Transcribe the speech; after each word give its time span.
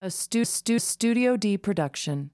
A 0.00 0.10
stu- 0.10 0.44
stu- 0.44 0.78
Studio 0.78 1.36
D 1.36 1.58
production. 1.58 2.30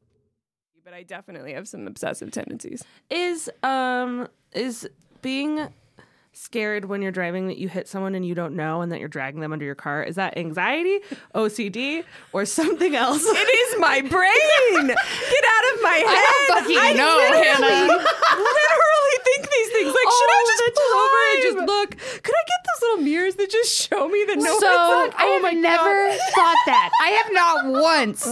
but 0.85 0.93
I 0.93 1.03
definitely 1.03 1.55
have 1.55 1.67
some 1.67 1.87
obsessive 1.87 2.31
tendencies. 2.31 2.85
Is 3.11 3.51
um 3.63 4.29
is 4.53 4.87
being 5.23 5.69
scared 6.35 6.85
when 6.87 7.01
you're 7.03 7.13
driving 7.13 7.47
that 7.49 7.59
you 7.59 7.69
hit 7.69 7.89
someone 7.89 8.15
and 8.15 8.27
you 8.27 8.35
don't 8.35 8.55
know 8.55 8.83
and 8.83 8.93
that 8.93 9.01
you're 9.01 9.09
dragging 9.09 9.41
them 9.41 9.53
under 9.53 9.65
your 9.65 9.75
car 9.75 10.03
is 10.03 10.17
that 10.17 10.37
anxiety, 10.37 11.01
OCD, 11.35 12.05
or 12.33 12.45
something 12.45 12.95
else? 12.95 13.25
It 13.25 13.37
is 13.75 13.81
my 13.81 14.01
brain. 14.01 14.87
Get 14.87 15.45
out 15.47 15.75
of 15.75 15.83
my 15.83 15.99
head. 16.03 16.09
I 16.09 16.45
don't 16.49 16.59
fucking 16.59 16.97
know, 16.97 17.17
literally, 17.17 17.47
Hannah. 17.47 17.87
literally 17.89 18.95
think 19.25 19.51
these 19.51 19.71
things. 19.71 19.89
Like, 19.89 20.11
should 20.13 20.31
I 20.31 20.41
just 20.49 20.63
pull 20.75 20.93
over 20.99 21.21
and 21.31 21.43
just 21.43 21.59
look? 21.67 21.91
Could 22.23 22.35
I 22.35 22.45
get 22.47 22.61
those 22.67 22.83
little 22.83 23.05
mirrors 23.05 23.35
that 23.37 23.51
just 23.51 23.73
show 23.73 24.09
me 24.09 24.25
that 24.29 24.39
no 24.39 24.59
so 24.59 24.67
one's 24.67 25.15
on? 25.15 25.21
I 25.21 25.27
oh 25.27 25.45
have 25.45 25.55
never 25.55 26.13
thought 26.35 26.59
that. 26.67 26.91
I 27.01 27.09
have 27.09 27.33
not 27.33 27.67
once 27.83 28.27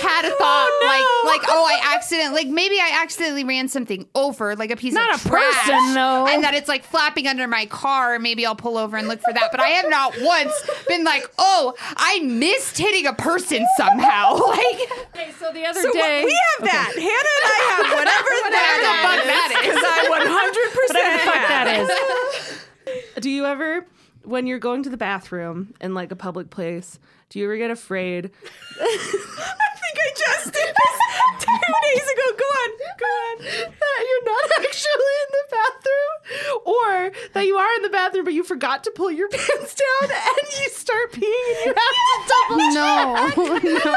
had 0.00 0.24
a 0.24 0.30
thought 0.30 0.68
oh, 0.70 1.24
like 1.26 1.40
like 1.40 1.48
oh 1.50 1.64
I 1.66 1.94
accident 1.94 2.34
like 2.34 2.48
maybe 2.48 2.76
I 2.80 3.00
accidentally 3.02 3.44
ran 3.44 3.68
something 3.68 4.06
over 4.14 4.54
like 4.56 4.70
a 4.70 4.76
piece 4.76 4.92
of 4.92 5.00
Not 5.00 5.14
of 5.14 5.24
a 5.26 5.28
trash, 5.28 5.54
person, 5.64 5.94
though. 5.94 6.26
and 6.26 6.42
that 6.44 6.54
it's 6.54 6.68
like 6.68 6.84
flapping 6.84 7.26
under 7.26 7.46
my 7.46 7.66
car 7.66 8.18
maybe 8.18 8.44
I'll 8.46 8.56
pull 8.56 8.78
over 8.78 8.96
and 8.96 9.08
look 9.08 9.20
for 9.20 9.32
that. 9.32 9.50
But 9.50 9.60
I 9.60 9.68
have 9.68 9.88
not 9.90 10.14
once 10.20 10.52
been 10.88 11.04
like 11.04 11.24
oh 11.38 11.74
I 11.96 12.20
missed 12.20 12.78
hitting 12.78 13.06
a 13.06 13.12
person 13.12 13.66
somehow 13.76 14.34
like 14.48 14.80
Okay, 15.14 15.30
so 15.38 15.52
the 15.52 15.64
other 15.66 15.80
So 15.82 15.92
day. 15.92 16.22
what, 16.22 16.24
we 16.26 16.40
have 16.58 16.68
that. 16.70 16.92
Hannah 16.94 17.34
and 17.38 17.44
I 17.44 17.60
have 17.70 17.86
whatever, 17.98 18.28
Whatever 18.48 18.80
the 18.80 18.94
fuck 19.02 19.24
that 19.24 19.50
is. 19.52 19.68
Because 19.68 19.82
I 19.84 21.18
100% 21.18 21.24
fuck 21.24 21.48
that 21.48 23.14
is. 23.14 23.22
Do 23.22 23.30
you 23.30 23.44
ever 23.46 23.86
when 24.24 24.46
you're 24.46 24.58
going 24.58 24.82
to 24.82 24.90
the 24.90 24.96
bathroom 24.96 25.74
in 25.80 25.94
like 25.94 26.12
a 26.12 26.16
public 26.16 26.50
place, 26.50 26.98
do 27.30 27.38
you 27.38 27.44
ever 27.44 27.56
get 27.56 27.70
afraid? 27.70 28.30
I 28.80 29.68
think 29.76 29.96
I 29.98 30.10
just 30.16 30.46
did 30.46 30.74
this 30.74 30.96
two 31.40 31.74
days 31.82 32.06
ago. 32.08 32.26
Go 32.38 32.44
on. 32.44 32.70
Go 32.98 33.06
on. 33.06 33.38
that 33.38 34.00
you're 34.08 34.24
not 34.24 34.50
actually 34.64 35.14
in 35.22 35.30
the 35.32 35.44
bathroom 35.50 36.62
or 36.64 37.12
that 37.34 37.46
you 37.46 37.56
are 37.56 37.74
in 37.76 37.82
the 37.82 37.88
bathroom 37.90 38.24
but 38.24 38.34
you 38.34 38.44
forgot 38.44 38.84
to 38.84 38.90
pull 38.94 39.10
your 39.10 39.28
pants 39.28 39.74
down 39.74 40.10
and 40.10 40.46
you 40.60 40.68
start 40.70 41.12
peeing 41.12 41.66
and 41.66 41.66
you 41.66 41.74
have 41.74 41.96
to 42.04 42.28
double 42.28 42.58
no 42.58 43.72
no 43.72 43.92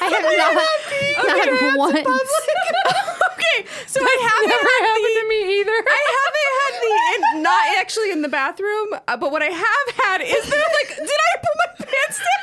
I 0.00 0.08
have 0.08 0.22
not 0.22 0.54
not 0.54 1.76
once. 1.76 2.30
Okay, 3.32 3.66
so 3.86 4.00
I 4.02 4.16
haven't 4.22 4.48
Never 4.48 4.62
had 4.62 4.82
happened 4.86 5.04
the, 5.04 5.20
to 5.22 5.28
me 5.28 5.60
either. 5.60 5.78
I 5.86 6.02
haven't 6.18 6.50
had 6.58 6.72
the 6.82 6.92
in, 7.36 7.42
not 7.42 7.64
actually 7.78 8.10
in 8.10 8.22
the 8.22 8.28
bathroom, 8.28 8.88
uh, 9.08 9.16
but 9.16 9.30
what 9.32 9.42
I 9.42 9.46
have 9.50 9.88
had 9.96 10.20
is 10.22 10.44
that 10.48 10.68
like, 10.80 10.96
did 10.96 11.08
I 11.08 11.32
pull 11.42 11.56
my 11.58 11.68
pants 11.86 12.18
down? 12.18 12.41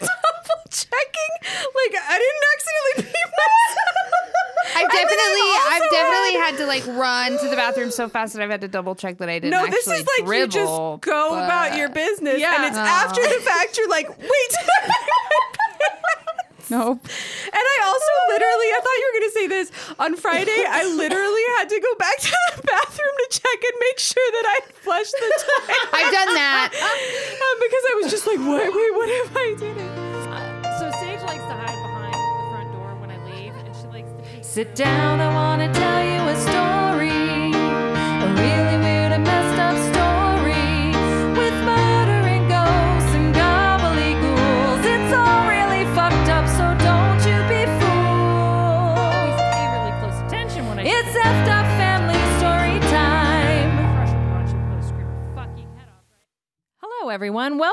Double 0.00 0.62
checking, 0.70 1.32
like 1.42 1.94
I 2.08 2.16
didn't 2.18 2.44
accidentally 2.54 3.12
pee 3.12 3.24
myself. 3.36 4.04
I've 4.76 4.90
definitely, 4.90 5.48
I've 5.70 5.90
definitely 5.90 6.34
had- 6.40 6.56
to 6.58 6.66
like 6.66 6.86
run 6.98 7.38
to 7.38 7.48
the 7.48 7.56
bathroom 7.56 7.90
so 7.90 8.08
fast 8.08 8.34
that 8.34 8.42
I've 8.42 8.50
had 8.50 8.60
to 8.62 8.68
double 8.68 8.94
check 8.94 9.18
that 9.18 9.28
I 9.28 9.38
didn't. 9.38 9.50
No, 9.52 9.66
this 9.66 9.86
is 9.86 10.06
like 10.18 10.28
you 10.36 10.46
just 10.46 10.66
go 10.66 11.00
but- 11.30 11.44
about 11.44 11.76
your 11.76 11.88
business, 11.88 12.38
Yeah. 12.40 12.56
and 12.56 12.64
it's 12.66 12.76
Oh. 12.76 12.80
after 12.80 13.22
the 13.22 13.40
fact. 13.42 13.78
You're 13.78 13.88
like, 13.88 14.08
wait, 14.18 14.28
did 16.68 16.74
I 16.74 16.82
pee 16.82 17.06
my 17.06 17.06
pants? 17.06 17.06
Nope. 17.06 17.06
And 17.46 17.64
I 17.64 17.76
also 17.86 18.12
literally, 18.34 18.68
I 18.74 18.78
thought 18.82 18.96
you 18.98 19.06
were 19.06 19.16
going 19.20 19.30
to 19.30 19.34
say 19.34 19.46
this. 19.46 19.68
On 19.98 20.16
Friday, 20.16 20.62
I 20.66 20.84
literally 21.02 21.44
had 21.58 21.68
to 21.70 21.80
go 21.80 21.92
back 21.98 22.18
to 22.18 22.36
the 22.56 22.62
bathroom 22.62 23.14
to 23.18 23.26
check 23.30 23.58
and 23.62 23.76
make 23.80 23.98
sure 23.98 24.28
that 24.32 24.46
I 24.46 24.58
flushed 24.82 25.14
the 25.14 25.30
toilet. 25.46 25.80
I've 25.94 26.12
done 26.12 26.34
that. 26.34 26.68
Um, 26.74 27.56
because 27.60 27.84
I 27.90 27.94
was 28.02 28.10
just 28.10 28.26
like, 28.26 28.38
wait, 28.38 28.70
wait, 28.70 28.92
what 28.94 29.08
if 29.08 29.30
I 29.36 29.54
did? 29.58 29.76
So 30.78 30.90
Sage 31.00 31.22
likes 31.22 31.40
to 31.40 31.54
hide 31.56 31.72
behind 31.72 32.14
the 32.14 32.44
front 32.52 32.72
door 32.72 32.94
when 33.00 33.10
I 33.10 33.18
leave, 33.24 33.54
and 33.56 33.74
she 33.74 33.86
likes 33.88 34.10
to 34.10 34.22
peek. 34.28 34.44
Sit 34.44 34.74
down, 34.74 35.20
I 35.20 35.32
want 35.32 35.62
to 35.62 35.80
tell 35.80 36.04
you 36.04 36.20
a 36.28 36.36
story, 36.36 37.35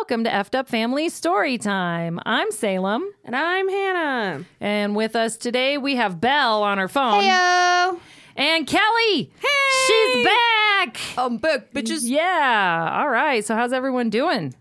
Welcome 0.03 0.25
to 0.25 0.29
Effed 0.29 0.53
Up 0.53 0.67
Family 0.67 1.07
Story 1.07 1.57
Time. 1.57 2.19
I'm 2.25 2.51
Salem, 2.51 3.05
And 3.23 3.33
I'm 3.33 3.69
Hannah. 3.69 4.43
and 4.59 4.97
with 4.97 5.15
us 5.15 5.37
today 5.37 5.77
we 5.77 5.95
have 5.95 6.19
Belle 6.19 6.61
on 6.61 6.77
her 6.77 6.89
phone 6.89 7.23
Heyo. 7.23 7.97
and 8.35 8.67
Kelly. 8.67 9.31
Hey, 9.39 9.87
she's 9.87 10.25
back. 10.25 10.99
Um, 11.17 11.37
but 11.37 11.73
bitches. 11.73 12.01
Yeah. 12.03 12.89
All 12.99 13.07
right. 13.09 13.45
So, 13.45 13.55
how's 13.55 13.71
everyone 13.71 14.09
doing? 14.09 14.53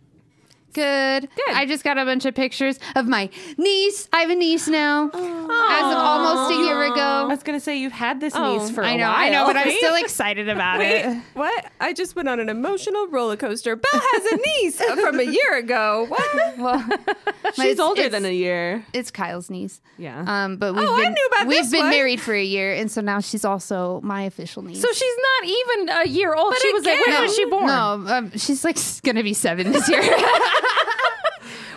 Good. 0.72 1.28
Good. 1.34 1.54
I 1.54 1.66
just 1.66 1.84
got 1.84 1.98
a 1.98 2.04
bunch 2.04 2.24
of 2.24 2.34
pictures 2.34 2.78
of 2.96 3.06
my 3.06 3.28
niece. 3.58 4.08
I 4.12 4.20
have 4.22 4.30
a 4.30 4.34
niece 4.34 4.68
now. 4.68 5.06
As 5.06 5.12
of 5.12 5.98
almost 5.98 6.52
a 6.52 6.64
year 6.64 6.82
ago. 6.84 7.00
I 7.00 7.24
was 7.24 7.42
gonna 7.42 7.60
say 7.60 7.78
you've 7.78 7.92
had 7.92 8.20
this 8.20 8.34
Oh, 8.36 8.58
niece 8.58 8.70
for 8.70 8.82
a 8.82 8.86
I 8.86 8.96
know, 8.96 9.08
while. 9.08 9.16
I 9.16 9.28
know, 9.30 9.46
but 9.46 9.56
I'm 9.56 9.70
still 9.70 9.94
excited 9.96 10.48
about 10.48 10.78
Wait, 10.78 11.04
it. 11.04 11.22
what? 11.34 11.66
I 11.80 11.92
just 11.92 12.16
went 12.16 12.28
on 12.28 12.40
an 12.40 12.48
emotional 12.48 13.06
roller 13.08 13.36
coaster. 13.36 13.76
Belle 13.76 14.00
has 14.14 14.32
a 14.32 14.36
niece 14.36 14.80
from 15.00 15.20
a 15.20 15.24
year 15.24 15.56
ago. 15.58 16.06
What? 16.08 16.58
Well, 16.58 16.84
She's 17.54 17.64
it's- 17.64 17.78
older 17.78 18.00
it's- 18.02 18.12
than 18.12 18.24
a 18.24 18.34
year. 18.34 18.84
It's 18.92 19.10
Kyle's 19.10 19.50
niece. 19.50 19.80
Yeah. 19.98 20.24
Um, 20.26 20.56
but 20.56 20.74
we've 20.74 20.88
Oh, 20.88 20.94
I 20.94 21.02
been 21.04 21.12
knew 21.12 21.28
about 21.34 21.46
we've 21.48 21.62
this 21.62 21.70
been 21.70 21.80
one. 21.80 21.90
married 21.90 22.20
for 22.20 22.34
a 22.34 22.42
year, 22.42 22.72
and 22.74 22.90
so 22.90 23.00
now 23.00 23.20
she's 23.20 23.44
also 23.44 24.00
my 24.02 24.22
official 24.22 24.62
niece. 24.62 24.80
So, 24.80 24.88
she's 24.92 25.14
not 25.40 25.48
even 25.48 25.88
a 25.90 26.08
year 26.08 26.34
old. 26.34 26.54
she 26.58 26.72
was 26.72 26.84
like, 26.84 26.98
when 27.00 27.08
again- 27.14 27.22
was 27.22 27.36
she 27.36 27.44
born? 27.46 27.66
no, 27.66 28.04
um, 28.08 28.30
she's 28.36 28.64
like 28.64 28.78
gonna 29.02 29.22
be 29.22 29.34
seven 29.34 29.70
this 29.72 29.88
year. 29.88 30.02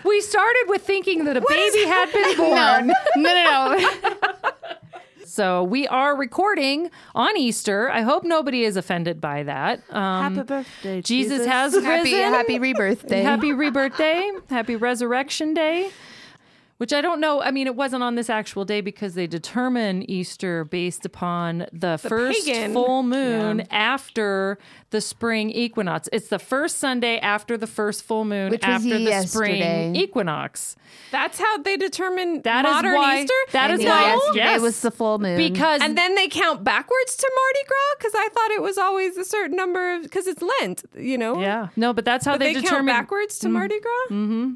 We 0.05 0.21
started 0.21 0.65
with 0.67 0.83
thinking 0.83 1.25
that 1.25 1.35
a 1.35 1.41
baby 1.47 1.83
had 1.85 2.11
been 2.13 2.37
born. 2.37 2.87
no, 3.17 3.33
no, 3.33 3.77
no, 3.77 3.77
no. 3.77 4.11
So, 5.25 5.63
we 5.63 5.85
are 5.87 6.15
recording 6.15 6.89
on 7.13 7.35
Easter. 7.35 7.89
I 7.91 8.03
hope 8.03 8.23
nobody 8.23 8.63
is 8.63 8.77
offended 8.77 9.19
by 9.19 9.43
that. 9.43 9.81
Um, 9.89 10.35
Happy 10.35 10.47
birthday, 10.47 11.01
Jesus, 11.01 11.45
has 11.45 11.73
happy 11.73 12.13
risen. 12.13 12.19
happy 12.31 12.57
rebirth 12.57 13.05
day. 13.05 13.21
Happy 13.21 13.51
rebirth 13.51 13.97
day. 13.97 14.31
Happy 14.49 14.77
resurrection 14.77 15.53
day. 15.53 15.89
Which 16.77 16.91
I 16.91 16.99
don't 16.99 17.21
know. 17.21 17.41
I 17.41 17.51
mean, 17.51 17.67
it 17.67 17.75
wasn't 17.77 18.03
on 18.03 18.15
this 18.15 18.29
actual 18.29 18.65
day 18.65 18.81
because 18.81 19.13
they 19.13 19.27
determine 19.27 20.03
Easter 20.11 20.65
based 20.65 21.05
upon 21.05 21.67
the, 21.71 21.97
first 21.97 22.45
pagan. 22.45 22.73
full 22.73 23.01
moon 23.01 23.61
after 23.71 24.57
the 24.89 24.99
spring 24.99 25.51
equinox. 25.51 26.09
It's 26.11 26.27
the 26.27 26.37
first 26.39 26.77
Sunday 26.79 27.17
after 27.19 27.55
the 27.55 27.65
first 27.67 28.03
full 28.03 28.25
moon 28.25 28.49
Which 28.51 28.63
after 28.63 28.89
the 28.89 28.99
yesterday. 28.99 29.57
spring 29.87 29.95
equinox. 29.95 30.75
That's 31.11 31.39
how 31.39 31.57
they 31.59 31.77
determine 31.77 32.41
That 32.41 32.65
is 32.65 32.71
modern 32.73 32.95
why. 32.95 33.21
Easter. 33.21 33.33
That 33.53 33.71
And 33.71 33.79
is 33.81 33.87
why. 33.87 34.01
yesterday 34.07 34.37
Yes, 34.39 34.61
was 34.61 34.81
the 34.81 34.91
full 34.91 35.17
moon. 35.19 35.37
because 35.37 35.81
and 35.81 35.97
then 35.97 36.15
they 36.15 36.27
count 36.27 36.63
backwards 36.65 37.15
to 37.15 37.31
Mardi 37.35 37.67
Gras 37.67 37.95
because 37.99 38.13
I 38.15 38.27
thought 38.33 38.51
it 38.51 38.61
was 38.61 38.77
always 38.77 39.15
a 39.17 39.23
certain 39.23 39.55
number 39.55 39.95
of 39.95 40.03
because 40.03 40.27
it's 40.27 40.41
Lent, 40.41 40.83
you 40.97 41.17
know. 41.17 41.39
yeah, 41.39 41.69
no, 41.77 41.93
but 41.93 42.03
that's 42.03 42.25
how 42.25 42.33
But 42.33 42.39
they, 42.39 42.47
they, 42.47 42.53
count 42.55 42.65
determine 42.65 42.85
backwards 42.87 43.39
to 43.39 43.49
Mardi 43.49 43.79
Gras. 43.79 44.15
Mm-hmm. 44.15 44.53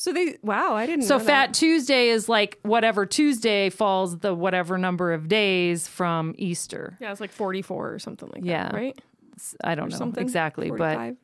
So 0.00 0.14
they 0.14 0.38
wow, 0.42 0.74
I 0.76 0.86
didn't. 0.86 1.04
So 1.04 1.18
know 1.18 1.24
Fat 1.24 1.48
that. 1.48 1.54
Tuesday 1.54 2.08
is 2.08 2.26
like 2.26 2.58
whatever 2.62 3.04
Tuesday 3.04 3.68
falls 3.68 4.20
the 4.20 4.34
whatever 4.34 4.78
number 4.78 5.12
of 5.12 5.28
days 5.28 5.86
from 5.86 6.34
Easter. 6.38 6.96
Yeah, 7.02 7.12
it's 7.12 7.20
like 7.20 7.30
forty 7.32 7.60
four 7.60 7.92
or 7.92 7.98
something 7.98 8.30
like 8.34 8.42
Yeah. 8.42 8.62
that, 8.68 8.72
right? 8.72 8.98
I 9.62 9.74
don't 9.74 9.90
know 9.90 9.96
Something 9.98 10.22
exactly, 10.22 10.68
45. 10.68 11.16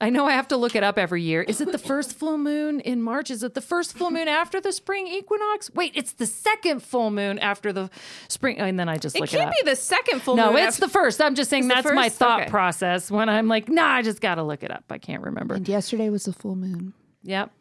but 0.00 0.04
I 0.04 0.10
know 0.10 0.26
I 0.26 0.32
have 0.32 0.48
to 0.48 0.56
look 0.56 0.74
it 0.74 0.82
up 0.82 0.98
every 0.98 1.22
year. 1.22 1.42
Is 1.42 1.60
it 1.60 1.70
the 1.70 1.78
first 1.78 2.12
full 2.18 2.36
moon 2.36 2.80
in 2.80 3.02
March? 3.02 3.30
Is 3.30 3.44
it 3.44 3.54
the 3.54 3.60
first 3.60 3.96
full 3.96 4.10
moon 4.10 4.26
after 4.26 4.60
the 4.60 4.72
spring 4.72 5.06
equinox? 5.06 5.72
Wait, 5.72 5.92
it's 5.94 6.10
the 6.14 6.26
second 6.26 6.82
full 6.82 7.12
moon 7.12 7.38
after 7.38 7.72
the 7.72 7.88
spring. 8.26 8.58
And 8.58 8.80
then 8.80 8.88
I 8.88 8.96
just 8.96 9.14
look 9.14 9.32
it 9.32 9.36
look 9.36 9.42
it, 9.42 9.44
can't 9.44 9.50
up. 9.50 9.64
be 9.64 9.70
the 9.70 9.76
second 9.76 10.22
full 10.22 10.34
no, 10.34 10.46
moon. 10.46 10.54
No, 10.56 10.66
it's 10.66 10.78
the 10.78 10.88
first. 10.88 11.20
I'm 11.20 11.36
just 11.36 11.50
saying 11.50 11.66
It's 11.70 11.74
that's 11.84 11.94
my 11.94 12.08
thought 12.08 12.40
Okay. 12.42 12.50
process 12.50 13.12
when 13.12 13.28
I'm 13.28 13.46
like, 13.46 13.68
nah, 13.68 13.86
I 13.86 14.02
just 14.02 14.20
got 14.20 14.34
to 14.36 14.42
look 14.42 14.64
it 14.64 14.72
up. 14.72 14.82
I 14.90 14.98
can't 14.98 15.22
remember. 15.22 15.54
and 15.54 15.68
yesterday 15.68 16.10
was 16.10 16.24
the 16.24 16.32
full 16.32 16.56
moon. 16.56 16.94
Yep. 17.22 17.52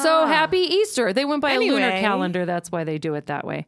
So 0.00 0.26
happy 0.26 0.58
Easter. 0.58 1.12
They 1.12 1.24
went 1.24 1.42
by 1.42 1.52
a 1.52 1.58
lunar 1.58 1.90
calendar. 1.90 2.46
That's 2.46 2.72
why 2.72 2.84
they 2.84 2.98
do 2.98 3.14
it 3.14 3.26
that 3.26 3.46
way. 3.46 3.66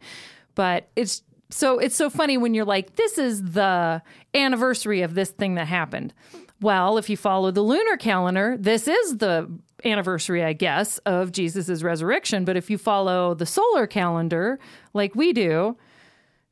But 0.55 0.89
it's 0.97 1.23
so 1.51 1.79
it's 1.79 1.97
so 1.97 2.11
funny 2.11 2.37
when 2.39 2.55
you're 2.55 2.65
like, 2.65 2.97
this 2.97 3.19
is 3.19 3.43
the 3.43 4.03
anniversary 4.35 5.03
of 5.03 5.15
this 5.15 5.31
thing 5.31 5.55
that 5.57 5.67
happened. 5.67 6.15
Well, 6.61 6.97
if 6.99 7.11
you 7.11 7.17
follow 7.17 7.51
the 7.51 7.61
lunar 7.63 7.97
calendar, 7.97 8.57
this 8.59 8.89
is 8.89 9.19
the 9.19 9.51
anniversary, 9.85 10.43
I 10.43 10.55
guess, 10.55 10.99
of 10.99 11.31
Jesus' 11.33 11.83
resurrection. 11.83 12.45
But 12.45 12.57
if 12.57 12.71
you 12.71 12.79
follow 12.79 13.35
the 13.35 13.47
solar 13.47 13.87
calendar, 13.87 14.59
like 14.95 15.15
we 15.15 15.33
do, 15.33 15.77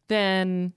then 0.09 0.73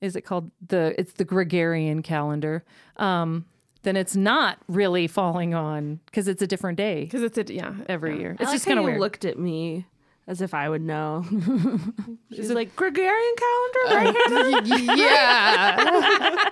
is 0.00 0.14
it 0.16 0.22
called 0.22 0.50
the 0.66 0.94
it's 0.98 1.14
the 1.14 1.24
Gregorian 1.24 2.02
calendar. 2.02 2.64
Um 2.96 3.46
then 3.82 3.96
it's 3.96 4.16
not 4.16 4.58
really 4.68 5.06
falling 5.06 5.54
on 5.54 6.00
because 6.06 6.28
it's 6.28 6.42
a 6.42 6.46
different 6.46 6.76
day 6.76 7.04
Because 7.04 7.22
it's 7.22 7.38
a 7.38 7.44
yeah. 7.52 7.74
every 7.88 8.18
year. 8.18 8.32
It's 8.32 8.42
like 8.44 8.52
just 8.52 8.64
how 8.64 8.70
kind 8.70 8.78
of 8.80 8.84
weird. 8.86 9.00
looked 9.00 9.24
at 9.24 9.38
me 9.38 9.86
as 10.26 10.42
if 10.42 10.52
I 10.52 10.68
would 10.68 10.82
know. 10.82 11.24
She's 12.34 12.50
like 12.50 12.76
Gregorian 12.76 13.34
calendar, 13.36 14.14
right? 14.14 14.66
yeah. 14.98 16.48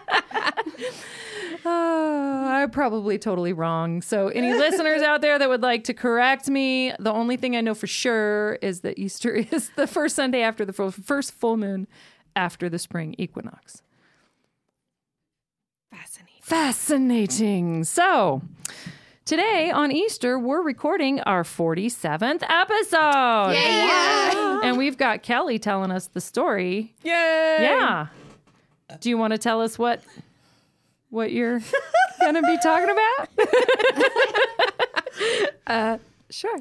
Uh, 1.65 1.69
I'm 1.69 2.71
probably 2.71 3.19
totally 3.19 3.53
wrong. 3.53 4.01
So, 4.03 4.29
any 4.29 4.55
listeners 4.55 5.03
out 5.03 5.21
there 5.21 5.39
that 5.39 5.49
would 5.49 5.63
like 5.63 5.85
to 5.85 5.95
correct 5.95 6.49
me, 6.49 6.93
the 6.99 7.13
only 7.13 7.37
thing 7.37 7.55
I 7.57 7.61
know 7.61 7.75
for 7.75 7.87
sure 7.87 8.55
is 8.63 8.81
that 8.81 8.99
Easter 8.99 9.35
is 9.51 9.71
the 9.77 9.87
first 9.87 10.17
Sunday 10.17 10.41
after 10.43 10.65
the 10.65 10.73
first 10.73 11.33
full 11.33 11.57
moon 11.57 11.87
after 12.35 12.69
the 12.69 12.79
spring 12.79 13.15
equinox. 13.19 13.83
Fascinating. 16.47 17.83
So, 17.83 18.41
today 19.25 19.73
on 19.73 19.91
Easter, 19.91 20.39
we're 20.39 20.63
recording 20.63 21.19
our 21.23 21.43
47th 21.43 22.45
episode. 22.49 23.51
Yeah. 23.51 24.61
And 24.63 24.79
we've 24.79 24.97
got 24.97 25.25
Kelly 25.25 25.59
telling 25.59 25.91
us 25.91 26.07
the 26.07 26.21
story. 26.21 26.95
Yay! 27.03 27.11
Yeah. 27.63 28.07
Do 29.01 29.09
you 29.09 29.19
want 29.19 29.33
to 29.33 29.39
tell 29.39 29.61
us 29.61 29.77
what 29.77 30.03
what 31.11 31.33
you're 31.33 31.61
going 32.21 32.35
to 32.37 32.43
be 32.43 32.59
talking 32.63 32.91
about? 35.71 36.01
Sure. 36.31 36.61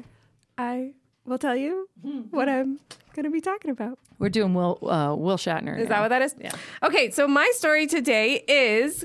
I 0.58 0.94
will 1.26 1.38
tell 1.38 1.54
you 1.54 1.88
what 2.30 2.48
I'm 2.48 2.80
going 3.14 3.22
to 3.24 3.30
be 3.30 3.40
talking 3.40 3.70
about. 3.70 4.00
We're 4.18 4.30
doing 4.30 4.52
Will 4.52 4.78
uh, 4.82 5.14
Will 5.14 5.36
Shatner. 5.36 5.78
Is 5.78 5.88
that 5.88 6.00
what 6.00 6.08
that 6.08 6.22
is? 6.22 6.34
Yeah. 6.40 6.50
Okay, 6.82 7.12
so 7.12 7.28
my 7.28 7.48
story 7.54 7.86
today 7.86 8.42
is 8.48 9.04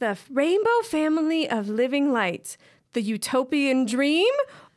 the 0.00 0.18
rainbow 0.30 0.80
family 0.84 1.48
of 1.48 1.68
living 1.68 2.12
light, 2.12 2.56
the 2.92 3.00
utopian 3.02 3.86
dream, 3.86 4.32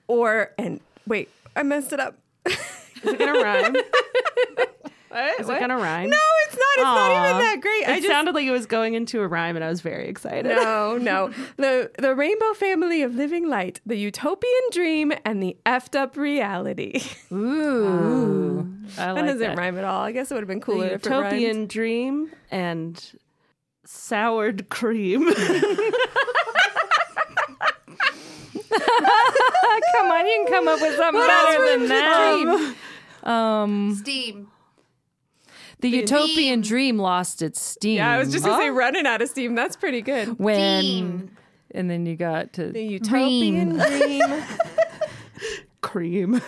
or 0.08 0.52
and 0.60 0.80
wait, 1.08 1.30
I 1.56 1.64
messed 1.64 1.92
it 1.94 2.00
up. 2.00 2.16
Is 2.46 2.56
it 3.04 3.18
gonna 3.20 3.34
rhyme? 3.42 3.75
What? 5.10 5.40
Is 5.42 5.48
it 5.48 5.60
gonna 5.60 5.78
rhyme? 5.78 6.10
No, 6.10 6.18
it's 6.48 6.56
not. 6.56 6.74
It's 6.75 6.84
not 6.84 7.30
even 7.30 7.42
that 7.42 7.60
great. 7.62 7.84
It 7.84 7.88
I 7.90 7.96
just 7.98 8.08
sounded 8.08 8.34
like 8.34 8.46
it 8.48 8.52
was 8.52 8.66
going 8.66 8.96
into 8.96 9.22
a 9.22 9.28
rhyme, 9.28 9.56
and 9.56 9.64
I 9.64 9.70
was 9.70 9.80
very 9.81 10.08
excited. 10.08 10.46
no, 10.46 10.98
no. 11.02 11.31
The 11.58 11.92
the 12.00 12.16
rainbow 12.16 12.54
family 12.56 13.04
of 13.04 13.14
living 13.14 13.48
light, 13.48 13.80
the 13.86 13.96
utopian 13.96 14.62
dream, 14.72 15.14
and 15.24 15.44
the 15.44 15.56
effed 15.68 15.96
up 15.96 16.18
reality. 16.18 17.00
Ooh. 17.31 18.68
I 18.98 19.14
that 19.14 19.22
doesn't 19.22 19.38
that. 19.40 19.56
rhyme 19.58 19.78
at 19.78 19.84
all. 19.84 20.02
I 20.02 20.12
guess 20.14 20.31
it 20.31 20.34
would 20.34 20.42
have 20.42 20.48
been 20.48 20.62
cooler 20.62 20.88
The 20.88 20.94
if 20.96 21.06
it 21.06 21.10
rhymed. 21.12 21.26
utopian 21.42 21.68
dream 21.68 22.31
and 22.50 23.12
soured 23.85 24.69
cream. 24.69 25.33
Come 29.95 30.09
on, 30.12 30.25
you 30.27 30.44
can 30.44 30.47
come 30.47 30.68
up 30.68 30.81
with 30.81 30.95
something 30.97 31.21
better 31.21 31.77
than 31.77 31.88
that. 31.89 32.75
Um, 33.24 33.95
Steam. 33.95 34.47
the 35.80 35.89
utopian 35.89 36.62
Steam. 36.63 36.69
dream 36.69 36.97
lost 36.97 37.41
its 37.41 37.62
steam. 37.62 37.97
Yeah, 37.97 38.12
I 38.12 38.18
was 38.19 38.31
just 38.31 38.44
gonna 38.45 38.62
say 38.62 38.69
running 38.69 39.06
out 39.06 39.21
of 39.21 39.30
steam. 39.30 39.56
That's 39.56 39.75
pretty 39.75 40.01
good. 40.01 40.39
when, 40.39 40.81
Steam. 40.81 41.31
and 41.71 41.89
then 41.89 42.06
you 42.06 42.15
got 42.15 42.53
to 42.53 42.71
The 42.71 42.83
utopian 42.83 43.77
dream. 43.77 44.21
cream. 45.83 46.41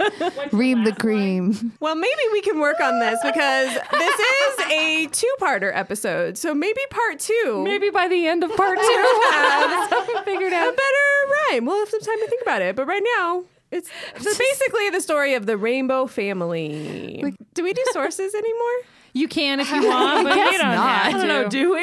Ream 0.52 0.84
the 0.84 0.94
cream. 0.96 1.72
Well, 1.80 1.96
maybe 1.96 2.20
we 2.30 2.40
can 2.42 2.60
work 2.60 2.80
on 2.80 3.00
this 3.00 3.18
because 3.24 3.74
this 3.90 4.20
is 4.20 4.66
a 4.70 5.06
two-parter 5.10 5.72
episode. 5.74 6.38
So 6.38 6.54
maybe 6.54 6.80
part 6.90 7.18
two. 7.18 7.62
maybe 7.64 7.90
by 7.90 8.06
the 8.06 8.26
end 8.28 8.44
of 8.44 8.54
part 8.54 8.78
two, 8.78 8.84
we'll 8.86 9.32
have 9.32 10.24
figured 10.24 10.52
out. 10.52 10.72
a 10.72 10.76
better 10.76 11.32
rhyme. 11.50 11.64
We'll 11.66 11.78
have 11.80 11.88
some 11.88 12.00
time 12.00 12.18
to 12.20 12.26
think 12.28 12.42
about 12.42 12.62
it. 12.62 12.76
But 12.76 12.86
right 12.86 13.02
now, 13.18 13.44
it's 13.72 13.88
so 14.18 14.30
basically 14.38 14.90
the 14.90 15.00
story 15.00 15.34
of 15.34 15.46
the 15.46 15.56
Rainbow 15.56 16.06
family. 16.06 17.34
do 17.54 17.64
we 17.64 17.72
do 17.72 17.82
sources 17.92 18.34
anymore? 18.34 18.86
You 19.14 19.28
can 19.28 19.60
if 19.60 19.70
you 19.70 19.86
want, 19.88 20.24
but 20.26 20.36
you 20.36 20.58
don't 20.58 20.74
not. 20.74 21.02
have 21.02 21.14
I 21.14 21.18
don't 21.18 21.28
know, 21.28 21.48
do 21.48 21.72
we? 21.74 21.80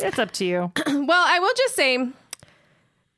It's 0.00 0.18
up 0.18 0.30
to 0.32 0.44
you. 0.44 0.72
Well, 0.86 1.24
I 1.26 1.38
will 1.40 1.52
just 1.56 1.74
say 1.74 2.08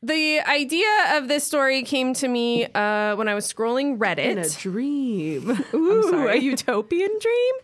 the 0.02 0.41
idea 0.41 0.87
of 1.19 1.29
this 1.29 1.44
story 1.44 1.82
came 1.82 2.14
to 2.14 2.26
me 2.26 2.64
uh, 2.67 3.14
when 3.17 3.29
I 3.29 3.35
was 3.35 3.50
scrolling 3.52 3.99
Reddit. 3.99 4.19
In 4.19 4.38
a 4.38 4.49
dream. 4.49 5.64
Ooh, 5.75 6.26
a 6.26 6.37
utopian 6.37 7.11
dream? 7.20 7.55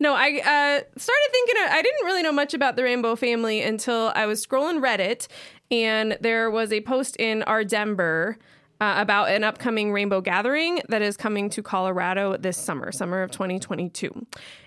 No, 0.00 0.14
I 0.14 0.40
uh, 0.40 0.98
started 0.98 1.28
thinking, 1.30 1.54
I 1.70 1.82
didn't 1.82 2.04
really 2.04 2.22
know 2.22 2.32
much 2.32 2.52
about 2.52 2.74
the 2.74 2.82
Rainbow 2.82 3.14
family 3.14 3.62
until 3.62 4.10
I 4.16 4.26
was 4.26 4.44
scrolling 4.44 4.80
Reddit, 4.82 5.28
and 5.70 6.18
there 6.20 6.50
was 6.50 6.72
a 6.72 6.80
post 6.80 7.16
in 7.16 7.42
our 7.44 7.64
Denver. 7.64 8.38
Uh, 8.80 8.96
about 8.98 9.30
an 9.30 9.44
upcoming 9.44 9.92
rainbow 9.92 10.20
gathering 10.20 10.82
that 10.88 11.00
is 11.00 11.16
coming 11.16 11.48
to 11.48 11.62
Colorado 11.62 12.36
this 12.36 12.58
summer, 12.58 12.90
summer 12.90 13.22
of 13.22 13.30
2022. 13.30 14.26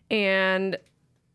And 0.10 0.78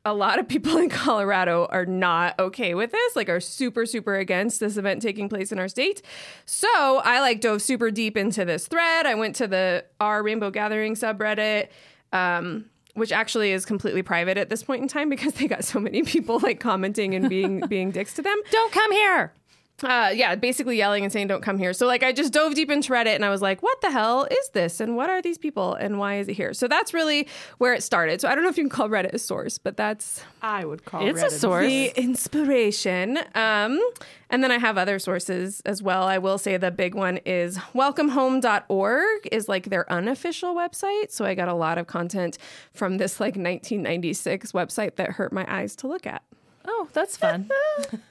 a 0.05 0.15
lot 0.15 0.39
of 0.39 0.49
people 0.49 0.77
in 0.79 0.89
Colorado 0.89 1.67
are 1.71 1.87
not 1.87 2.39
okay 2.39 2.75
with 2.75 2.91
this, 2.93 3.17
like 3.17 3.29
are 3.29 3.41
super, 3.41 3.87
super 3.87 4.17
against 4.17 4.61
this 4.61 4.77
event 4.77 5.03
taking 5.03 5.29
place 5.29 5.53
in 5.53 5.59
our 5.59 5.69
state. 5.69 6.03
So 6.47 6.69
I 7.05 7.21
like 7.21 7.41
dove 7.41 7.63
super 7.63 7.91
deep 7.91 8.17
into 8.17 8.45
this 8.45 8.67
thread. 8.67 9.07
I 9.07 9.15
went 9.15 9.37
to 9.37 9.47
the 9.47 9.85
our 10.01 10.23
Rainbow 10.23 10.51
Gathering 10.51 10.95
subreddit, 10.95 11.69
um, 12.13 12.67
which 12.95 13.13
actually 13.13 13.53
is 13.53 13.65
completely 13.65 14.03
private 14.03 14.37
at 14.37 14.51
this 14.51 14.63
point 14.63 14.83
in 14.83 14.89
time 14.89 15.09
because 15.09 15.35
they 15.35 15.47
got 15.47 15.65
so 15.65 15.79
many 15.79 16.03
people 16.03 16.39
like 16.41 16.61
commenting 16.61 17.15
and 17.15 17.29
being 17.29 17.61
being 17.69 17.91
dicks 17.91 18.15
to 18.15 18.23
them 18.23 18.39
Don't 18.51 18.73
come 18.73 18.93
here. 18.93 19.33
Uh, 19.83 20.11
yeah, 20.15 20.35
basically 20.37 20.77
yelling 20.77 21.03
and 21.03 21.13
saying, 21.13 21.27
"Don't 21.27 21.43
come 21.43 21.59
here." 21.59 21.73
So 21.73 21.87
like, 21.87 22.03
I 22.03 22.13
just 22.13 22.33
dove 22.33 22.55
deep 22.55 22.71
into 22.71 22.93
Reddit 22.93 23.15
and 23.17 23.25
I 23.25 23.31
was 23.31 23.43
like, 23.43 23.63
"What 23.63 23.81
the 23.81 23.91
hell 23.91 24.27
is 24.31 24.49
this? 24.53 24.81
And 24.81 24.97
what 24.97 25.11
are 25.11 25.21
these 25.21 25.39
people? 25.39 25.75
And 25.75 25.99
why 25.99 26.19
is 26.19 26.29
it 26.29 26.35
here?" 26.35 26.55
So 26.55 26.69
that's 26.69 26.95
really 26.95 27.27
where 27.59 27.75
it 27.75 27.83
started. 27.83 28.21
So 28.21 28.29
I 28.29 28.35
don't 28.35 28.45
know 28.45 28.51
if 28.51 28.57
you 28.57 28.63
can 28.65 28.71
call 28.71 28.89
Reddit 28.89 29.13
a 29.13 29.19
source, 29.19 29.59
but 29.59 29.77
that's 29.77 30.23
I 30.41 30.65
would 30.65 30.85
call 30.85 31.07
It's 31.07 31.23
a 31.23 31.31
source. 31.31 31.67
the 31.67 31.87
inspiration. 31.97 33.19
Um, 33.35 33.81
and 34.31 34.43
then 34.43 34.51
I 34.51 34.59
have 34.59 34.79
other 34.79 34.99
sources 34.99 35.61
as 35.67 35.83
well. 35.83 36.05
I 36.05 36.19
will 36.19 36.39
say 36.39 36.57
the 36.57 36.71
big 36.71 36.95
one 36.95 37.19
is 37.27 37.59
welcomehome.org 37.75 39.29
is 39.31 39.49
like 39.49 39.65
their 39.67 39.91
unofficial 39.93 40.55
website. 40.55 41.11
So 41.11 41.25
I 41.25 41.35
got 41.35 41.49
a 41.49 41.55
lot 41.55 41.77
of 41.79 41.87
content 41.87 42.39
from 42.73 42.99
this 42.99 43.21
like 43.21 43.35
1996 43.37 44.53
website 44.53 44.97
that 44.97 45.11
hurt 45.13 45.33
my 45.33 45.45
eyes 45.49 45.77
to 45.77 45.87
look 45.89 46.07
at. 46.07 46.23
Oh, 46.65 46.89
that's 46.93 47.17
fun. 47.17 47.49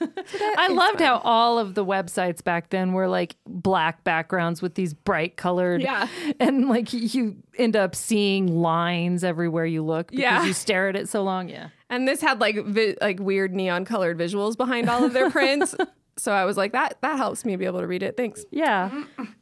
I 0.58 0.68
loved 0.68 1.00
how 1.00 1.18
all 1.24 1.58
of 1.58 1.74
the 1.74 1.84
websites 1.84 2.42
back 2.44 2.70
then 2.70 2.92
were 2.92 3.08
like 3.08 3.36
black 3.46 4.04
backgrounds 4.04 4.60
with 4.62 4.74
these 4.74 4.94
bright 4.94 5.36
colored. 5.36 5.82
Yeah. 5.82 6.08
And 6.40 6.68
like 6.68 6.92
you 6.92 7.36
end 7.58 7.76
up 7.76 7.94
seeing 7.94 8.46
lines 8.48 9.22
everywhere 9.24 9.66
you 9.66 9.82
look 9.82 10.08
because 10.08 10.22
Yeah. 10.22 10.44
you 10.44 10.52
stare 10.52 10.88
at 10.88 10.96
it 10.96 11.08
so 11.08 11.22
long. 11.22 11.48
Yeah. 11.48 11.68
And 11.90 12.06
this 12.08 12.20
had 12.20 12.40
like 12.40 12.56
vi- 12.64 12.96
like 13.00 13.20
weird 13.20 13.54
neon 13.54 13.84
colored 13.84 14.18
visuals 14.18 14.56
behind 14.56 14.88
all 14.90 15.04
of 15.04 15.12
their 15.12 15.30
prints. 15.30 15.74
so 16.22 16.30
I 16.30 16.44
was 16.44 16.56
like, 16.56 16.70
that 16.70 16.98
that 17.00 17.16
helps 17.16 17.44
me 17.44 17.56
be 17.56 17.64
able 17.64 17.80
to 17.80 17.86
read 17.88 18.04
it. 18.04 18.16
Thanks. 18.16 18.44
Yeah. 18.52 18.90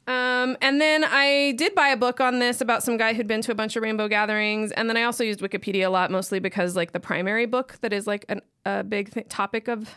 Um, 0.07 0.57
and 0.63 0.81
then 0.81 1.05
I 1.05 1.53
did 1.59 1.75
buy 1.75 1.89
a 1.89 1.97
book 1.97 2.23
on 2.23 2.39
this 2.39 2.63
about 2.63 2.83
some 2.83 2.97
guy 2.97 3.13
who'd 3.13 3.27
been 3.27 3.43
to 3.43 3.53
a 3.53 3.55
bunch 3.55 3.77
of 3.77 3.83
rainbow 3.83 4.09
gatherings. 4.09 4.73
And 4.73 4.89
then 4.89 4.97
I 4.97 5.03
also 5.03 5.23
used 5.23 5.41
Wikipedia 5.41 5.85
a 5.85 5.91
lot, 5.91 6.11
mostly 6.11 6.39
because 6.39 6.77
like 6.77 6.93
the 6.93 6.99
primary 6.99 7.45
book 7.45 7.77
that 7.83 7.93
is 7.93 8.07
like 8.07 8.25
an, 8.31 8.41
a 8.65 8.83
big 8.83 9.13
th- 9.13 9.27
topic 9.29 9.69
of 9.69 9.91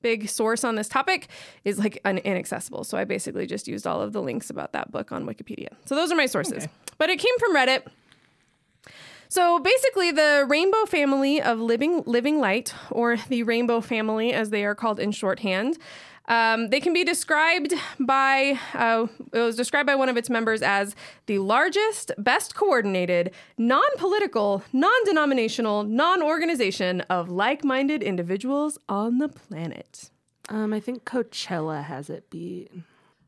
big 0.00 0.30
source 0.30 0.64
on 0.64 0.76
this 0.76 0.88
topic 0.88 1.28
is 1.62 1.78
like 1.78 2.00
un- 2.06 2.16
inaccessible. 2.16 2.84
So 2.84 2.96
I 2.96 3.04
basically 3.04 3.46
just 3.46 3.68
used 3.68 3.86
all 3.86 4.00
of 4.00 4.14
the 4.14 4.22
links 4.22 4.48
about 4.48 4.72
that 4.72 4.90
book 4.90 5.12
on 5.12 5.26
Wikipedia. 5.26 5.68
So 5.84 5.94
those 5.94 6.10
are 6.10 6.16
my 6.16 6.26
sources. 6.26 6.66
But 6.96 7.10
it 7.10 7.18
came 7.18 7.38
from 7.38 7.54
Reddit. 7.54 7.82
So 9.28 9.58
basically, 9.58 10.12
the 10.12 10.46
Rainbow 10.48 10.84
Family 10.86 11.42
of 11.42 11.58
Living 11.58 12.02
Living 12.06 12.38
Light, 12.38 12.72
or 12.90 13.16
the 13.28 13.42
Rainbow 13.42 13.80
Family 13.80 14.32
as 14.32 14.50
they 14.50 14.64
are 14.64 14.76
called 14.76 15.00
in 15.00 15.10
shorthand, 15.10 15.76
um, 16.26 16.70
they 16.70 16.80
can 16.80 16.92
be 16.92 17.04
described 17.04 17.74
by 18.00 18.58
uh, 18.72 19.06
it 19.32 19.40
was 19.40 19.56
described 19.56 19.86
by 19.86 19.94
one 19.94 20.08
of 20.08 20.16
its 20.16 20.30
members 20.30 20.62
as 20.62 20.96
the 21.26 21.38
largest, 21.38 22.12
best 22.18 22.54
coordinated, 22.54 23.30
non-political, 23.58 24.62
non-denominational, 24.72 25.84
non-organization 25.84 27.02
of 27.02 27.28
like-minded 27.28 28.02
individuals 28.02 28.78
on 28.88 29.18
the 29.18 29.28
planet. 29.28 30.10
Um, 30.48 30.72
I 30.72 30.80
think 30.80 31.04
Coachella 31.04 31.84
has 31.84 32.10
it 32.10 32.30
beat. 32.30 32.70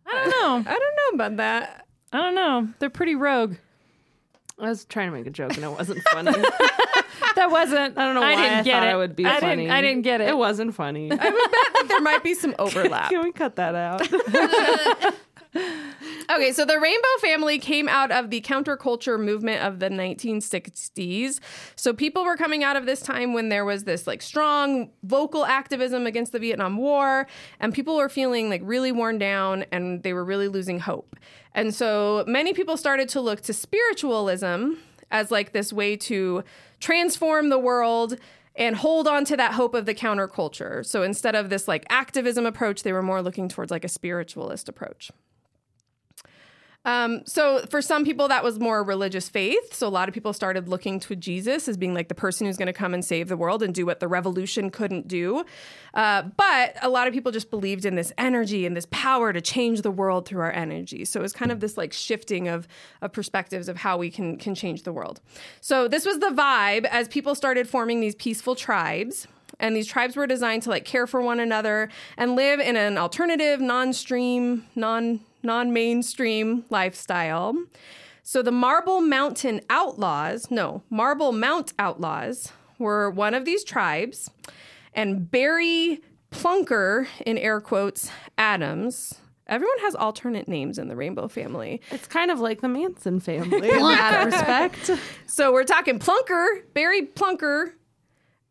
I 0.07 0.13
don't 0.13 0.31
know. 0.31 0.71
I 0.71 0.79
don't 0.79 0.97
know 0.97 1.25
about 1.25 1.37
that. 1.39 1.87
I 2.13 2.19
don't 2.19 2.35
know. 2.35 2.69
They're 2.79 2.91
pretty 2.91 3.15
rogue. 3.15 3.57
I 4.59 4.69
was 4.71 4.85
trying 4.87 5.11
to 5.11 5.17
make 5.17 5.27
a 5.27 5.31
joke 5.31 5.55
and 5.55 5.65
it 5.65 5.71
wasn't 5.71 6.03
funny. 6.13 6.33
That 7.35 7.51
wasn't. 7.51 7.99
I 7.99 8.05
don't 8.07 8.15
know 8.15 8.23
I 8.23 8.35
why 8.35 8.43
didn't 8.43 8.59
I 8.59 8.63
get 8.63 8.73
thought 8.81 8.89
it. 8.89 8.93
it 8.93 8.97
would 8.97 9.17
be 9.17 9.27
I 9.27 9.41
funny. 9.41 9.63
Didn't, 9.65 9.71
I 9.73 9.81
didn't 9.83 10.03
get 10.03 10.21
it. 10.23 10.29
It 10.29 10.37
wasn't 10.39 10.75
funny. 10.75 11.11
I 11.11 11.15
would 11.15 11.21
bet 11.21 11.31
that 11.31 11.85
there 11.89 12.01
might 12.01 12.23
be 12.23 12.33
some 12.35 12.55
overlap. 12.59 13.11
Can 13.11 13.23
we 13.23 13.33
cut 13.33 13.57
that 13.57 13.75
out? 13.75 15.15
Okay, 16.29 16.53
so 16.53 16.65
the 16.67 16.79
rainbow 16.79 17.09
family 17.23 17.59
came 17.59 17.89
out 17.89 18.11
of 18.11 18.29
the 18.31 18.41
counterculture 18.43 19.19
movement 19.19 19.63
of 19.63 19.79
the 19.79 19.89
1960s. 19.89 21.39
So 21.77 21.95
people 21.95 22.25
were 22.25 22.37
coming 22.37 22.63
out 22.65 22.77
of 22.77 22.85
this 22.85 23.01
time 23.01 23.33
when 23.33 23.49
there 23.49 23.65
was 23.65 23.85
this 23.85 24.07
like 24.07 24.21
strong 24.21 24.91
vocal 25.05 25.47
activism 25.47 26.05
against 26.05 26.33
the 26.33 26.39
Vietnam 26.41 26.77
War, 26.77 27.27
and 27.61 27.73
people 27.73 27.97
were 27.97 28.09
feeling 28.11 28.51
like 28.51 28.61
really 28.65 28.93
worn 28.93 29.19
down 29.19 29.65
and 29.73 30.03
they 30.03 30.13
were 30.13 30.25
really 30.25 30.49
losing 30.49 30.79
hope. 30.81 31.17
And 31.57 31.75
so 31.75 32.23
many 32.29 32.53
people 32.53 32.77
started 32.77 33.09
to 33.09 33.21
look 33.21 33.41
to 33.41 33.55
spiritualism 33.55 34.75
as 35.11 35.31
like 35.31 35.53
this 35.53 35.73
way 35.73 35.97
to 35.97 36.45
transform 36.81 37.49
the 37.49 37.59
world 37.59 38.19
and 38.55 38.77
hold 38.77 39.09
on 39.09 39.25
to 39.25 39.37
that 39.39 39.55
hope 39.55 39.75
of 39.75 39.87
the 39.87 39.95
counterculture. 39.95 40.85
So 40.85 41.03
instead 41.03 41.35
of 41.35 41.49
this 41.49 41.67
like 41.67 41.87
activism 41.89 42.45
approach, 42.45 42.83
they 42.83 42.93
were 42.93 43.03
more 43.03 43.23
looking 43.23 43.49
towards 43.49 43.71
like 43.71 43.85
a 43.85 43.89
spiritualist 43.89 44.69
approach. 44.69 45.11
Um, 46.87 47.23
so 47.27 47.67
for 47.69 47.83
some 47.83 48.05
people, 48.05 48.29
that 48.29 48.45
was 48.45 48.61
more 48.61 48.85
religious 48.85 49.29
faith. 49.29 49.75
So 49.75 49.89
a 49.89 49.91
lot 49.91 50.09
of 50.09 50.15
people 50.15 50.33
started 50.33 50.69
looking 50.69 51.01
to 51.01 51.17
Jesus 51.17 51.67
as 51.67 51.77
being 51.77 51.95
like 51.95 52.07
the 52.07 52.15
person 52.15 52.47
who's 52.47 52.57
going 52.57 52.67
to 52.67 52.73
come 52.73 52.95
and 52.95 53.05
save 53.05 53.27
the 53.27 53.37
world 53.37 53.61
and 53.61 53.75
do 53.75 53.85
what 53.85 53.99
the 53.99 54.07
revolution 54.07 54.71
couldn't 54.71 55.09
do. 55.09 55.45
Uh, 55.95 56.23
but 56.23 56.77
a 56.81 56.89
lot 56.89 57.09
of 57.09 57.13
people 57.13 57.33
just 57.33 57.51
believed 57.51 57.85
in 57.85 57.97
this 57.97 58.13
energy 58.17 58.65
and 58.67 58.77
this 58.77 58.87
power 58.93 59.33
to 59.33 59.41
change 59.41 59.83
the 59.83 59.91
world 59.91 60.29
through 60.29 60.43
our 60.43 60.53
energy. 60.53 61.05
So 61.05 61.19
it 61.19 61.25
was 61.25 61.33
kind 61.33 61.51
of 61.51 61.59
this 61.59 61.77
like 61.77 61.93
shifting 61.93 62.47
of, 62.47 62.69
of 63.03 63.13
perspectives 63.13 63.69
of 63.69 63.79
how 63.79 63.99
we 63.99 64.09
can 64.09 64.37
can 64.37 64.55
change 64.55 64.85
the 64.85 64.93
world. 64.93 65.21
So 65.61 65.89
this 65.89 66.07
was 66.07 66.21
the 66.21 66.29
vibe 66.29 66.85
as 66.85 67.09
people 67.09 67.35
started 67.35 67.69
forming 67.69 68.01
these 68.01 68.15
peaceful 68.15 68.55
tribes 68.55 69.27
and 69.59 69.75
these 69.75 69.87
tribes 69.87 70.17
were 70.17 70.27
designed 70.27 70.63
to 70.65 70.71
like 70.71 70.85
care 70.85 71.07
for 71.07 71.21
one 71.21 71.41
another 71.41 71.89
and 72.17 72.37
live 72.37 72.61
in 72.61 72.77
an 72.77 72.99
alternative 72.99 73.61
non-stream 73.61 74.67
non 74.75 75.21
non-mainstream 75.43 76.65
lifestyle 76.71 77.55
so 78.23 78.43
the 78.43 78.53
marble 78.53 79.01
mountain 79.01 79.61
outlaws 79.71 80.51
no 80.51 80.83
marble 80.91 81.33
mount 81.33 81.73
outlaws 81.79 82.53
were 82.79 83.11
one 83.11 83.35
of 83.35 83.45
these 83.45 83.65
tribes 83.65 84.31
and 84.95 85.31
barry 85.31 86.01
plunker 86.31 87.07
in 87.25 87.39
air 87.39 87.61
quotes 87.61 88.11
adams 88.37 89.15
everyone 89.47 89.79
has 89.81 89.95
alternate 89.95 90.49
names 90.49 90.79
in 90.79 90.89
the 90.89 90.97
rainbow 90.97 91.29
family 91.29 91.81
It's 91.93 92.09
kind 92.09 92.31
of 92.33 92.41
like 92.41 92.61
the 92.63 92.69
Manson 92.69 93.21
family 93.21 93.71
in 93.71 93.79
that 93.79 94.25
respect. 94.25 94.91
So 95.27 95.53
we're 95.53 95.63
talking 95.65 96.01
Plunker, 96.01 96.63
Barry 96.75 97.03
Plunker. 97.03 97.73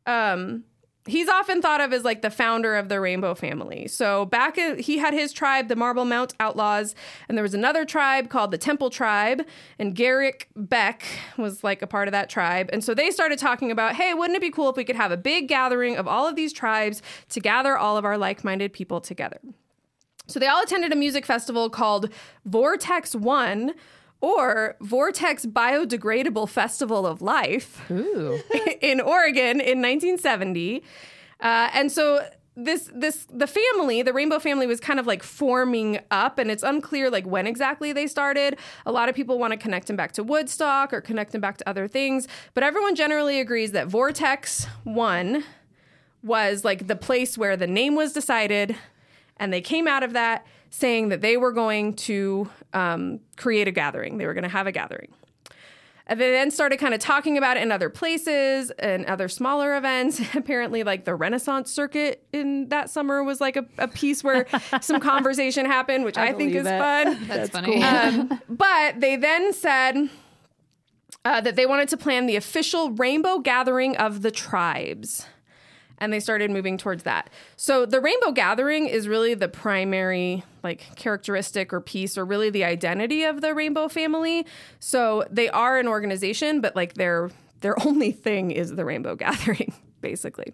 Um, 0.06 0.63
he's 1.07 1.29
often 1.29 1.62
thought 1.62 1.81
of 1.81 1.93
as 1.93 2.03
like 2.03 2.21
the 2.21 2.29
founder 2.29 2.75
of 2.75 2.89
the 2.89 3.00
Rainbow 3.00 3.35
family. 3.35 3.88
So 3.88 4.25
back 4.25 4.57
in, 4.57 4.79
he 4.79 4.97
had 4.97 5.13
his 5.13 5.31
tribe, 5.31 5.67
the 5.67 5.75
Marble 5.75 6.05
Mount 6.05 6.33
Outlaws, 6.39 6.95
and 7.27 7.38
there 7.38 7.43
was 7.43 7.53
another 7.53 7.85
tribe 7.85 8.29
called 8.29 8.51
the 8.51 8.57
Temple 8.57 8.89
Tribe, 8.89 9.45
and 9.77 9.95
Garrick 9.95 10.50
Beck 10.55 11.05
was 11.38 11.63
like 11.63 11.81
a 11.81 11.88
part 11.88 12.07
of 12.07 12.12
that 12.13 12.29
tribe. 12.29 12.69
And 12.74 12.83
so 12.83 12.93
they 12.93 13.12
started 13.12 13.39
talking 13.39 13.71
about, 13.71 13.95
hey, 13.95 14.13
wouldn't 14.13 14.38
it 14.38 14.41
be 14.41 14.51
cool 14.51 14.69
if 14.69 14.75
we 14.75 14.83
could 14.83 14.95
have 14.95 15.12
a 15.12 15.17
big 15.17 15.47
gathering 15.47 15.95
of 15.95 16.07
all 16.07 16.27
of 16.27 16.35
these 16.35 16.51
tribes 16.51 17.01
to 17.29 17.39
gather 17.39 17.77
all 17.77 17.97
of 17.97 18.05
our 18.05 18.17
like-minded 18.17 18.74
people 18.74 19.00
together? 19.00 19.39
So 20.27 20.39
they 20.39 20.47
all 20.47 20.63
attended 20.63 20.91
a 20.91 20.95
music 20.95 21.25
festival 21.25 21.69
called 21.69 22.09
Vortex 22.45 23.15
One 23.15 23.74
or 24.22 24.75
Vortex 24.81 25.45
Biodegradable 25.45 26.50
Festival 26.50 27.05
of 27.05 27.22
Life 27.22 27.89
in 28.81 29.01
Oregon 29.01 29.60
in 29.60 29.81
1970. 29.81 30.84
Uh, 31.39 31.69
and 31.74 31.91
so 31.91 32.25
this 32.57 32.89
this 32.93 33.27
the 33.29 33.48
family, 33.48 34.01
the 34.01 34.13
Rainbow 34.13 34.39
family 34.39 34.65
was 34.65 34.79
kind 34.79 35.00
of 35.00 35.05
like 35.05 35.24
forming 35.24 36.00
up 36.10 36.39
and 36.39 36.50
it's 36.50 36.63
unclear 36.63 37.10
like 37.10 37.25
when 37.25 37.48
exactly 37.48 37.91
they 37.91 38.07
started. 38.07 38.57
A 38.86 38.91
lot 38.91 39.10
of 39.10 39.15
people 39.15 39.38
want 39.38 39.51
to 39.51 39.57
connect 39.57 39.88
them 39.88 39.95
back 39.95 40.13
to 40.13 40.24
Woodstock 40.24 40.93
or 40.93 41.01
connect 41.01 41.34
them 41.34 41.41
back 41.41 41.57
to 41.57 41.69
other 41.69 41.88
things, 41.88 42.27
but 42.53 42.63
everyone 42.63 42.95
generally 42.95 43.39
agrees 43.39 43.72
that 43.72 43.88
Vortex 43.88 44.65
1 44.86 45.43
was 46.24 46.63
like 46.63 46.88
the 46.88 46.95
place 46.95 47.38
where 47.38 47.57
the 47.57 47.67
name 47.67 47.93
was 47.93 48.13
decided 48.13 48.75
and 49.38 49.51
they 49.51 49.62
came 49.62 49.88
out 49.88 50.01
of 50.01 50.13
that 50.13 50.45
saying 50.75 51.08
that 51.08 51.22
they 51.22 51.38
were 51.38 51.53
going 51.53 51.94
to 51.94 52.50
um, 52.74 53.22
create 53.38 53.65
a 53.65 53.72
gathering. 53.72 54.17
They 54.17 54.25
were 54.25 54.34
going 54.34 54.44
to 54.44 54.50
have 54.50 54.67
a 54.67 54.74
gathering. 54.74 55.08
And 56.08 56.20
they 56.20 56.32
then 56.32 56.51
started 56.51 56.79
kind 56.79 56.94
of 56.94 57.00
talking 57.00 57.38
about 57.38 57.55
it 57.55 57.63
in 57.63 57.72
other 57.72 57.89
places 57.89 58.72
and 58.72 59.05
other 59.05 59.29
smaller 59.29 59.77
events. 59.77 60.22
Apparently, 60.36 60.84
like 60.84 61.05
the 61.05 61.15
Renaissance 61.15 61.72
circuit 61.72 62.27
in 62.34 62.67
that 62.70 62.89
summer 62.89 63.24
was 63.24 63.39
like 63.39 63.55
a, 63.55 63.65
a 63.77 63.88
piece 63.88 64.22
where 64.22 64.48
some 64.82 65.00
conversation 65.00 65.65
happened, 65.65 66.03
which 66.03 66.17
I, 66.17 66.34
think 66.34 66.53
is 66.53 66.67
it. 66.67 66.77
fun. 66.77 67.24
That's, 67.27 67.51
funny. 67.51 67.82
Um, 67.82 68.41
but 68.50 69.00
they 69.00 69.15
then 69.15 69.53
said 69.53 70.10
uh, 71.24 71.39
that 71.39 71.55
they 71.55 71.65
wanted 71.65 71.88
to 71.88 71.98
plan 71.98 72.25
the 72.25 72.36
official 72.36 72.91
rainbow 72.91 73.39
gathering 73.39 73.96
of 73.96 74.24
the 74.24 74.29
tribes. 74.29 75.25
And 76.05 76.13
they 76.13 76.19
started 76.19 76.51
moving 76.51 76.77
towards 76.77 77.01
that. 77.01 77.31
So 77.57 77.88
the 77.88 78.00
rainbow 78.00 78.31
gathering 78.31 78.85
is 78.85 79.07
really 79.07 79.33
the 79.33 79.47
primary 79.47 80.43
like 80.63 80.95
characteristic 80.95 81.74
or 81.74 81.81
piece 81.81 82.15
or 82.15 82.25
really 82.25 82.51
the 82.51 82.63
identity 82.63 83.24
of 83.24 83.41
the 83.41 83.55
rainbow 83.55 83.88
family. 83.88 84.45
So 84.79 85.25
they 85.31 85.50
are 85.50 85.79
an 85.79 85.88
organization, 85.88 86.62
but 86.62 86.75
like 86.75 86.93
their 86.93 87.31
their 87.62 87.75
only 87.88 88.12
thing 88.12 88.51
is 88.51 88.75
the 88.75 88.85
rainbow 88.85 89.15
gathering, 89.25 89.74
basically. 90.01 90.53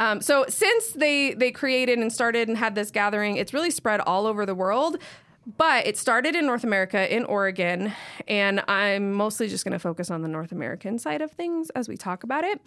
Um, 0.00 0.20
so 0.20 0.44
since 0.48 0.90
they 0.90 1.32
they 1.34 1.52
created 1.52 2.00
and 2.00 2.12
started 2.12 2.48
and 2.48 2.58
had 2.58 2.74
this 2.74 2.90
gathering, 2.90 3.36
it's 3.36 3.54
really 3.54 3.70
spread 3.70 4.00
all 4.00 4.26
over 4.26 4.44
the 4.44 4.54
world. 4.54 4.98
But 5.46 5.86
it 5.86 5.96
started 5.96 6.34
in 6.34 6.44
North 6.44 6.64
America, 6.64 7.14
in 7.14 7.24
Oregon, 7.24 7.92
and 8.26 8.64
I'm 8.66 9.12
mostly 9.12 9.46
just 9.46 9.64
going 9.64 9.72
to 9.72 9.78
focus 9.78 10.10
on 10.10 10.22
the 10.22 10.28
North 10.28 10.50
American 10.50 10.98
side 10.98 11.22
of 11.22 11.30
things 11.30 11.70
as 11.70 11.88
we 11.88 11.96
talk 11.96 12.24
about 12.24 12.42
it. 12.42 12.60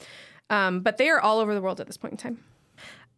Um, 0.50 0.80
but 0.80 0.98
they 0.98 1.10
are 1.10 1.20
all 1.20 1.40
over 1.40 1.54
the 1.54 1.62
world 1.62 1.82
at 1.82 1.88
this 1.88 1.98
point 1.98 2.14
in 2.14 2.18
time. 2.18 2.44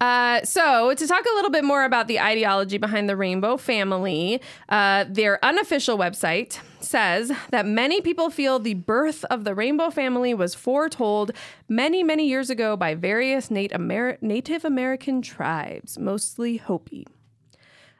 Uh, 0.01 0.43
so, 0.43 0.95
to 0.95 1.07
talk 1.07 1.23
a 1.25 1.35
little 1.35 1.51
bit 1.51 1.63
more 1.63 1.83
about 1.83 2.07
the 2.07 2.19
ideology 2.19 2.79
behind 2.79 3.07
the 3.07 3.15
Rainbow 3.15 3.55
family, 3.55 4.41
uh, 4.67 5.05
their 5.07 5.43
unofficial 5.45 5.95
website 5.95 6.59
says 6.79 7.31
that 7.51 7.67
many 7.67 8.01
people 8.01 8.31
feel 8.31 8.57
the 8.57 8.73
birth 8.73 9.23
of 9.25 9.43
the 9.43 9.53
Rainbow 9.53 9.91
family 9.91 10.33
was 10.33 10.55
foretold 10.55 11.33
many, 11.69 12.01
many 12.01 12.27
years 12.27 12.49
ago 12.49 12.75
by 12.75 12.95
various 12.95 13.51
Amer- 13.51 14.17
Native 14.21 14.65
American 14.65 15.21
tribes, 15.21 15.99
mostly 15.99 16.57
Hopi. 16.57 17.05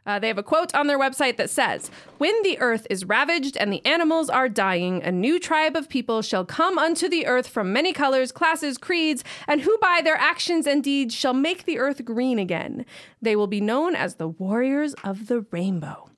Uh, 0.05 0.17
they 0.17 0.27
have 0.27 0.37
a 0.37 0.43
quote 0.43 0.73
on 0.73 0.87
their 0.87 0.99
website 0.99 1.37
that 1.37 1.49
says, 1.49 1.91
When 2.17 2.33
the 2.41 2.59
earth 2.59 2.87
is 2.89 3.05
ravaged 3.05 3.55
and 3.57 3.71
the 3.71 3.85
animals 3.85 4.29
are 4.29 4.49
dying, 4.49 5.03
a 5.03 5.11
new 5.11 5.39
tribe 5.39 5.75
of 5.75 5.89
people 5.89 6.21
shall 6.21 6.43
come 6.43 6.79
unto 6.79 7.07
the 7.07 7.27
earth 7.27 7.47
from 7.47 7.71
many 7.71 7.93
colors, 7.93 8.31
classes, 8.31 8.77
creeds, 8.77 9.23
and 9.47 9.61
who 9.61 9.77
by 9.77 10.01
their 10.03 10.17
actions 10.17 10.65
and 10.65 10.83
deeds 10.83 11.13
shall 11.13 11.33
make 11.33 11.65
the 11.65 11.77
earth 11.77 12.03
green 12.03 12.39
again. 12.39 12.85
They 13.21 13.35
will 13.35 13.47
be 13.47 13.61
known 13.61 13.95
as 13.95 14.15
the 14.15 14.27
warriors 14.27 14.95
of 15.03 15.27
the 15.27 15.41
rainbow. 15.51 16.09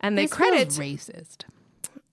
And 0.00 0.18
they 0.18 0.24
This 0.24 0.32
credit 0.32 0.68
racist. 0.68 1.44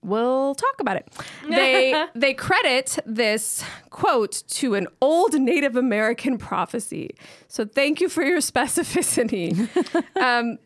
We'll 0.02 0.54
talk 0.54 0.74
about 0.80 0.96
it. 0.96 1.08
They 1.48 2.06
they 2.14 2.34
credit 2.34 2.98
this 3.06 3.64
quote 3.90 4.42
to 4.48 4.74
an 4.74 4.86
old 5.00 5.34
Native 5.34 5.76
American 5.76 6.38
prophecy. 6.38 7.14
So 7.48 7.64
thank 7.64 8.00
you 8.00 8.08
for 8.08 8.22
your 8.22 8.38
specificity. 8.52 9.68
Um, 10.16 10.58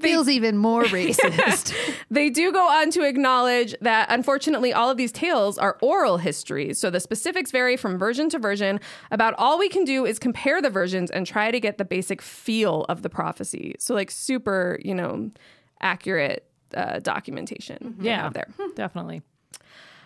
Feels 0.00 0.28
even 0.28 0.56
more 0.56 0.84
racist. 0.84 1.74
they 2.10 2.30
do 2.30 2.52
go 2.52 2.68
on 2.68 2.90
to 2.92 3.02
acknowledge 3.02 3.74
that 3.80 4.06
unfortunately 4.10 4.72
all 4.72 4.88
of 4.90 4.96
these 4.96 5.10
tales 5.10 5.58
are 5.58 5.76
oral 5.82 6.18
histories. 6.18 6.78
So 6.78 6.88
the 6.88 7.00
specifics 7.00 7.50
vary 7.50 7.76
from 7.76 7.98
version 7.98 8.28
to 8.30 8.38
version. 8.38 8.78
About 9.10 9.34
all 9.38 9.58
we 9.58 9.68
can 9.68 9.84
do 9.84 10.06
is 10.06 10.20
compare 10.20 10.62
the 10.62 10.70
versions 10.70 11.10
and 11.10 11.26
try 11.26 11.50
to 11.50 11.58
get 11.58 11.78
the 11.78 11.84
basic 11.84 12.22
feel 12.22 12.84
of 12.88 13.02
the 13.02 13.10
prophecy. 13.10 13.74
So 13.80 13.94
like 13.94 14.10
super, 14.12 14.78
you 14.84 14.94
know, 14.94 15.32
accurate 15.80 16.47
uh, 16.74 16.98
documentation 17.00 17.96
we 17.98 18.06
Yeah. 18.06 18.28
there. 18.30 18.48
Definitely. 18.74 19.22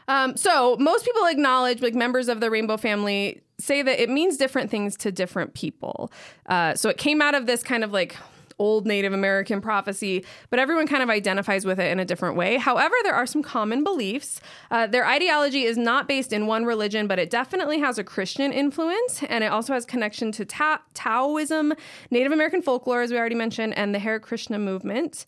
Um, 0.09 0.37
so 0.37 0.77
most 0.81 1.05
people 1.05 1.27
acknowledge, 1.27 1.81
like 1.81 1.95
members 1.95 2.29
of 2.29 2.41
the 2.41 2.51
Rainbow 2.51 2.77
family, 2.77 3.41
say 3.59 3.83
that 3.83 4.03
it 4.03 4.11
means 4.11 4.37
different 4.37 4.71
things 4.71 4.97
to 4.99 5.13
different 5.13 5.55
people. 5.55 6.11
Uh, 6.47 6.75
so 6.75 6.89
it 6.89 6.97
came 6.99 7.23
out 7.23 7.35
of 7.35 7.47
this 7.47 7.63
kind 7.63 7.85
of 7.85 7.93
like 7.93 8.17
old 8.59 8.87
Native 8.87 9.13
American 9.13 9.61
prophecy, 9.61 10.25
but 10.51 10.59
everyone 10.59 10.87
kind 10.87 11.03
of 11.03 11.09
identifies 11.11 11.65
with 11.65 11.81
it 11.81 11.91
in 11.91 11.99
a 11.99 12.05
different 12.05 12.37
way. 12.37 12.59
However, 12.59 12.95
there 13.03 13.15
are 13.15 13.27
some 13.27 13.43
common 13.43 13.83
beliefs. 13.83 14.41
Uh, 14.71 14.87
their 14.87 15.07
ideology 15.07 15.63
is 15.65 15.77
not 15.79 16.07
based 16.07 16.33
in 16.33 16.47
one 16.47 16.65
religion, 16.65 17.07
but 17.07 17.19
it 17.19 17.31
definitely 17.31 17.79
has 17.79 17.99
a 17.99 18.05
Christian 18.05 18.53
influence, 18.53 19.23
and 19.25 19.43
it 19.43 19.49
also 19.49 19.73
has 19.73 19.85
connection 19.85 20.31
to 20.33 20.45
Ta- 20.45 20.83
Taoism, 20.95 21.73
Native 22.11 22.31
American 22.33 22.61
folklore, 22.63 23.03
as 23.03 23.11
we 23.11 23.19
already 23.19 23.35
mentioned, 23.37 23.77
and 23.77 23.95
the 23.95 23.99
Hare 24.01 24.21
Krishna 24.21 24.59
movement. 24.59 25.27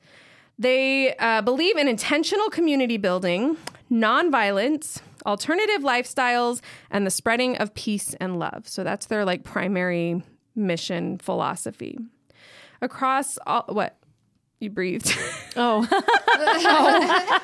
They 0.58 1.14
uh, 1.16 1.42
believe 1.42 1.76
in 1.76 1.88
intentional 1.88 2.48
community 2.50 2.96
building, 2.96 3.56
nonviolence, 3.90 5.00
alternative 5.26 5.82
lifestyles, 5.82 6.60
and 6.90 7.06
the 7.06 7.10
spreading 7.10 7.56
of 7.56 7.74
peace 7.74 8.14
and 8.20 8.38
love. 8.38 8.68
So 8.68 8.84
that's 8.84 9.06
their 9.06 9.24
like 9.24 9.42
primary 9.42 10.22
mission 10.54 11.18
philosophy. 11.18 11.98
Across 12.80 13.38
all, 13.46 13.64
what? 13.68 13.96
You 14.60 14.70
breathed. 14.70 15.12
Oh, 15.56 15.86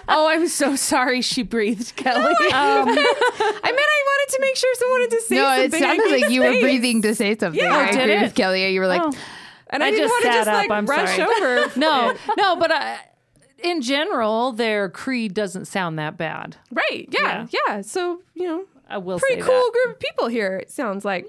Oh, 0.09 0.29
I'm 0.29 0.49
so 0.49 0.75
sorry 0.75 1.23
she 1.23 1.45
breathed, 1.45 1.95
Kelly. 1.95 2.25
um, 2.25 2.35
I 2.53 2.85
meant 2.89 2.99
I 2.99 4.03
wanted 4.07 4.33
to 4.35 4.39
make 4.41 4.57
sure 4.57 4.75
someone 4.75 5.01
wanted 5.01 5.11
to 5.17 5.23
say 5.23 5.35
No, 5.37 5.53
it 5.53 5.71
something. 5.71 5.85
I 5.85 5.97
sounded 5.97 6.21
like 6.21 6.31
you 6.33 6.41
were 6.43 6.61
breathing 6.61 7.03
to 7.03 7.15
say 7.15 7.37
something. 7.39 7.63
Yeah. 7.63 7.73
I 7.77 7.89
Oh, 7.89 7.93
did 7.93 8.01
agree 8.01 8.15
it? 8.17 8.23
with 8.23 8.35
Kelly. 8.35 8.69
You 8.73 8.81
were 8.81 8.89
like, 8.89 9.03
oh. 9.05 9.13
And 9.71 9.83
I, 9.83 9.89
I 9.89 9.91
just 9.97 10.15
sat 10.23 10.33
just 10.33 10.49
up, 10.49 10.55
like 10.55 10.71
I'm 10.71 10.87
rush 10.87 11.17
sorry. 11.17 11.23
over. 11.23 11.71
no, 11.79 12.15
no, 12.37 12.57
but 12.57 12.73
I, 12.73 12.99
in 13.63 13.83
general, 13.83 14.53
their 14.53 14.89
creed 14.89 15.35
doesn't 15.35 15.67
sound 15.67 15.99
that 15.99 16.17
bad. 16.17 16.57
Right. 16.71 17.09
Yeah, 17.11 17.47
yeah. 17.67 17.81
So, 17.83 18.23
you 18.35 18.47
know, 18.47 18.65
I 18.89 18.99
will 18.99 19.19
pretty 19.19 19.41
say 19.41 19.47
cool 19.47 19.55
that. 19.55 19.73
group 19.73 19.95
of 19.95 20.01
people 20.01 20.29
here, 20.29 20.57
it 20.57 20.71
sounds 20.71 21.05
like. 21.05 21.27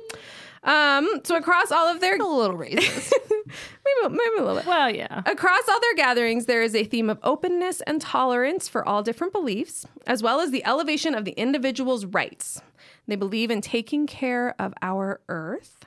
Um, 0.63 1.21
so 1.23 1.35
across 1.35 1.71
all 1.71 1.87
of 1.87 2.01
their 2.01 2.17
a 2.17 2.23
little 2.23 2.55
racist. 2.57 3.11
maybe, 3.29 4.15
maybe 4.15 4.37
a 4.37 4.41
little 4.41 4.55
bit. 4.57 4.65
Well, 4.67 4.93
yeah. 4.93 5.23
Across 5.25 5.67
all 5.67 5.79
their 5.79 5.95
gatherings, 5.95 6.45
there 6.45 6.61
is 6.61 6.75
a 6.75 6.83
theme 6.83 7.09
of 7.09 7.17
openness 7.23 7.81
and 7.81 7.99
tolerance 7.99 8.67
for 8.67 8.87
all 8.87 9.01
different 9.01 9.33
beliefs, 9.33 9.85
as 10.05 10.21
well 10.21 10.39
as 10.39 10.51
the 10.51 10.63
elevation 10.65 11.15
of 11.15 11.25
the 11.25 11.31
individual's 11.31 12.05
rights. 12.05 12.61
They 13.07 13.15
believe 13.15 13.49
in 13.49 13.61
taking 13.61 14.05
care 14.05 14.53
of 14.59 14.73
our 14.81 15.19
earth. 15.29 15.85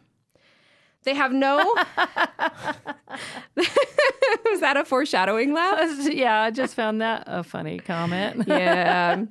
They 1.05 1.15
have 1.15 1.33
no. 1.33 1.59
Was 3.57 4.61
that 4.61 4.77
a 4.77 4.85
foreshadowing 4.85 5.53
laugh? 5.53 6.09
yeah, 6.11 6.41
I 6.43 6.51
just 6.51 6.75
found 6.75 7.01
that 7.01 7.25
a 7.27 7.43
funny 7.43 7.79
comment. 7.79 8.45
Yeah. 8.55 9.25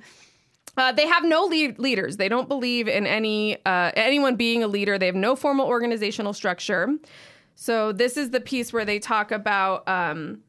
Uh, 0.76 0.90
they 0.90 1.06
have 1.06 1.22
no 1.24 1.44
lead- 1.44 1.78
leaders. 1.78 2.16
They 2.16 2.28
don't 2.28 2.48
believe 2.48 2.88
in 2.88 3.06
any 3.06 3.64
uh, 3.64 3.92
anyone 3.94 4.34
being 4.34 4.64
a 4.64 4.66
leader. 4.66 4.98
They 4.98 5.06
have 5.06 5.14
no 5.14 5.36
formal 5.36 5.66
organizational 5.68 6.32
structure. 6.32 6.88
So 7.54 7.92
this 7.92 8.16
is 8.16 8.30
the 8.30 8.40
piece 8.40 8.72
where 8.72 8.84
they 8.84 8.98
talk 8.98 9.30
about 9.30 9.86
um, 9.88 10.40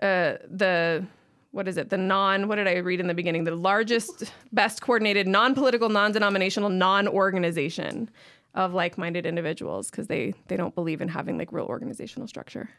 uh, 0.00 0.34
the 0.48 1.04
what 1.50 1.66
is 1.66 1.76
it? 1.78 1.90
The 1.90 1.96
non. 1.98 2.46
What 2.46 2.56
did 2.56 2.68
I 2.68 2.76
read 2.76 3.00
in 3.00 3.08
the 3.08 3.14
beginning? 3.14 3.42
The 3.42 3.56
largest, 3.56 4.32
best 4.52 4.82
coordinated, 4.82 5.26
non-political, 5.26 5.88
non-denominational, 5.88 6.70
non-organization 6.70 8.08
of 8.56 8.72
like-minded 8.72 9.26
individuals 9.26 9.90
because 9.90 10.08
they 10.08 10.34
they 10.48 10.56
don't 10.56 10.74
believe 10.74 11.00
in 11.00 11.08
having 11.08 11.38
like 11.38 11.52
real 11.52 11.66
organizational 11.66 12.26
structure. 12.26 12.70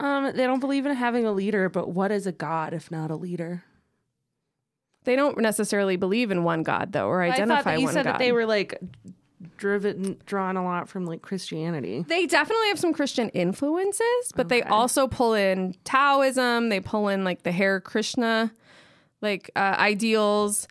Um, 0.00 0.32
they 0.34 0.46
don't 0.46 0.60
believe 0.60 0.86
in 0.86 0.94
having 0.94 1.26
a 1.26 1.32
leader, 1.32 1.68
but 1.68 1.90
what 1.90 2.10
is 2.10 2.26
a 2.26 2.32
god 2.32 2.72
if 2.72 2.90
not 2.90 3.10
a 3.10 3.16
leader? 3.16 3.64
They 5.04 5.16
don't 5.16 5.38
necessarily 5.38 5.96
believe 5.96 6.30
in 6.30 6.42
one 6.42 6.62
God 6.62 6.92
though, 6.92 7.06
or 7.08 7.22
identify 7.22 7.54
I 7.54 7.56
thought 7.56 7.64
that 7.64 7.80
you 7.80 7.84
one 7.84 7.94
said 7.94 8.04
God. 8.04 8.12
that 8.14 8.18
they 8.18 8.32
were 8.32 8.46
like 8.46 8.78
driven, 9.56 10.18
drawn 10.26 10.56
a 10.56 10.64
lot 10.64 10.88
from 10.88 11.04
like 11.04 11.22
Christianity. 11.22 12.04
They 12.08 12.26
definitely 12.26 12.68
have 12.68 12.78
some 12.78 12.92
Christian 12.92 13.28
influences, 13.30 14.32
but 14.34 14.48
they 14.48 14.62
also 14.62 15.06
pull 15.06 15.34
in 15.34 15.74
Taoism. 15.84 16.68
They 16.68 16.80
pull 16.80 17.08
in 17.08 17.24
like 17.24 17.42
the 17.42 17.52
Hare 17.52 17.80
Krishna, 17.80 18.52
like 19.20 19.50
uh, 19.54 19.76
ideals. 19.78 20.66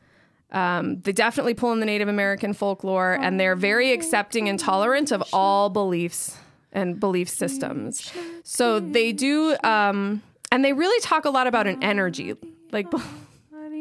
Um, 0.52 1.02
they 1.02 1.12
definitely 1.12 1.54
pull 1.54 1.74
in 1.74 1.80
the 1.80 1.86
Native 1.86 2.08
American 2.08 2.54
folklore, 2.54 3.14
and 3.14 3.40
they're 3.40 3.56
very 3.56 3.92
accepting 3.92 4.48
and 4.48 4.58
tolerant 4.60 5.12
of 5.12 5.24
all 5.34 5.70
beliefs 5.70 6.38
and 6.72 7.00
belief 7.00 7.28
systems. 7.30 8.12
So 8.44 8.80
they 8.80 9.12
do, 9.12 9.58
um, 9.64 10.22
and 10.52 10.64
they 10.64 10.74
really 10.74 11.00
talk 11.02 11.26
a 11.26 11.30
lot 11.30 11.48
about 11.48 11.68
an 11.68 11.84
energy, 11.84 12.36
like. 12.72 12.88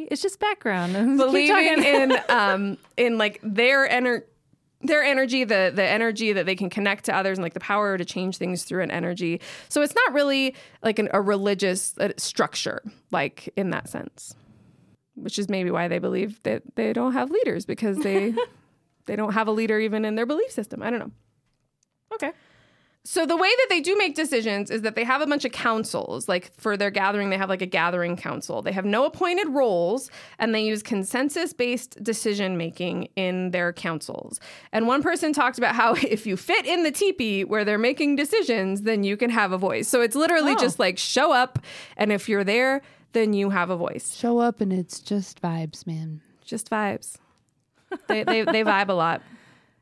It's 0.09 0.23
just 0.23 0.39
background. 0.39 0.93
Believing 1.19 1.77
talking. 1.79 1.85
in 1.85 2.19
um 2.29 2.79
in 2.97 3.19
like 3.19 3.41
their 3.43 3.89
ener- 3.89 4.23
their 4.83 5.03
energy 5.03 5.43
the 5.43 5.73
the 5.75 5.83
energy 5.83 6.33
that 6.33 6.47
they 6.47 6.55
can 6.55 6.71
connect 6.71 7.07
to 7.07 7.17
others 7.17 7.39
and 7.39 7.43
like 7.43 7.55
the 7.55 7.61
power 7.61 7.99
to 7.99 8.05
change 8.05 8.37
things 8.37 8.63
through 8.63 8.83
an 8.83 8.91
energy 8.91 9.41
so 9.69 9.83
it's 9.83 9.95
not 9.95 10.13
really 10.13 10.55
like 10.83 10.99
an, 11.01 11.09
a 11.13 11.21
religious 11.21 11.97
uh, 11.99 12.11
structure 12.19 12.83
like 13.11 13.53
in 13.57 13.71
that 13.71 13.89
sense 13.89 14.37
which 15.17 15.39
is 15.39 15.49
maybe 15.49 15.71
why 15.71 15.89
they 15.89 15.99
believe 15.99 16.41
that 16.45 16.63
they 16.77 16.93
don't 16.93 17.13
have 17.15 17.31
leaders 17.31 17.67
because 17.67 17.99
they 17.99 18.33
they 19.07 19.17
don't 19.17 19.33
have 19.33 19.49
a 19.49 19.53
leader 19.53 19.79
even 19.81 20.05
in 20.05 20.15
their 20.15 20.27
belief 20.27 20.51
system 20.51 20.83
i 20.83 20.91
don't 20.91 21.01
know 21.01 21.11
okay. 22.15 22.33
so 23.05 23.25
the 23.27 23.37
way 23.37 23.49
that 23.49 23.67
they 23.69 23.81
do 23.81 23.97
make 23.99 24.15
decisions 24.15 24.71
is 24.71 24.83
that 24.83 24.95
they 24.97 25.05
have 25.05 25.21
a 25.21 25.27
bunch 25.27 25.45
of 25.45 25.53
councils. 25.53 26.29
Like 26.29 26.51
for 26.59 26.77
their 26.77 26.91
gathering, 26.91 27.31
they 27.31 27.37
have 27.37 27.49
like 27.49 27.63
a 27.63 27.67
gathering 27.67 28.17
council. 28.17 28.63
They 28.63 28.73
have 28.73 28.85
no 28.85 29.05
appointed 29.05 29.49
roles 29.51 30.11
and 30.41 30.53
they 30.55 30.65
use 30.65 30.83
consensus-based 30.83 32.03
decision 32.03 32.57
making 32.57 33.09
in 33.15 33.51
their 33.53 33.73
councils. 33.73 34.41
And 34.73 34.87
one 34.89 35.03
person 35.03 35.33
talked 35.33 35.57
about 35.59 35.75
how 35.77 35.95
if 36.17 36.27
you 36.27 36.37
fit 36.37 36.67
in 36.67 36.83
the 36.83 36.91
teepee 36.91 37.45
where 37.45 37.65
they're 37.65 37.79
making 37.79 38.17
decisions, 38.17 38.83
then 38.83 39.05
you 39.05 39.17
can 39.17 39.31
have 39.31 39.53
a 39.53 39.59
voice. 39.59 39.89
So 39.89 40.01
it's 40.01 40.17
literally 40.17 40.53
Oh. 40.53 40.59
just 40.59 40.79
like 40.79 40.99
show 40.99 41.33
up 41.33 41.59
and 41.97 42.11
if 42.13 42.29
you're 42.29 42.45
there, 42.45 42.83
then 43.17 43.33
you 43.33 43.51
have 43.51 43.71
a 43.71 43.77
voice. 43.77 44.15
Show 44.15 44.39
up 44.39 44.61
and 44.61 44.73
it's 44.73 45.01
just 45.01 45.41
vibes, 45.41 45.87
man. 45.87 46.21
Just 46.45 46.71
vibes. 46.71 47.17
They 48.09 48.23
they, 48.25 48.43
they 48.43 48.63
vibe 48.63 48.89
a 48.89 48.93
lot. 48.93 49.23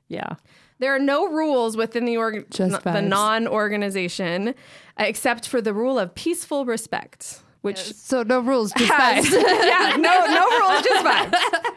Yeah. 0.08 0.34
There 0.78 0.94
are 0.94 0.98
no 0.98 1.28
rules 1.28 1.76
within 1.76 2.04
the 2.04 2.16
org- 2.16 2.50
Just 2.50 2.84
n- 2.86 2.94
the 2.94 3.00
non-organization 3.02 4.48
uh, 4.48 4.52
except 4.98 5.48
for 5.48 5.60
the 5.60 5.72
rule 5.72 5.98
of 5.98 6.14
peaceful 6.14 6.64
respect, 6.66 7.40
which 7.62 7.78
So 7.94 8.22
no 8.22 8.40
rules, 8.40 8.72
just 8.76 8.92
has- 8.92 9.24
vibes. 9.26 9.32
yeah, 9.66 9.96
no 9.98 10.26
no 10.26 10.58
rules, 10.58 10.82
just 10.82 11.04
vibes. 11.04 11.74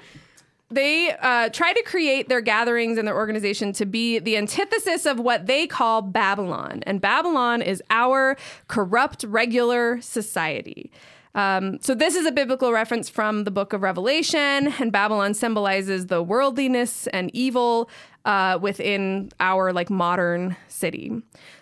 They 0.69 1.11
uh, 1.21 1.47
try 1.49 1.71
to 1.71 1.81
create 1.83 2.27
their 2.27 2.41
gatherings 2.41 2.97
and 2.97 3.07
their 3.07 3.15
organization 3.15 3.71
to 3.73 3.85
be 3.85 4.19
the 4.19 4.35
antithesis 4.35 5.05
of 5.05 5.17
what 5.17 5.45
they 5.47 5.65
call 5.65 6.01
Babylon. 6.01 6.83
And 6.85 6.99
Babylon 6.99 7.61
is 7.61 7.81
our 7.89 8.35
corrupt, 8.67 9.23
regular 9.23 10.01
society. 10.01 10.91
Um, 11.37 11.77
so, 11.81 11.93
this 11.93 12.15
is 12.15 12.25
a 12.25 12.31
biblical 12.31 12.73
reference 12.73 13.09
from 13.09 13.43
the 13.43 13.51
book 13.51 13.71
of 13.71 13.83
Revelation, 13.83 14.73
and 14.79 14.91
Babylon 14.91 15.35
symbolizes 15.35 16.07
the 16.07 16.23
worldliness 16.23 17.05
and 17.07 17.29
evil 17.31 17.91
uh, 18.25 18.57
within 18.59 19.29
our 19.39 19.71
like 19.71 19.91
modern 19.91 20.57
city. 20.67 21.11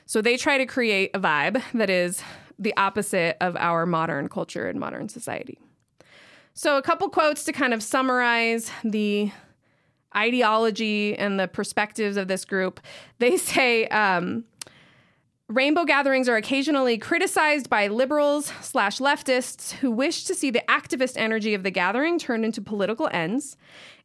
So, 0.05 0.21
they 0.21 0.37
try 0.37 0.57
to 0.57 0.65
create 0.65 1.11
a 1.13 1.19
vibe 1.19 1.61
that 1.73 1.89
is 1.89 2.23
the 2.57 2.73
opposite 2.77 3.35
of 3.41 3.57
our 3.57 3.85
modern 3.85 4.29
culture 4.29 4.65
and 4.69 4.79
modern 4.79 5.09
society. 5.09 5.59
So, 6.53 6.77
a 6.77 6.81
couple 6.81 7.09
quotes 7.09 7.43
to 7.43 7.51
kind 7.51 7.73
of 7.73 7.83
summarize 7.83 8.71
the 8.85 9.29
ideology 10.15 11.17
and 11.17 11.37
the 11.37 11.49
perspectives 11.49 12.15
of 12.15 12.29
this 12.29 12.45
group. 12.45 12.79
They 13.19 13.35
say, 13.51 13.87
um, 13.89 14.45
Rainbow 15.47 15.85
gatherings 15.85 16.27
are 16.27 16.37
occasionally 16.37 16.97
criticized 16.97 17.69
by 17.69 17.85
liberals 17.85 18.51
slash 18.61 18.97
leftists 18.97 19.73
who 19.73 19.91
wish 19.91 20.23
to 20.23 20.33
see 20.33 20.49
the 20.49 20.63
activist 20.67 21.17
energy 21.17 21.53
of 21.53 21.61
the 21.61 21.69
gathering 21.69 22.17
turned 22.17 22.43
into 22.43 22.63
political 22.63 23.07
ends, 23.11 23.55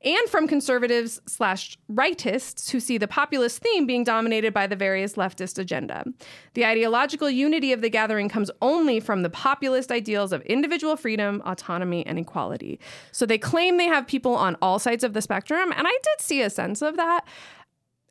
and 0.04 0.28
from 0.28 0.46
conservatives 0.46 1.18
slash 1.26 1.78
rightists 1.90 2.70
who 2.70 2.78
see 2.78 2.98
the 2.98 3.08
populist 3.08 3.62
theme 3.62 3.86
being 3.86 4.04
dominated 4.04 4.52
by 4.52 4.66
the 4.66 4.76
various 4.76 5.14
leftist 5.14 5.58
agenda. 5.58 6.04
The 6.52 6.66
ideological 6.66 7.30
unity 7.30 7.72
of 7.72 7.80
the 7.80 7.90
gathering 7.90 8.28
comes 8.28 8.50
only 8.60 9.00
from 9.00 9.22
the 9.22 9.30
populist 9.30 9.90
ideals 9.90 10.34
of 10.34 10.42
individual 10.42 10.94
freedom, 10.94 11.42
autonomy, 11.46 12.04
and 12.06 12.18
equality. 12.18 12.78
So 13.12 13.24
they 13.24 13.38
claim 13.38 13.78
they 13.78 13.86
have 13.86 14.06
people 14.06 14.34
on 14.34 14.58
all 14.60 14.78
sides 14.78 15.04
of 15.04 15.14
the 15.14 15.22
spectrum, 15.22 15.72
and 15.74 15.86
I 15.86 15.90
did 15.90 16.20
see 16.20 16.42
a 16.42 16.50
sense 16.50 16.82
of 16.82 16.98
that. 16.98 17.26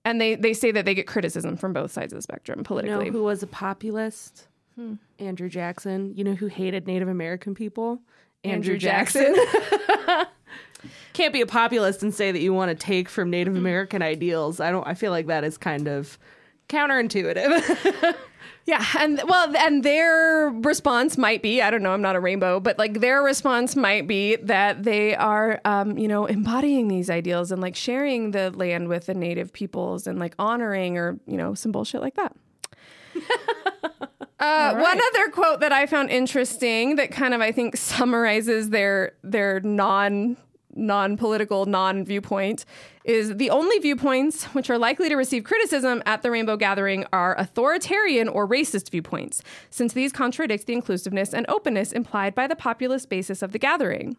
And 0.06 0.20
they, 0.20 0.36
they 0.36 0.54
say 0.54 0.72
that 0.72 0.86
they 0.86 0.96
get 0.96 1.08
criticism 1.08 1.58
from 1.58 1.74
both 1.74 1.92
sides 1.92 2.14
of 2.14 2.18
the 2.18 2.22
spectrum 2.22 2.64
politically. 2.64 3.06
You 3.06 3.12
know 3.12 3.18
who 3.18 3.24
was 3.24 3.44
a 3.44 3.48
populist? 3.48 4.48
Hmm. 4.76 4.94
Andrew 5.20 5.50
Jackson. 5.50 6.14
You 6.16 6.24
know 6.24 6.34
who 6.36 6.48
hated 6.48 6.88
Native 6.88 7.08
American 7.10 7.54
people? 7.54 8.00
Andrew 8.44 8.78
Jackson. 8.78 9.36
Can't 11.14 11.34
be 11.34 11.42
a 11.42 11.46
populist 11.46 12.02
and 12.04 12.14
say 12.14 12.32
that 12.32 12.40
you 12.40 12.54
want 12.54 12.70
to 12.70 12.76
take 12.76 13.10
from 13.10 13.30
Native 13.30 13.54
Mm-hmm. 13.54 13.60
American 13.66 14.02
ideals. 14.02 14.60
I 14.62 14.72
don't. 14.72 14.88
I 14.88 14.94
feel 14.94 15.12
like 15.12 15.28
that 15.28 15.44
is 15.44 15.58
kind 15.58 15.88
of 15.88 16.18
counterintuitive. 16.70 18.16
Yeah, 18.70 18.86
and 19.00 19.20
well, 19.28 19.52
and 19.58 19.82
their 19.84 20.50
response 20.50 21.18
might 21.18 21.42
be, 21.42 21.60
I 21.60 21.72
don't 21.72 21.82
know, 21.82 21.90
I'm 21.92 22.04
not 22.04 22.16
a 22.16 22.20
rainbow, 22.20 22.60
but 22.60 22.78
like 22.78 23.00
their 23.00 23.24
response 23.24 23.76
might 23.76 24.08
be 24.08 24.36
that 24.36 24.84
they 24.84 25.16
are, 25.16 25.60
um, 25.66 25.98
you 25.98 26.08
know, 26.08 26.28
embodying 26.28 26.88
these 26.88 27.10
ideals 27.10 27.52
and 27.52 27.64
like 27.64 27.76
sharing 27.76 28.30
the 28.30 28.52
land 28.52 28.88
with 28.88 29.08
the 29.08 29.16
native 29.16 29.52
peoples 29.54 30.06
and 30.06 30.20
like 30.20 30.36
honoring 30.38 31.00
or, 31.00 31.20
you 31.26 31.36
know, 31.36 31.56
some 31.56 31.72
bullshit 31.72 32.02
like 32.02 32.14
that. 32.16 32.36
Uh, 34.42 34.72
One 34.74 34.98
other 35.14 35.30
quote 35.32 35.60
that 35.60 35.74
I 35.74 35.86
found 35.86 36.10
interesting 36.12 36.96
that 36.96 37.12
kind 37.12 37.34
of 37.34 37.42
I 37.42 37.52
think 37.52 37.76
summarizes 37.76 38.70
their 38.70 39.12
their 39.22 39.60
non 39.60 40.38
non 40.76 41.18
political 41.18 41.66
non 41.66 42.06
viewpoint 42.06 42.66
is 43.04 43.38
the 43.38 43.50
only 43.50 43.78
viewpoints 43.80 44.44
which 44.54 44.70
are 44.70 44.78
likely 44.78 45.10
to 45.10 45.16
receive 45.16 45.44
criticism 45.44 46.04
at 46.06 46.22
the 46.22 46.32
Rainbow 46.32 46.58
Gathering 46.58 47.06
are 47.12 47.36
authoritarian 47.38 48.28
or 48.28 48.48
racist 48.48 48.92
viewpoints, 48.92 49.42
since 49.70 49.94
these 49.94 50.12
contradict 50.12 50.66
the 50.66 50.74
inclusiveness 50.74 51.34
and 51.34 51.46
openness 51.50 51.92
implied 51.92 52.36
by 52.36 52.48
the 52.48 52.56
populist 52.56 53.10
basis 53.10 53.42
of 53.42 53.52
the 53.52 53.60
gathering. 53.60 54.16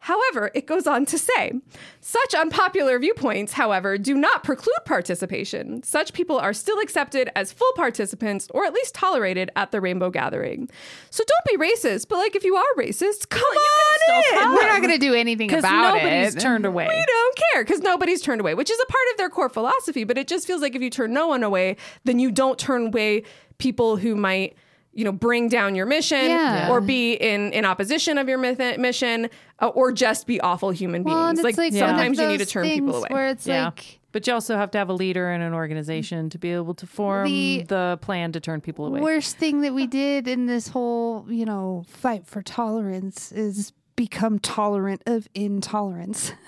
However, 0.00 0.50
it 0.54 0.66
goes 0.66 0.86
on 0.86 1.04
to 1.06 1.18
say 1.18 1.52
such 2.00 2.34
unpopular 2.34 2.98
viewpoints, 2.98 3.52
however, 3.52 3.98
do 3.98 4.14
not 4.14 4.42
preclude 4.42 4.84
participation. 4.86 5.82
Such 5.82 6.14
people 6.14 6.38
are 6.38 6.54
still 6.54 6.78
accepted 6.80 7.30
as 7.36 7.52
full 7.52 7.72
participants 7.74 8.48
or 8.52 8.64
at 8.64 8.72
least 8.72 8.94
tolerated 8.94 9.50
at 9.56 9.72
the 9.72 9.80
Rainbow 9.80 10.10
Gathering. 10.10 10.70
So 11.10 11.22
don't 11.26 11.58
be 11.58 11.62
racist, 11.62 12.08
but 12.08 12.16
like 12.16 12.34
if 12.34 12.44
you 12.44 12.56
are 12.56 12.74
racist, 12.78 13.28
come 13.28 13.42
on 13.42 14.24
in. 14.32 14.54
We're 14.54 14.68
not 14.68 14.80
going 14.80 14.92
to 14.92 14.98
do 14.98 15.14
anything 15.14 15.52
about 15.52 15.94
nobody's 15.94 16.02
it. 16.02 16.10
Nobody's 16.10 16.42
turned 16.42 16.64
away. 16.66 16.86
We 16.88 17.04
don't 17.06 17.38
care 17.52 17.64
because 17.64 17.80
nobody's 17.80 18.22
turned 18.22 18.40
away, 18.40 18.54
which 18.54 18.70
is 18.70 18.80
a 18.80 18.86
part 18.86 19.04
of 19.12 19.18
their 19.18 19.28
core 19.28 19.50
philosophy. 19.50 20.04
But 20.04 20.16
it 20.16 20.28
just 20.28 20.46
feels 20.46 20.62
like 20.62 20.74
if 20.74 20.80
you 20.82 20.90
turn 20.90 21.12
no 21.12 21.26
one 21.26 21.42
away, 21.42 21.76
then 22.04 22.18
you 22.18 22.30
don't 22.30 22.58
turn 22.58 22.86
away 22.86 23.24
people 23.58 23.98
who 23.98 24.16
might, 24.16 24.56
you 24.92 25.04
know, 25.04 25.12
bring 25.12 25.48
down 25.48 25.74
your 25.74 25.86
mission 25.86 26.24
Yeah. 26.30 26.68
or 26.70 26.80
be 26.80 27.12
in 27.14 27.52
in 27.52 27.64
opposition 27.64 28.18
of 28.18 28.28
your 28.28 28.38
myth- 28.38 28.78
mission, 28.78 29.28
uh, 29.60 29.68
or 29.68 29.92
just 29.92 30.26
be 30.26 30.40
awful 30.40 30.70
human 30.70 31.04
Well, 31.04 31.26
beings. 31.26 31.38
it's 31.38 31.44
like, 31.44 31.56
like, 31.58 31.72
one 31.72 31.82
of 31.82 31.88
sometimes 31.90 32.18
you 32.18 32.26
need 32.26 32.38
to 32.40 32.46
turn 32.46 32.64
people 32.66 32.96
away. 32.96 33.08
Where 33.10 33.28
it's 33.28 33.46
Yeah. 33.46 33.66
like 33.66 33.98
But 34.12 34.26
you 34.26 34.32
also 34.32 34.56
have 34.56 34.72
to 34.72 34.78
have 34.78 34.88
a 34.88 34.92
leader 34.92 35.30
in 35.30 35.40
an 35.40 35.54
organization 35.54 36.30
to 36.30 36.38
be 36.38 36.50
able 36.52 36.74
to 36.74 36.84
form 36.86 37.26
The- 37.26 37.64
the, 37.68 37.98
plan 38.02 38.32
to 38.32 38.40
turn 38.40 38.60
people 38.60 38.86
away. 38.86 39.00
worst 39.00 39.36
thing 39.36 39.60
that 39.60 39.72
we 39.72 39.86
did 39.86 40.26
in 40.26 40.46
this 40.46 40.66
whole, 40.68 41.24
you 41.28 41.44
know, 41.44 41.84
fight 41.86 42.26
for 42.26 42.42
tolerance 42.42 43.30
is 43.30 43.72
become 43.94 44.40
tolerant 44.40 45.02
of 45.06 45.28
intolerance. 45.34 46.32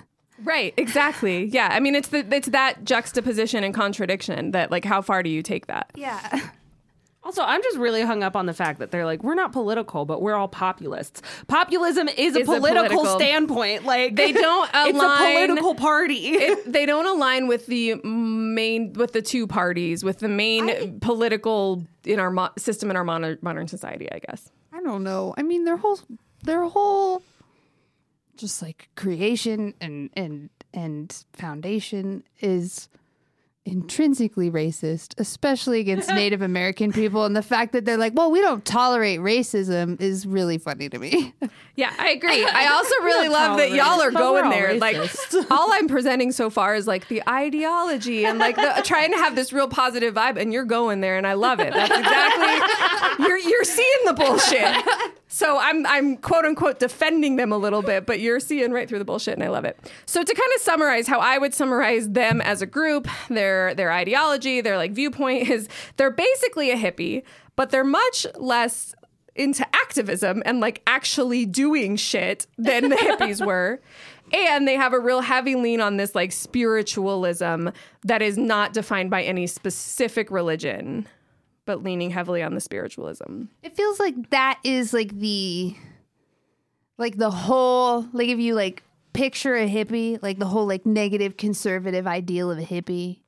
Right, 0.45 0.75
exactly. 0.77 1.45
Yeah, 1.45 1.69
I 1.71 1.79
mean, 1.79 1.95
it's 1.95 2.09
the 2.09 2.27
it's 2.35 2.49
that 2.49 2.83
juxtaposition 2.85 3.63
and 3.63 3.73
contradiction 3.73 4.51
that 4.51 4.73
like, 4.73 4.85
how 4.85 5.01
far 5.01 5.23
do 5.23 5.31
you 5.31 5.41
take 5.41 5.69
that? 5.69 5.93
Yeah. 5.95 6.19
Also, 7.25 7.43
I'm 7.43 7.63
just 7.63 7.79
really 7.79 8.03
hung 8.03 8.25
up 8.25 8.35
on 8.35 8.47
the 8.47 8.53
fact 8.55 8.81
that 8.81 8.91
they're 8.91 9.05
like, 9.05 9.23
we're 9.23 9.35
not 9.37 9.53
political, 9.53 10.05
but 10.05 10.21
we're 10.21 10.35
all 10.35 10.49
populists. 10.49 11.23
Populism 11.47 12.09
is 12.09 12.35
a, 12.35 12.41
Is 12.41 12.49
a 12.49 12.53
political, 12.53 12.89
political- 12.89 13.19
standpoint. 13.21 13.85
Like 13.85 14.17
They 14.17 14.33
don't 14.33 14.69
align. 14.75 14.89
it's 14.97 14.99
a 14.99 15.47
political 15.47 15.75
party. 15.77 16.15
it, 16.31 16.73
they 16.73 16.85
don't 16.85 17.07
align 17.07 17.47
with 17.47 17.67
the 17.67 17.95
main 18.05 18.93
with 18.95 19.13
the 19.13 19.23
two 19.23 19.47
parties 19.47 20.03
with 20.03 20.19
the 20.19 20.29
main 20.29 20.99
political 21.01 21.85
in 22.05 22.19
our 22.19 22.31
mo- 22.31 22.51
system 22.59 22.91
in 22.91 22.97
our 22.97 23.05
modern, 23.05 23.39
modern 23.41 23.69
society 23.69 24.11
i 24.11 24.19
guess 24.19 24.51
I 24.75 24.81
don't 24.83 25.05
know. 25.05 25.35
I 25.37 25.43
mean, 25.43 25.65
their 25.65 25.77
whole 25.77 26.01
their 26.43 26.65
whole 26.65 27.23
just 28.37 28.63
like 28.63 28.89
creation 28.97 29.75
and 29.81 30.11
and 30.15 30.51
and 30.75 31.25
foundation 31.35 32.25
is 32.41 32.89
intrinsically 33.65 34.51
racist, 34.51 35.15
especially 35.19 35.81
against 35.81 36.09
Native 36.15 36.43
American 36.43 36.93
people. 36.93 37.25
And 37.25 37.37
the 37.37 37.43
fact 37.43 37.73
that 37.73 37.85
they're 37.85 37.97
like, 37.97 38.13
well, 38.15 38.31
we 38.31 38.41
don't 38.41 38.65
tolerate 38.65 39.21
racism 39.21 40.01
is 40.01 40.27
really 40.27 40.59
funny 40.59 40.89
to 40.89 40.99
me. 40.99 41.33
yeah 41.77 41.95
i 41.99 42.11
agree. 42.11 42.45
I 42.53 42.69
also 42.69 42.95
really 43.03 43.29
love 43.29 43.59
that 43.59 43.71
y'all 43.71 44.01
are 44.01 44.11
going 44.11 44.51
there. 44.51 44.75
Like 44.79 44.97
all 45.51 45.73
i'm 45.73 45.89
presenting 45.89 46.33
so 46.33 46.51
far 46.51 46.75
is 46.75 46.87
like 46.87 47.09
the 47.09 47.23
ideology 47.29 48.25
and 48.27 48.39
like 48.39 48.57
the, 48.57 48.83
trying 48.85 49.13
to 49.13 49.19
have 49.19 49.35
this 49.35 49.53
real 49.53 49.69
positive 49.69 50.15
vibe 50.15 50.41
and 50.41 50.53
you're 50.53 50.65
going 50.65 51.01
there 51.01 51.17
and 51.17 51.27
i 51.27 51.35
love 51.35 51.61
it. 51.61 51.73
That's 51.73 51.97
exactly 51.97 53.27
you're 53.27 53.39
you're 53.39 53.65
seeing 53.65 53.99
the 54.07 54.15
bullshit 54.15 54.85
so 55.33 55.59
i'm 55.59 55.87
i'm 55.87 56.17
quote 56.17 56.45
unquote 56.45 56.79
defending 56.79 57.37
them 57.37 57.53
a 57.53 57.57
little 57.57 57.83
bit 57.83 58.05
but 58.05 58.21
you're 58.21 58.41
seeing 58.41 58.71
right 58.71 58.89
through 58.89 58.99
the 58.99 59.05
bullshit 59.05 59.35
and 59.35 59.43
i 59.43 59.49
love 59.49 59.65
it 59.65 59.79
so 60.05 60.23
to 60.23 60.35
kind 60.35 60.51
of 60.55 60.61
summarize 60.61 61.07
how 61.07 61.19
i 61.19 61.39
would 61.39 61.55
summarize 61.55 62.11
them 62.11 62.41
as 62.41 62.61
a 62.61 62.67
group 62.67 63.09
their 63.31 63.75
their 63.75 63.91
ideology 63.91 64.61
their 64.61 64.77
like 64.77 64.93
viewpoint 64.93 65.49
is 65.49 65.69
they're 65.97 66.11
basically 66.11 66.71
a 66.71 66.77
hippie 66.77 67.23
but 67.57 67.71
they're 67.71 67.85
much 67.85 68.27
less 68.37 68.95
into 69.35 69.67
activism 69.75 70.43
and 70.45 70.61
like 70.61 70.83
actually 70.87 71.47
doing 71.47 71.97
shit 71.97 72.47
than 72.59 72.89
the 72.91 72.97
hippies 72.97 73.45
were. 73.47 73.81
And 74.33 74.67
they 74.67 74.77
have 74.77 74.93
a 74.93 75.01
real 75.01 75.21
heavy 75.21 75.55
lean 75.57 75.81
on 75.81 75.97
this 75.97 76.15
like 76.15 76.33
spiritualism 76.33 77.69
that 78.05 78.23
is 78.23 78.39
not 78.39 78.73
defined 78.73 79.11
by 79.11 79.23
any 79.23 79.47
specific 79.47 80.31
religion, 80.31 81.07
but 81.65 81.83
leaning 81.83 82.11
heavily 82.11 82.43
on 82.43 82.55
the 82.55 82.61
spiritualism. 82.61 83.45
It 83.63 83.77
feels 83.77 84.01
like 84.01 84.31
that 84.31 84.59
is 84.65 84.93
like 84.93 85.17
the 85.19 85.75
like 86.99 87.17
the 87.17 87.31
whole 87.31 88.07
like 88.13 88.29
if 88.29 88.39
you 88.39 88.55
like 88.55 88.83
picture 89.13 89.55
a 89.57 89.69
hippie, 89.69 90.19
like 90.23 90.39
the 90.39 90.47
whole 90.47 90.67
like 90.67 90.87
negative 90.87 91.37
conservative 91.37 92.07
ideal 92.07 92.51
of 92.51 92.59
a 92.59 92.63
hippie, 92.63 93.21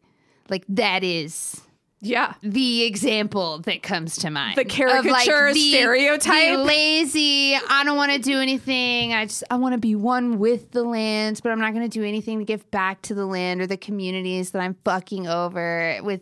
like 0.48 0.64
that 0.68 1.04
is 1.04 1.60
Yeah. 2.00 2.34
the 2.42 2.84
example 2.84 3.58
that 3.60 3.82
comes 3.82 4.16
to 4.18 4.30
mind. 4.30 4.56
The 4.56 4.62
Of, 4.62 4.68
caricature 4.68 5.52
stereotype. 5.54 6.56
the 6.56 6.64
lazy, 6.64 7.54
I 7.68 7.82
don't 7.84 7.96
want 7.96 8.12
to 8.12 8.18
do 8.18 8.38
anything. 8.38 9.12
I 9.12 9.26
just 9.26 9.44
I 9.50 9.56
want 9.56 9.72
to 9.74 9.78
be 9.78 9.94
one 9.94 10.38
with 10.38 10.70
the 10.72 10.82
land, 10.84 11.40
but 11.42 11.52
I'm 11.52 11.60
not 11.60 11.72
going 11.74 11.88
to 11.88 11.98
do 11.98 12.04
anything 12.04 12.38
to 12.38 12.44
give 12.44 12.70
back 12.70 13.02
to 13.02 13.14
the 13.14 13.26
land 13.26 13.60
or 13.60 13.66
the 13.66 13.76
communities 13.76 14.50
that 14.52 14.60
I'm 14.60 14.76
fucking 14.84 15.26
over 15.28 15.98
with, 16.02 16.20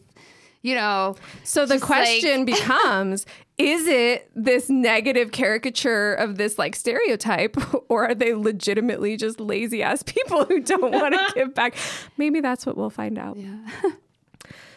you 0.62 0.74
know. 0.74 1.16
So 1.44 1.66
the 1.66 1.74
Just 1.74 1.90
like- 1.90 1.98
question 1.98 2.44
becomes 2.46 3.26
is 3.58 3.86
it 3.86 4.30
this 4.34 4.70
negative 4.70 5.30
caricature 5.30 6.14
of 6.14 6.36
this 6.38 6.58
like 6.58 6.74
stereotype 6.74 7.56
or 7.90 8.06
are 8.08 8.14
they 8.14 8.34
legitimately 8.34 9.16
just 9.16 9.38
lazy 9.38 9.82
ass 9.82 10.02
people 10.06 10.44
who 10.46 10.60
don't 10.60 10.90
want 10.92 11.14
to 11.14 11.34
give 11.34 11.54
back? 11.54 11.74
Maybe 12.16 12.40
that's 12.40 12.64
what 12.64 12.76
we'll 12.76 12.90
find 12.90 13.18
out. 13.18 13.36
Yeah. 13.36 13.56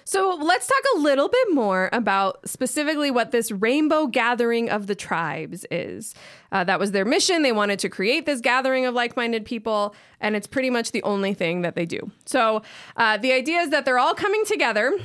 So 0.08 0.38
let's 0.40 0.68
talk 0.68 0.84
a 0.98 1.00
little 1.00 1.30
bit 1.30 1.48
more 1.52 1.90
about 1.92 2.48
specifically 2.48 3.10
what 3.10 3.32
this 3.32 3.52
rainbow 3.52 4.06
gathering 4.06 4.70
of 4.70 4.86
the 4.86 4.94
tribes 4.94 5.66
is. 5.72 6.14
Uh, 6.52 6.64
that 6.64 6.80
was 6.80 6.92
their 6.92 7.06
mission. 7.06 7.42
They 7.42 7.52
wanted 7.52 7.80
to 7.80 7.90
create 7.90 8.28
this 8.28 8.40
gathering 8.40 8.86
of 8.86 8.94
like 8.94 9.18
minded 9.18 9.46
people, 9.46 9.96
and 10.22 10.36
it's 10.36 10.46
pretty 10.46 10.70
much 10.70 10.92
the 10.92 11.02
only 11.02 11.34
thing 11.34 11.64
that 11.64 11.74
they 11.76 11.88
do. 11.88 12.12
So 12.28 12.62
uh, 12.98 13.18
the 13.18 13.32
idea 13.32 13.62
is 13.62 13.72
that 13.72 13.86
they're 13.86 13.98
all 13.98 14.14
coming 14.14 14.46
together. 14.46 14.96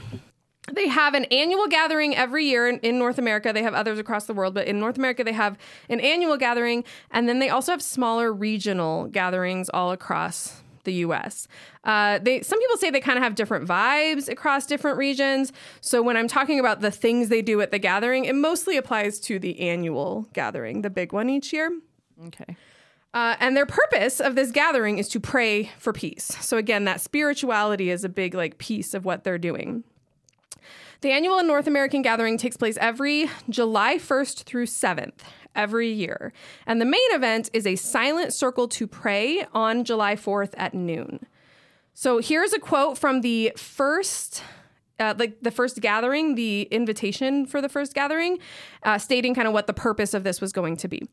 They 0.72 0.88
have 0.88 1.14
an 1.14 1.24
annual 1.26 1.66
gathering 1.68 2.14
every 2.14 2.44
year 2.44 2.68
in, 2.68 2.78
in 2.80 2.98
North 2.98 3.18
America. 3.18 3.52
They 3.52 3.62
have 3.62 3.74
others 3.74 3.98
across 3.98 4.26
the 4.26 4.34
world, 4.34 4.54
but 4.54 4.66
in 4.66 4.78
North 4.78 4.98
America, 4.98 5.24
they 5.24 5.32
have 5.32 5.56
an 5.88 6.00
annual 6.00 6.36
gathering, 6.36 6.84
and 7.10 7.28
then 7.28 7.38
they 7.38 7.48
also 7.48 7.72
have 7.72 7.82
smaller 7.82 8.32
regional 8.32 9.06
gatherings 9.06 9.70
all 9.70 9.90
across 9.90 10.62
the 10.84 10.94
U.S. 10.94 11.46
Uh, 11.84 12.18
they 12.18 12.40
some 12.42 12.58
people 12.58 12.76
say 12.76 12.90
they 12.90 13.00
kind 13.00 13.18
of 13.18 13.22
have 13.22 13.34
different 13.34 13.68
vibes 13.68 14.28
across 14.28 14.66
different 14.66 14.98
regions. 14.98 15.52
So 15.80 16.02
when 16.02 16.16
I'm 16.16 16.28
talking 16.28 16.58
about 16.58 16.80
the 16.80 16.90
things 16.90 17.28
they 17.28 17.42
do 17.42 17.60
at 17.60 17.70
the 17.70 17.78
gathering, 17.78 18.24
it 18.24 18.34
mostly 18.34 18.76
applies 18.76 19.20
to 19.20 19.38
the 19.38 19.60
annual 19.60 20.28
gathering, 20.32 20.82
the 20.82 20.90
big 20.90 21.12
one 21.12 21.28
each 21.28 21.52
year. 21.52 21.70
okay. 22.26 22.56
Uh, 23.12 23.34
and 23.40 23.56
their 23.56 23.66
purpose 23.66 24.20
of 24.20 24.36
this 24.36 24.52
gathering 24.52 24.98
is 24.98 25.08
to 25.08 25.18
pray 25.18 25.72
for 25.78 25.92
peace. 25.92 26.26
So 26.40 26.56
again, 26.56 26.84
that 26.84 27.00
spirituality 27.00 27.90
is 27.90 28.04
a 28.04 28.08
big 28.08 28.34
like 28.34 28.58
piece 28.58 28.94
of 28.94 29.04
what 29.04 29.24
they're 29.24 29.38
doing. 29.38 29.82
The 31.00 31.12
annual 31.12 31.42
North 31.42 31.66
American 31.66 32.02
gathering 32.02 32.36
takes 32.36 32.58
place 32.58 32.76
every 32.78 33.30
July 33.48 33.96
1st 33.96 34.42
through 34.42 34.66
7th 34.66 35.20
every 35.56 35.90
year. 35.90 36.32
And 36.66 36.78
the 36.78 36.84
main 36.84 37.00
event 37.12 37.48
is 37.54 37.66
a 37.66 37.76
silent 37.76 38.34
circle 38.34 38.68
to 38.68 38.86
pray 38.86 39.46
on 39.54 39.84
July 39.84 40.14
4th 40.14 40.52
at 40.58 40.74
noon. 40.74 41.24
So 41.94 42.18
here's 42.18 42.52
a 42.52 42.58
quote 42.58 42.98
from 42.98 43.22
the 43.22 43.52
first 43.56 44.42
uh, 45.00 45.14
like 45.18 45.40
the 45.40 45.50
first 45.50 45.80
gathering, 45.80 46.34
the 46.34 46.62
invitation 46.70 47.46
for 47.46 47.60
the 47.60 47.68
first 47.68 47.94
gathering, 47.94 48.38
uh, 48.84 48.98
stating 48.98 49.34
kind 49.34 49.48
of 49.48 49.54
what 49.54 49.66
the 49.66 49.72
purpose 49.72 50.14
of 50.14 50.22
this 50.22 50.40
was 50.40 50.52
going 50.52 50.76
to 50.76 50.88
be. 50.88 51.08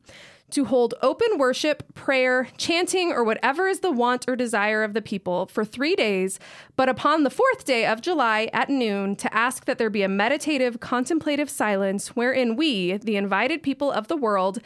To 0.52 0.64
hold 0.64 0.94
open 1.02 1.36
worship, 1.36 1.94
prayer, 1.94 2.48
chanting, 2.56 3.12
or 3.12 3.22
whatever 3.22 3.68
is 3.68 3.80
the 3.80 3.90
want 3.90 4.26
or 4.28 4.36
desire 4.36 4.82
of 4.82 4.94
the 4.94 5.02
people 5.02 5.46
for 5.46 5.62
three 5.64 5.94
days, 5.94 6.38
but 6.74 6.88
upon 6.88 7.22
the 7.24 7.30
fourth 7.30 7.64
day 7.66 7.84
of 7.84 8.00
July 8.00 8.48
at 8.52 8.70
noon, 8.70 9.14
to 9.16 9.34
ask 9.34 9.66
that 9.66 9.76
there 9.76 9.90
be 9.90 10.02
a 10.02 10.08
meditative, 10.08 10.80
contemplative 10.80 11.50
silence 11.50 12.16
wherein 12.16 12.56
we, 12.56 12.96
the 12.96 13.16
invited 13.16 13.62
people 13.62 13.90
of 13.90 14.08
the 14.08 14.16
world, 14.16 14.60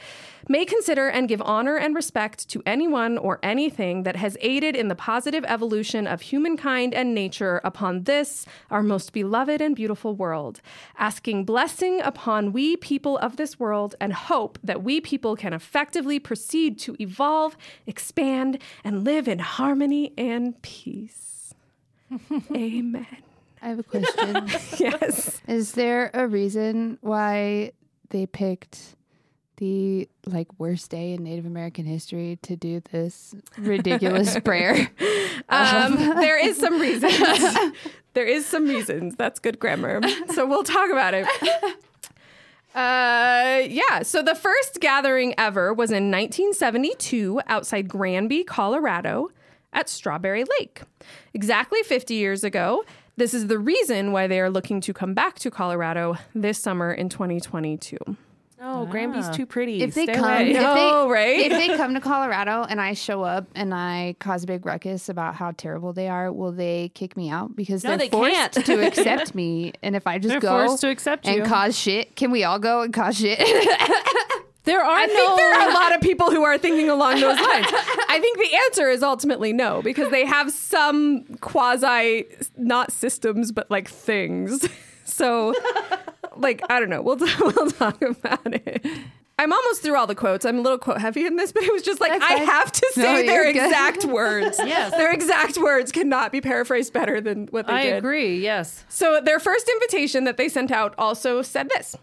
may 0.48 0.64
consider 0.64 1.08
and 1.08 1.28
give 1.28 1.42
honor 1.42 1.76
and 1.76 1.94
respect 1.94 2.48
to 2.48 2.62
anyone 2.66 3.18
or 3.18 3.38
anything 3.42 4.02
that 4.02 4.16
has 4.16 4.36
aided 4.40 4.76
in 4.76 4.88
the 4.88 4.94
positive 4.94 5.44
evolution 5.46 6.06
of 6.06 6.22
humankind 6.22 6.94
and 6.94 7.14
nature 7.14 7.60
upon 7.64 8.04
this, 8.04 8.46
our 8.70 8.82
most 8.82 9.12
beloved 9.12 9.60
and 9.60 9.76
beautiful 9.76 10.14
world, 10.14 10.60
asking 10.98 11.44
blessing 11.44 12.00
upon 12.02 12.52
we 12.52 12.76
people 12.76 13.18
of 13.18 13.36
this 13.36 13.58
world 13.58 13.94
and 14.00 14.12
hope 14.12 14.58
that 14.62 14.82
we 14.82 15.00
people 15.00 15.36
can 15.36 15.52
effectively 15.52 16.18
proceed 16.18 16.78
to 16.78 16.96
evolve, 17.00 17.56
expand, 17.86 18.58
and 18.84 19.04
live 19.04 19.28
in 19.28 19.38
harmony 19.38 20.12
and 20.16 20.60
peace. 20.62 21.54
Amen. 22.54 23.06
I 23.62 23.68
have 23.68 23.78
a 23.78 23.82
question. 23.82 24.48
Yes. 24.78 25.40
Is 25.46 25.72
there 25.72 26.10
a 26.12 26.26
reason 26.26 26.98
why 27.00 27.72
they 28.10 28.26
picked 28.26 28.96
the 29.62 30.08
like 30.26 30.48
worst 30.58 30.90
day 30.90 31.12
in 31.12 31.22
Native 31.22 31.46
American 31.46 31.84
history 31.84 32.36
to 32.42 32.56
do 32.56 32.82
this 32.90 33.32
ridiculous 33.56 34.36
prayer? 34.44 34.90
Um, 35.48 35.94
there 36.16 36.36
is 36.36 36.56
some 36.56 36.80
reasons. 36.80 37.14
there 38.14 38.26
is 38.26 38.44
some 38.44 38.66
reasons. 38.66 39.14
That's 39.14 39.38
good 39.38 39.60
grammar. 39.60 40.00
So 40.34 40.46
we'll 40.46 40.64
talk 40.64 40.90
about 40.90 41.14
it. 41.14 41.28
Uh, 42.74 43.62
yeah. 43.68 44.02
So 44.02 44.20
the 44.20 44.34
first 44.34 44.80
gathering 44.80 45.32
ever 45.38 45.72
was 45.72 45.92
in 45.92 46.10
1972 46.10 47.40
outside 47.46 47.86
Granby, 47.86 48.42
Colorado, 48.42 49.30
at 49.72 49.88
Strawberry 49.88 50.42
Lake. 50.58 50.82
Exactly 51.34 51.84
50 51.84 52.14
years 52.14 52.42
ago. 52.42 52.82
This 53.16 53.32
is 53.32 53.46
the 53.46 53.60
reason 53.60 54.10
why 54.10 54.26
they 54.26 54.40
are 54.40 54.50
looking 54.50 54.80
to 54.80 54.92
come 54.92 55.14
back 55.14 55.38
to 55.40 55.52
Colorado 55.52 56.16
this 56.34 56.58
summer 56.58 56.92
in 56.92 57.08
2022. 57.08 57.98
Oh, 58.64 58.86
Granby's 58.86 59.26
ah. 59.26 59.32
too 59.32 59.44
pretty. 59.44 59.82
If 59.82 59.94
they 59.94 60.04
Stay 60.04 60.14
come, 60.14 60.24
away. 60.24 60.50
if 60.52 60.62
know, 60.62 60.74
they, 61.06 61.12
right? 61.12 61.38
If 61.40 61.52
they 61.52 61.76
come 61.76 61.94
to 61.94 62.00
Colorado 62.00 62.62
and 62.62 62.80
I 62.80 62.94
show 62.94 63.22
up 63.24 63.48
and 63.56 63.74
I 63.74 64.14
cause 64.20 64.44
a 64.44 64.46
big 64.46 64.64
ruckus 64.64 65.08
about 65.08 65.34
how 65.34 65.50
terrible 65.50 65.92
they 65.92 66.08
are, 66.08 66.32
will 66.32 66.52
they 66.52 66.90
kick 66.94 67.16
me 67.16 67.28
out 67.28 67.56
because 67.56 67.82
No, 67.82 67.90
they're 67.90 67.98
they 67.98 68.08
forced 68.08 68.34
can't. 68.34 68.52
to 68.66 68.86
accept 68.86 69.34
me? 69.34 69.72
And 69.82 69.96
if 69.96 70.06
I 70.06 70.18
just 70.18 70.30
They're 70.30 70.40
go 70.40 70.66
forced 70.66 70.80
to 70.82 70.90
accept 70.90 71.26
and 71.26 71.38
you. 71.38 71.42
cause 71.42 71.76
shit, 71.76 72.14
can 72.14 72.30
we 72.30 72.44
all 72.44 72.60
go 72.60 72.82
and 72.82 72.92
cause 72.94 73.18
shit? 73.18 73.40
There 74.64 74.80
are 74.80 74.96
I 74.96 75.06
no. 75.06 75.12
think 75.12 75.36
there 75.38 75.54
are 75.60 75.70
a 75.70 75.74
lot 75.74 75.92
of 75.92 76.00
people 76.00 76.30
who 76.30 76.44
are 76.44 76.56
thinking 76.56 76.88
along 76.88 77.14
those 77.14 77.34
lines. 77.36 77.66
I 78.08 78.18
think 78.20 78.38
the 78.38 78.56
answer 78.58 78.88
is 78.90 79.02
ultimately 79.02 79.52
no, 79.52 79.82
because 79.82 80.12
they 80.12 80.24
have 80.24 80.52
some 80.52 81.24
quasi, 81.40 82.26
not 82.56 82.92
systems, 82.92 83.50
but 83.50 83.68
like 83.72 83.88
things. 83.88 84.64
So, 85.02 85.52
like, 86.36 86.62
I 86.70 86.80
don't 86.80 86.88
know. 86.90 87.02
We'll, 87.02 87.16
we'll 87.40 87.70
talk 87.70 88.00
about 88.02 88.40
it. 88.46 88.86
I'm 89.38 89.52
almost 89.52 89.82
through 89.82 89.96
all 89.96 90.06
the 90.06 90.14
quotes. 90.14 90.44
I'm 90.44 90.58
a 90.58 90.60
little 90.60 90.78
quote 90.78 91.00
heavy 91.00 91.24
in 91.26 91.36
this, 91.36 91.50
but 91.52 91.62
it 91.64 91.72
was 91.72 91.82
just 91.82 92.00
like, 92.00 92.12
That's 92.12 92.24
I 92.24 92.36
fine. 92.38 92.46
have 92.46 92.70
to 92.72 92.86
say 92.92 93.02
No, 93.02 93.16
their 93.26 93.44
you're 93.44 93.52
good. 93.54 93.64
exact 93.64 94.04
words. 94.04 94.60
Yes. 94.64 94.92
Their 94.92 95.10
exact 95.12 95.58
words 95.58 95.90
cannot 95.90 96.30
be 96.32 96.40
paraphrased 96.40 96.92
better 96.92 97.20
than 97.20 97.46
what 97.48 97.66
they 97.66 97.72
did. 97.72 97.78
I 97.80 97.82
did. 97.84 97.98
agree. 97.98 98.38
Yes. 98.40 98.84
So 98.88 99.20
their 99.20 99.40
first 99.40 99.68
invitation 99.68 100.24
that 100.24 100.36
they 100.36 100.48
sent 100.48 100.70
out 100.70 100.94
also 100.98 101.42
said 101.42 101.70
this 101.70 101.96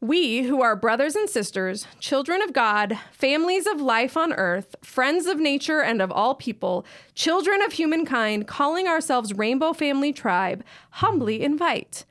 We, 0.00 0.42
who 0.42 0.60
are 0.62 0.76
brothers 0.76 1.16
and 1.16 1.28
sisters, 1.28 1.86
children 1.98 2.42
of 2.42 2.52
God, 2.52 2.96
families 3.10 3.66
of 3.66 3.80
life 3.80 4.16
on 4.16 4.32
earth, 4.34 4.76
friends 4.82 5.26
of 5.26 5.40
nature 5.40 5.80
and 5.80 6.00
of 6.02 6.12
all 6.12 6.34
people, 6.34 6.84
children 7.14 7.60
of 7.62 7.72
humankind, 7.72 8.46
calling 8.46 8.86
ourselves 8.86 9.32
Rainbow 9.32 9.72
Family 9.72 10.12
Tribe, 10.12 10.62
humbly 10.90 11.42
invite 11.42 12.04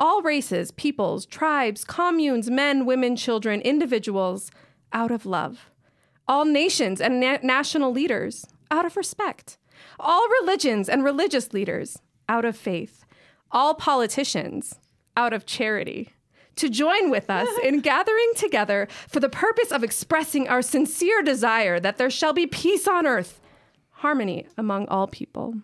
all 0.00 0.22
races, 0.22 0.72
peoples, 0.72 1.26
tribes, 1.26 1.84
communes, 1.84 2.50
men, 2.50 2.84
women, 2.84 3.14
children, 3.14 3.60
individuals, 3.60 4.50
out 4.92 5.12
of 5.12 5.24
love 5.24 5.70
all 6.30 6.44
nations 6.44 7.00
and 7.00 7.18
na- 7.18 7.38
national 7.42 7.90
leaders 7.90 8.46
out 8.70 8.86
of 8.86 8.96
respect, 8.96 9.58
all 9.98 10.28
religions 10.40 10.88
and 10.88 11.02
religious 11.02 11.52
leaders 11.52 11.98
out 12.28 12.44
of 12.44 12.56
faith, 12.56 13.04
all 13.50 13.74
politicians 13.74 14.78
out 15.16 15.32
of 15.32 15.44
charity. 15.44 16.10
To 16.56 16.68
join 16.68 17.10
with 17.10 17.28
us 17.30 17.48
in 17.64 17.80
gathering 17.92 18.32
together 18.36 18.86
for 19.08 19.18
the 19.18 19.28
purpose 19.28 19.72
of 19.72 19.82
expressing 19.82 20.46
our 20.46 20.62
sincere 20.62 21.20
desire 21.20 21.80
that 21.80 21.96
there 21.98 22.10
shall 22.10 22.32
be 22.32 22.46
peace 22.46 22.86
on 22.86 23.08
earth, 23.08 23.40
harmony 23.90 24.46
among 24.56 24.86
all 24.86 25.08
people. 25.08 25.56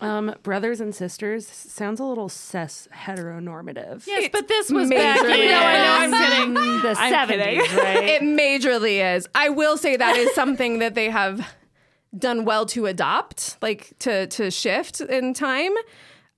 Um, 0.00 0.34
brothers 0.42 0.80
and 0.80 0.94
sisters 0.94 1.46
sounds 1.46 1.98
a 2.00 2.04
little 2.04 2.28
cis 2.28 2.86
heteronormative. 2.94 4.06
Yes, 4.06 4.28
but 4.32 4.46
this 4.46 4.70
was 4.70 4.90
back 4.90 5.18
in. 5.18 5.24
Majorly 5.24 5.48
No, 5.48 5.58
I 5.58 5.76
know, 5.78 6.16
I'm 6.18 6.30
kidding. 6.30 6.54
The 6.82 6.94
I'm 6.98 7.26
kidding. 7.26 7.40
seventies, 7.40 7.74
right? 7.76 8.04
It 8.04 8.22
majorly 8.22 9.16
is. 9.16 9.26
I 9.34 9.48
will 9.48 9.76
say 9.76 9.96
that 9.96 10.16
is 10.16 10.32
something 10.34 10.78
that 10.80 10.94
they 10.94 11.10
have 11.10 11.54
done 12.16 12.44
well 12.44 12.66
to 12.66 12.86
adopt, 12.86 13.56
like 13.62 13.92
to 14.00 14.26
to 14.28 14.50
shift 14.50 15.00
in 15.00 15.34
time. 15.34 15.72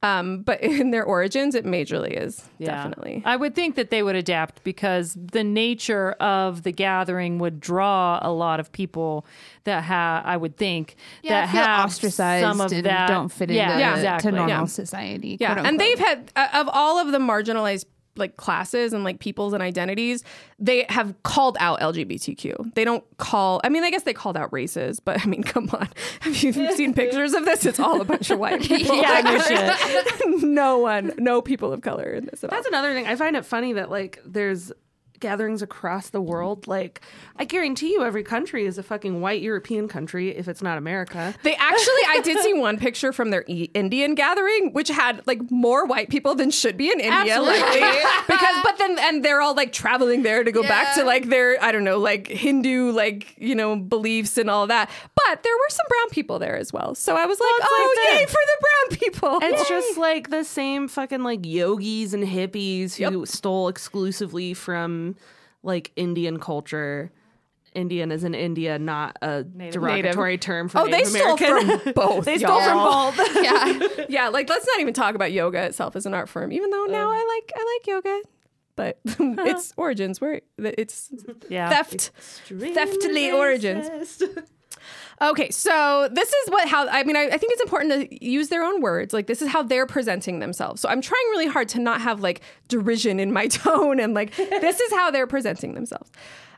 Um, 0.02 0.42
but 0.42 0.60
in 0.62 0.90
their 0.92 1.04
origins, 1.04 1.54
it 1.56 1.64
majorly 1.64 2.12
is 2.12 2.48
definitely. 2.62 3.22
I 3.24 3.34
would 3.36 3.54
think 3.54 3.74
that 3.74 3.90
they 3.90 4.02
would 4.02 4.14
adapt 4.14 4.62
because 4.62 5.16
the 5.20 5.42
nature 5.42 6.12
of 6.20 6.62
the 6.62 6.70
gathering 6.72 7.38
would 7.40 7.58
draw 7.58 8.20
a 8.22 8.30
lot 8.30 8.60
of 8.60 8.70
people 8.70 9.26
that 9.64 9.82
have, 9.84 10.24
I 10.24 10.36
would 10.36 10.56
think, 10.56 10.94
yeah, 11.22 11.40
that 11.40 11.48
have 11.48 11.86
ostracized 11.86 12.44
some 12.44 12.60
of 12.60 12.72
and 12.72 12.86
that. 12.86 13.08
don't 13.08 13.28
fit 13.30 13.50
yeah, 13.50 13.70
into 13.70 13.80
Yeah, 13.80 13.94
exactly. 13.96 14.30
to 14.30 14.36
normal 14.36 14.56
Yeah. 14.56 14.64
society. 14.66 15.36
Yeah, 15.40 15.60
and 15.66 15.80
they've 15.80 15.98
had 15.98 16.30
uh, 16.36 16.46
of 16.54 16.68
all 16.72 16.98
of 17.00 17.10
the 17.10 17.18
marginalized 17.18 17.86
like 18.18 18.36
classes 18.36 18.92
and 18.92 19.04
like 19.04 19.18
peoples 19.20 19.52
and 19.52 19.62
identities, 19.62 20.24
they 20.58 20.86
have 20.88 21.14
called 21.22 21.56
out 21.60 21.80
LGBTQ. 21.80 22.74
They 22.74 22.84
don't 22.84 23.04
call. 23.18 23.60
I 23.64 23.68
mean, 23.68 23.84
I 23.84 23.90
guess 23.90 24.02
they 24.02 24.12
called 24.14 24.36
out 24.36 24.52
races, 24.52 25.00
but 25.00 25.20
I 25.20 25.26
mean, 25.26 25.42
come 25.42 25.70
on. 25.72 25.88
Have 26.20 26.36
you 26.42 26.52
seen 26.74 26.94
pictures 26.94 27.34
of 27.34 27.44
this? 27.44 27.64
It's 27.66 27.80
all 27.80 28.00
a 28.00 28.04
bunch 28.04 28.30
of 28.30 28.38
white 28.38 28.62
people. 28.62 28.96
Yeah, 28.96 29.20
no 29.20 29.38
shit. 30.18 30.42
no 30.42 30.78
one, 30.78 31.12
no 31.18 31.40
people 31.42 31.72
of 31.72 31.80
color 31.82 32.12
in 32.12 32.26
this 32.26 32.44
at 32.44 32.50
all. 32.50 32.56
That's 32.56 32.68
another 32.68 32.92
thing. 32.92 33.06
I 33.06 33.16
find 33.16 33.36
it 33.36 33.44
funny 33.44 33.74
that 33.74 33.90
like 33.90 34.20
there's 34.24 34.72
gatherings 35.20 35.62
across 35.62 36.10
the 36.10 36.20
world. 36.20 36.66
Like 36.66 37.00
I 37.36 37.44
guarantee 37.44 37.92
you, 37.92 38.02
every 38.02 38.22
country 38.22 38.66
is 38.66 38.78
a 38.78 38.82
fucking 38.82 39.20
white 39.20 39.42
European 39.42 39.88
country 39.88 40.36
if 40.36 40.48
it's 40.48 40.62
not 40.62 40.78
America. 40.78 41.34
They 41.42 41.54
actually, 41.54 42.02
I 42.08 42.20
did 42.22 42.38
see 42.38 42.54
one 42.54 42.78
picture 42.78 43.12
from 43.12 43.30
their 43.30 43.44
e- 43.46 43.70
Indian 43.74 44.14
gathering, 44.14 44.72
which 44.72 44.88
had 44.88 45.26
like 45.26 45.50
more 45.50 45.86
white 45.86 46.08
people 46.08 46.34
than 46.34 46.50
should 46.50 46.76
be 46.76 46.90
in 46.90 47.00
India. 47.00 47.36
Absolutely. 47.38 47.80
Like, 47.80 48.04
because, 48.26 48.56
but 48.62 48.78
then, 48.78 48.98
and 48.98 49.24
they're 49.24 49.40
all 49.40 49.54
like 49.54 49.72
traveling 49.72 50.22
there 50.22 50.42
to 50.42 50.52
go 50.52 50.62
back 50.62 50.94
to 50.96 51.04
like 51.04 51.28
their, 51.28 51.62
I 51.62 51.72
don't 51.72 51.84
know, 51.84 51.98
like 51.98 52.26
Hindu, 52.28 52.90
like, 52.92 53.34
you 53.38 53.54
know, 53.54 53.76
beliefs 53.76 54.38
and 54.38 54.50
all 54.50 54.66
that. 54.66 54.90
But 55.14 55.42
there 55.42 55.54
were 55.54 55.70
some 55.70 55.86
brown 55.88 56.10
people 56.10 56.38
there 56.38 56.56
as 56.56 56.72
well. 56.72 56.94
So 56.94 57.16
I 57.16 57.26
was 57.26 57.38
like, 57.38 57.48
it's 57.58 57.66
oh, 57.70 57.94
like 58.06 58.20
yay 58.20 58.26
for 58.26 58.32
the 58.32 58.58
brown 58.60 58.98
people. 58.98 59.38
It's 59.42 59.68
just 59.68 59.98
like 59.98 60.30
the 60.30 60.44
same 60.44 60.88
fucking 60.88 61.22
like 61.22 61.44
yogis 61.44 62.14
and 62.14 62.24
hippies 62.24 62.96
who 62.96 63.26
stole 63.26 63.68
exclusively 63.68 64.54
from 64.54 65.07
like 65.62 65.92
Indian 65.96 66.38
culture. 66.38 67.10
Indian 67.74 68.10
is 68.10 68.24
in 68.24 68.34
India, 68.34 68.78
not 68.78 69.18
a 69.22 69.44
derogatory 69.44 70.38
term 70.38 70.68
for 70.68 70.78
Oh, 70.80 70.84
they 70.86 71.02
Native 71.02 71.08
stole 71.08 71.36
American. 71.36 71.78
from 71.80 71.92
both. 71.94 72.24
they 72.24 72.38
stole 72.38 72.60
from 72.62 72.78
both. 72.78 73.34
yeah, 73.42 74.04
Yeah, 74.08 74.28
like 74.28 74.48
let's 74.48 74.66
not 74.66 74.80
even 74.80 74.94
talk 74.94 75.14
about 75.14 75.32
yoga 75.32 75.62
itself 75.64 75.94
as 75.94 76.06
an 76.06 76.14
art 76.14 76.28
form, 76.28 76.50
even 76.50 76.70
though 76.70 76.86
now 76.86 77.10
I 77.10 77.40
like 77.40 77.52
I 77.54 77.78
like 77.78 77.86
yoga. 77.86 78.22
But 78.74 78.98
its 79.04 79.74
origins 79.76 80.20
were 80.20 80.40
it's 80.56 81.10
Yeah. 81.50 81.68
theft 81.68 82.10
theftily 82.48 83.32
origins. 83.34 84.22
Okay, 85.20 85.50
so 85.50 86.08
this 86.12 86.28
is 86.28 86.50
what 86.50 86.68
how 86.68 86.88
I 86.88 87.02
mean 87.02 87.16
I, 87.16 87.24
I 87.24 87.38
think 87.38 87.52
it's 87.52 87.62
important 87.62 88.10
to 88.10 88.24
use 88.24 88.48
their 88.48 88.62
own 88.62 88.80
words. 88.80 89.12
Like 89.12 89.26
this 89.26 89.42
is 89.42 89.48
how 89.48 89.62
they're 89.62 89.86
presenting 89.86 90.38
themselves. 90.38 90.80
So 90.80 90.88
I'm 90.88 91.00
trying 91.00 91.26
really 91.30 91.48
hard 91.48 91.68
to 91.70 91.80
not 91.80 92.00
have 92.00 92.20
like 92.20 92.40
derision 92.68 93.18
in 93.18 93.32
my 93.32 93.46
tone 93.48 94.00
and 94.00 94.14
like 94.14 94.36
this 94.36 94.80
is 94.80 94.92
how 94.92 95.10
they're 95.10 95.26
presenting 95.26 95.74
themselves. 95.74 96.10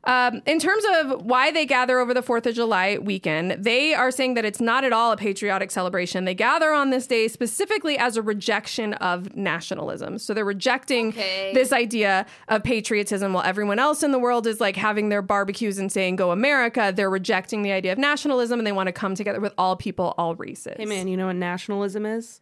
Um, 0.04 0.40
in 0.46 0.58
terms 0.58 0.82
of 0.94 1.26
why 1.26 1.50
they 1.50 1.66
gather 1.66 1.98
over 1.98 2.14
the 2.14 2.22
4th 2.22 2.46
of 2.46 2.54
July 2.54 2.96
weekend, 2.96 3.62
they 3.62 3.92
are 3.92 4.10
saying 4.10 4.32
that 4.34 4.46
it's 4.46 4.60
not 4.60 4.82
at 4.82 4.94
all 4.94 5.12
a 5.12 5.16
patriotic 5.16 5.70
celebration. 5.70 6.24
They 6.24 6.34
gather 6.34 6.72
on 6.72 6.88
this 6.88 7.06
day 7.06 7.28
specifically 7.28 7.98
as 7.98 8.16
a 8.16 8.22
rejection 8.22 8.94
of 8.94 9.36
nationalism. 9.36 10.18
So 10.18 10.32
they're 10.32 10.44
rejecting 10.44 11.08
Okay. 11.08 11.52
this 11.52 11.70
idea 11.70 12.24
of 12.48 12.62
patriotism 12.62 13.34
while 13.34 13.44
everyone 13.44 13.78
else 13.78 14.02
in 14.02 14.10
the 14.10 14.18
world 14.18 14.46
is 14.46 14.58
like 14.58 14.76
having 14.76 15.10
their 15.10 15.20
barbecues 15.22 15.76
and 15.78 15.92
saying 15.92 16.16
go 16.16 16.30
America. 16.30 16.92
They're 16.96 17.10
rejecting 17.10 17.62
the 17.62 17.72
idea 17.72 17.92
of 17.92 17.98
nationalism 17.98 18.58
and 18.58 18.66
they 18.66 18.72
want 18.72 18.86
to 18.86 18.92
come 18.92 19.14
together 19.14 19.38
with 19.40 19.52
all 19.58 19.76
people, 19.76 20.14
all 20.16 20.34
races. 20.34 20.76
Hey 20.78 20.86
man, 20.86 21.08
you 21.08 21.16
know 21.18 21.26
what 21.26 21.36
nationalism 21.36 22.06
is? 22.06 22.40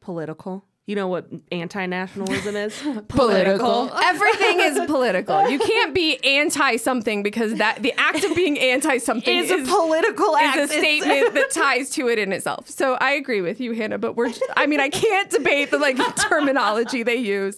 Political. 0.00 0.64
You 0.90 0.96
know 0.96 1.06
what 1.06 1.28
anti-nationalism 1.52 2.56
is? 2.56 2.82
political. 3.08 3.92
Everything 3.94 4.58
is 4.58 4.80
political. 4.86 5.48
You 5.48 5.60
can't 5.60 5.94
be 5.94 6.18
anti 6.24 6.78
something 6.78 7.22
because 7.22 7.54
that 7.54 7.80
the 7.80 7.92
act 7.96 8.24
of 8.24 8.34
being 8.34 8.58
anti 8.58 8.98
something 8.98 9.38
is, 9.38 9.52
It's 9.52 9.68
a 9.68 9.72
political 9.72 10.36
act. 10.36 10.58
is 10.58 10.68
a 10.68 10.72
statement 10.72 11.32
that 11.34 11.52
ties 11.52 11.90
to 11.90 12.08
it 12.08 12.18
in 12.18 12.32
itself. 12.32 12.68
So 12.68 12.94
I 12.94 13.12
agree 13.12 13.40
with 13.40 13.60
you, 13.60 13.70
Hannah. 13.70 13.98
But 13.98 14.16
we're 14.16 14.30
just, 14.30 14.42
I 14.56 14.66
mean 14.66 14.80
I 14.80 14.88
can't 14.88 15.30
debate 15.30 15.70
the 15.70 15.78
like 15.78 15.96
terminology 16.28 17.04
they 17.04 17.14
use. 17.14 17.56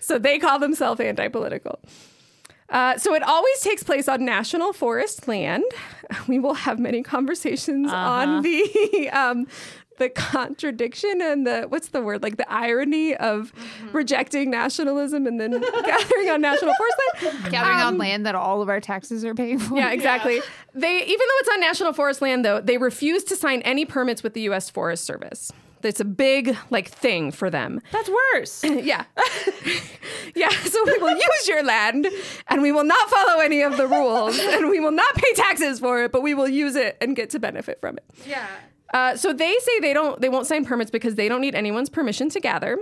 So 0.00 0.18
they 0.18 0.40
call 0.40 0.58
themselves 0.58 1.00
anti-political. 1.00 1.78
Uh, 2.68 2.96
so 2.98 3.14
it 3.14 3.22
always 3.22 3.60
takes 3.60 3.84
place 3.84 4.08
on 4.08 4.24
national 4.24 4.72
forest 4.72 5.28
land. 5.28 5.62
We 6.26 6.38
will 6.40 6.54
have 6.54 6.80
many 6.80 7.02
conversations 7.02 7.92
on 7.92 8.42
the 8.42 9.10
um, 9.12 9.46
the 9.98 10.08
contradiction 10.08 11.20
and 11.22 11.46
the 11.46 11.62
what's 11.68 11.88
the 11.88 12.00
word 12.02 12.22
like 12.22 12.36
the 12.36 12.50
irony 12.52 13.14
of 13.16 13.52
rejecting 13.92 14.50
nationalism 14.50 15.26
and 15.26 15.40
then 15.40 15.50
gathering 15.84 16.30
on 16.30 16.40
national 16.40 16.74
forest 16.74 16.96
land. 17.22 17.50
Gathering 17.52 17.76
Um, 17.80 17.86
on 17.86 17.98
land 17.98 18.26
that 18.26 18.34
all 18.34 18.62
of 18.62 18.68
our 18.68 18.80
taxes 18.80 19.24
are 19.24 19.34
paying 19.34 19.58
for. 19.58 19.76
Yeah, 19.76 19.90
exactly. 19.92 20.40
They 20.74 20.96
even 20.98 21.18
though 21.18 21.38
it's 21.40 21.48
on 21.50 21.60
national 21.60 21.92
forest 21.92 22.22
land 22.22 22.44
though, 22.44 22.60
they 22.60 22.78
refuse 22.78 23.24
to 23.24 23.36
sign 23.36 23.62
any 23.62 23.84
permits 23.84 24.22
with 24.22 24.34
the 24.34 24.42
US 24.42 24.70
Forest 24.70 25.04
Service. 25.04 25.52
It's 25.84 25.98
a 26.00 26.04
big 26.04 26.56
like 26.70 26.88
thing 26.88 27.32
for 27.32 27.50
them. 27.50 27.80
That's 27.90 28.08
worse. 28.34 28.64
Yeah. 28.84 29.04
yeah, 30.34 30.48
so 30.48 30.84
we 30.86 30.96
will 30.98 31.16
use 31.16 31.48
your 31.48 31.62
land 31.64 32.06
and 32.48 32.62
we 32.62 32.72
will 32.72 32.84
not 32.84 33.10
follow 33.10 33.40
any 33.40 33.62
of 33.62 33.76
the 33.76 33.86
rules 33.86 34.38
and 34.38 34.68
we 34.70 34.80
will 34.80 34.92
not 34.92 35.14
pay 35.14 35.32
taxes 35.34 35.80
for 35.80 36.04
it, 36.04 36.12
but 36.12 36.22
we 36.22 36.34
will 36.34 36.48
use 36.48 36.76
it 36.76 36.96
and 37.00 37.14
get 37.16 37.30
to 37.30 37.38
benefit 37.38 37.80
from 37.80 37.96
it. 37.98 38.04
yeah. 38.26 38.46
Uh, 38.92 39.16
so 39.16 39.32
they 39.32 39.54
say 39.60 39.80
they 39.80 39.92
don't 39.92 40.20
they 40.20 40.28
won't 40.28 40.46
sign 40.46 40.64
permits 40.64 40.90
because 40.90 41.14
they 41.14 41.28
don't 41.28 41.40
need 41.40 41.54
anyone's 41.54 41.88
permission 41.88 42.28
to 42.30 42.40
gather. 42.40 42.78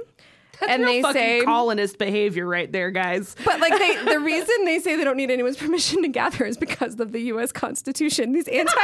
and 0.68 0.86
they 0.86 1.00
Fucking 1.00 1.20
say 1.20 1.42
colonist 1.44 1.96
behavior 1.98 2.46
right 2.46 2.70
there, 2.70 2.90
guys. 2.90 3.34
But 3.44 3.60
like 3.60 3.78
they, 3.78 3.96
the 4.04 4.18
reason 4.32 4.64
they 4.64 4.78
say 4.80 4.96
they 4.96 5.04
don't 5.04 5.16
need 5.16 5.30
anyone's 5.30 5.56
permission 5.64 6.02
to 6.02 6.08
gather 6.08 6.44
is 6.44 6.56
because 6.58 6.98
of 7.00 7.12
the 7.12 7.20
U.S. 7.32 7.52
Constitution. 7.52 8.32
These 8.32 8.48
anti. 8.48 8.72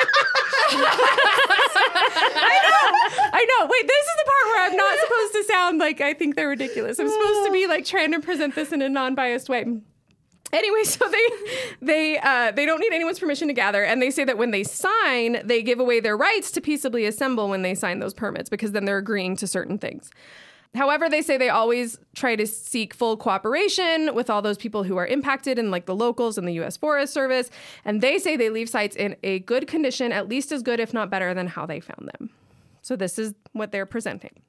I 0.69 2.61
know, 2.63 3.31
I 3.33 3.45
know. 3.45 3.67
Wait, 3.71 3.87
this 3.87 4.07
is 4.07 4.17
the 4.17 4.25
part 4.25 4.47
where 4.47 4.71
I'm 4.71 4.77
not 4.77 4.99
supposed 5.01 5.33
to 5.33 5.45
sound 5.53 5.79
like 5.79 6.01
I 6.01 6.15
think 6.15 6.37
they're 6.37 6.49
ridiculous. 6.49 6.99
I'm 6.99 7.09
supposed 7.09 7.47
to 7.47 7.53
be 7.53 7.67
like 7.67 7.85
trying 7.85 8.13
to 8.13 8.21
present 8.21 8.55
this 8.55 8.73
in 8.73 8.83
a 8.83 8.89
non-biased 8.89 9.49
way. 9.49 9.65
Anyway, 10.53 10.83
so 10.85 11.09
they 11.09 11.29
they 11.83 12.19
uh, 12.19 12.53
they 12.53 12.67
don't 12.67 12.81
need 12.81 12.93
anyone's 12.93 13.19
permission 13.19 13.49
to 13.49 13.55
gather, 13.55 13.85
and 13.85 14.01
they 14.01 14.11
say 14.11 14.25
that 14.25 14.39
when 14.39 14.51
they 14.51 14.63
sign, 14.63 15.41
they 15.45 15.63
give 15.63 15.81
away 15.81 16.01
their 16.01 16.17
rights 16.17 16.51
to 16.53 16.61
peaceably 16.61 17.05
assemble 17.07 17.49
when 17.49 17.63
they 17.63 17.75
sign 17.75 17.99
those 17.99 18.15
permits 18.15 18.49
because 18.49 18.73
then 18.73 18.85
they're 18.85 18.99
agreeing 18.99 19.37
to 19.37 19.47
certain 19.47 19.79
things. 19.79 20.11
However, 20.75 21.09
they 21.09 21.23
say 21.23 21.39
they 21.39 21.49
always 21.49 21.99
try 22.15 22.37
to 22.37 22.47
seek 22.47 22.93
full 22.93 23.17
cooperation 23.17 24.15
with 24.15 24.29
all 24.29 24.43
those 24.43 24.59
people 24.59 24.83
who 24.83 24.97
are 24.97 25.07
impacted 25.07 25.59
and 25.59 25.71
like 25.71 25.87
the 25.87 25.95
locals 25.95 26.37
and 26.37 26.47
the 26.47 26.53
US 26.61 26.77
Forest 26.77 27.15
Service. 27.15 27.51
And 27.85 28.03
they 28.03 28.19
say 28.19 28.37
they 28.37 28.51
leave 28.51 28.69
sites 28.69 28.95
in 28.95 29.17
a 29.23 29.39
good 29.41 29.67
condition, 29.67 30.13
at 30.13 30.29
least 30.29 30.53
as 30.53 30.63
good, 30.63 30.79
if 30.79 30.93
not 30.93 31.11
better, 31.11 31.33
than 31.35 31.47
how 31.47 31.67
they 31.67 31.81
found 31.81 32.11
them. 32.13 32.31
So 32.83 32.95
this 32.95 33.19
is 33.19 33.35
what 33.53 33.73
they're 33.73 33.87
presenting. 33.87 34.43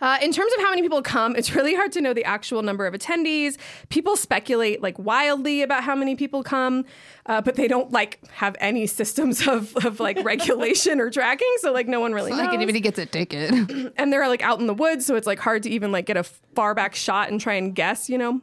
Uh, 0.00 0.18
in 0.20 0.32
terms 0.32 0.52
of 0.54 0.60
how 0.60 0.70
many 0.70 0.82
people 0.82 1.02
come, 1.02 1.36
it's 1.36 1.54
really 1.54 1.74
hard 1.74 1.92
to 1.92 2.00
know 2.00 2.12
the 2.12 2.24
actual 2.24 2.62
number 2.62 2.86
of 2.86 2.94
attendees. 2.94 3.56
People 3.88 4.16
speculate 4.16 4.82
like 4.82 4.98
wildly 4.98 5.62
about 5.62 5.84
how 5.84 5.94
many 5.94 6.14
people 6.16 6.42
come, 6.42 6.84
uh, 7.26 7.40
but 7.40 7.54
they 7.54 7.68
don't 7.68 7.92
like 7.92 8.20
have 8.32 8.56
any 8.60 8.86
systems 8.86 9.46
of, 9.48 9.74
of 9.84 10.00
like 10.00 10.22
regulation 10.24 11.00
or 11.00 11.10
tracking. 11.10 11.52
So 11.58 11.72
like 11.72 11.88
no 11.88 12.00
one 12.00 12.12
really 12.12 12.30
knows. 12.32 12.40
Like 12.40 12.54
anybody 12.54 12.80
gets 12.80 12.98
a 12.98 13.06
ticket. 13.06 13.52
and 13.96 14.12
they're 14.12 14.28
like 14.28 14.42
out 14.42 14.60
in 14.60 14.66
the 14.66 14.74
woods, 14.74 15.06
so 15.06 15.14
it's 15.14 15.26
like 15.26 15.38
hard 15.38 15.62
to 15.64 15.70
even 15.70 15.92
like 15.92 16.06
get 16.06 16.16
a 16.16 16.24
far 16.24 16.74
back 16.74 16.94
shot 16.94 17.30
and 17.30 17.40
try 17.40 17.54
and 17.54 17.74
guess, 17.74 18.08
you 18.08 18.18
know. 18.18 18.40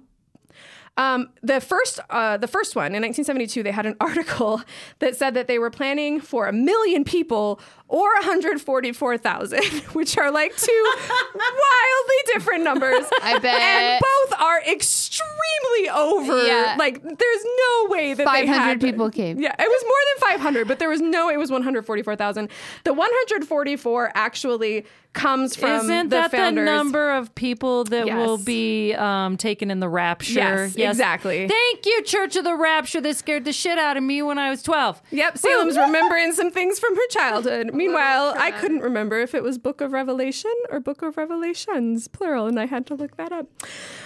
Um, 0.97 1.29
the 1.41 1.61
first, 1.61 1.99
uh, 2.09 2.37
the 2.37 2.47
first 2.47 2.75
one 2.75 2.87
in 2.87 3.01
1972, 3.01 3.63
they 3.63 3.71
had 3.71 3.85
an 3.85 3.95
article 4.01 4.61
that 4.99 5.15
said 5.15 5.33
that 5.35 5.47
they 5.47 5.57
were 5.57 5.69
planning 5.69 6.19
for 6.19 6.47
a 6.47 6.53
million 6.53 7.03
people 7.03 7.59
or 7.91 8.07
144,000, 8.21 9.63
which 9.93 10.17
are 10.17 10.31
like 10.31 10.55
two 10.55 10.93
wildly 11.35 12.15
different 12.33 12.63
numbers. 12.63 13.05
I 13.21 13.37
bet. 13.39 13.59
And 13.61 14.01
both 14.01 14.39
are 14.39 14.61
extremely 14.63 15.89
over. 15.93 16.45
Yeah. 16.47 16.75
Like, 16.79 17.01
there's 17.03 17.43
no 17.43 17.87
way 17.89 18.13
that 18.13 18.25
500 18.25 18.47
had 18.47 18.81
people 18.81 19.09
came. 19.11 19.39
Yeah, 19.39 19.53
it 19.59 19.67
was 19.67 19.83
more 19.83 20.29
than 20.31 20.37
500, 20.39 20.67
but 20.67 20.79
there 20.79 20.89
was 20.89 21.01
no. 21.01 21.29
It 21.29 21.37
was 21.37 21.51
144,000. 21.51 22.49
The 22.85 22.93
144 22.93 24.11
actually 24.15 24.85
comes 25.13 25.57
from 25.57 25.81
Isn't 25.81 26.07
the 26.07 26.15
that 26.15 26.31
founders. 26.31 26.61
the 26.65 26.71
number 26.71 27.11
of 27.11 27.35
people 27.35 27.83
that 27.83 28.05
Yes. 28.07 28.15
will 28.15 28.37
be 28.37 28.93
um, 28.93 29.35
taken 29.35 29.69
in 29.69 29.81
the 29.81 29.89
rapture? 29.89 30.31
Yes, 30.33 30.75
exactly. 30.77 31.49
Thank 31.49 31.85
you, 31.85 32.01
Church 32.03 32.37
of 32.37 32.45
the 32.45 32.55
Rapture. 32.55 33.01
That 33.01 33.17
scared 33.17 33.43
the 33.43 33.51
shit 33.51 33.77
out 33.77 33.97
of 33.97 34.03
me 34.03 34.21
when 34.21 34.37
I 34.37 34.49
was 34.49 34.63
12. 34.63 35.01
Yep, 35.11 35.37
Salem's 35.37 35.77
remembering 35.77 36.31
some 36.31 36.49
things 36.49 36.79
from 36.79 36.95
her 36.95 37.07
childhood. 37.09 37.73
Meanwhile, 37.85 38.35
I 38.37 38.51
couldn't 38.51 38.81
remember 38.81 39.19
if 39.19 39.33
it 39.33 39.43
was 39.43 39.57
Book 39.57 39.81
of 39.81 39.91
Revelation 39.91 40.53
or 40.69 40.79
Book 40.79 41.01
of 41.01 41.17
Revelations, 41.17 42.07
plural, 42.07 42.47
and 42.47 42.59
I 42.59 42.65
had 42.65 42.85
to 42.87 42.95
look 42.95 43.17
that 43.17 43.31
up. 43.31 43.47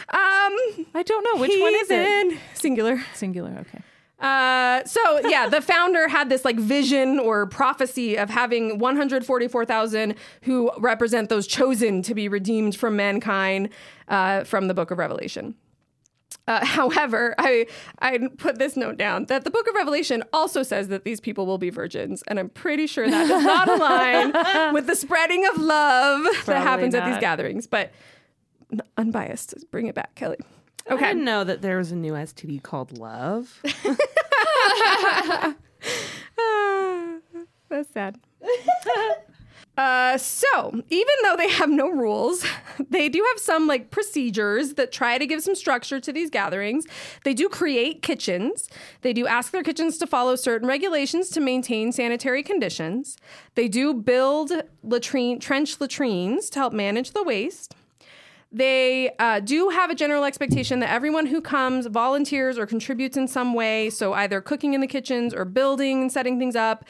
Um, 0.09 0.53
I 0.93 1.03
don't 1.05 1.23
know. 1.23 1.41
Which 1.41 1.59
one 1.59 1.75
is 1.75 1.87
it? 1.89 2.39
Singular. 2.53 3.03
Singular. 3.13 3.57
Okay. 3.61 3.81
Uh, 4.19 4.83
so 4.85 5.19
yeah, 5.27 5.47
the 5.47 5.61
founder 5.61 6.07
had 6.07 6.29
this 6.29 6.45
like 6.45 6.57
vision 6.57 7.19
or 7.19 7.45
prophecy 7.47 8.17
of 8.17 8.29
having 8.29 8.79
144,000 8.79 10.15
who 10.43 10.71
represent 10.77 11.29
those 11.29 11.47
chosen 11.47 12.01
to 12.01 12.15
be 12.15 12.27
redeemed 12.27 12.75
from 12.75 12.95
mankind 12.95 13.69
uh, 14.07 14.43
from 14.43 14.67
the 14.67 14.73
Book 14.73 14.91
of 14.91 14.97
Revelation. 14.97 15.55
Uh, 16.47 16.63
however, 16.65 17.33
I 17.37 17.65
I 17.99 18.19
put 18.37 18.59
this 18.59 18.75
note 18.77 18.97
down 18.97 19.25
that 19.25 19.43
the 19.43 19.51
Book 19.51 19.67
of 19.67 19.75
Revelation 19.75 20.23
also 20.33 20.63
says 20.63 20.87
that 20.89 21.03
these 21.03 21.19
people 21.19 21.45
will 21.45 21.57
be 21.57 21.69
virgins, 21.69 22.23
and 22.27 22.39
I'm 22.39 22.49
pretty 22.49 22.87
sure 22.87 23.09
that 23.09 23.27
does 23.27 23.43
not 23.43 23.67
align 23.75 24.73
with 24.73 24.87
the 24.87 24.95
spreading 24.95 25.45
of 25.47 25.57
love 25.57 26.25
that 26.45 26.61
happens 26.61 26.93
at 26.95 27.05
these 27.05 27.19
gatherings. 27.19 27.67
But 27.67 27.91
n- 28.71 28.81
unbiased, 28.97 29.55
bring 29.71 29.87
it 29.87 29.95
back, 29.95 30.13
Kelly. 30.15 30.37
Okay. 30.89 31.03
I 31.05 31.07
didn't 31.09 31.25
know 31.25 31.43
that 31.43 31.63
there 31.63 31.77
was 31.77 31.91
a 31.91 31.95
new 31.95 32.13
STD 32.13 32.61
called 32.61 32.97
love. 32.97 33.61
Ah, 36.37 37.17
That's 37.69 37.89
sad. 37.91 38.19
Uh, 39.77 40.17
so 40.17 40.81
even 40.89 41.13
though 41.23 41.35
they 41.35 41.49
have 41.49 41.69
no 41.69 41.89
rules, 41.89 42.45
they 42.89 43.09
do 43.09 43.25
have 43.33 43.39
some 43.39 43.67
like 43.67 43.91
procedures 43.91 44.75
that 44.75 44.91
try 44.91 45.17
to 45.17 45.25
give 45.25 45.43
some 45.43 45.55
structure 45.55 45.99
to 45.99 46.13
these 46.13 46.29
gatherings. 46.29 46.85
They 47.23 47.33
do 47.33 47.49
create 47.49 48.01
kitchens. 48.01 48.69
They 49.01 49.11
do 49.11 49.27
ask 49.27 49.51
their 49.51 49.63
kitchens 49.63 49.97
to 49.97 50.07
follow 50.07 50.35
certain 50.35 50.67
regulations 50.67 51.29
to 51.31 51.41
maintain 51.41 51.91
sanitary 51.91 52.43
conditions. 52.43 53.17
They 53.55 53.67
do 53.67 53.93
build 53.93 54.51
latrine 54.83 55.39
trench 55.39 55.79
latrines 55.81 56.49
to 56.51 56.59
help 56.59 56.73
manage 56.73 57.11
the 57.11 57.23
waste. 57.23 57.75
They 58.51 59.11
uh, 59.19 59.41
do 59.41 59.67
have 59.67 59.89
a 59.89 59.95
general 59.95 60.23
expectation 60.23 60.79
that 60.79 60.89
everyone 60.89 61.25
who 61.25 61.41
comes 61.41 61.87
volunteers 61.87 62.57
or 62.57 62.65
contributes 62.65 63.17
in 63.17 63.27
some 63.27 63.53
way. 63.53 63.89
So 63.89 64.13
either 64.13 64.39
cooking 64.39 64.73
in 64.73 64.79
the 64.79 64.87
kitchens 64.87 65.33
or 65.33 65.43
building 65.43 66.03
and 66.03 66.11
setting 66.11 66.39
things 66.39 66.55
up. 66.55 66.85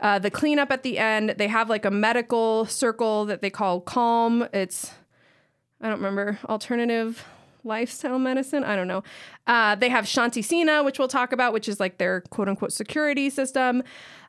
Uh, 0.00 0.18
the 0.18 0.30
cleanup 0.30 0.70
at 0.70 0.82
the 0.82 0.98
end. 0.98 1.34
They 1.36 1.48
have 1.48 1.68
like 1.68 1.84
a 1.84 1.90
medical 1.90 2.64
circle 2.64 3.26
that 3.26 3.42
they 3.42 3.50
call 3.50 3.80
Calm. 3.80 4.48
It's 4.52 4.92
I 5.80 5.88
don't 5.88 5.98
remember 5.98 6.38
alternative 6.48 7.24
lifestyle 7.64 8.18
medicine. 8.18 8.64
I 8.64 8.76
don't 8.76 8.88
know. 8.88 9.02
Uh, 9.46 9.74
they 9.74 9.88
have 9.88 10.04
Shanti 10.04 10.42
Sena, 10.42 10.82
which 10.82 10.98
we'll 10.98 11.08
talk 11.08 11.32
about, 11.32 11.52
which 11.52 11.68
is 11.68 11.80
like 11.80 11.98
their 11.98 12.22
quote 12.22 12.48
unquote 12.48 12.72
security 12.72 13.30
system. 13.30 13.82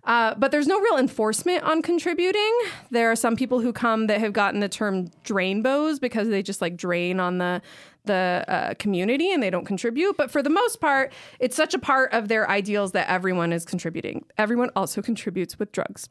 Uh, 0.03 0.33
but 0.35 0.51
there's 0.51 0.67
no 0.67 0.79
real 0.79 0.97
enforcement 0.97 1.63
on 1.63 1.81
contributing. 1.81 2.59
There 2.89 3.11
are 3.11 3.15
some 3.15 3.35
people 3.35 3.59
who 3.59 3.71
come 3.71 4.07
that 4.07 4.19
have 4.19 4.33
gotten 4.33 4.59
the 4.59 4.69
term 4.69 5.09
drainbows 5.23 5.99
because 5.99 6.27
they 6.27 6.41
just 6.41 6.59
like 6.59 6.75
drain 6.75 7.19
on 7.19 7.37
the 7.37 7.61
the 8.05 8.43
uh, 8.47 8.73
community 8.75 9.31
and 9.31 9.41
they 9.41 9.49
don't 9.49 9.65
contribute. 9.65 10.17
But 10.17 10.31
for 10.31 10.41
the 10.41 10.49
most 10.49 10.81
part, 10.81 11.11
it's 11.39 11.55
such 11.55 11.73
a 11.73 11.79
part 11.79 12.13
of 12.13 12.27
their 12.27 12.49
ideals 12.49 12.91
that 12.93 13.09
everyone 13.09 13.53
is 13.53 13.65
contributing. 13.65 14.25
Everyone 14.37 14.69
also 14.75 15.01
contributes 15.01 15.59
with 15.59 15.71
drugs. 15.71 16.07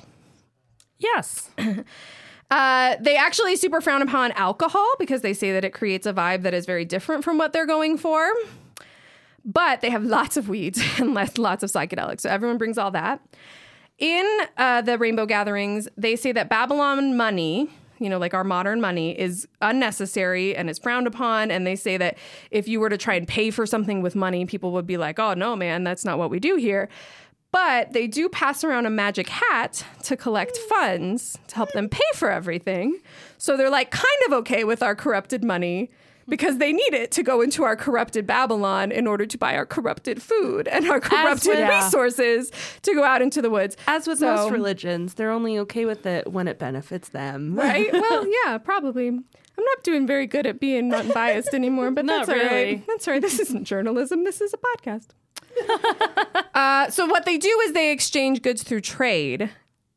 Yes. 0.99 1.51
Uh, 2.51 2.97
they 3.01 3.17
actually 3.17 3.55
super 3.55 3.81
frown 3.81 4.03
upon 4.03 4.33
alcohol 4.33 4.85
because 4.99 5.23
they 5.23 5.33
say 5.33 5.53
that 5.53 5.65
it 5.65 5.71
creates 5.71 6.05
a 6.05 6.13
vibe 6.13 6.43
that 6.43 6.53
is 6.53 6.67
very 6.67 6.85
different 6.85 7.23
from 7.23 7.39
what 7.39 7.53
they're 7.53 7.67
going 7.67 7.97
for. 7.97 8.29
But 9.45 9.81
they 9.83 9.91
have 9.91 10.05
lots 10.05 10.37
of 10.37 10.49
weeds 10.49 10.83
and 10.99 11.15
less, 11.15 11.39
lots 11.39 11.63
of 11.63 11.71
psychedelics. 11.71 12.23
So 12.23 12.29
everyone 12.29 12.59
brings 12.59 12.77
all 12.77 12.91
that. 12.91 13.21
In 13.99 14.27
uh, 14.57 14.83
the 14.83 14.99
Rainbow 14.99 15.27
Gatherings, 15.27 15.87
they 15.97 16.17
say 16.17 16.33
that 16.33 16.49
Babylon 16.49 17.17
money, 17.17 17.71
you 18.01 18.09
know, 18.09 18.19
like 18.19 18.35
our 18.35 18.43
modern 18.43 18.81
money, 18.81 19.19
is 19.19 19.47
unnecessary 19.61 20.57
and 20.57 20.69
is 20.69 20.79
frowned 20.79 21.07
upon. 21.07 21.51
And 21.51 21.67
they 21.67 21.77
say 21.77 21.97
that 21.99 22.19
if 22.51 22.67
you 22.67 22.81
were 22.81 22.89
to 22.89 22.99
try 22.99 23.15
and 23.15 23.29
pay 23.29 23.51
for 23.51 23.67
something 23.67 24.03
with 24.03 24.17
money, 24.17 24.47
people 24.47 24.73
would 24.73 24.87
be 24.87 24.97
like, 24.97 25.19
oh, 25.19 25.35
no, 25.35 25.55
man, 25.55 25.85
that's 25.85 26.05
not 26.05 26.19
what 26.19 26.31
we 26.31 26.41
do 26.41 26.57
here. 26.57 26.89
But 27.53 27.93
they 27.93 28.07
do 28.07 28.29
pass 28.29 28.65
around 28.65 28.87
a 28.87 28.91
magic 28.91 29.29
hat 29.29 29.85
to 30.05 30.17
collect 30.17 30.57
funds 30.57 31.39
to 31.49 31.57
help 31.57 31.73
them 31.73 31.89
pay 31.89 32.01
for 32.15 32.31
everything. 32.31 33.01
So 33.39 33.57
they're 33.57 33.71
like 33.71 33.91
kind 33.91 34.07
of 34.27 34.33
okay 34.35 34.65
with 34.65 34.83
our 34.83 34.95
corrupted 34.95 35.45
money 35.45 35.91
because 36.31 36.57
they 36.59 36.73
need 36.73 36.95
it 36.95 37.11
to 37.13 37.23
go 37.23 37.43
into 37.43 37.65
our 37.65 37.77
corrupted 37.77 38.27
Babylon 38.27 38.91
in 38.93 39.07
order 39.07 39.27
to 39.27 39.37
buy 39.37 39.55
our 39.57 39.67
corrupted 39.67 40.23
food 40.23 40.67
and 40.69 40.89
our 40.89 41.01
corrupted 41.01 41.59
with- 41.59 41.69
resources 41.69 42.51
to 42.83 42.95
go 42.95 43.05
out 43.05 43.21
into 43.21 43.43
the 43.43 43.51
woods. 43.51 43.77
As 43.87 44.07
with 44.07 44.21
So- 44.21 44.35
most 44.35 44.51
religions, 44.51 45.15
they're 45.15 45.31
only 45.31 45.59
okay 45.59 45.85
with 45.85 46.07
it 46.07 46.33
when 46.33 46.49
it 46.49 46.59
benefits 46.59 47.11
them. 47.11 47.55
Right? 47.61 47.93
well, 47.93 48.27
yeah, 48.47 48.57
probably. 48.59 49.09
I'm 49.09 49.65
not 49.65 49.83
doing 49.85 50.07
very 50.07 50.27
good 50.27 50.47
at 50.47 50.59
being 50.59 50.95
unbiased 50.95 51.53
anymore, 51.53 51.91
but 51.91 52.05
Not 52.07 52.27
that's 52.27 52.29
all 52.31 52.35
right. 52.43 52.51
really. 52.53 52.85
That's 52.87 53.07
all 53.07 53.13
right. 53.13 53.21
This 53.21 53.39
isn't 53.41 53.65
journalism. 53.65 54.25
This 54.25 54.41
is 54.41 54.55
a 54.55 54.57
podcast. 54.57 55.09
uh, 56.55 56.89
so 56.91 57.07
what 57.07 57.25
they 57.27 57.37
do 57.39 57.49
is 57.67 57.73
they 57.73 57.91
exchange 57.91 58.43
goods 58.43 58.63
through 58.63 58.81
trade. 58.81 59.51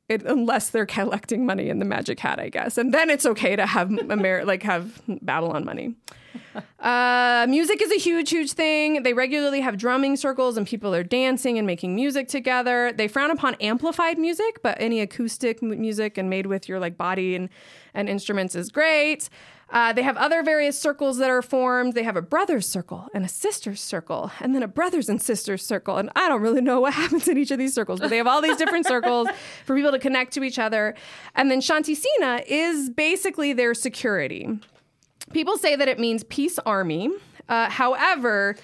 It, 0.10 0.24
unless 0.24 0.70
they're 0.70 0.86
collecting 0.86 1.46
money 1.46 1.70
in 1.70 1.80
the 1.80 1.86
magic 1.86 2.20
hat, 2.20 2.38
I 2.38 2.50
guess, 2.50 2.78
and 2.78 2.94
then 2.94 3.10
it's 3.10 3.26
okay 3.26 3.56
to 3.56 3.66
have 3.66 3.90
Amer- 4.12 4.44
like 4.44 4.62
have 4.64 5.02
Babylon 5.08 5.64
money. 5.64 5.96
Uh, 6.84 7.46
music 7.48 7.82
is 7.82 7.90
a 7.94 7.98
huge, 7.98 8.30
huge 8.30 8.52
thing. 8.52 9.04
They 9.04 9.14
regularly 9.14 9.62
have 9.62 9.78
drumming 9.78 10.18
circles 10.18 10.58
and 10.58 10.68
people 10.68 10.94
are 10.94 11.02
dancing 11.02 11.58
and 11.58 11.66
making 11.66 11.96
music 11.96 12.28
together. 12.28 12.92
They 12.92 13.08
frown 13.08 13.32
upon 13.32 13.56
amplified 13.62 14.20
music, 14.20 14.60
but 14.62 14.76
any 14.82 15.00
acoustic 15.00 15.64
m- 15.64 15.80
music 15.80 16.18
and 16.18 16.30
made 16.30 16.46
with 16.46 16.68
your 16.68 16.82
like 16.82 16.98
body 16.98 17.36
and, 17.36 17.48
and 17.94 18.10
instruments 18.10 18.54
is 18.54 18.70
great. 18.70 19.30
Uh, 19.70 19.92
they 19.92 20.04
have 20.04 20.18
other 20.18 20.44
various 20.44 20.78
circles 20.78 21.18
that 21.18 21.30
are 21.30 21.42
formed. 21.42 21.94
They 21.94 22.04
have 22.04 22.16
a 22.16 22.22
brothers 22.22 22.68
circle 22.68 23.08
and 23.14 23.26
a 23.26 23.30
sisters 23.30 23.82
circle, 23.82 24.32
and 24.40 24.54
then 24.54 24.62
a 24.62 24.68
brothers 24.68 25.10
and 25.10 25.22
sisters 25.22 25.66
circle. 25.66 25.98
And 25.98 26.12
I 26.16 26.28
don't 26.30 26.42
really 26.42 26.62
know 26.62 26.82
what 26.82 26.94
happens 27.02 27.28
in 27.28 27.38
each 27.38 27.50
of 27.50 27.58
these 27.58 27.74
circles, 27.74 28.00
but 28.00 28.10
they 28.10 28.18
have 28.18 28.28
all 28.28 28.42
these 28.42 28.58
different 28.58 28.86
circles 28.86 29.30
for 29.66 29.76
people 29.76 29.92
to 29.92 30.00
connect 30.00 30.34
to 30.34 30.44
each 30.44 30.60
other. 30.60 30.96
And 31.34 31.50
then 31.50 31.60
Shanti 31.60 31.96
Sena 31.96 32.44
is 32.46 32.90
basically 32.90 33.54
their 33.54 33.74
security. 33.74 34.60
People 35.32 35.58
say 35.58 35.76
that 35.76 35.88
it 35.88 36.00
means 36.00 36.24
peace 36.24 36.60
army. 36.66 37.10
Uh, 37.48 37.70
however, 37.70 38.56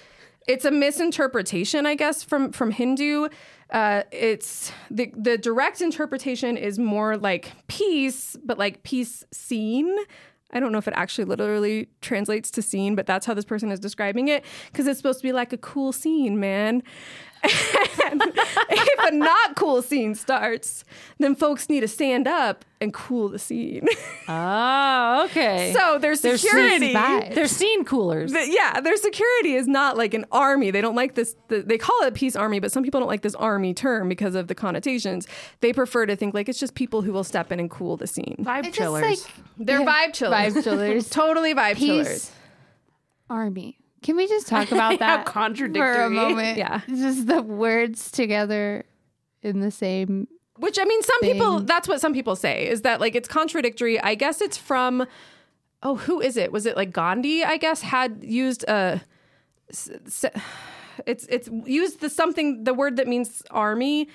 it's 0.47 0.65
a 0.65 0.71
misinterpretation, 0.71 1.85
I 1.85 1.95
guess, 1.95 2.23
from 2.23 2.51
from 2.51 2.71
Hindu. 2.71 3.29
Uh, 3.71 4.03
it's 4.11 4.71
the 4.89 5.11
the 5.15 5.37
direct 5.37 5.81
interpretation 5.81 6.57
is 6.57 6.79
more 6.79 7.17
like 7.17 7.51
peace, 7.67 8.35
but 8.43 8.57
like 8.57 8.83
peace 8.83 9.23
scene. 9.31 9.95
I 10.51 10.59
don't 10.59 10.71
know 10.71 10.79
if 10.79 10.87
it 10.87 10.95
actually 10.97 11.25
literally 11.25 11.89
translates 12.01 12.49
to 12.51 12.63
scene, 12.63 12.95
but 12.95 13.05
that's 13.05 13.27
how 13.27 13.35
this 13.35 13.45
person 13.45 13.71
is 13.71 13.79
describing 13.79 14.29
it 14.29 14.43
because 14.71 14.87
it's 14.87 14.97
supposed 14.97 15.19
to 15.19 15.27
be 15.27 15.31
like 15.31 15.53
a 15.53 15.57
cool 15.57 15.91
scene, 15.91 16.39
man. 16.39 16.81
And 17.43 18.23
if 18.69 18.99
a 19.07 19.15
not 19.15 19.55
cool 19.55 19.81
scene 19.81 20.15
starts, 20.15 20.83
then 21.19 21.35
folks 21.35 21.69
need 21.69 21.81
to 21.81 21.87
stand 21.87 22.27
up 22.27 22.65
and 22.81 22.91
cool 22.93 23.29
the 23.29 23.37
scene. 23.39 23.85
Oh, 24.27 25.25
okay. 25.25 25.73
so 25.75 25.99
there's 25.99 26.21
There's 26.21 26.41
security. 26.41 26.93
vibes. 26.93 27.35
They're 27.35 27.47
scene 27.47 27.85
coolers. 27.85 28.31
The- 28.31 28.49
yeah, 28.49 28.81
their 28.81 28.95
security 28.97 29.53
is 29.55 29.67
not 29.67 29.95
like 29.97 30.13
an 30.13 30.25
army. 30.31 30.71
They 30.71 30.81
don't 30.81 30.95
like 30.95 31.15
this. 31.15 31.35
The, 31.49 31.61
they 31.61 31.77
call 31.77 32.01
it 32.03 32.13
peace 32.15 32.35
army, 32.35 32.59
but 32.59 32.71
some 32.71 32.83
people 32.83 32.99
don't 32.99 33.09
like 33.09 33.21
this 33.21 33.35
army 33.35 33.73
term 33.73 34.09
because 34.09 34.33
of 34.35 34.47
the 34.47 34.55
connotations. 34.55 35.27
They 35.61 35.71
prefer 35.73 36.05
to 36.07 36.15
think 36.15 36.33
like 36.33 36.49
it's 36.49 36.59
just 36.59 36.73
people 36.75 37.01
who 37.03 37.13
will 37.13 37.23
step 37.23 37.51
in 37.51 37.59
and 37.59 37.69
cool 37.69 37.95
the 37.97 38.07
scene. 38.07 38.37
Vibe 38.39 38.59
It's 38.59 38.67
just 38.69 38.77
chillers. 38.79 39.03
like 39.03 39.19
They're 39.57 39.81
vibe 39.81 40.13
chillers. 40.13 40.53
vibe 40.55 40.63
chillers. 40.63 41.09
totally 41.11 41.53
vibe 41.53 41.75
Peace. 41.75 41.85
chillers. 42.05 42.31
Army. 43.29 43.77
Can 44.01 44.15
we 44.15 44.27
just 44.27 44.47
talk 44.47 44.71
about 44.71 44.93
How 44.93 44.97
that 44.97 45.25
contradictory. 45.25 45.95
for 45.95 46.03
a 46.03 46.09
moment? 46.09 46.57
Yeah. 46.57 46.81
Just 46.87 47.27
the 47.27 47.41
words 47.41 48.11
together 48.11 48.85
in 49.41 49.59
the 49.59 49.71
same. 49.71 50.27
Which 50.57 50.77
I 50.79 50.83
mean, 50.83 51.01
some 51.03 51.21
people 51.21 51.59
that's 51.61 51.87
what 51.87 52.01
some 52.01 52.13
people 52.13 52.35
say 52.35 52.67
is 52.67 52.81
that 52.81 52.99
like 52.99 53.15
it's 53.15 53.27
contradictory. 53.27 53.99
I 54.01 54.15
guess 54.15 54.41
it's 54.41 54.57
from. 54.57 55.05
Oh, 55.81 55.95
who 55.95 56.19
is 56.19 56.35
it? 56.35 56.51
Was 56.51 56.65
it 56.65 56.75
like 56.75 56.91
Gandhi? 56.91 57.43
I 57.45 57.55
guess 57.57 57.81
had 57.81 58.23
used 58.23 58.63
a. 58.67 59.01
s- 59.69 60.25
It's 61.05 61.25
it's 61.27 61.47
used 61.65 62.01
the 62.01 62.09
something 62.09 62.65
the 62.65 62.73
word 62.73 62.97
that 62.97 63.07
means 63.07 63.41
army 63.51 64.09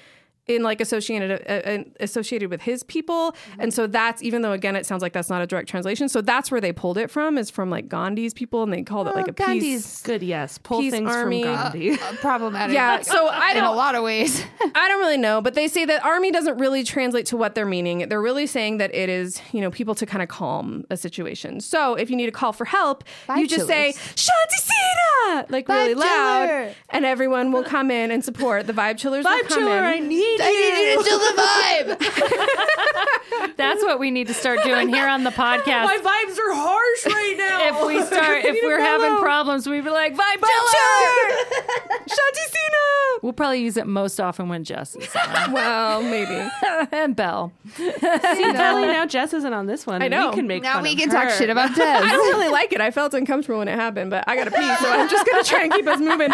in 0.46 0.62
like 0.62 0.80
associated 0.80 1.30
uh, 1.48 1.52
uh, 1.52 1.84
associated 2.00 2.50
with 2.50 2.60
his 2.62 2.82
people 2.82 3.14
Mm-hmm. 3.14 3.60
and 3.62 3.74
so 3.74 3.86
that's 3.86 4.22
even 4.22 4.42
though 4.42 4.52
again 4.52 4.76
it 4.76 4.84
sounds 4.86 5.00
like 5.02 5.12
that's 5.12 5.28
not 5.30 5.40
a 5.42 5.46
direct 5.46 5.68
translation 5.68 6.08
so 6.08 6.20
that's 6.20 6.50
where 6.50 6.60
they 6.60 6.72
pulled 6.72 6.98
it 6.98 7.10
from 7.10 7.36
is 7.38 7.50
from 7.50 7.70
like 7.70 7.88
Gandhi's 7.88 8.34
people 8.34 8.62
and 8.62 8.72
they 8.72 8.82
called 8.82 9.08
it 9.08 9.14
like 9.14 9.28
a 9.28 9.32
Gandhi's 9.32 9.82
peace 9.86 10.02
Good, 10.02 10.22
yes. 10.22 10.58
Pull 10.58 10.80
Peace 10.80 10.92
things 10.92 11.10
army. 11.10 11.42
from 11.42 11.54
Gandhi. 11.54 11.90
Uh, 11.92 12.12
problematic. 12.20 12.74
yeah 12.74 13.00
so 13.02 13.28
I 13.32 13.52
in 13.52 13.64
a 13.64 13.72
lot 13.72 13.94
of 13.94 14.02
ways. 14.02 14.44
I 14.74 14.88
don't 14.88 15.00
really 15.00 15.16
know, 15.16 15.40
but 15.40 15.54
they 15.54 15.68
say 15.68 15.84
that 15.84 16.04
army 16.04 16.30
doesn't 16.30 16.58
really 16.58 16.84
translate 16.84 17.26
to 17.26 17.36
what 17.36 17.54
they're 17.54 17.66
meaning. 17.66 18.08
They're 18.08 18.20
really 18.20 18.46
saying 18.46 18.78
that 18.78 18.94
it 18.94 19.08
is, 19.08 19.40
you 19.52 19.60
know, 19.60 19.70
people 19.70 19.94
to 19.96 20.06
kind 20.06 20.22
of 20.22 20.28
calm 20.28 20.84
a 20.90 20.96
situation. 20.96 21.60
So 21.60 21.94
if 21.94 22.10
you 22.10 22.16
need 22.16 22.28
a 22.28 22.32
call 22.32 22.52
for 22.52 22.64
help, 22.64 23.04
you 23.28 23.34
Vibe 23.46 23.48
just 23.48 23.66
say 23.66 23.92
chillers. 23.92 24.14
"Shanti 24.16 25.50
like 25.50 25.68
really 25.68 25.94
Vibe 25.94 25.98
loud, 25.98 26.74
and 26.90 27.04
everyone 27.04 27.50
will 27.52 27.64
come 27.64 27.90
in 27.90 28.10
and 28.10 28.24
support. 28.24 28.66
The 28.66 28.72
vibe 28.72 28.98
chillers 28.98 29.24
will 29.24 29.32
Vibe 29.32 29.48
come 29.48 29.58
chiller, 29.60 29.72
I 29.72 29.94
in. 29.94 30.08
Need 30.38 30.44
I 30.44 30.50
need 30.50 30.66
you 30.66 30.74
to 30.74 30.80
you. 30.90 31.04
chill 31.04 31.18
the 31.18 31.42
vibe. 31.42 33.54
That's 33.56 33.82
what 33.82 33.98
we 34.00 34.10
need 34.10 34.26
to 34.28 34.34
start 34.34 34.60
doing 34.64 34.88
here 34.88 35.06
on 35.06 35.24
the 35.24 35.30
podcast. 35.30 35.84
My 35.84 35.98
vibes 35.98 36.38
are 36.38 36.54
harsh 36.54 37.06
right 37.06 37.34
now. 37.38 37.68
if 37.80 37.86
we 37.86 38.02
start, 38.04 38.44
if 38.44 38.54
we're 38.64 38.80
having 38.80 39.18
problems, 39.20 39.68
we'd 39.68 39.84
be 39.84 39.90
like, 39.90 40.12
vibe 40.14 40.40
chiller. 40.40 40.40
Shanti 42.00 42.44
Sena. 42.46 43.20
We'll 43.22 43.32
probably 43.32 43.62
use 43.62 43.76
it 43.76 43.86
most 43.86 44.20
often 44.20 44.48
when 44.48 44.64
Jess 44.64 44.96
is 44.96 45.14
on. 45.16 45.52
Well, 45.52 46.02
maybe. 46.02 46.48
and 46.92 47.16
Belle. 47.16 47.52
See, 47.76 47.90
Kelly, 48.00 48.86
now 48.86 49.06
Jess 49.06 49.32
isn't 49.32 49.52
on 49.52 49.66
this 49.66 49.86
one. 49.86 50.02
I 50.02 50.08
know. 50.08 50.30
We 50.30 50.36
can 50.36 50.46
make 50.46 50.62
now 50.62 50.74
fun 50.74 50.82
we 50.82 50.92
of 50.92 50.98
can 50.98 51.08
talk 51.10 51.24
her. 51.24 51.30
shit 51.30 51.50
about 51.50 51.70
I 51.78 52.10
don't 52.10 52.36
really 52.38 52.48
like 52.50 52.72
it. 52.72 52.80
I 52.80 52.90
felt 52.90 53.14
uncomfortable 53.14 53.58
when 53.60 53.68
it 53.68 53.74
happened, 53.76 54.10
but 54.10 54.24
I 54.26 54.36
got 54.36 54.44
to 54.44 54.50
pee, 54.50 54.76
so 54.76 54.90
I'm 54.90 55.08
just 55.08 55.24
going 55.26 55.42
to 55.42 55.48
try 55.48 55.62
and 55.62 55.72
keep 55.72 55.86
us 55.86 56.00
moving. 56.00 56.30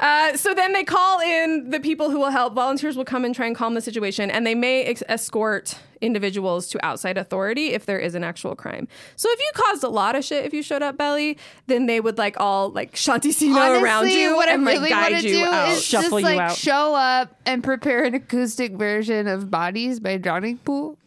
Uh, 0.00 0.36
so 0.36 0.54
then 0.54 0.72
they 0.72 0.84
call 0.84 1.20
in 1.20 1.70
the 1.70 1.80
people 1.80 2.10
who 2.10 2.18
will 2.18 2.30
help. 2.30 2.54
Volunteers 2.54 2.96
will 2.96 3.04
come 3.04 3.24
and 3.24 3.34
try 3.34 3.41
and 3.44 3.56
calm 3.56 3.74
the 3.74 3.80
situation, 3.80 4.30
and 4.30 4.46
they 4.46 4.54
may 4.54 4.84
ex- 4.84 5.02
escort 5.08 5.76
individuals 6.00 6.66
to 6.68 6.84
outside 6.84 7.16
authority 7.16 7.68
if 7.74 7.86
there 7.86 7.98
is 7.98 8.14
an 8.14 8.24
actual 8.24 8.56
crime. 8.56 8.88
So 9.16 9.28
if 9.30 9.38
you 9.38 9.50
caused 9.54 9.84
a 9.84 9.88
lot 9.88 10.16
of 10.16 10.24
shit, 10.24 10.44
if 10.44 10.52
you 10.52 10.62
showed 10.62 10.82
up 10.82 10.96
belly, 10.96 11.38
then 11.68 11.86
they 11.86 12.00
would 12.00 12.18
like 12.18 12.36
all 12.40 12.70
like 12.70 12.94
Shanti 12.94 13.32
Sena 13.32 13.60
Honestly, 13.60 13.84
around 13.84 14.10
you 14.10 14.34
what 14.36 14.48
and 14.48 14.68
I 14.68 14.74
like 14.78 14.90
guide 14.90 15.22
you 15.22 15.34
do 15.36 15.44
out. 15.44 15.68
is 15.68 15.84
Shuffle 15.84 16.20
just 16.20 16.20
you 16.32 16.38
like 16.38 16.50
out. 16.50 16.56
show 16.56 16.94
up 16.94 17.36
and 17.46 17.62
prepare 17.62 18.04
an 18.04 18.14
acoustic 18.14 18.72
version 18.72 19.28
of 19.28 19.50
"Bodies" 19.50 20.00
by 20.00 20.16
Drowning 20.16 20.58
Pool. 20.58 20.98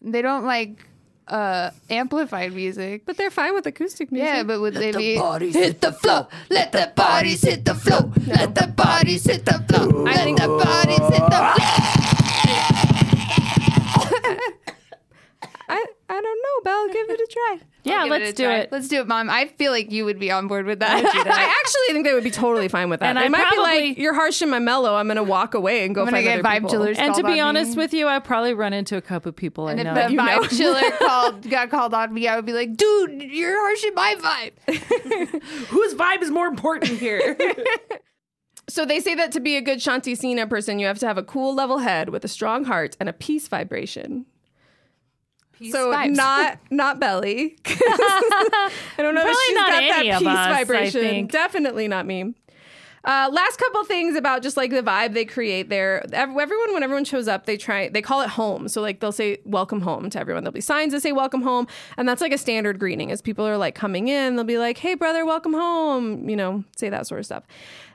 They 0.00 0.22
don't 0.22 0.44
like 0.46 0.86
uh 1.30 1.70
amplified 1.88 2.52
music. 2.52 3.06
but 3.06 3.16
they're 3.16 3.30
fine 3.30 3.54
with 3.54 3.64
acoustic 3.66 4.10
music. 4.12 4.26
Yeah, 4.28 4.42
but 4.42 4.60
would 4.60 4.74
they 4.74 4.92
be? 4.92 5.16
bodies 5.16 5.54
hit 5.54 5.80
the 5.80 5.92
floor. 5.92 6.26
Let 6.50 6.72
the 6.72 6.92
bodies 6.94 7.40
hit 7.42 7.64
the 7.64 7.74
floor. 7.74 8.12
Let 8.26 8.54
the 8.54 8.66
bodies 8.66 9.24
hit 9.24 9.46
the 9.46 9.54
floor. 9.68 10.06
I 10.08 10.12
Let 10.14 10.24
think 10.24 10.38
the 10.40 10.48
bodies 10.48 10.98
hit 10.98 11.24
the 11.30 11.52
floor. 11.54 13.06
I, 16.10 16.16
I 16.16 16.20
don't 16.20 16.24
know, 16.42 16.64
Belle. 16.64 16.88
Give 16.92 17.10
it 17.10 17.20
a 17.20 17.26
try. 17.30 17.58
Yeah, 17.82 18.04
let's 18.04 18.32
a 18.32 18.34
do 18.34 18.44
try. 18.44 18.56
it. 18.58 18.72
Let's 18.72 18.88
do 18.88 19.00
it, 19.00 19.06
Mom. 19.08 19.30
I 19.30 19.46
feel 19.46 19.72
like 19.72 19.90
you 19.90 20.04
would 20.04 20.18
be 20.18 20.30
on 20.30 20.48
board 20.48 20.66
with 20.66 20.80
that. 20.80 21.02
I 21.02 21.02
actually 21.62 21.94
think 21.94 22.04
they 22.04 22.12
would 22.12 22.22
be 22.22 22.30
totally 22.30 22.68
fine 22.68 22.90
with 22.90 23.00
that. 23.00 23.16
And 23.16 23.16
they 23.16 23.24
I 23.24 23.28
might 23.28 23.50
be 23.50 23.56
like, 23.56 23.96
"You're 23.96 24.12
harsh 24.12 24.42
and 24.42 24.50
my 24.50 24.58
mellow. 24.58 24.96
I'm 24.96 25.08
gonna 25.08 25.22
walk 25.22 25.54
away 25.54 25.86
and 25.86 25.94
go 25.94 26.02
I'm 26.02 26.10
find 26.10 26.22
get 26.22 26.40
other 26.40 26.42
vibe 26.46 26.54
people." 26.56 26.70
chillers. 26.72 26.98
And 26.98 27.14
to 27.14 27.22
be 27.24 27.40
honest 27.40 27.70
me. 27.70 27.82
with 27.82 27.94
you, 27.94 28.06
I 28.06 28.18
probably 28.18 28.52
run 28.52 28.74
into 28.74 28.98
a 28.98 29.00
couple 29.00 29.30
of 29.30 29.36
people 29.36 29.68
I 29.68 29.70
And 29.70 29.80
if 29.80 29.86
know. 29.86 29.94
the 29.94 30.10
you 30.10 30.16
know. 30.18 30.22
vibe 30.24 30.50
chiller 30.58 30.90
called 30.98 31.48
got 31.48 31.70
called 31.70 31.94
on 31.94 32.12
me, 32.12 32.28
I 32.28 32.36
would 32.36 32.44
be 32.44 32.52
like, 32.52 32.76
"Dude, 32.76 33.22
you're 33.22 33.58
harsh 33.58 33.84
in 33.84 33.94
my 33.94 34.50
vibe." 34.66 35.42
Whose 35.68 35.94
vibe 35.94 36.20
is 36.20 36.30
more 36.30 36.48
important 36.48 36.98
here? 36.98 37.34
So 38.68 38.84
they 38.84 39.00
say 39.00 39.14
that 39.14 39.32
to 39.32 39.40
be 39.40 39.56
a 39.56 39.62
good 39.62 39.78
Shanti 39.78 40.16
Sena 40.16 40.46
person, 40.46 40.78
you 40.78 40.86
have 40.86 40.98
to 40.98 41.06
have 41.06 41.16
a 41.18 41.22
cool, 41.24 41.54
level 41.54 41.78
head 41.78 42.10
with 42.10 42.24
a 42.26 42.28
strong 42.28 42.64
heart 42.64 42.94
and 43.00 43.08
a 43.08 43.12
peace 43.14 43.48
vibration. 43.48 44.26
So 45.70 45.92
vibes. 45.92 46.14
not 46.16 46.58
not 46.70 47.00
belly. 47.00 47.56
I 47.66 48.70
don't 48.98 49.14
know 49.14 49.22
Probably 49.22 49.30
if 49.30 49.38
she's 49.46 49.54
not 49.54 49.68
got 49.68 49.82
any 49.82 50.10
that 50.10 50.18
peace 50.18 50.28
us, 50.28 50.56
vibration. 50.56 51.26
Definitely 51.26 51.88
not 51.88 52.06
me. 52.06 52.34
Uh, 53.02 53.30
last 53.32 53.58
couple 53.58 53.82
things 53.84 54.14
about 54.14 54.42
just 54.42 54.58
like 54.58 54.70
the 54.70 54.82
vibe 54.82 55.14
they 55.14 55.24
create 55.24 55.70
there. 55.70 56.04
Everyone, 56.12 56.74
when 56.74 56.82
everyone 56.82 57.04
shows 57.04 57.28
up, 57.28 57.46
they 57.46 57.56
try, 57.56 57.88
they 57.88 58.02
call 58.02 58.20
it 58.20 58.28
home. 58.28 58.68
So 58.68 58.82
like 58.82 59.00
they'll 59.00 59.10
say 59.10 59.38
welcome 59.46 59.80
home 59.80 60.10
to 60.10 60.20
everyone. 60.20 60.44
There'll 60.44 60.52
be 60.52 60.60
signs 60.60 60.92
that 60.92 61.00
say 61.00 61.12
welcome 61.12 61.40
home. 61.40 61.66
And 61.96 62.06
that's 62.06 62.20
like 62.20 62.32
a 62.32 62.38
standard 62.38 62.78
greeting 62.78 63.10
as 63.10 63.22
people 63.22 63.46
are 63.46 63.56
like 63.56 63.74
coming 63.74 64.08
in, 64.08 64.36
they'll 64.36 64.44
be 64.44 64.58
like, 64.58 64.76
hey 64.76 64.94
brother, 64.94 65.24
welcome 65.24 65.54
home. 65.54 66.28
You 66.28 66.36
know, 66.36 66.64
say 66.76 66.90
that 66.90 67.06
sort 67.06 67.20
of 67.20 67.26
stuff. 67.26 67.44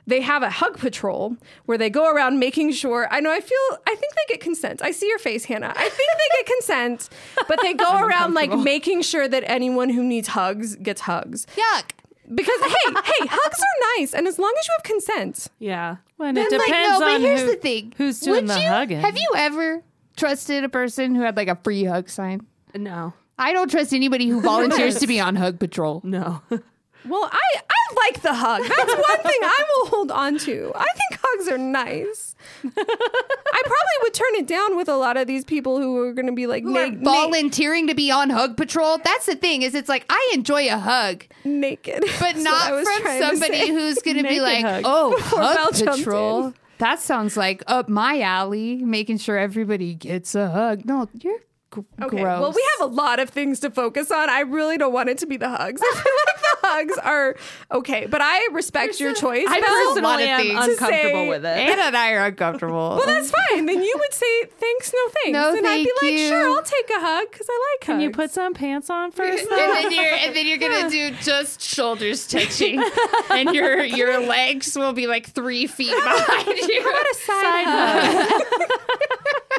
They 0.08 0.20
have 0.20 0.42
a 0.44 0.50
hug 0.50 0.78
patrol 0.78 1.36
where 1.64 1.76
they 1.76 1.90
go 1.90 2.08
around 2.12 2.38
making 2.38 2.72
sure. 2.72 3.08
I 3.10 3.18
know. 3.20 3.32
I 3.32 3.40
feel. 3.40 3.58
I 3.88 3.94
think 3.96 4.12
they 4.14 4.34
get 4.34 4.40
consent. 4.40 4.80
I 4.82 4.92
see 4.92 5.08
your 5.08 5.18
face, 5.18 5.44
Hannah. 5.46 5.72
I 5.76 5.88
think 5.88 6.08
they 6.18 6.38
get 6.38 6.46
consent, 6.46 7.08
but 7.48 7.58
they 7.62 7.74
go 7.74 7.98
around 8.06 8.34
like 8.34 8.56
making 8.56 9.02
sure 9.02 9.26
that 9.26 9.42
anyone 9.46 9.90
who 9.90 10.04
needs 10.04 10.28
hugs 10.28 10.76
gets 10.76 11.00
hugs. 11.02 11.46
Yuck. 11.56 11.90
Because 12.32 12.60
hey, 12.60 12.92
hey, 13.04 13.26
hugs 13.28 13.58
are 13.60 13.98
nice, 13.98 14.12
and 14.12 14.26
as 14.26 14.36
long 14.38 14.52
as 14.58 14.66
you 14.66 14.74
have 14.78 14.82
consent, 14.84 15.46
yeah. 15.60 15.96
When 16.16 16.36
it 16.36 16.50
Then, 16.50 16.58
like, 16.58 16.66
depends 16.68 17.00
no, 17.00 17.06
but 17.06 17.20
here's 17.20 17.40
who- 17.42 17.46
the 17.50 17.56
thing. 17.56 17.92
who's 17.96 18.18
doing 18.20 18.46
Would 18.46 18.56
the 18.56 18.60
you, 18.60 18.68
hugging. 18.68 19.00
Have 19.00 19.16
you 19.16 19.30
ever 19.36 19.82
trusted 20.16 20.64
a 20.64 20.68
person 20.68 21.14
who 21.14 21.22
had 21.22 21.36
like 21.36 21.46
a 21.48 21.56
free 21.62 21.84
hug 21.84 22.08
sign? 22.08 22.46
No. 22.74 23.12
I 23.38 23.52
don't 23.52 23.70
trust 23.70 23.92
anybody 23.92 24.28
who 24.28 24.40
volunteers 24.40 24.98
to 25.00 25.06
be 25.06 25.20
on 25.28 25.36
hug 25.36 25.58
patrol. 25.60 26.00
No. 26.04 26.42
well, 27.08 27.28
I 27.32 27.60
I 27.70 27.94
like 28.06 28.22
the 28.22 28.34
hug. 28.34 28.62
That's 28.62 28.94
one 28.94 29.18
thing 29.22 29.40
I 29.42 29.64
will 29.76 29.86
hold 29.90 30.10
on 30.10 30.38
to. 30.38 30.72
I 30.74 30.84
think 30.84 31.20
hugs 31.22 31.48
are 31.48 31.58
nice. 31.58 32.34
I 32.64 33.62
probably 33.62 33.96
would 34.02 34.14
turn 34.14 34.34
it 34.34 34.46
down 34.46 34.76
with 34.76 34.88
a 34.88 34.96
lot 34.96 35.16
of 35.16 35.26
these 35.26 35.44
people 35.44 35.78
who 35.80 35.96
are 35.98 36.12
going 36.12 36.26
to 36.26 36.32
be 36.32 36.46
like 36.46 36.62
Who 36.64 36.72
na- 36.72 36.80
are 36.80 36.90
na- 36.90 37.02
volunteering 37.10 37.86
to 37.88 37.94
be 37.94 38.10
on 38.10 38.30
hug 38.30 38.56
patrol. 38.56 38.98
That's 38.98 39.26
the 39.26 39.36
thing. 39.36 39.62
Is 39.62 39.74
it's 39.74 39.88
like 39.88 40.04
I 40.10 40.30
enjoy 40.34 40.68
a 40.68 40.78
hug, 40.78 41.24
naked, 41.44 42.00
but 42.00 42.10
That's 42.20 42.20
what 42.20 42.36
not 42.38 42.72
was 42.72 42.88
from 42.88 43.02
trying 43.02 43.20
to 43.20 43.26
somebody 43.28 43.60
say. 43.60 43.68
who's 43.68 43.98
going 44.00 44.16
to 44.18 44.22
be 44.24 44.38
Naked 44.38 44.42
like, 44.42 44.64
hug. 44.64 44.82
"Oh, 44.86 45.16
Before 45.16 45.38
hug 45.40 45.56
Belle 45.56 45.72
jumped 45.72 45.98
patrol." 46.04 46.46
in. 46.48 46.54
That 46.78 47.00
sounds 47.00 47.36
like 47.36 47.62
up 47.66 47.88
my 47.88 48.20
alley, 48.20 48.76
making 48.84 49.18
sure 49.18 49.38
everybody 49.38 49.94
gets 49.94 50.34
a 50.34 50.50
hug. 50.50 50.84
No, 50.84 51.08
you're 51.14 51.38
g- 51.74 51.82
Okay. 52.02 52.20
gross. 52.20 52.40
Well, 52.40 52.52
we 52.52 52.64
have 52.78 52.90
a 52.90 52.92
lot 52.92 53.18
of 53.18 53.30
things 53.30 53.60
to 53.60 53.70
focus 53.70 54.10
on. 54.10 54.28
I 54.28 54.40
really 54.40 54.76
don't 54.76 54.92
want 54.92 55.08
it 55.08 55.16
to 55.18 55.26
be 55.26 55.36
the 55.38 55.48
hugs. 55.48 55.80
I 55.84 55.92
feel 55.94 56.12
like 56.26 56.35
the 56.35 56.35
hugs 56.62 56.98
are 56.98 57.36
okay, 57.70 58.06
but 58.06 58.20
I 58.22 58.48
respect 58.52 58.98
your 58.98 59.14
choice. 59.14 59.46
I 59.48 59.60
Belle. 59.60 59.68
personally 59.94 60.24
of 60.24 60.28
am 60.30 60.40
things 60.40 60.58
uncomfortable 60.72 61.10
say. 61.24 61.28
with 61.28 61.44
it. 61.44 61.48
Anna 61.58 61.82
and 61.82 61.96
I 61.96 62.12
are 62.12 62.26
uncomfortable. 62.26 62.96
Well, 62.96 63.06
that's 63.06 63.30
fine. 63.50 63.66
Then 63.66 63.82
you 63.82 63.94
would 63.98 64.12
say 64.14 64.44
thanks, 64.58 64.92
no 64.94 65.10
thanks, 65.22 65.32
No, 65.36 65.54
and 65.56 65.66
I'd 65.66 65.84
be 65.84 65.92
like, 66.02 66.12
you. 66.12 66.28
sure, 66.28 66.48
I'll 66.48 66.62
take 66.62 66.88
a 66.90 67.00
hug 67.00 67.30
because 67.30 67.46
I 67.50 67.52
like 67.74 67.80
Can 67.82 67.94
hugs. 67.96 68.02
you 68.04 68.10
put 68.10 68.30
some 68.30 68.54
pants 68.54 68.88
on 68.90 69.10
first? 69.12 69.42
and 69.50 69.50
then 69.50 69.92
you're 69.92 70.04
and 70.04 70.34
then 70.34 70.46
you're 70.46 70.58
gonna 70.58 70.88
do 70.98 71.10
just 71.22 71.60
shoulders 71.60 72.26
touching, 72.26 72.82
and 73.30 73.54
your 73.54 73.84
your 73.84 74.18
legs 74.26 74.76
will 74.76 74.92
be 74.94 75.06
like 75.06 75.26
three 75.26 75.66
feet 75.66 75.90
behind 76.04 76.46
you. 76.46 76.82
What 76.82 77.06
a 77.10 77.14
side 77.14 77.66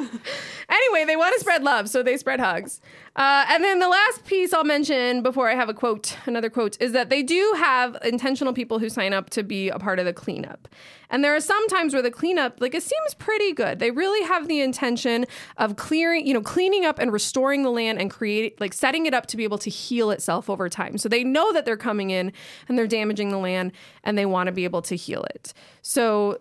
hug. 0.02 0.20
anyway, 0.70 1.06
they 1.06 1.16
want 1.16 1.28
want 1.28 1.36
to 1.36 1.42
spread 1.42 1.62
love, 1.62 1.90
so 1.90 2.02
they 2.04 2.16
spread 2.16 2.40
hugs. 2.40 2.80
Uh, 3.18 3.46
and 3.50 3.64
then 3.64 3.80
the 3.80 3.90
last 3.90 4.26
piece 4.26 4.54
I'll 4.54 4.64
mention 4.64 5.24
before 5.24 5.50
I 5.50 5.56
have 5.56 5.70
a 5.70 5.74
quote, 5.74 6.16
another 6.28 6.52
quote, 6.52 6.78
is 6.80 6.92
that 6.92 7.10
they 7.10 7.24
do 7.24 7.56
have 7.58 7.98
intentional 8.04 8.54
people 8.54 8.78
who 8.78 8.90
sign 8.90 9.12
up 9.12 9.32
to 9.32 9.42
be 9.42 9.70
a 9.70 9.80
part 9.80 9.98
of 9.98 10.06
the 10.06 10.14
cleanup. 10.14 10.68
And 11.10 11.24
there 11.24 11.36
are 11.36 11.40
some 11.40 11.68
times 11.68 11.94
where 11.94 12.04
the 12.04 12.12
cleanup, 12.12 12.62
like 12.62 12.76
it 12.76 12.84
seems 12.84 13.16
pretty 13.16 13.54
good. 13.54 13.80
They 13.80 13.90
really 13.90 14.24
have 14.28 14.48
the 14.48 14.62
intention 14.62 15.26
of 15.58 15.78
clearing, 15.78 16.28
you 16.28 16.34
know, 16.34 16.42
cleaning 16.42 16.86
up 16.86 17.00
and 17.00 17.12
restoring 17.12 17.64
the 17.64 17.72
land 17.72 18.00
and 18.00 18.12
create, 18.12 18.62
like 18.62 18.74
setting 18.74 19.08
it 19.08 19.16
up 19.16 19.26
to 19.28 19.38
be 19.38 19.44
able 19.44 19.58
to 19.60 19.70
heal 19.72 20.12
itself 20.12 20.48
over 20.48 20.70
time. 20.70 21.00
So 21.00 21.10
they 21.10 21.24
know 21.24 21.52
that 21.54 21.66
they're 21.66 21.76
coming 21.76 22.12
in 22.12 22.32
and 22.68 22.78
they're 22.78 22.86
damaging 22.86 23.30
the 23.30 23.40
land 23.40 23.72
and 24.04 24.16
they 24.16 24.28
want 24.28 24.46
to 24.46 24.52
be 24.52 24.64
able 24.64 24.84
to 24.84 24.96
heal 24.96 25.24
it. 25.24 25.54
So 25.82 26.38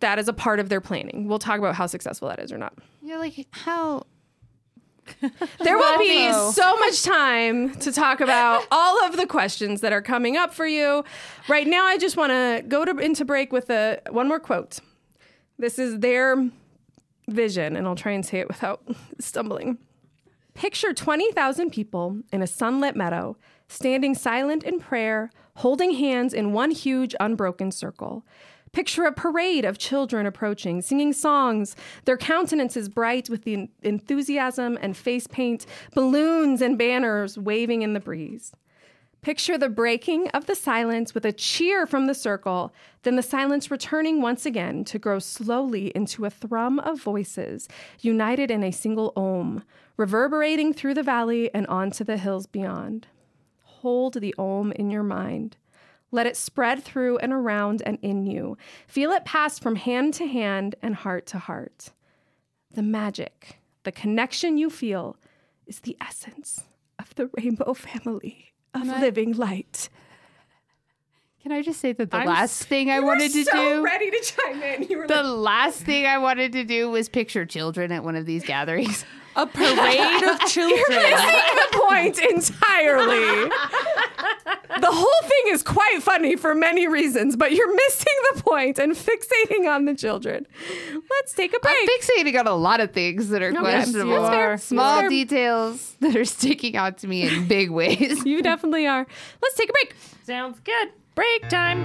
that 0.00 0.18
is 0.18 0.28
a 0.28 0.34
part 0.34 0.60
of 0.60 0.68
their 0.68 0.82
planning. 0.82 1.26
We'll 1.26 1.38
talk 1.38 1.58
about 1.58 1.74
how 1.74 1.86
successful 1.86 2.28
that 2.28 2.38
is 2.38 2.52
or 2.52 2.58
not. 2.58 2.74
You're 3.02 3.18
like, 3.18 3.46
how? 3.52 4.04
There 5.60 5.76
will 5.76 5.98
be 5.98 6.32
so 6.52 6.76
much 6.78 7.02
time 7.02 7.74
to 7.76 7.92
talk 7.92 8.20
about 8.20 8.64
all 8.70 9.04
of 9.04 9.16
the 9.16 9.26
questions 9.26 9.80
that 9.80 9.92
are 9.92 10.02
coming 10.02 10.36
up 10.36 10.54
for 10.54 10.66
you. 10.66 11.04
Right 11.48 11.66
now, 11.66 11.84
I 11.86 11.98
just 11.98 12.16
want 12.16 12.30
to 12.30 12.64
go 12.66 12.84
to, 12.84 12.96
into 12.98 13.24
break 13.24 13.52
with 13.52 13.70
a 13.70 14.00
one 14.10 14.28
more 14.28 14.40
quote. 14.40 14.78
This 15.58 15.78
is 15.78 16.00
their 16.00 16.50
vision, 17.28 17.76
and 17.76 17.86
I'll 17.86 17.96
try 17.96 18.12
and 18.12 18.24
say 18.24 18.40
it 18.40 18.48
without 18.48 18.82
stumbling. 19.18 19.78
Picture 20.54 20.92
20,000 20.92 21.70
people 21.70 22.20
in 22.32 22.42
a 22.42 22.46
sunlit 22.46 22.96
meadow, 22.96 23.36
standing 23.68 24.14
silent 24.14 24.64
in 24.64 24.80
prayer, 24.80 25.30
holding 25.56 25.92
hands 25.92 26.32
in 26.32 26.52
one 26.52 26.70
huge 26.70 27.14
unbroken 27.20 27.70
circle. 27.70 28.24
Picture 28.78 29.06
a 29.06 29.12
parade 29.12 29.64
of 29.64 29.76
children 29.76 30.24
approaching, 30.24 30.80
singing 30.82 31.12
songs, 31.12 31.74
their 32.04 32.16
countenances 32.16 32.88
bright 32.88 33.28
with 33.28 33.42
the 33.42 33.68
enthusiasm 33.82 34.78
and 34.80 34.96
face 34.96 35.26
paint, 35.26 35.66
balloons 35.94 36.62
and 36.62 36.78
banners 36.78 37.36
waving 37.36 37.82
in 37.82 37.92
the 37.92 37.98
breeze. 37.98 38.52
Picture 39.20 39.58
the 39.58 39.68
breaking 39.68 40.28
of 40.28 40.46
the 40.46 40.54
silence 40.54 41.12
with 41.12 41.24
a 41.24 41.32
cheer 41.32 41.86
from 41.86 42.06
the 42.06 42.14
circle, 42.14 42.72
then 43.02 43.16
the 43.16 43.20
silence 43.20 43.68
returning 43.68 44.22
once 44.22 44.46
again 44.46 44.84
to 44.84 44.96
grow 44.96 45.18
slowly 45.18 45.88
into 45.96 46.24
a 46.24 46.30
thrum 46.30 46.78
of 46.78 47.02
voices, 47.02 47.66
united 47.98 48.48
in 48.48 48.62
a 48.62 48.70
single 48.70 49.12
om, 49.16 49.64
reverberating 49.96 50.72
through 50.72 50.94
the 50.94 51.02
valley 51.02 51.52
and 51.52 51.66
onto 51.66 52.04
the 52.04 52.16
hills 52.16 52.46
beyond. 52.46 53.08
Hold 53.64 54.20
the 54.20 54.36
om 54.38 54.70
in 54.70 54.88
your 54.88 55.02
mind. 55.02 55.56
Let 56.10 56.26
it 56.26 56.36
spread 56.36 56.82
through 56.82 57.18
and 57.18 57.32
around 57.32 57.82
and 57.84 57.98
in 58.02 58.24
you. 58.24 58.56
Feel 58.86 59.10
it 59.10 59.24
pass 59.24 59.58
from 59.58 59.76
hand 59.76 60.14
to 60.14 60.26
hand 60.26 60.74
and 60.82 60.94
heart 60.94 61.26
to 61.26 61.38
heart. 61.38 61.92
The 62.74 62.82
magic, 62.82 63.58
the 63.84 63.92
connection 63.92 64.56
you 64.58 64.70
feel, 64.70 65.16
is 65.66 65.80
the 65.80 65.96
essence 66.00 66.64
of 66.98 67.14
the 67.14 67.30
rainbow 67.36 67.74
family 67.74 68.52
of 68.74 68.86
living 68.86 69.32
light. 69.32 69.88
Can 71.42 71.52
I 71.52 71.62
just 71.62 71.80
say 71.80 71.92
that 71.92 72.10
the 72.10 72.18
last 72.18 72.64
thing 72.64 72.90
I 72.90 73.00
wanted 73.00 73.32
to 73.32 73.44
so 73.44 73.52
do, 73.52 73.84
ready 73.84 74.10
to 74.10 74.20
chime 74.20 74.62
in. 74.62 75.06
The 75.06 75.22
like, 75.22 75.24
last 75.24 75.82
thing 75.82 76.04
I 76.04 76.18
wanted 76.18 76.52
to 76.52 76.64
do 76.64 76.90
was 76.90 77.08
picture 77.08 77.46
children 77.46 77.92
at 77.92 78.02
one 78.02 78.16
of 78.16 78.26
these 78.26 78.44
gatherings. 78.44 79.04
A 79.38 79.46
parade 79.46 80.22
of 80.24 80.40
children. 80.48 80.80
You're 80.88 81.00
missing 81.00 81.40
the 81.54 81.78
point 81.86 82.18
entirely. 82.18 83.48
the 84.80 84.90
whole 84.90 85.28
thing 85.28 85.52
is 85.52 85.62
quite 85.62 86.02
funny 86.02 86.34
for 86.34 86.56
many 86.56 86.88
reasons, 86.88 87.36
but 87.36 87.52
you're 87.52 87.72
missing 87.72 88.14
the 88.34 88.42
point 88.42 88.80
and 88.80 88.94
fixating 88.94 89.72
on 89.72 89.84
the 89.84 89.94
children. 89.94 90.44
Let's 91.10 91.34
take 91.34 91.54
a 91.56 91.60
break. 91.60 91.76
I'm 91.78 91.88
fixating 92.00 92.38
on 92.40 92.48
a 92.48 92.54
lot 92.56 92.80
of 92.80 92.90
things 92.92 93.28
that 93.28 93.40
are 93.40 93.52
questionable. 93.52 94.22
That's 94.22 94.34
fair. 94.34 94.58
Small 94.58 95.02
That's 95.02 95.10
details 95.10 95.94
that 96.00 96.16
are 96.16 96.24
sticking 96.24 96.76
out 96.76 96.98
to 96.98 97.06
me 97.06 97.22
in 97.22 97.46
big 97.46 97.70
ways. 97.70 98.24
you 98.26 98.42
definitely 98.42 98.88
are. 98.88 99.06
Let's 99.40 99.54
take 99.54 99.68
a 99.70 99.72
break. 99.72 99.94
Sounds 100.24 100.58
good. 100.60 100.88
Break 101.14 101.48
time. 101.48 101.78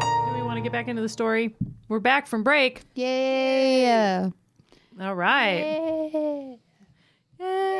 Do 0.00 0.34
we 0.34 0.42
want 0.42 0.56
to 0.58 0.60
get 0.62 0.72
back 0.72 0.88
into 0.88 1.00
the 1.00 1.08
story? 1.08 1.54
We're 1.88 2.00
back 2.00 2.26
from 2.26 2.42
break. 2.42 2.82
Yeah. 2.94 4.28
All 5.00 5.14
right. 5.14 6.58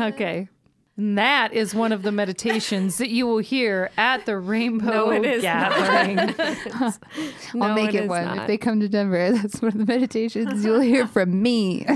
Okay. 0.00 0.48
And 0.98 1.16
that 1.16 1.52
is 1.52 1.76
one 1.76 1.92
of 1.92 2.02
the 2.02 2.10
meditations 2.10 2.98
that 2.98 3.08
you 3.08 3.24
will 3.24 3.38
hear 3.38 3.88
at 3.96 4.26
the 4.26 4.36
Rainbow 4.36 4.90
No, 4.90 5.12
it 5.12 5.24
is 5.24 5.42
Gathering. 5.42 6.18
I'll 7.62 7.72
make 7.72 7.94
it 7.94 8.02
it, 8.02 8.08
one. 8.08 8.24
not. 8.24 8.38
If 8.38 8.46
they 8.48 8.58
come 8.58 8.80
to 8.80 8.88
Denver, 8.88 9.30
that's 9.32 9.62
one 9.62 9.70
of 9.70 9.78
the 9.78 9.86
meditations 9.86 10.64
you'll 10.64 10.80
hear 10.80 11.06
from 11.06 11.40
me. 11.40 11.86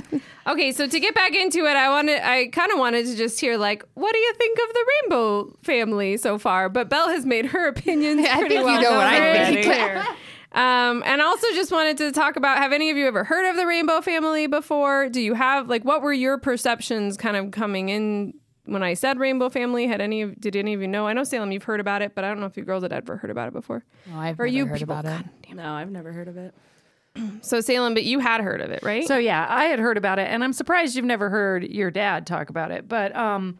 Okay, 0.47 0.71
so 0.71 0.87
to 0.87 1.01
get 1.01 1.17
back 1.17 1.35
into 1.35 1.67
it, 1.67 1.75
I 1.75 1.91
wanted 1.91 2.25
I 2.25 2.47
kind 2.53 2.71
of 2.71 2.79
wanted 2.79 3.07
to 3.07 3.17
just 3.17 3.41
hear 3.41 3.57
like, 3.57 3.85
what 3.95 4.13
do 4.13 4.19
you 4.21 4.35
think 4.35 4.59
of 4.59 4.73
the 4.73 4.87
Rainbow 5.03 5.57
family 5.65 6.17
so 6.17 6.39
far? 6.39 6.69
But 6.69 6.89
Belle 6.89 7.09
has 7.09 7.27
made 7.27 7.47
her 7.47 7.67
opinions 7.67 8.25
I 8.25 8.39
pretty 8.39 8.55
think 8.55 8.61
you 8.61 8.67
well 8.67 8.83
know 8.83 8.93
what 8.93 9.09
I 9.09 9.63
think. 9.63 10.19
Um, 10.53 11.03
and 11.07 11.23
also 11.23 11.47
just 11.55 11.73
wanted 11.73 11.97
to 11.99 12.13
talk 12.13 12.37
about 12.37 12.59
have 12.59 12.73
any 12.73 12.91
of 12.91 12.97
you 12.97 13.09
ever 13.09 13.25
heard 13.25 13.51
of 13.51 13.57
the 13.57 13.67
Rainbow 13.67 14.01
family 14.01 14.47
before? 14.47 15.09
Do 15.09 15.21
you 15.21 15.35
have 15.35 15.69
like 15.69 15.85
what 15.85 16.03
were 16.03 16.13
your 16.13 16.39
perceptions 16.39 17.17
kind 17.17 17.37
of 17.37 17.51
coming 17.51 17.89
in 17.89 18.35
when 18.65 18.83
I 18.83 18.95
said 18.95 19.19
Rainbow 19.19 19.49
family? 19.49 19.87
Had 19.87 20.01
any 20.01 20.23
of 20.23 20.41
did 20.41 20.57
any 20.57 20.75
of 20.75 20.81
you 20.81 20.89
know? 20.89 21.07
I 21.07 21.13
know 21.13 21.25
Salem, 21.25 21.53
you've 21.53 21.65
heard 21.65 21.81
about 21.81 22.03
it, 22.03 22.15
but 22.15 22.25
I 22.25 22.29
don't 22.29 22.41
know 22.41 22.47
if 22.47 22.57
you 22.57 22.65
girls 22.65 22.83
had 22.83 22.93
ever 22.93 23.17
heard 23.17 23.31
about 23.31 23.49
it 23.49 23.53
before. 23.55 23.85
No, 24.07 24.19
I've 24.19 24.39
Or 24.39 24.45
never 24.45 24.47
you 24.47 24.67
heard 24.67 24.79
people, 24.79 24.99
about 24.99 25.05
it. 25.21 25.25
God. 25.49 25.57
No, 25.57 25.73
I've 25.73 25.91
never 25.91 26.13
heard 26.13 26.29
of 26.29 26.37
it. 26.37 26.55
So 27.43 27.61
Salem, 27.61 27.93
but 27.93 28.05
you 28.05 28.21
had 28.21 28.41
heard 28.41 28.63
of 28.63 28.71
it, 28.71 28.83
right? 28.83 29.07
So 29.07 29.19
yeah, 29.19 29.47
I 29.49 29.65
had 29.65 29.79
heard 29.79 29.99
about 29.99 30.19
it, 30.19 30.29
and 30.29 30.43
I'm 30.43 30.55
surprised 30.55 30.97
you've 30.97 31.05
never 31.05 31.29
heard 31.29 31.65
your 31.65 31.91
dad 31.91 32.27
talk 32.27 32.49
about 32.49 32.71
it. 32.71 32.89
But 32.89 33.15
um, 33.15 33.59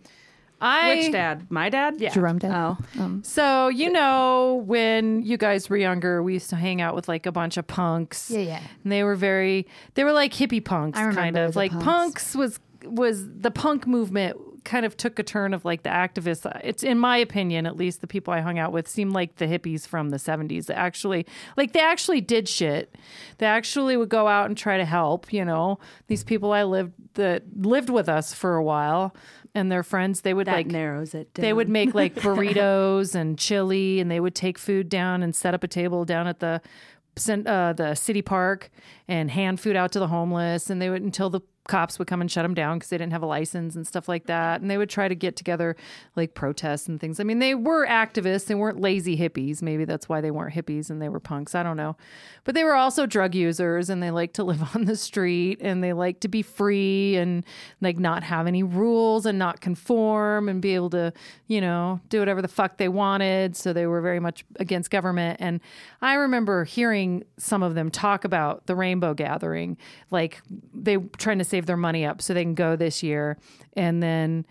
I 0.59 0.95
Which 0.95 1.13
dad? 1.13 1.49
My 1.51 1.69
dad? 1.69 1.97
Yeah. 1.99 2.11
Jerome 2.15 2.39
did. 2.39 2.51
Oh. 2.51 2.79
So 3.23 3.69
you 3.69 3.91
know, 3.93 4.63
when 4.67 5.21
you 5.23 5.37
guys 5.37 5.69
were 5.69 5.77
younger, 5.77 6.23
we 6.23 6.33
used 6.35 6.49
to 6.51 6.57
hang 6.57 6.81
out 6.81 6.95
with 6.95 7.09
like 7.09 7.27
a 7.27 7.33
bunch 7.33 7.59
of 7.59 7.67
punks. 7.67 8.31
Yeah, 8.31 8.39
yeah. 8.41 8.61
And 8.85 8.93
they 8.93 9.05
were 9.05 9.17
very, 9.17 9.67
they 9.95 10.05
were 10.05 10.13
like 10.13 10.33
hippie 10.33 10.65
punks, 10.65 10.99
I 10.99 11.03
remember 11.03 11.21
kind 11.21 11.37
of 11.37 11.53
the 11.53 11.59
like 11.59 11.73
punks. 11.73 11.85
punks 11.85 12.35
was 12.37 12.61
was 12.85 13.29
the 13.29 13.51
punk 13.51 13.87
movement 13.87 14.39
kind 14.65 14.85
of 14.87 14.97
took 14.97 15.19
a 15.19 15.23
turn 15.23 15.55
of 15.55 15.65
like 15.65 15.83
the 15.83 15.91
activists. 15.91 16.51
It's 16.63 16.83
in 16.83 16.99
my 16.99 17.17
opinion, 17.17 17.67
at 17.67 17.77
least 17.77 18.01
the 18.01 18.07
people 18.07 18.33
I 18.33 18.41
hung 18.41 18.59
out 18.59 18.73
with 18.73 18.89
seemed 18.89 19.13
like 19.13 19.37
the 19.37 19.47
hippies 19.47 19.87
from 19.87 20.11
the 20.11 20.17
70s. 20.19 20.67
They 20.67 20.75
actually 20.75 21.27
like 21.57 21.73
they 21.73 21.81
actually 21.81 22.21
did 22.21 22.49
shit. 22.49 22.95
They 23.39 23.47
actually 23.47 23.97
would 23.97 24.09
go 24.09 24.29
out 24.29 24.47
and 24.47 24.57
try 24.57 24.77
to 24.77 24.85
help, 24.85 25.33
you 25.33 25.45
know. 25.45 25.79
These 26.07 26.25
people 26.25 26.53
I 26.53 26.63
lived 26.65 26.93
that 27.15 27.43
lived 27.57 27.91
with 27.91 28.09
us 28.09 28.33
for 28.33 28.57
a 28.57 28.63
while 28.63 29.15
and 29.55 29.71
their 29.71 29.83
friends, 29.83 30.23
they 30.23 30.33
would 30.33 30.47
That 30.47 30.55
like 30.57 30.67
narrows 30.69 31.15
it 31.15 31.35
down. 31.35 31.43
they 31.43 31.53
would 31.53 31.69
make 31.69 31.95
like 31.95 32.15
burritos 32.23 33.15
and 33.15 33.39
chili, 33.39 34.01
and 34.01 34.11
they 34.11 34.21
would 34.21 34.35
take 34.35 34.59
food 34.59 34.89
down 34.89 35.23
and 35.23 35.35
set 35.37 35.53
up 35.55 35.63
a 35.63 35.69
table 35.69 36.05
down 36.05 36.27
at 36.27 36.41
the 36.41 36.61
uh, 37.29 37.73
the 37.75 37.95
city 37.95 38.23
park 38.23 38.71
and 39.07 39.31
hand 39.31 39.61
food 39.61 39.77
out 39.77 39.93
to 39.93 39.99
the 39.99 40.07
homeless. 40.09 40.71
And 40.71 40.81
they 40.81 40.89
would 40.89 41.03
until 41.03 41.29
the 41.29 41.43
cops 41.69 41.99
would 41.99 42.09
come 42.09 42.21
and 42.21 42.31
shut 42.31 42.43
them 42.43 42.55
down 42.55 42.79
because 42.79 42.91
they 42.91 42.99
didn't 42.99 43.13
have 43.13 43.23
a 43.23 43.27
license 43.27 43.77
and 43.77 43.87
stuff 43.87 44.09
like 44.09 44.27
that. 44.27 44.61
And 44.61 44.71
they 44.71 44.79
would 44.79 44.91
try 44.91 45.07
to 45.07 45.15
get 45.15 45.37
together 45.37 45.77
like 46.17 46.35
protests 46.35 46.89
and 46.89 47.01
things. 47.01 47.21
I 47.21 47.25
mean, 47.25 47.39
they 47.39 47.55
were 47.55 47.87
activists. 47.87 48.47
They 48.47 48.57
weren't 48.57 48.81
lazy 48.81 49.17
hippies. 49.17 49.63
Maybe 49.63 49.85
that's 49.85 50.09
why 50.09 50.21
they 50.21 50.33
weren't 50.33 50.55
hippies 50.55 50.91
and 50.91 51.01
they 51.01 51.09
were 51.09 51.21
punks. 51.21 51.55
I 51.55 51.63
don't 51.63 51.77
know. 51.77 51.97
But 52.45 52.57
they 52.57 52.65
were 52.65 52.75
also 52.75 53.07
drug 53.07 53.37
users 53.37 53.91
and 53.91 54.03
they 54.03 54.11
liked 54.11 54.35
to 54.35 54.45
live 54.45 54.75
on 54.75 54.87
the 54.87 54.97
street 54.97 55.59
and 55.61 55.85
they 55.85 55.93
liked 55.93 56.23
to 56.23 56.29
be 56.29 56.43
free 56.43 57.17
and 57.17 57.45
like 57.81 57.99
not 57.99 58.25
have 58.25 58.49
any 58.49 58.65
rules 58.65 59.25
and 59.25 59.39
not 59.39 59.61
conform 59.61 60.49
and 60.49 60.61
be 60.61 60.75
able 60.75 60.91
to, 60.91 61.13
you 61.47 61.61
know, 61.61 62.01
do 62.09 62.19
whatever 62.19 62.43
the 62.43 62.49
fuck 62.49 62.79
they 62.79 62.89
wanted. 62.89 63.57
So 63.57 63.73
they 63.73 63.87
were 63.87 64.01
very 64.01 64.21
much 64.21 64.45
against 64.59 64.91
government. 64.91 65.41
And 65.41 65.61
I 66.01 66.15
remember 66.15 66.65
hearing 66.65 67.23
some 67.37 67.63
of 67.63 67.77
them 67.77 67.89
talk 67.89 68.25
about 68.25 68.67
the 68.67 68.75
Rainbow 68.75 69.15
Gathering, 69.15 69.77
like 70.11 70.43
they 70.75 70.97
trying 71.19 71.39
to 71.39 71.45
save 71.53 71.67
their 71.67 71.77
money 71.77 72.07
up 72.07 72.23
so 72.23 72.33
they 72.33 72.43
can 72.43 72.55
go 72.55 72.77
this 72.77 73.03
year. 73.03 73.37
And 73.77 74.03
then 74.03 74.47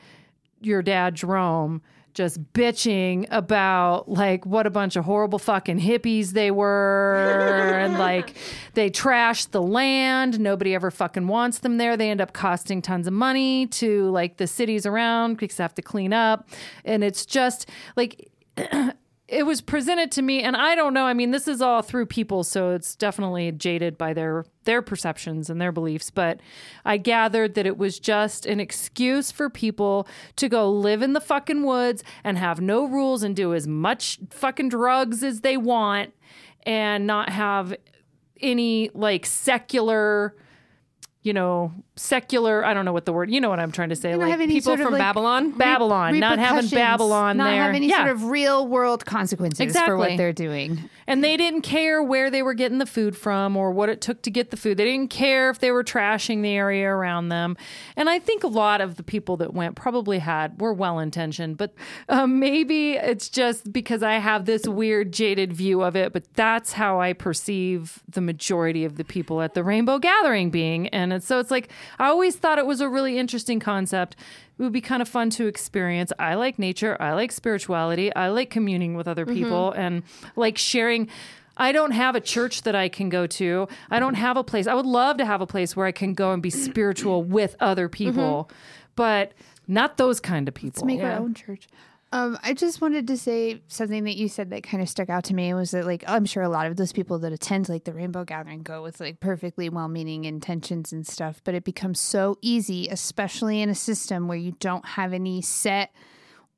your 0.62 0.84
dad, 0.84 1.16
Jerome, 1.16 1.82
just 2.14 2.54
bitching 2.54 3.26
about 3.32 4.08
like 4.08 4.46
what 4.46 4.68
a 4.68 4.70
bunch 4.70 4.96
of 4.96 5.06
horrible 5.06 5.40
fucking 5.40 5.80
hippies 5.80 6.32
they 6.32 6.52
were. 6.52 7.58
And 7.82 7.98
like 7.98 8.36
they 8.76 8.92
trashed 8.92 9.52
the 9.52 9.62
land. 9.62 10.40
Nobody 10.40 10.76
ever 10.76 10.92
fucking 10.92 11.28
wants 11.28 11.60
them 11.60 11.78
there. 11.78 11.98
They 11.98 12.12
end 12.12 12.22
up 12.22 12.32
costing 12.32 12.84
tons 12.84 13.08
of 13.08 13.14
money 13.14 13.66
to 13.68 14.12
like 14.12 14.38
the 14.38 14.46
cities 14.46 14.86
around 14.86 15.38
because 15.38 15.58
they 15.58 15.64
have 15.64 15.74
to 15.76 15.82
clean 15.82 16.14
up. 16.14 16.48
And 16.86 17.04
it's 17.04 17.26
just 17.26 17.68
like 17.96 18.30
it 19.32 19.46
was 19.46 19.62
presented 19.62 20.12
to 20.12 20.22
me 20.22 20.44
and 20.44 20.56
i 20.58 20.76
don't 20.76 20.94
know 20.94 21.06
i 21.06 21.14
mean 21.14 21.32
this 21.32 21.48
is 21.48 21.62
all 21.62 21.82
through 21.82 22.06
people 22.06 22.44
so 22.44 22.72
it's 22.72 22.96
definitely 22.96 23.52
jaded 23.52 23.98
by 23.98 24.14
their 24.14 24.46
their 24.66 24.82
perceptions 24.82 25.50
and 25.50 25.60
their 25.60 25.72
beliefs 25.72 26.12
but 26.12 26.40
i 26.86 26.98
gathered 26.98 27.56
that 27.56 27.66
it 27.66 27.78
was 27.78 27.98
just 27.98 28.46
an 28.46 28.60
excuse 28.60 29.32
for 29.32 29.50
people 29.50 30.06
to 30.36 30.50
go 30.50 30.70
live 30.70 31.02
in 31.02 31.14
the 31.14 31.22
fucking 31.22 31.64
woods 31.64 32.04
and 32.24 32.38
have 32.38 32.60
no 32.60 32.86
rules 32.86 33.24
and 33.24 33.36
do 33.36 33.54
as 33.54 33.66
much 33.66 34.20
fucking 34.30 34.70
drugs 34.70 35.24
as 35.24 35.42
they 35.42 35.56
want 35.56 36.14
and 36.64 37.08
not 37.08 37.30
have 37.30 37.74
any 38.42 38.90
like 38.94 39.26
secular 39.26 40.36
you 41.24 41.34
know, 41.34 41.72
secular. 41.96 42.66
I 42.66 42.74
don't 42.74 42.84
know 42.84 42.94
what 42.94 43.06
the 43.06 43.14
word. 43.14 43.30
You 43.30 43.40
know 43.40 43.50
what 43.50 43.60
I'm 43.60 43.72
trying 43.72 43.90
to 43.90 43.96
say. 43.96 44.16
like 44.16 44.40
People 44.40 44.76
from 44.76 44.94
like, 44.94 45.00
Babylon. 45.00 45.52
Babylon, 45.52 46.20
not 46.20 46.40
having 46.40 46.68
Babylon 46.70 47.38
not 47.38 47.52
there. 47.52 47.64
have 47.64 47.76
any 47.76 47.90
yeah. 47.90 47.98
sort 47.98 48.10
of 48.10 48.26
real 48.26 48.68
world 48.68 49.06
consequences 49.06 49.78
for 49.78 49.98
what 49.98 50.18
they're 50.18 50.34
doing. 50.34 50.90
And 51.08 51.24
they 51.24 51.36
didn't 51.36 51.62
care 51.62 52.02
where 52.02 52.30
they 52.30 52.42
were 52.42 52.54
getting 52.54 52.78
the 52.78 52.86
food 52.86 53.18
from 53.18 53.58
or 53.58 53.72
what 53.72 53.90
it 53.90 54.02
took 54.02 54.22
to 54.24 54.32
get 54.32 54.50
the 54.50 54.58
food. 54.58 54.78
They 54.78 54.86
didn't 54.86 55.10
care 55.10 55.50
if 55.50 55.60
they 55.60 55.72
were 55.72 55.84
trashing 55.84 56.42
the 56.42 56.52
area 56.52 56.90
around 56.90 57.30
them. 57.30 57.58
And 57.96 58.10
I 58.10 58.18
think 58.18 58.44
a 58.44 58.48
lot 58.48 58.82
of 58.82 58.96
the 58.96 59.04
people 59.04 59.38
that 59.38 59.54
went 59.54 59.76
probably 59.76 60.20
had 60.20 60.60
were 60.62 60.74
well 60.74 61.00
intentioned, 61.00 61.58
but 61.58 61.74
um, 62.08 62.40
maybe 62.40 62.94
it's 62.94 63.30
just 63.30 63.74
because 63.74 64.04
I 64.04 64.14
have 64.16 64.46
this 64.46 64.68
weird 64.68 65.12
jaded 65.12 65.54
view 65.54 65.82
of 65.82 65.96
it. 65.96 66.14
But 66.14 66.34
that's 66.36 66.74
how 66.74 67.02
I 67.02 67.14
perceive 67.14 68.02
the 68.08 68.22
majority 68.22 68.86
of 68.86 68.96
the 68.96 69.04
people 69.04 69.42
at 69.42 69.54
the 69.54 69.64
Rainbow 69.64 70.00
Gathering 70.00 70.50
being. 70.50 70.88
And 70.90 71.11
so 71.20 71.40
it's 71.40 71.52
like 71.52 71.70
I 72.00 72.08
always 72.08 72.36
thought 72.36 72.58
it 72.58 72.66
was 72.66 72.82
a 72.82 72.90
really 72.90 73.18
interesting 73.18 73.60
concept. 73.60 74.16
It 74.58 74.64
would 74.64 74.72
be 74.72 74.82
kind 74.82 75.02
of 75.02 75.10
fun 75.10 75.30
to 75.32 75.48
experience. 75.48 76.14
I 76.20 76.36
like 76.36 76.60
nature. 76.60 76.96
I 77.00 77.14
like 77.14 77.32
spirituality. 77.32 78.14
I 78.16 78.30
like 78.30 78.50
communing 78.50 78.96
with 78.96 79.08
other 79.08 79.26
mm-hmm. 79.26 79.36
people 79.36 79.72
and 79.72 80.04
like 80.36 80.58
sharing. 80.58 81.08
I 81.58 81.72
don't 81.72 81.92
have 81.92 82.16
a 82.16 82.22
church 82.22 82.62
that 82.64 82.76
I 82.76 82.88
can 82.88 83.10
go 83.10 83.28
to. 83.28 83.68
I 83.90 84.00
don't 84.00 84.14
have 84.14 84.38
a 84.38 84.44
place. 84.44 84.68
I 84.68 84.74
would 84.74 84.86
love 84.86 85.18
to 85.18 85.26
have 85.26 85.42
a 85.42 85.48
place 85.48 85.76
where 85.76 85.86
I 85.86 85.92
can 85.92 86.14
go 86.14 86.32
and 86.32 86.42
be 86.42 86.50
spiritual 86.50 87.24
with 87.24 87.56
other 87.60 87.88
mm-hmm. 87.88 88.12
people, 88.12 88.52
but 88.96 89.34
not 89.68 89.98
those 89.98 90.20
kind 90.20 90.48
of 90.48 90.54
people. 90.54 90.82
Let's 90.82 90.86
make 90.86 91.04
our 91.04 91.20
own 91.20 91.34
church. 91.34 91.68
Um, 92.14 92.38
I 92.44 92.54
just 92.54 92.82
wanted 92.82 93.08
to 93.08 93.18
say 93.18 93.62
something 93.68 94.04
that 94.04 94.18
you 94.18 94.28
said 94.28 94.50
that 94.50 94.64
kind 94.64 94.84
of 94.84 94.90
stuck 94.90 95.10
out 95.10 95.24
to 95.26 95.34
me 95.34 95.54
was 95.54 95.72
that 95.72 95.86
like 95.86 96.04
I'm 96.08 96.26
sure 96.26 96.44
a 96.44 96.50
lot 96.50 96.68
of 96.68 96.76
those 96.76 96.92
people 96.92 97.20
that 97.20 97.32
attend 97.32 97.70
like 97.70 97.86
the 97.86 97.94
Rainbow 97.94 98.26
Gathering 98.26 98.64
go 98.64 98.84
with 98.84 99.00
like 99.00 99.22
perfectly 99.22 99.70
well-meaning 99.70 100.26
intentions 100.26 100.92
and 100.92 101.08
stuff, 101.08 101.42
but 101.46 101.56
it 101.56 101.64
becomes 101.64 102.02
so 102.02 102.38
easy, 102.42 102.90
especially 102.90 103.62
in 103.62 103.70
a 103.70 103.76
system 103.76 104.28
where 104.28 104.38
you 104.38 104.52
don't 104.60 104.86
have 104.86 105.14
any 105.14 105.42
set 105.42 105.94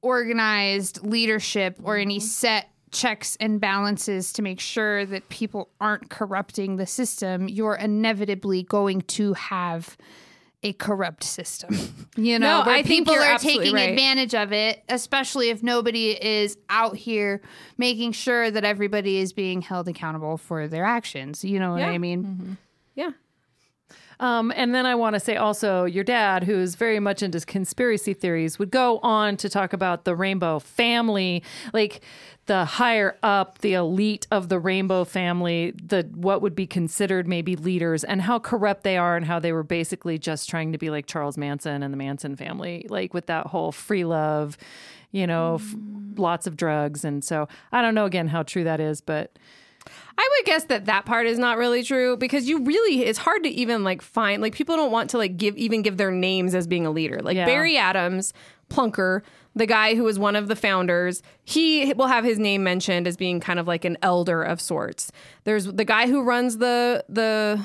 organized 0.02 1.06
leadership 1.06 1.80
or 1.84 1.98
any 1.98 2.20
set 2.20 2.70
checks 2.92 3.38
and 3.40 3.62
balances 3.62 4.34
to 4.34 4.42
make 4.42 4.60
sure 4.60 5.06
that 5.06 5.30
people 5.30 5.70
aren't 5.80 6.10
corrupting 6.10 6.78
the 6.78 6.86
system. 6.88 7.48
You're 7.48 7.76
inevitably 7.76 8.64
going 8.64 9.02
to 9.02 9.34
have 9.34 9.98
a 10.64 10.74
corrupt 10.74 11.24
system. 11.24 11.76
You 12.16 12.38
know, 12.38 12.60
No, 12.60 12.66
where 12.68 12.76
I 12.76 12.84
think 12.84 13.08
people 13.08 13.16
you're 13.16 13.40
taking 13.40 13.74
right. 13.74 13.90
advantage 13.90 14.36
of 14.36 14.54
it, 14.54 14.84
especially 14.88 15.50
if 15.50 15.64
nobody 15.64 16.12
is 16.12 16.60
out 16.70 16.96
here 16.96 17.42
making 17.80 18.12
sure 18.12 18.52
that 18.52 18.64
everybody 18.64 19.18
is 19.18 19.34
being 19.34 19.64
held 19.64 19.88
accountable 19.88 20.38
for 20.38 20.68
their 20.68 20.86
actions. 20.86 21.44
You 21.44 21.60
know 21.60 21.72
what 21.72 21.80
Yeah. 21.80 21.88
I 21.90 21.98
mean? 21.98 22.24
Mm-hmm. 22.24 22.54
Yeah. 22.94 23.10
Um, 24.20 24.52
and 24.56 24.74
then 24.74 24.86
I 24.86 24.96
want 24.96 25.16
to 25.16 25.20
say 25.20 25.36
also, 25.36 25.86
your 25.86 26.04
dad, 26.04 26.44
who's 26.44 26.76
very 26.76 27.00
much 27.00 27.24
into 27.24 27.40
conspiracy 27.42 28.14
theories, 28.14 28.60
would 28.60 28.72
go 28.72 29.00
on 29.00 29.38
to 29.38 29.50
talk 29.50 29.74
about 29.74 30.06
the 30.06 30.16
rainbow 30.16 30.60
family, 30.60 31.44
like 31.74 32.02
the 32.46 32.66
higher 32.66 33.18
up, 33.24 33.60
the 33.60 33.74
elite 33.74 34.28
of 34.30 34.50
the 34.50 34.60
rainbow 34.60 35.06
family, 35.06 35.72
the 35.72 36.10
what 36.14 36.42
would 36.42 36.56
be 36.56 36.68
considered 36.68 37.28
maybe 37.28 37.56
leaders, 37.56 38.04
and 38.04 38.22
how 38.22 38.40
corrupt 38.40 38.84
they 38.84 38.98
are, 38.98 39.16
and 39.16 39.26
how 39.26 39.40
they 39.40 39.54
were 39.54 39.64
basically 39.64 40.18
just 40.18 40.50
trying 40.50 40.72
to 40.72 40.78
be 40.78 40.90
like 40.90 41.06
Charles 41.06 41.38
Manson 41.38 41.84
and 41.84 41.94
the 41.94 41.98
Manson 41.98 42.36
family, 42.36 42.86
like 42.90 43.14
with 43.14 43.28
that 43.28 43.48
whole 43.48 43.72
free 43.72 44.04
love, 44.04 44.58
you 45.12 45.26
know, 45.26 45.56
f- 45.56 45.76
lots 46.18 46.46
of 46.46 46.58
drugs, 46.58 47.06
and 47.06 47.24
so 47.24 47.48
I 47.72 47.82
don't 47.82 47.96
know 47.96 48.06
again 48.06 48.28
how 48.28 48.44
true 48.44 48.64
that 48.66 48.80
is, 48.80 49.02
but. 49.02 49.38
I 50.18 50.30
would 50.38 50.46
guess 50.46 50.66
that 50.66 50.86
that 50.86 51.06
part 51.06 51.26
is 51.26 51.40
not 51.40 51.58
really 51.58 51.84
true 51.84 52.18
because 52.18 52.48
you 52.48 52.64
really 52.64 53.04
it's 53.04 53.20
hard 53.20 53.44
to 53.44 53.50
even 53.50 53.84
like 53.84 54.02
find 54.02 54.42
like 54.42 54.54
people 54.54 54.76
don't 54.76 54.92
want 54.92 55.10
to 55.12 55.18
like 55.18 55.38
give 55.38 55.58
even 55.58 55.82
give 55.82 55.98
their 55.98 56.12
names 56.12 56.54
as 56.54 56.68
being 56.68 56.86
a 56.86 56.92
leader. 56.92 57.20
Like 57.22 57.36
Yeah. 57.36 57.46
Barry 57.46 57.78
Adams, 57.78 58.34
Plunker, 58.70 59.22
the 59.56 59.66
guy 59.66 59.96
who 59.96 60.04
was 60.04 60.20
one 60.20 60.36
of 60.36 60.48
the 60.48 60.56
founders, 60.56 61.22
he 61.44 61.94
will 61.94 62.08
have 62.08 62.24
his 62.24 62.40
name 62.40 62.64
mentioned 62.64 63.08
as 63.08 63.18
being 63.18 63.40
kind 63.40 63.60
of 63.60 63.68
like 63.68 63.86
an 63.86 63.98
elder 64.02 64.44
of 64.44 64.62
sorts. 64.62 65.12
There's 65.44 65.66
the 65.66 65.86
guy 65.86 66.08
who 66.08 66.24
runs 66.24 66.58
the 66.58 67.04
the 67.10 67.64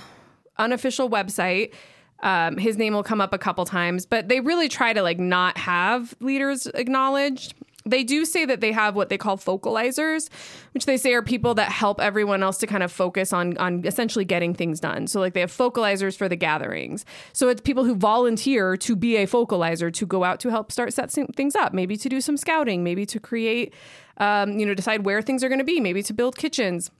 unofficial 0.58 1.08
website. 1.10 1.72
Um, 2.20 2.56
his 2.56 2.76
name 2.76 2.94
will 2.94 3.04
come 3.04 3.20
up 3.20 3.32
a 3.32 3.38
couple 3.38 3.64
times, 3.64 4.04
but 4.04 4.28
they 4.28 4.40
really 4.40 4.68
try 4.68 4.92
to 4.92 5.02
like 5.02 5.18
not 5.20 5.56
have 5.58 6.14
leaders 6.20 6.66
acknowledged. 6.66 7.54
They 7.88 8.04
do 8.04 8.24
say 8.24 8.44
that 8.44 8.60
they 8.60 8.72
have 8.72 8.94
what 8.94 9.08
they 9.08 9.18
call 9.18 9.36
focalizers, 9.38 10.28
which 10.72 10.86
they 10.86 10.96
say 10.96 11.12
are 11.14 11.22
people 11.22 11.54
that 11.54 11.70
help 11.70 12.00
everyone 12.00 12.42
else 12.42 12.58
to 12.58 12.66
kind 12.66 12.82
of 12.82 12.92
focus 12.92 13.32
on 13.32 13.56
on 13.58 13.84
essentially 13.86 14.24
getting 14.24 14.54
things 14.54 14.80
done. 14.80 15.06
So 15.06 15.20
like 15.20 15.34
they 15.34 15.40
have 15.40 15.52
focalizers 15.52 16.16
for 16.16 16.28
the 16.28 16.36
gatherings. 16.36 17.04
So 17.32 17.48
it's 17.48 17.60
people 17.60 17.84
who 17.84 17.94
volunteer 17.94 18.76
to 18.76 18.96
be 18.96 19.16
a 19.16 19.26
focalizer 19.26 19.92
to 19.92 20.06
go 20.06 20.24
out 20.24 20.40
to 20.40 20.50
help 20.50 20.70
start 20.72 20.92
set 20.92 21.10
things 21.10 21.54
up, 21.56 21.72
maybe 21.72 21.96
to 21.96 22.08
do 22.08 22.20
some 22.20 22.36
scouting, 22.36 22.84
maybe 22.84 23.06
to 23.06 23.18
create, 23.20 23.72
um, 24.18 24.58
you 24.58 24.66
know, 24.66 24.74
decide 24.74 25.04
where 25.04 25.22
things 25.22 25.42
are 25.44 25.48
going 25.48 25.58
to 25.60 25.64
be, 25.64 25.80
maybe 25.80 26.02
to 26.02 26.12
build 26.12 26.36
kitchens 26.36 26.90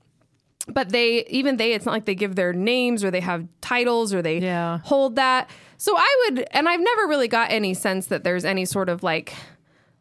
but 0.67 0.89
they 0.89 1.23
even 1.25 1.57
they 1.57 1.73
it's 1.73 1.85
not 1.85 1.93
like 1.93 2.05
they 2.05 2.13
give 2.13 2.35
their 2.35 2.53
names 2.53 3.03
or 3.03 3.09
they 3.09 3.21
have 3.21 3.47
titles 3.59 4.13
or 4.13 4.21
they 4.21 4.37
Yeah. 4.37 4.79
hold 4.83 5.15
that 5.15 5.49
so 5.77 5.95
i 5.97 6.25
would 6.29 6.45
and 6.51 6.69
i've 6.69 6.81
never 6.81 7.07
really 7.07 7.27
got 7.29 7.49
any 7.49 7.73
sense 7.73 8.07
that 8.07 8.23
there's 8.23 8.45
any 8.45 8.65
sort 8.65 8.87
of 8.87 9.01
like 9.01 9.33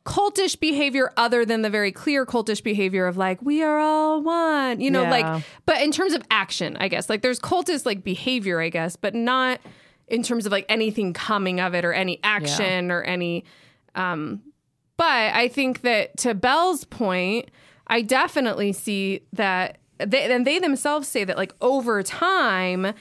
cultish 0.09 0.59
behavior 0.59 1.13
other 1.17 1.45
than 1.45 1.61
the 1.63 1.69
very 1.71 1.93
clear 1.93 2.25
cultish 2.25 2.63
behavior 2.63 3.07
of 3.07 3.17
like 3.19 3.41
we 3.43 3.63
are 3.63 3.79
all 3.79 4.23
one 4.23 4.81
you 4.81 4.91
know 4.91 5.03
Yeah. 5.03 5.11
like 5.11 5.45
but 5.67 5.83
in 5.83 5.93
terms 5.93 6.15
of 6.15 6.23
action 6.31 6.77
i 6.81 6.89
guess 6.89 7.11
like 7.11 7.21
there's 7.21 7.39
cultist 7.39 7.85
like 7.85 8.03
behavior 8.03 8.59
i 8.61 8.71
guess 8.71 8.97
but 8.97 9.15
not 9.15 9.61
in 10.07 10.23
terms 10.23 10.47
of 10.47 10.53
like 10.53 10.65
anything 10.71 11.13
coming 11.13 11.61
of 11.61 11.75
it 11.75 11.85
or 11.85 11.93
any 11.93 12.19
action 12.25 12.91
or 12.91 13.03
any 13.03 13.45
um 13.95 14.41
but 14.97 15.33
I 15.33 15.47
think 15.47 15.83
that 15.83 16.17
to 16.25 16.35
Belle's 16.35 16.83
point, 16.85 17.53
I 17.87 18.03
definitely 18.03 18.73
see 18.73 19.21
that 19.33 19.79
they, 20.05 20.25
and 20.33 20.45
they 20.45 20.59
themselves 20.59 21.07
say 21.07 21.23
that 21.23 21.37
like 21.37 21.55
over 21.61 22.03
time, 22.03 22.93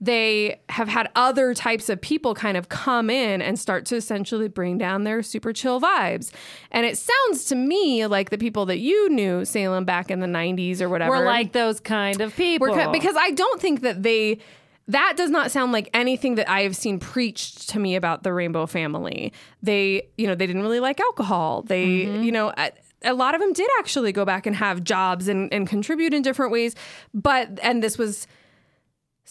they 0.00 0.60
have 0.70 0.88
had 0.88 1.10
other 1.14 1.52
types 1.52 1.90
of 1.90 2.00
people 2.00 2.34
kind 2.34 2.56
of 2.56 2.70
come 2.70 3.10
in 3.10 3.42
and 3.42 3.58
start 3.58 3.84
to 3.86 3.96
essentially 3.96 4.48
bring 4.48 4.78
down 4.78 5.04
their 5.04 5.22
super 5.22 5.52
chill 5.52 5.80
vibes. 5.80 6.30
And 6.70 6.86
it 6.86 6.96
sounds 6.96 7.44
to 7.46 7.54
me 7.54 8.06
like 8.06 8.30
the 8.30 8.38
people 8.38 8.64
that 8.66 8.78
you 8.78 9.10
knew, 9.10 9.44
Salem, 9.44 9.84
back 9.84 10.10
in 10.10 10.20
the 10.20 10.26
90s 10.26 10.80
or 10.80 10.88
whatever. 10.88 11.10
We're 11.10 11.26
like 11.26 11.52
those 11.52 11.80
kind 11.80 12.20
of 12.22 12.34
people. 12.34 12.68
Because 12.92 13.16
I 13.18 13.30
don't 13.32 13.60
think 13.60 13.82
that 13.82 14.02
they 14.02 14.38
that 14.88 15.14
does 15.16 15.30
not 15.30 15.52
sound 15.52 15.70
like 15.70 15.88
anything 15.94 16.34
that 16.34 16.50
I 16.50 16.62
have 16.62 16.74
seen 16.74 16.98
preached 16.98 17.68
to 17.70 17.78
me 17.78 17.94
about 17.94 18.24
the 18.24 18.32
rainbow 18.32 18.66
family. 18.66 19.32
They, 19.62 20.08
you 20.16 20.26
know, 20.26 20.34
they 20.34 20.48
didn't 20.48 20.62
really 20.62 20.80
like 20.80 20.98
alcohol. 20.98 21.62
They, 21.62 22.06
mm-hmm. 22.06 22.22
you 22.24 22.32
know, 22.32 22.52
a, 22.56 22.72
a 23.04 23.14
lot 23.14 23.36
of 23.36 23.40
them 23.40 23.52
did 23.52 23.70
actually 23.78 24.10
go 24.10 24.24
back 24.24 24.46
and 24.46 24.56
have 24.56 24.82
jobs 24.82 25.28
and, 25.28 25.52
and 25.52 25.68
contribute 25.68 26.12
in 26.12 26.22
different 26.22 26.50
ways. 26.50 26.74
But 27.14 27.60
and 27.62 27.84
this 27.84 27.98
was 27.98 28.26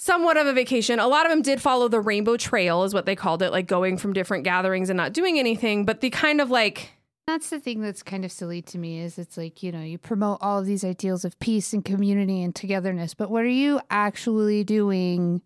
somewhat 0.02 0.38
of 0.38 0.48
a 0.48 0.54
vacation. 0.54 0.98
A 0.98 1.08
lot 1.08 1.26
of 1.26 1.30
them 1.30 1.42
did 1.42 1.62
follow 1.62 1.90
the 1.90 2.00
rainbow 2.00 2.38
trail, 2.38 2.86
is 2.86 2.94
what 2.94 3.06
they 3.06 3.18
called 3.18 3.42
it, 3.42 3.52
like 3.52 3.68
going 3.68 3.98
from 3.98 4.14
different 4.14 4.46
gatherings 4.46 4.90
and 4.90 4.96
not 4.96 5.12
doing 5.12 5.38
anything. 5.38 5.84
But 5.84 6.00
the 6.00 6.10
kind 6.10 6.40
of 6.40 6.50
like 6.50 6.92
That's 7.28 7.50
the 7.50 7.60
thing 7.60 7.82
that's 7.82 8.02
kind 8.02 8.24
of 8.24 8.32
silly 8.32 8.62
to 8.62 8.78
me 8.78 9.02
is 9.02 9.20
it's 9.20 9.36
like, 9.36 9.62
you 9.62 9.74
know, 9.74 9.82
you 9.82 9.98
promote 9.98 10.38
all 10.40 10.60
of 10.60 10.66
these 10.66 10.86
ideals 10.86 11.26
of 11.26 11.38
peace 11.40 11.74
and 11.74 11.84
community 11.84 12.42
and 12.42 12.56
togetherness, 12.56 13.14
but 13.14 13.30
what 13.30 13.44
are 13.44 13.50
you 13.50 13.82
actually 13.90 14.64
doing 14.64 15.42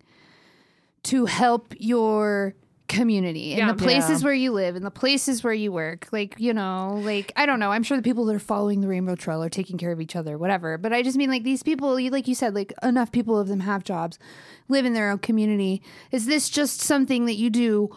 to 1.02 1.26
help 1.26 1.74
your 1.76 2.54
community 2.86 3.52
in 3.52 3.58
Yeah. 3.58 3.72
the 3.72 3.82
places 3.82 4.20
Yeah. 4.20 4.26
where 4.26 4.34
you 4.34 4.52
live 4.52 4.76
and 4.76 4.84
the 4.84 4.90
places 4.90 5.42
where 5.42 5.52
you 5.54 5.72
work? 5.72 6.08
Like, 6.12 6.34
you 6.38 6.52
know, 6.52 7.00
like 7.02 7.32
I 7.36 7.46
don't 7.46 7.58
know, 7.58 7.70
I'm 7.72 7.82
sure 7.82 7.96
the 7.96 8.02
people 8.02 8.24
that 8.26 8.36
are 8.36 8.38
following 8.38 8.80
the 8.82 8.88
rainbow 8.88 9.14
trail 9.16 9.42
are 9.42 9.48
taking 9.48 9.78
care 9.78 9.90
of 9.92 10.00
each 10.00 10.14
other, 10.14 10.36
whatever. 10.36 10.76
But 10.78 10.92
I 10.92 11.02
just 11.02 11.16
mean 11.16 11.30
like 11.30 11.44
these 11.44 11.62
people, 11.62 11.98
you- 11.98 12.10
like 12.10 12.28
you 12.28 12.34
said, 12.34 12.54
like 12.54 12.72
enough 12.82 13.10
people 13.10 13.38
of 13.38 13.48
them 13.48 13.60
have 13.60 13.84
jobs, 13.84 14.18
live 14.68 14.84
in 14.84 14.92
their 14.92 15.10
own 15.10 15.18
community. 15.18 15.82
Is 16.12 16.26
this 16.26 16.48
just 16.50 16.80
something 16.80 17.24
that 17.26 17.36
you 17.36 17.48
do 17.50 17.90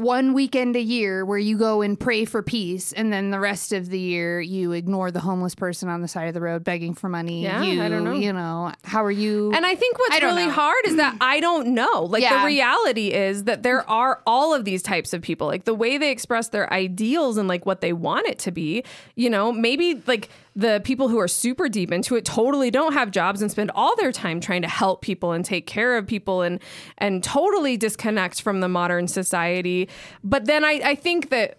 one 0.00 0.32
weekend 0.32 0.76
a 0.76 0.80
year 0.80 1.24
where 1.24 1.38
you 1.38 1.56
go 1.58 1.82
and 1.82 1.98
pray 1.98 2.24
for 2.24 2.42
peace 2.42 2.92
and 2.92 3.12
then 3.12 3.30
the 3.30 3.38
rest 3.40 3.72
of 3.72 3.88
the 3.90 3.98
year 3.98 4.40
you 4.40 4.72
ignore 4.72 5.10
the 5.10 5.20
homeless 5.20 5.54
person 5.54 5.88
on 5.88 6.00
the 6.02 6.08
side 6.08 6.28
of 6.28 6.34
the 6.34 6.40
road 6.40 6.64
begging 6.64 6.94
for 6.94 7.08
money 7.08 7.42
Yeah, 7.42 7.62
you 7.62 7.82
I 7.82 7.88
don't 7.88 8.04
know. 8.04 8.14
you 8.14 8.32
know 8.32 8.72
how 8.84 9.04
are 9.04 9.10
you 9.10 9.52
And 9.54 9.64
I 9.66 9.74
think 9.74 9.98
what's 9.98 10.16
I 10.16 10.18
really 10.26 10.46
know. 10.46 10.52
hard 10.52 10.86
is 10.86 10.96
that 10.96 11.16
I 11.20 11.40
don't 11.40 11.68
know. 11.68 12.02
Like 12.10 12.22
Yeah. 12.22 12.40
the 12.40 12.46
reality 12.46 13.12
is 13.12 13.44
that 13.44 13.62
there 13.62 13.88
are 13.88 14.20
all 14.26 14.54
of 14.54 14.64
these 14.64 14.82
types 14.82 15.12
of 15.12 15.22
people. 15.22 15.46
Like 15.46 15.64
the 15.64 15.74
way 15.74 15.98
they 15.98 16.10
express 16.10 16.48
their 16.48 16.72
ideals 16.72 17.36
and 17.36 17.46
like 17.48 17.66
what 17.66 17.80
they 17.80 17.92
want 17.92 18.26
it 18.26 18.38
to 18.40 18.50
be, 18.50 18.84
you 19.16 19.28
know, 19.30 19.52
maybe 19.52 20.02
like 20.06 20.28
the 20.56 20.80
people 20.84 21.08
who 21.08 21.18
are 21.18 21.28
super 21.28 21.68
deep 21.68 21.92
into 21.92 22.16
it 22.16 22.24
totally 22.24 22.70
don't 22.70 22.92
have 22.92 23.10
jobs 23.10 23.40
and 23.40 23.50
spend 23.50 23.70
all 23.74 23.94
their 23.96 24.12
time 24.12 24.40
trying 24.40 24.62
to 24.62 24.68
help 24.68 25.00
people 25.00 25.32
and 25.32 25.44
take 25.44 25.66
care 25.66 25.96
of 25.96 26.06
people 26.06 26.42
and 26.42 26.60
and 26.98 27.22
totally 27.22 27.76
disconnect 27.76 28.42
from 28.42 28.60
the 28.60 28.68
modern 28.68 29.06
society. 29.06 29.88
But 30.24 30.46
then 30.46 30.64
I, 30.64 30.80
I 30.84 30.94
think 30.94 31.30
that 31.30 31.58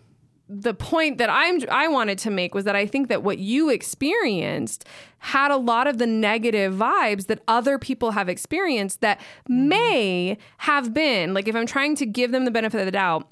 the 0.53 0.73
point 0.73 1.17
that 1.17 1.29
I'm 1.29 1.61
I 1.69 1.87
wanted 1.87 2.17
to 2.19 2.29
make 2.29 2.53
was 2.53 2.65
that 2.65 2.75
I 2.75 2.85
think 2.85 3.07
that 3.07 3.23
what 3.23 3.37
you 3.37 3.69
experienced 3.69 4.85
had 5.19 5.49
a 5.49 5.55
lot 5.55 5.87
of 5.87 5.97
the 5.97 6.07
negative 6.07 6.73
vibes 6.73 7.27
that 7.27 7.41
other 7.47 7.79
people 7.79 8.11
have 8.11 8.27
experienced 8.27 8.99
that 8.99 9.19
mm-hmm. 9.19 9.69
may 9.69 10.37
have 10.57 10.93
been 10.93 11.33
like 11.33 11.47
if 11.47 11.55
I'm 11.55 11.65
trying 11.65 11.95
to 11.95 12.05
give 12.05 12.33
them 12.33 12.43
the 12.43 12.51
benefit 12.51 12.79
of 12.81 12.85
the 12.85 12.91
doubt 12.91 13.31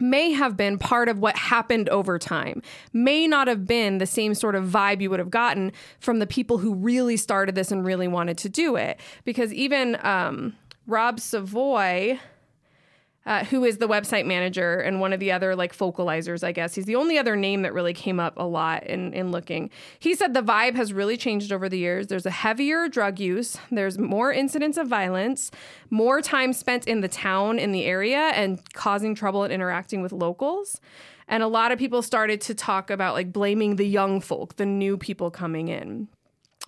may 0.00 0.32
have 0.32 0.56
been 0.56 0.78
part 0.78 1.08
of 1.08 1.18
what 1.18 1.36
happened 1.36 1.88
over 1.88 2.18
time, 2.18 2.62
may 2.92 3.26
not 3.26 3.48
have 3.48 3.66
been 3.66 3.98
the 3.98 4.06
same 4.06 4.34
sort 4.34 4.54
of 4.54 4.64
vibe 4.64 5.00
you 5.00 5.10
would 5.10 5.18
have 5.18 5.30
gotten 5.30 5.72
from 6.00 6.18
the 6.18 6.26
people 6.26 6.58
who 6.58 6.74
really 6.74 7.16
started 7.16 7.54
this 7.54 7.70
and 7.70 7.84
really 7.84 8.08
wanted 8.08 8.38
to 8.38 8.48
do 8.48 8.76
it. 8.76 8.98
Because 9.24 9.52
even 9.52 9.98
um, 10.04 10.56
Rob 10.86 11.20
Savoy, 11.20 12.18
uh, 13.28 13.44
who 13.44 13.62
is 13.62 13.76
the 13.76 13.86
website 13.86 14.24
manager 14.24 14.80
and 14.80 15.00
one 15.00 15.12
of 15.12 15.20
the 15.20 15.30
other 15.30 15.54
like 15.54 15.76
focalizers, 15.76 16.42
I 16.42 16.50
guess. 16.50 16.74
He's 16.74 16.86
the 16.86 16.96
only 16.96 17.18
other 17.18 17.36
name 17.36 17.60
that 17.60 17.74
really 17.74 17.92
came 17.92 18.18
up 18.18 18.32
a 18.38 18.44
lot 18.44 18.84
in, 18.86 19.12
in 19.12 19.30
looking. 19.30 19.68
He 19.98 20.14
said 20.14 20.32
the 20.32 20.40
vibe 20.40 20.76
has 20.76 20.94
really 20.94 21.18
changed 21.18 21.52
over 21.52 21.68
the 21.68 21.76
years. 21.76 22.06
There's 22.06 22.24
a 22.24 22.30
heavier 22.30 22.88
drug 22.88 23.20
use, 23.20 23.58
there's 23.70 23.98
more 23.98 24.32
incidents 24.32 24.78
of 24.78 24.88
violence, 24.88 25.50
more 25.90 26.22
time 26.22 26.54
spent 26.54 26.88
in 26.88 27.02
the 27.02 27.08
town, 27.08 27.58
in 27.58 27.72
the 27.72 27.84
area, 27.84 28.32
and 28.34 28.60
causing 28.72 29.14
trouble 29.14 29.44
and 29.44 29.52
interacting 29.52 30.00
with 30.00 30.12
locals. 30.12 30.80
And 31.28 31.42
a 31.42 31.48
lot 31.48 31.70
of 31.70 31.78
people 31.78 32.00
started 32.00 32.40
to 32.42 32.54
talk 32.54 32.88
about 32.88 33.12
like 33.12 33.30
blaming 33.30 33.76
the 33.76 33.86
young 33.86 34.22
folk, 34.22 34.56
the 34.56 34.64
new 34.64 34.96
people 34.96 35.30
coming 35.30 35.68
in. 35.68 36.08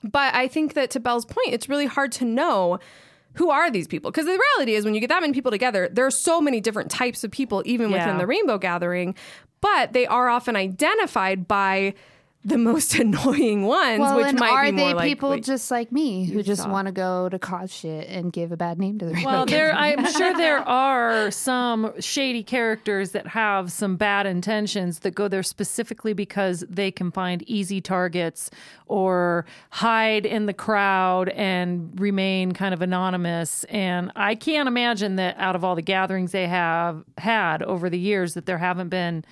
But 0.04 0.34
I 0.34 0.46
think 0.46 0.74
that 0.74 0.90
to 0.90 1.00
Belle's 1.00 1.24
point, 1.24 1.48
it's 1.52 1.70
really 1.70 1.86
hard 1.86 2.12
to 2.12 2.26
know 2.26 2.78
who 3.34 3.50
are 3.50 3.70
these 3.70 3.86
people? 3.86 4.10
Because 4.10 4.26
the 4.26 4.38
reality 4.56 4.74
is, 4.74 4.84
when 4.84 4.94
you 4.94 5.00
get 5.00 5.08
that 5.08 5.20
many 5.20 5.32
people 5.32 5.50
together, 5.50 5.88
there 5.92 6.04
are 6.06 6.10
so 6.10 6.40
many 6.40 6.60
different 6.60 6.90
types 6.90 7.24
of 7.24 7.30
people, 7.30 7.62
even 7.64 7.90
Yeah. 7.90 7.98
within 7.98 8.18
the 8.18 8.26
rainbow 8.26 8.58
gathering, 8.58 9.14
but 9.60 9.92
they 9.92 10.06
are 10.06 10.28
often 10.28 10.56
identified 10.56 11.46
by 11.46 11.94
the 12.42 12.56
most 12.56 12.94
annoying 12.98 13.66
ones, 13.66 14.00
Well, 14.00 14.16
which 14.16 14.26
and 14.26 14.38
might 14.38 14.50
are 14.50 14.64
be 14.66 14.72
more 14.72 14.88
they 14.88 14.94
like 14.94 15.08
people 15.08 15.28
what 15.30 15.42
just 15.42 15.70
like 15.70 15.92
me 15.92 16.24
who 16.24 16.42
just 16.42 16.68
want 16.68 16.86
to 16.86 16.92
go 16.92 17.28
to 17.28 17.38
cause 17.38 17.72
shit 17.72 18.08
and 18.08 18.32
give 18.32 18.50
a 18.50 18.56
bad 18.56 18.78
name 18.78 18.98
to 18.98 19.06
the 19.06 19.22
Well, 19.24 19.44
there 19.44 19.72
I'm 19.74 20.06
sure 20.12 20.34
there 20.34 20.58
are 20.68 21.30
some 21.30 21.92
shady 22.00 22.42
characters 22.42 23.10
that 23.10 23.26
have 23.28 23.70
some 23.70 23.96
bad 23.96 24.26
intentions 24.26 25.00
that 25.00 25.14
go 25.14 25.28
there 25.28 25.42
specifically 25.42 26.14
because 26.14 26.64
they 26.68 26.90
can 26.90 27.10
find 27.10 27.42
easy 27.42 27.80
targets 27.80 28.50
or 28.86 29.44
hide 29.70 30.24
in 30.24 30.46
the 30.46 30.54
crowd 30.54 31.28
and 31.30 31.98
remain 32.00 32.52
kind 32.52 32.72
of 32.72 32.80
anonymous. 32.80 33.64
And 33.64 34.12
I 34.16 34.34
can't 34.34 34.66
imagine 34.66 35.16
that 35.16 35.36
out 35.38 35.56
of 35.56 35.62
all 35.62 35.74
the 35.74 35.82
gatherings 35.82 36.32
they 36.32 36.48
have 36.48 37.04
had 37.18 37.62
over 37.62 37.90
the 37.90 37.98
years 37.98 38.34
that 38.34 38.46
there 38.46 38.58
haven't 38.58 38.88
been 38.88 39.24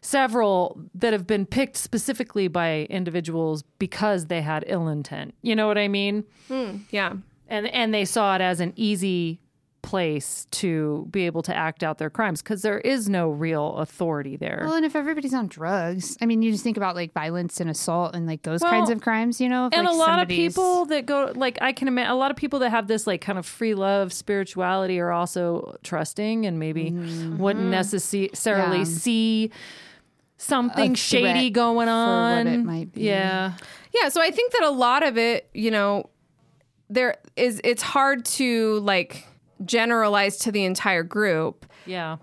several 0.00 0.80
that 0.94 1.12
have 1.12 1.26
been 1.26 1.46
picked 1.46 1.76
specifically 1.76 2.48
by 2.48 2.86
individuals 2.90 3.62
because 3.78 4.26
they 4.26 4.40
had 4.42 4.64
ill 4.66 4.88
intent. 4.88 5.34
You 5.42 5.54
know 5.56 5.66
what 5.66 5.78
I 5.78 5.88
mean? 5.88 6.24
Hmm, 6.48 6.78
yeah. 6.90 7.14
and 7.48 7.66
and 7.68 7.92
they 7.94 8.04
saw 8.04 8.34
it 8.34 8.40
as 8.40 8.60
an 8.60 8.72
easy 8.76 9.40
place 9.82 10.46
to 10.50 11.08
be 11.10 11.24
able 11.24 11.40
to 11.40 11.56
act 11.56 11.82
out 11.82 11.96
their 11.96 12.10
crimes 12.10 12.42
because 12.42 12.60
there 12.60 12.80
is 12.80 13.08
no 13.08 13.30
real 13.30 13.76
authority 13.76 14.36
there. 14.36 14.62
Well, 14.64 14.74
and 14.74 14.84
if 14.84 14.94
everybody's 14.94 15.32
on 15.32 15.46
drugs, 15.48 16.18
I 16.20 16.26
mean, 16.26 16.42
you 16.42 16.52
just 16.52 16.62
think 16.62 16.76
about 16.76 16.94
like 16.94 17.14
violence 17.14 17.60
and 17.60 17.70
assault 17.70 18.14
and 18.14 18.26
like 18.26 18.42
those 18.42 18.60
Well, 18.60 18.70
kinds 18.70 18.90
of 18.90 19.00
crimes, 19.00 19.40
you 19.40 19.48
know? 19.48 19.68
If, 19.68 19.72
and 19.72 19.86
like, 19.86 19.94
a 19.94 19.96
lot 19.96 20.20
of 20.20 20.28
people 20.28 20.84
that 20.86 21.06
go 21.06 21.32
like 21.34 21.58
I 21.62 21.72
can 21.72 21.88
imagine 21.88 22.10
a 22.10 22.16
lot 22.16 22.30
of 22.30 22.36
people 22.36 22.58
that 22.58 22.70
have 22.70 22.88
this 22.88 23.06
like 23.06 23.20
kind 23.22 23.38
of 23.38 23.46
free 23.46 23.74
love 23.74 24.12
spirituality 24.12 25.00
are 25.00 25.12
also 25.12 25.76
trusting 25.82 26.44
and 26.44 26.58
maybe 26.58 26.90
mm-hmm. 26.90 27.38
wouldn't 27.38 27.66
necessarily 27.70 28.78
Yeah. 28.78 28.84
see 28.84 29.50
something 30.40 30.94
shady 30.94 31.50
going 31.50 31.88
on. 31.88 32.46
it 32.46 32.58
might 32.58 32.92
be. 32.92 33.02
Yeah. 33.02 33.52
Yeah, 33.92 34.08
so 34.08 34.22
I 34.22 34.30
think 34.30 34.52
that 34.52 34.62
a 34.62 34.70
lot 34.70 35.02
of 35.02 35.18
it, 35.18 35.48
you 35.52 35.70
know, 35.70 36.08
there 36.88 37.16
is 37.36 37.60
it's 37.64 37.82
hard 37.82 38.24
to 38.24 38.80
like 38.80 39.26
generalize 39.64 40.38
to 40.38 40.52
the 40.52 40.64
entire 40.64 41.02
group. 41.02 41.66
Yeah. 41.86 42.16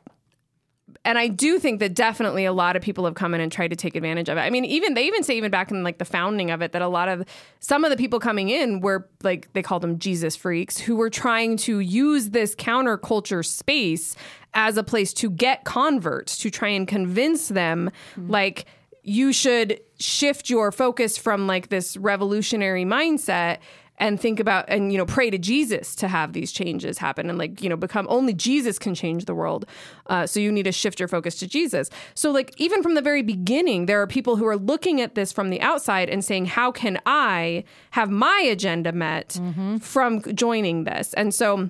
And 1.07 1.17
I 1.17 1.29
do 1.29 1.57
think 1.57 1.79
that 1.79 1.93
definitely 1.93 2.43
a 2.43 2.51
lot 2.51 2.75
of 2.75 2.81
people 2.81 3.05
have 3.05 3.15
come 3.15 3.33
in 3.33 3.39
and 3.39 3.49
tried 3.49 3.69
to 3.69 3.77
take 3.77 3.95
advantage 3.95 4.27
of 4.27 4.37
it. 4.37 4.41
I 4.41 4.49
mean, 4.49 4.65
even 4.65 4.93
they 4.93 5.05
even 5.05 5.23
say 5.23 5.37
even 5.37 5.49
back 5.49 5.71
in 5.71 5.81
like 5.81 5.99
the 5.99 6.05
founding 6.05 6.51
of 6.51 6.61
it 6.61 6.73
that 6.73 6.81
a 6.81 6.87
lot 6.89 7.07
of 7.07 7.23
some 7.61 7.85
of 7.85 7.91
the 7.91 7.95
people 7.95 8.19
coming 8.19 8.49
in 8.49 8.81
were 8.81 9.07
like 9.23 9.51
they 9.53 9.61
called 9.61 9.83
them 9.83 9.99
Jesus 9.99 10.35
freaks 10.35 10.77
who 10.77 10.97
were 10.97 11.09
trying 11.09 11.55
to 11.59 11.79
use 11.79 12.31
this 12.31 12.53
counterculture 12.55 13.45
space 13.45 14.17
as 14.53 14.75
a 14.75 14.83
place 14.83 15.13
to 15.13 15.29
get 15.29 15.63
converts 15.63 16.37
to 16.39 16.49
try 16.49 16.67
and 16.67 16.89
convince 16.89 17.47
them 17.47 17.89
mm-hmm. 18.17 18.29
like 18.29 18.65
you 19.01 19.31
should 19.31 19.79
shift 19.99 20.49
your 20.49 20.73
focus 20.73 21.17
from 21.17 21.47
like 21.47 21.69
this 21.69 21.95
revolutionary 21.95 22.83
mindset 22.83 23.59
and 23.97 24.19
think 24.19 24.39
about 24.39 24.65
and 24.67 24.91
you 24.91 24.97
know 24.97 25.05
pray 25.05 25.29
to 25.29 25.37
jesus 25.37 25.95
to 25.95 26.07
have 26.07 26.33
these 26.33 26.51
changes 26.51 26.97
happen 26.97 27.29
and 27.29 27.37
like 27.37 27.61
you 27.61 27.69
know 27.69 27.75
become 27.75 28.05
only 28.09 28.33
jesus 28.33 28.77
can 28.77 28.93
change 28.93 29.25
the 29.25 29.35
world. 29.35 29.65
Uh, 30.07 30.25
so 30.25 30.39
you 30.39 30.51
need 30.51 30.63
to 30.63 30.71
shift 30.71 30.99
your 30.99 31.07
focus 31.07 31.35
to 31.39 31.47
jesus. 31.47 31.89
So 32.13 32.31
like 32.31 32.53
even 32.57 32.83
from 32.83 32.95
the 32.95 33.01
very 33.01 33.21
beginning 33.21 33.85
there 33.85 34.01
are 34.01 34.07
people 34.07 34.35
who 34.35 34.45
are 34.45 34.57
looking 34.57 35.01
at 35.01 35.15
this 35.15 35.31
from 35.31 35.49
the 35.49 35.61
outside 35.61 36.09
and 36.09 36.23
saying 36.23 36.45
how 36.45 36.71
can 36.71 36.99
i 37.05 37.63
have 37.91 38.09
my 38.09 38.39
agenda 38.49 38.91
met 38.91 39.39
from 39.81 40.21
joining 40.35 40.83
this? 40.83 41.13
And 41.13 41.33
so 41.33 41.69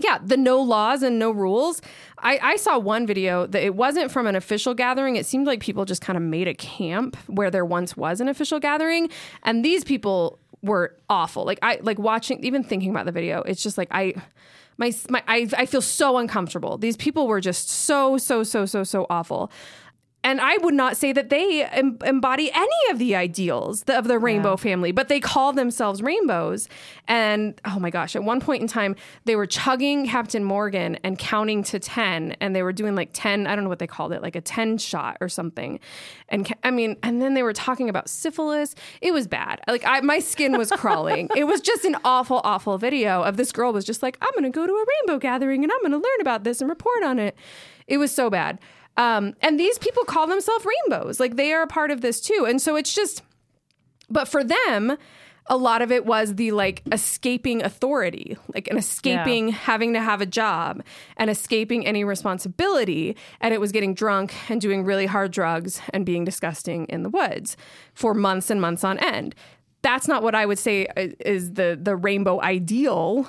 yeah, 0.00 0.18
the 0.24 0.36
no 0.36 0.60
laws 0.60 1.02
and 1.02 1.18
no 1.18 1.32
rules. 1.32 1.82
I, 2.18 2.38
I 2.40 2.56
saw 2.56 2.78
one 2.78 3.04
video 3.06 3.46
that 3.46 3.62
it 3.64 3.74
wasn't 3.74 4.12
from 4.12 4.26
an 4.28 4.36
official 4.36 4.72
gathering. 4.72 5.16
It 5.16 5.26
seemed 5.26 5.46
like 5.46 5.60
people 5.60 5.84
just 5.84 6.02
kind 6.02 6.16
of 6.16 6.22
made 6.22 6.46
a 6.46 6.54
camp 6.54 7.16
where 7.26 7.50
there 7.50 7.64
once 7.64 7.96
was 7.96 8.20
an 8.20 8.28
official 8.28 8.60
gathering, 8.60 9.10
and 9.42 9.64
these 9.64 9.82
people 9.82 10.38
were 10.62 10.96
awful. 11.08 11.44
Like 11.44 11.58
I 11.62 11.78
like 11.82 11.98
watching, 11.98 12.42
even 12.44 12.62
thinking 12.62 12.90
about 12.90 13.06
the 13.06 13.12
video. 13.12 13.42
It's 13.42 13.62
just 13.62 13.78
like 13.78 13.88
I. 13.90 14.14
My, 14.80 14.92
my 15.10 15.24
I, 15.26 15.48
I 15.56 15.66
feel 15.66 15.82
so 15.82 16.18
uncomfortable. 16.18 16.78
These 16.78 16.96
people 16.96 17.26
were 17.26 17.40
just 17.40 17.68
so 17.68 18.16
so 18.16 18.44
so 18.44 18.64
so 18.64 18.84
so 18.84 19.06
awful. 19.10 19.50
And 20.24 20.40
I 20.40 20.56
would 20.58 20.74
not 20.74 20.96
say 20.96 21.12
that 21.12 21.30
they 21.30 21.64
em- 21.64 21.96
embody 22.04 22.50
any 22.52 22.90
of 22.90 22.98
the 22.98 23.14
ideals 23.14 23.84
th- 23.84 23.96
of 23.96 24.08
the 24.08 24.18
rainbow 24.18 24.56
family, 24.56 24.90
but 24.90 25.08
they 25.08 25.20
call 25.20 25.52
themselves 25.52 26.02
rainbows. 26.02 26.68
And 27.06 27.58
oh 27.64 27.78
my 27.78 27.90
gosh, 27.90 28.16
at 28.16 28.24
one 28.24 28.40
point 28.40 28.60
in 28.60 28.66
time, 28.68 28.96
they 29.26 29.36
were 29.36 29.46
chugging 29.46 30.06
Captain 30.08 30.42
Morgan 30.42 30.96
and 31.04 31.16
counting 31.18 31.62
to 31.64 31.78
10, 31.78 32.32
and 32.40 32.54
they 32.54 32.64
were 32.64 32.72
doing 32.72 32.96
like 32.96 33.10
10, 33.12 33.46
I 33.46 33.54
don't 33.54 33.62
know 33.62 33.70
what 33.70 33.78
they 33.78 33.86
called 33.86 34.12
it, 34.12 34.20
like 34.20 34.34
a 34.34 34.40
10 34.40 34.78
shot 34.78 35.18
or 35.20 35.28
something. 35.28 35.78
And 36.28 36.44
ca- 36.46 36.56
I 36.64 36.72
mean, 36.72 36.96
and 37.04 37.22
then 37.22 37.34
they 37.34 37.44
were 37.44 37.52
talking 37.52 37.88
about 37.88 38.08
syphilis. 38.08 38.74
It 39.00 39.12
was 39.12 39.28
bad. 39.28 39.60
Like, 39.68 39.84
I, 39.86 40.00
my 40.00 40.18
skin 40.18 40.58
was 40.58 40.70
crawling. 40.72 41.28
it 41.36 41.44
was 41.44 41.60
just 41.60 41.84
an 41.84 41.96
awful, 42.04 42.40
awful 42.42 42.76
video 42.76 43.22
of 43.22 43.36
this 43.36 43.52
girl 43.52 43.72
was 43.72 43.84
just 43.84 44.02
like, 44.02 44.18
I'm 44.20 44.32
going 44.32 44.42
to 44.44 44.50
go 44.50 44.66
to 44.66 44.72
a 44.72 44.84
rainbow 45.06 45.20
gathering 45.20 45.62
and 45.62 45.72
I'm 45.72 45.80
going 45.80 45.92
to 45.92 45.96
learn 45.98 46.20
about 46.20 46.42
this 46.42 46.60
and 46.60 46.68
report 46.68 47.04
on 47.04 47.20
it. 47.20 47.36
It 47.86 47.98
was 47.98 48.10
so 48.12 48.28
bad. 48.28 48.58
Um, 48.98 49.34
and 49.40 49.58
these 49.58 49.78
people 49.78 50.04
call 50.04 50.26
themselves 50.26 50.66
rainbows. 50.66 51.20
Like 51.20 51.36
they 51.36 51.52
are 51.52 51.62
a 51.62 51.68
part 51.68 51.90
of 51.90 52.02
this 52.02 52.20
too. 52.20 52.44
And 52.46 52.60
so 52.60 52.76
it's 52.76 52.92
just, 52.92 53.22
but 54.10 54.26
for 54.26 54.42
them, 54.42 54.98
a 55.46 55.56
lot 55.56 55.80
of 55.80 55.90
it 55.90 56.04
was 56.04 56.34
the 56.34 56.50
like 56.50 56.82
escaping 56.92 57.62
authority, 57.62 58.36
like 58.54 58.68
an 58.68 58.76
escaping 58.76 59.48
having 59.50 59.94
to 59.94 60.00
have 60.02 60.20
a 60.20 60.26
job 60.26 60.82
and 61.16 61.30
escaping 61.30 61.86
any 61.86 62.04
responsibility. 62.04 63.16
And 63.40 63.54
it 63.54 63.60
was 63.60 63.72
getting 63.72 63.94
drunk 63.94 64.34
and 64.50 64.60
doing 64.60 64.84
really 64.84 65.06
hard 65.06 65.30
drugs 65.30 65.80
and 65.94 66.04
being 66.04 66.24
disgusting 66.24 66.84
in 66.86 67.02
the 67.02 67.08
woods 67.08 67.56
for 67.94 68.12
months 68.14 68.50
and 68.50 68.60
months 68.60 68.84
on 68.84 68.98
end. 68.98 69.34
That's 69.80 70.08
not 70.08 70.22
what 70.22 70.34
I 70.34 70.44
would 70.44 70.58
say 70.58 70.88
is 71.20 71.52
the 71.54 71.78
the 71.80 71.96
rainbow 71.96 72.42
ideal, 72.42 73.28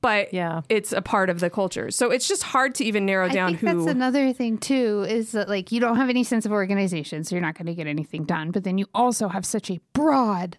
but 0.00 0.32
Yeah. 0.32 0.62
it's 0.68 0.92
a 0.92 1.02
part 1.02 1.28
of 1.30 1.40
the 1.40 1.50
culture. 1.50 1.90
So 1.90 2.10
it's 2.10 2.26
just 2.28 2.42
hard 2.42 2.74
to 2.76 2.84
even 2.84 3.04
narrow 3.06 3.28
down 3.28 3.34
who 3.34 3.36
I 3.36 3.42
down 3.42 3.48
think 3.48 3.60
who. 3.60 3.84
that's 3.84 3.94
another 3.94 4.32
thing 4.32 4.58
too 4.58 5.04
is 5.08 5.32
that 5.32 5.48
like 5.48 5.70
you 5.72 5.80
don't 5.80 5.96
have 5.96 6.08
any 6.08 6.24
sense 6.24 6.46
of 6.46 6.52
organization, 6.52 7.24
so 7.24 7.34
you're 7.34 7.42
not 7.42 7.54
going 7.54 7.66
to 7.66 7.74
get 7.74 7.86
anything 7.86 8.24
done. 8.24 8.50
But 8.50 8.64
then 8.64 8.78
you 8.78 8.86
also 8.94 9.28
have 9.28 9.44
such 9.46 9.70
a 9.70 9.80
broad 9.92 10.56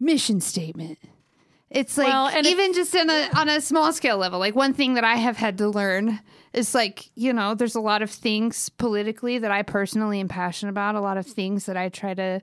mission 0.00 0.40
statement. 0.40 0.98
It's 1.70 1.98
like 1.98 2.06
Well, 2.06 2.28
and 2.28 2.46
even 2.46 2.72
just 2.72 2.94
on 2.94 3.10
a 3.10 3.28
on 3.34 3.48
a 3.48 3.60
small 3.60 3.92
scale 3.92 4.16
level. 4.18 4.38
Like 4.38 4.54
one 4.54 4.74
thing 4.74 4.94
that 4.94 5.04
I 5.04 5.16
have 5.16 5.36
had 5.36 5.58
to 5.58 5.68
learn 5.68 6.20
is 6.52 6.74
like 6.74 7.10
you 7.16 7.32
know 7.32 7.54
there's 7.54 7.74
a 7.74 7.80
lot 7.80 8.00
of 8.02 8.10
things 8.10 8.68
politically 8.68 9.38
that 9.38 9.50
I 9.50 9.62
personally 9.62 10.20
am 10.20 10.28
passionate 10.28 10.70
about. 10.70 10.94
A 10.94 11.00
lot 11.00 11.16
of 11.16 11.26
things 11.26 11.66
that 11.66 11.76
I 11.76 11.88
try 11.88 12.14
to 12.14 12.40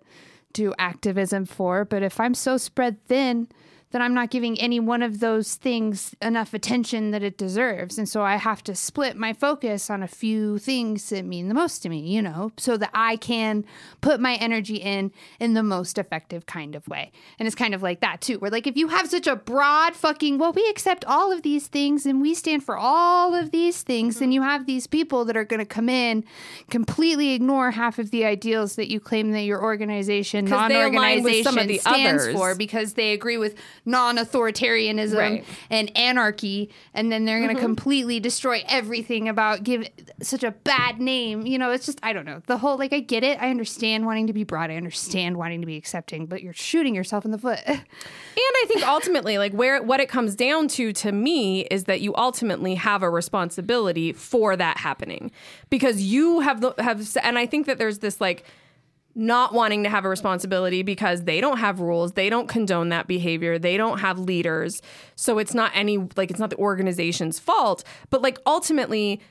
do 0.53 0.73
activism 0.77 1.45
for. 1.45 1.85
But 1.85 2.03
if 2.03 2.19
I'm 2.19 2.33
so 2.33 2.57
spread 2.57 3.01
thin 3.05 3.47
then 3.91 4.01
I'm 4.01 4.13
not 4.13 4.29
giving 4.29 4.59
any 4.59 4.79
one 4.79 5.03
of 5.03 5.19
those 5.19 5.55
things 5.55 6.15
enough 6.21 6.53
attention 6.53 7.11
that 7.11 7.23
it 7.23 7.37
deserves. 7.37 7.97
And 7.97 8.07
so 8.07 8.23
I 8.23 8.37
have 8.37 8.63
to 8.63 8.75
split 8.75 9.15
my 9.15 9.33
focus 9.33 9.89
on 9.89 10.01
a 10.01 10.07
few 10.07 10.57
things 10.57 11.09
that 11.09 11.25
mean 11.25 11.47
the 11.47 11.53
most 11.53 11.79
to 11.79 11.89
me, 11.89 11.99
you 11.99 12.21
know, 12.21 12.51
so 12.57 12.77
that 12.77 12.91
I 12.93 13.17
can 13.17 13.65
put 14.01 14.19
my 14.19 14.35
energy 14.35 14.77
in 14.77 15.11
in 15.39 15.53
the 15.53 15.63
most 15.63 15.97
effective 15.97 16.45
kind 16.45 16.75
of 16.75 16.87
way. 16.87 17.11
And 17.37 17.47
it's 17.47 17.55
kind 17.55 17.73
of 17.75 17.83
like 17.83 17.99
that 18.01 18.21
too, 18.21 18.39
where 18.39 18.51
like 18.51 18.67
if 18.67 18.77
you 18.77 18.87
have 18.87 19.09
such 19.09 19.27
a 19.27 19.35
broad 19.35 19.95
fucking, 19.95 20.37
well, 20.37 20.53
we 20.53 20.67
accept 20.69 21.05
all 21.05 21.31
of 21.31 21.41
these 21.41 21.67
things 21.67 22.05
and 22.05 22.21
we 22.21 22.33
stand 22.33 22.63
for 22.63 22.77
all 22.77 23.35
of 23.35 23.51
these 23.51 23.81
things, 23.81 24.19
then 24.19 24.27
mm-hmm. 24.27 24.33
you 24.33 24.41
have 24.41 24.65
these 24.65 24.87
people 24.87 25.25
that 25.25 25.35
are 25.35 25.45
going 25.45 25.59
to 25.59 25.65
come 25.65 25.89
in, 25.89 26.23
completely 26.69 27.33
ignore 27.33 27.71
half 27.71 27.99
of 27.99 28.11
the 28.11 28.25
ideals 28.25 28.75
that 28.75 28.89
you 28.89 28.99
claim 28.99 29.31
that 29.31 29.41
your 29.41 29.61
organization, 29.61 30.47
of 31.57 31.67
the 31.67 31.77
stands 31.79 32.23
others. 32.23 32.35
for 32.35 32.55
because 32.55 32.93
they 32.93 33.13
agree 33.13 33.37
with 33.37 33.55
non-authoritarianism 33.85 35.17
Right. 35.17 35.45
and 35.69 35.95
anarchy 35.97 36.69
and 36.93 37.11
then 37.11 37.25
they're 37.25 37.39
going 37.39 37.49
Mm-hmm. 37.51 37.57
to 37.57 37.61
completely 37.65 38.19
destroy 38.19 38.63
everything 38.67 39.27
about 39.27 39.63
give 39.63 39.87
such 40.21 40.43
a 40.43 40.51
bad 40.51 40.99
name. 41.01 41.45
You 41.45 41.57
know 41.57 41.71
it's 41.71 41.85
just 41.85 41.99
i 42.03 42.13
don't 42.13 42.25
know. 42.25 42.41
The 42.47 42.57
whole 42.57 42.77
like 42.77 42.93
i 42.93 42.99
get 42.99 43.23
it. 43.23 43.41
I 43.41 43.49
understand 43.49 44.05
wanting 44.05 44.27
to 44.27 44.33
be 44.33 44.43
broad. 44.43 44.69
I 44.71 44.75
understand 44.75 45.37
wanting 45.37 45.61
to 45.61 45.67
be 45.67 45.77
accepting 45.77 46.25
but 46.27 46.41
you're 46.43 46.53
shooting 46.53 46.95
yourself 46.95 47.25
in 47.25 47.31
the 47.31 47.37
foot. 47.37 47.59
And 48.33 48.55
I 48.63 48.65
think 48.67 48.87
ultimately, 48.87 49.37
like 49.37 49.51
where 49.53 49.81
what 49.83 49.99
it 49.99 50.07
comes 50.09 50.35
down 50.35 50.67
to 50.69 50.93
to 50.93 51.11
me 51.11 51.61
is 51.65 51.83
that 51.85 51.99
you 52.01 52.15
ultimately 52.15 52.75
have 52.75 53.03
a 53.03 53.09
responsibility 53.09 54.13
for 54.13 54.55
that 54.55 54.77
happening. 54.77 55.31
Because 55.69 56.01
you 56.01 56.39
have 56.39 56.61
the 56.61 56.73
have 56.79 57.05
and 57.23 57.37
I 57.37 57.45
think 57.45 57.65
that 57.67 57.77
there's 57.77 57.99
this 57.99 58.21
like 58.21 58.43
not 59.15 59.53
wanting 59.53 59.83
to 59.83 59.89
have 59.89 60.05
a 60.05 60.09
responsibility 60.09 60.83
because 60.83 61.23
they 61.23 61.41
don't 61.41 61.57
have 61.57 61.79
rules, 61.79 62.13
they 62.13 62.29
don't 62.29 62.47
condone 62.47 62.89
that 62.89 63.07
behavior, 63.07 63.59
they 63.59 63.77
don't 63.77 63.99
have 63.99 64.19
leaders. 64.19 64.81
So 65.15 65.37
it's 65.37 65.53
not 65.53 65.71
any 65.75 65.97
like 66.15 66.31
it's 66.31 66.39
not 66.39 66.49
the 66.49 66.57
organization's 66.57 67.39
fault, 67.39 67.83
but 68.09 68.21
like 68.21 68.39
ultimately 68.45 69.21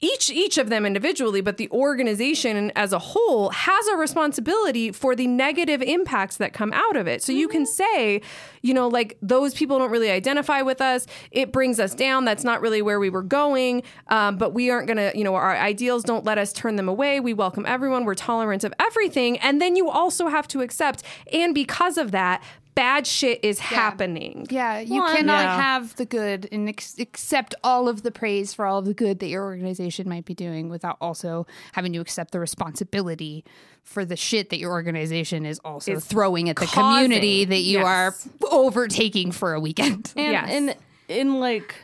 each 0.00 0.30
each 0.30 0.58
of 0.58 0.68
them 0.68 0.86
individually 0.86 1.40
but 1.40 1.56
the 1.56 1.68
organization 1.70 2.70
as 2.76 2.92
a 2.92 2.98
whole 2.98 3.50
has 3.50 3.86
a 3.88 3.96
responsibility 3.96 4.92
for 4.92 5.16
the 5.16 5.26
negative 5.26 5.82
impacts 5.82 6.36
that 6.36 6.52
come 6.52 6.72
out 6.72 6.96
of 6.96 7.06
it. 7.06 7.22
So 7.22 7.32
you 7.32 7.48
can 7.48 7.66
say 7.66 8.20
you 8.62 8.74
know 8.74 8.88
like 8.88 9.16
those 9.22 9.54
people 9.54 9.78
don't 9.78 9.90
really 9.90 10.10
identify 10.10 10.62
with 10.62 10.80
us. 10.80 11.06
It 11.30 11.52
brings 11.52 11.80
us 11.80 11.94
down. 11.94 12.24
That's 12.24 12.44
not 12.44 12.60
really 12.60 12.82
where 12.82 13.00
we 13.00 13.10
were 13.10 13.22
going. 13.22 13.82
Um, 14.08 14.36
but 14.36 14.54
we 14.54 14.70
aren't 14.70 14.86
gonna 14.86 15.12
you 15.14 15.24
know 15.24 15.34
our 15.34 15.56
ideals 15.56 16.04
don't 16.04 16.24
let 16.24 16.38
us 16.38 16.52
turn 16.52 16.76
them 16.76 16.88
away. 16.88 17.20
We 17.20 17.34
welcome 17.34 17.64
everyone. 17.66 18.04
We're 18.04 18.14
tolerant 18.14 18.64
of 18.64 18.72
everything. 18.78 19.38
And 19.38 19.60
then 19.60 19.76
you 19.76 19.90
also 19.90 20.28
have 20.28 20.46
to 20.48 20.60
accept 20.60 21.02
and 21.32 21.54
because 21.54 21.98
of 21.98 22.12
that 22.12 22.42
bad 22.78 23.06
shit 23.06 23.40
is 23.42 23.58
happening 23.58 24.46
yeah 24.50 24.78
you 24.78 25.00
Well, 25.02 25.14
cannot 25.16 25.42
yeah. 25.44 25.60
have 25.62 25.96
the 25.96 26.04
good 26.06 26.48
and 26.52 26.68
ex- 26.68 26.98
accept 26.98 27.54
all 27.64 27.88
of 27.88 28.02
the 28.02 28.10
praise 28.12 28.54
for 28.54 28.64
all 28.66 28.78
of 28.78 28.84
the 28.84 28.94
good 28.94 29.18
that 29.18 29.26
your 29.28 29.42
organization 29.44 30.08
might 30.08 30.24
be 30.24 30.34
doing 30.34 30.68
without 30.68 30.96
also 31.00 31.46
having 31.72 31.92
to 31.94 31.98
accept 31.98 32.30
the 32.30 32.40
responsibility 32.40 33.44
for 33.82 34.04
the 34.04 34.16
shit 34.16 34.50
that 34.50 34.58
your 34.58 34.70
organization 34.70 35.44
is 35.44 35.58
also 35.64 35.92
Is 35.92 36.04
throwing 36.04 36.48
at 36.48 36.56
the 36.56 36.66
causing. 36.66 36.82
community 37.06 37.44
that 37.46 37.62
you 37.62 37.78
Yes. 37.78 37.86
are 37.86 38.14
overtaking 38.50 39.32
for 39.32 39.54
a 39.54 39.60
weekend 39.60 40.12
And 40.16 40.32
Yes. 40.32 40.50
in 40.50 40.74
in 41.08 41.40
like 41.40 41.74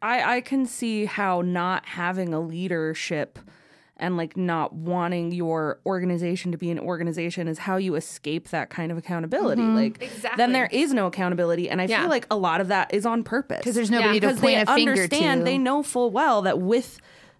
I 0.00 0.36
I 0.36 0.40
can 0.40 0.66
see 0.66 1.04
how 1.06 1.42
not 1.42 1.84
having 1.86 2.32
a 2.32 2.40
leadership 2.40 3.38
and 3.98 4.16
like 4.16 4.36
not 4.36 4.74
wanting 4.74 5.32
your 5.32 5.80
organization 5.86 6.52
to 6.52 6.58
be 6.58 6.70
an 6.70 6.78
organization 6.78 7.48
is 7.48 7.58
how 7.58 7.76
you 7.76 7.94
escape 7.94 8.48
that 8.50 8.68
kind 8.70 8.92
of 8.92 8.98
accountability. 8.98 9.62
Mm-hmm. 9.62 9.76
Like 9.76 10.10
then 10.36 10.52
there 10.52 10.68
is 10.70 10.92
no 10.92 11.06
accountability 11.06 11.70
and 11.70 11.80
I 11.80 11.84
Yeah. 11.86 12.00
feel 12.02 12.10
like 12.10 12.26
a 12.30 12.36
lot 12.36 12.60
of 12.60 12.68
that 12.68 12.92
is 12.92 13.06
on 13.06 13.22
purpose. 13.24 13.58
because 13.58 13.74
there's 13.74 13.90
nobody 13.90 14.20
to 14.20 14.26
because 14.26 14.40
point 14.40 14.56
they 14.66 14.72
a 14.72 14.74
finger 14.76 14.90
understand 14.92 15.40
to. 15.40 15.44
they 15.44 15.58
know 15.58 15.82
full 15.82 16.10
well 16.10 16.42
that 16.42 16.58
with 16.60 16.98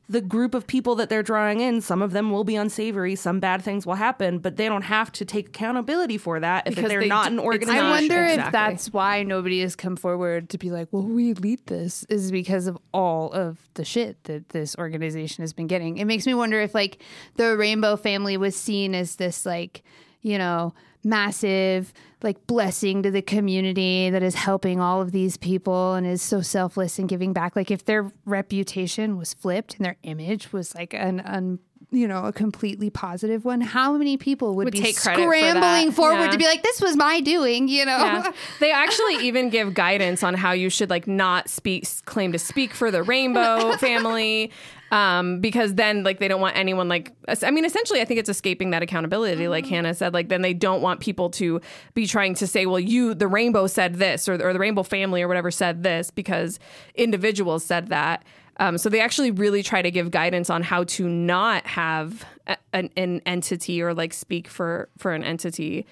the 0.09 0.21
group 0.21 0.55
of 0.55 0.67
people 0.69 0.95
that 0.95 1.09
they're 1.09 1.23
drawing 1.23 1.61
in, 1.61 1.81
some 1.81 2.01
of 2.01 2.13
them 2.13 2.31
will 2.31 2.45
be 2.45 2.55
unsavory, 2.55 3.17
some 3.17 3.41
bad 3.41 3.61
things 3.63 3.85
will 3.85 3.97
happen, 3.97 4.39
but 4.39 4.57
they 4.57 4.69
don't 4.69 4.83
have 4.83 5.11
to 5.13 5.25
take 5.25 5.49
accountability 5.49 6.17
for 6.17 6.39
that 6.39 6.67
if 6.69 6.77
Because 6.77 6.89
they're 6.89 7.01
they 7.01 7.09
not 7.09 7.27
d- 7.29 7.33
an 7.35 7.41
organization. 7.41 7.85
I 7.85 7.91
wonder 7.91 8.25
if 8.25 8.53
that's 8.53 8.93
why 8.93 9.25
nobody 9.25 9.61
has 9.63 9.75
come 9.75 9.97
forward 9.97 10.49
to 10.51 10.59
be 10.59 10.71
like, 10.71 10.89
well, 10.93 11.03
we 11.03 11.35
lead 11.35 11.67
this 11.67 12.05
is 12.09 12.31
because 12.31 12.69
of 12.69 12.79
all 12.95 13.33
of 13.33 13.59
the 13.75 13.85
shit 13.85 14.23
that 14.25 14.51
this 14.51 14.77
organization 14.79 15.43
has 15.43 15.53
been 15.53 15.67
getting. 15.67 15.99
It 15.99 16.05
makes 16.05 16.25
me 16.25 16.35
wonder 16.35 16.61
if 16.61 16.73
like 16.75 17.03
the 17.35 17.57
rainbow 17.57 17.97
family 17.97 18.37
was 18.37 18.55
seen 18.55 18.95
as 18.95 19.17
this 19.17 19.45
like, 19.45 19.83
you 20.23 20.39
know, 20.39 20.73
massive 21.07 21.93
like 22.23 22.47
blessing 22.47 23.03
to 23.03 23.11
the 23.11 23.23
community 23.23 24.11
that 24.11 24.23
is 24.23 24.35
helping 24.35 24.81
all 24.81 25.01
of 25.01 25.13
these 25.13 25.37
people 25.37 25.95
and 25.95 26.07
is 26.07 26.21
so 26.21 26.41
selfless 26.41 26.99
and 26.99 27.09
giving 27.09 27.33
back. 27.33 27.55
Like 27.55 27.71
if 27.71 27.85
their 27.85 28.11
reputation 28.25 29.17
was 29.17 29.33
flipped 29.33 29.77
and 29.77 29.85
their 29.85 29.97
image 30.03 30.53
was 30.53 30.75
like 30.75 30.93
an 30.93 31.59
you 31.93 32.09
know, 32.09 32.25
a 32.25 32.33
completely 32.33 32.91
positive 32.91 33.45
one. 33.45 33.61
How 33.61 33.93
many 33.97 34.17
people 34.17 34.57
would, 34.57 34.65
Would 34.65 34.73
be 34.73 34.81
take 34.81 34.97
credit 34.97 35.23
for 35.25 35.33
scrambling 35.33 35.93
forward 35.93 36.25
Yeah. 36.25 36.31
to 36.33 36.39
be 36.39 36.45
like, 36.45 36.63
"This 36.63 36.81
was 36.81 36.97
my 36.97 37.21
doing," 37.21 37.69
you 37.69 37.85
know? 37.85 37.97
Yeah. 37.99 38.33
They 38.61 38.73
actually 38.73 39.27
even 39.27 39.51
give 39.51 39.73
guidance 39.75 40.23
on 40.23 40.35
how 40.35 40.53
you 40.53 40.69
should 40.69 40.91
like 40.91 41.07
not 41.07 41.49
speak 41.49 41.87
claim 42.05 42.33
to 42.33 42.39
speak 42.39 42.75
for 42.75 42.91
the 42.91 43.03
rainbow 43.03 43.77
family 43.79 44.51
um 44.93 45.41
because 45.41 45.75
then 45.75 46.05
like 46.05 46.21
they 46.21 46.29
don't 46.29 46.41
want 46.41 46.57
anyone 46.57 46.89
like 46.89 47.13
I 47.43 47.51
mean 47.51 47.65
essentially 47.65 48.01
I 48.01 48.05
think 48.05 48.21
it's 48.21 48.29
escaping 48.29 48.71
that 48.71 48.85
accountability 48.85 49.49
like 49.49 49.67
Hannah 49.67 49.95
said 49.95 50.15
like 50.15 50.29
then 50.29 50.43
they 50.43 50.55
don't 50.55 50.81
want 50.81 51.01
people 51.01 51.29
to 51.31 51.61
be 51.95 52.07
trying 52.07 52.35
to 52.37 52.47
say 52.47 52.67
well 52.67 52.79
you 52.79 53.13
the 53.13 53.27
rainbow 53.27 53.67
said 53.67 53.97
this 53.97 54.29
or, 54.29 54.35
or 54.35 54.53
the 54.53 54.61
rainbow 54.61 54.85
family 54.85 55.23
or 55.23 55.29
whatever 55.29 55.51
said 55.51 55.83
this 55.83 56.11
because 56.13 56.61
individuals 56.95 57.65
said 57.65 57.89
that 57.89 58.23
um, 58.59 58.79
so 58.79 58.89
they 58.89 59.01
actually 59.01 59.31
really 59.31 59.63
try 59.63 59.83
to 59.83 59.91
give 59.91 60.11
guidance 60.11 60.51
on 60.51 60.63
how 60.63 60.85
to 60.85 61.09
not 61.09 61.67
have 61.67 62.25
a, 62.47 62.57
an, 62.73 62.91
an 62.97 63.21
entity 63.27 63.83
or 63.83 63.95
like 63.95 64.13
speak 64.13 64.49
for 64.49 64.89
for 64.99 65.13
an 65.13 65.23
entity 65.23 65.87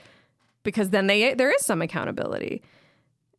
because 0.63 0.91
then 0.91 1.07
they 1.07 1.35
there 1.35 1.55
is 1.55 1.65
some 1.65 1.83
accountability 1.83 2.63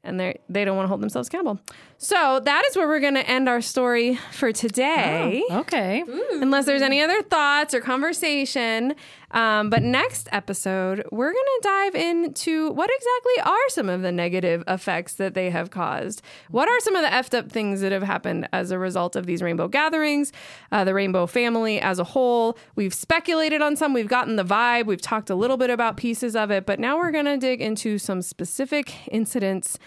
and 0.05 0.19
they 0.19 0.39
they 0.47 0.63
don't 0.63 0.77
want 0.77 0.85
to 0.85 0.89
hold 0.89 1.01
themselves 1.01 1.27
accountable. 1.27 1.59
So 1.97 2.39
that 2.39 2.63
is 2.69 2.77
where 2.77 2.87
we're 2.87 2.99
going 2.99 3.15
to 3.15 3.27
end 3.27 3.49
our 3.49 3.61
story 3.61 4.19
for 4.31 4.51
today. 4.51 5.43
Okay. 5.49 6.03
Unless 6.33 6.65
there's 6.65 6.83
any 6.83 7.01
other 7.01 7.21
thoughts 7.23 7.73
or 7.73 7.81
conversation. 7.81 8.93
Um, 9.31 9.69
but 9.69 9.83
next 9.83 10.29
episode, 10.31 11.05
we're 11.11 11.31
going 11.31 11.43
to 11.43 11.59
dive 11.61 11.95
into 11.95 12.71
what 12.71 12.89
exactly 12.89 13.51
are 13.51 13.69
some 13.69 13.89
of 13.89 14.01
the 14.01 14.11
negative 14.11 14.63
effects 14.67 15.13
that 15.13 15.33
they 15.33 15.49
have 15.49 15.71
caused. 15.71 16.21
What 16.49 16.67
are 16.69 16.79
some 16.79 16.95
of 16.95 17.01
the 17.01 17.09
effed 17.09 17.37
up 17.37 17.51
things 17.51 17.81
that 17.81 17.91
have 17.91 18.03
happened 18.03 18.47
as 18.53 18.71
a 18.71 18.79
result 18.79 19.15
of 19.15 19.25
these 19.25 19.41
rainbow 19.41 19.67
gatherings, 19.67 20.31
uh, 20.71 20.83
the 20.83 20.93
rainbow 20.93 21.25
family 21.25 21.79
as 21.79 21.99
a 21.99 22.03
whole? 22.03 22.57
We've 22.75 22.93
speculated 22.93 23.61
on 23.61 23.75
some, 23.75 23.93
we've 23.93 24.07
gotten 24.07 24.35
the 24.35 24.45
vibe, 24.45 24.85
we've 24.85 25.01
talked 25.01 25.29
a 25.29 25.35
little 25.35 25.57
bit 25.57 25.69
about 25.69 25.97
pieces 25.97 26.35
of 26.35 26.51
it, 26.51 26.65
but 26.65 26.79
now 26.79 26.97
we're 26.97 27.11
going 27.11 27.25
to 27.25 27.37
dig 27.37 27.61
into 27.61 27.97
some 27.97 28.21
specific 28.21 29.07
incidents 29.09 29.79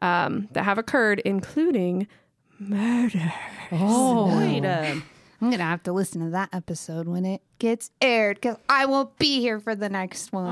um, 0.00 0.48
that 0.52 0.64
have 0.64 0.78
occurred, 0.78 1.20
including 1.20 2.08
murder. 2.58 3.32
Wait 3.70 4.64
a 4.64 5.02
I'm 5.42 5.50
gonna 5.50 5.64
have 5.64 5.82
to 5.82 5.92
listen 5.92 6.20
to 6.24 6.30
that 6.30 6.50
episode 6.52 7.08
when 7.08 7.24
it 7.24 7.42
gets 7.58 7.90
aired 8.00 8.36
because 8.36 8.58
I 8.68 8.86
won't 8.86 9.18
be 9.18 9.40
here 9.40 9.58
for 9.58 9.74
the 9.74 9.88
next 9.88 10.32
one. 10.32 10.46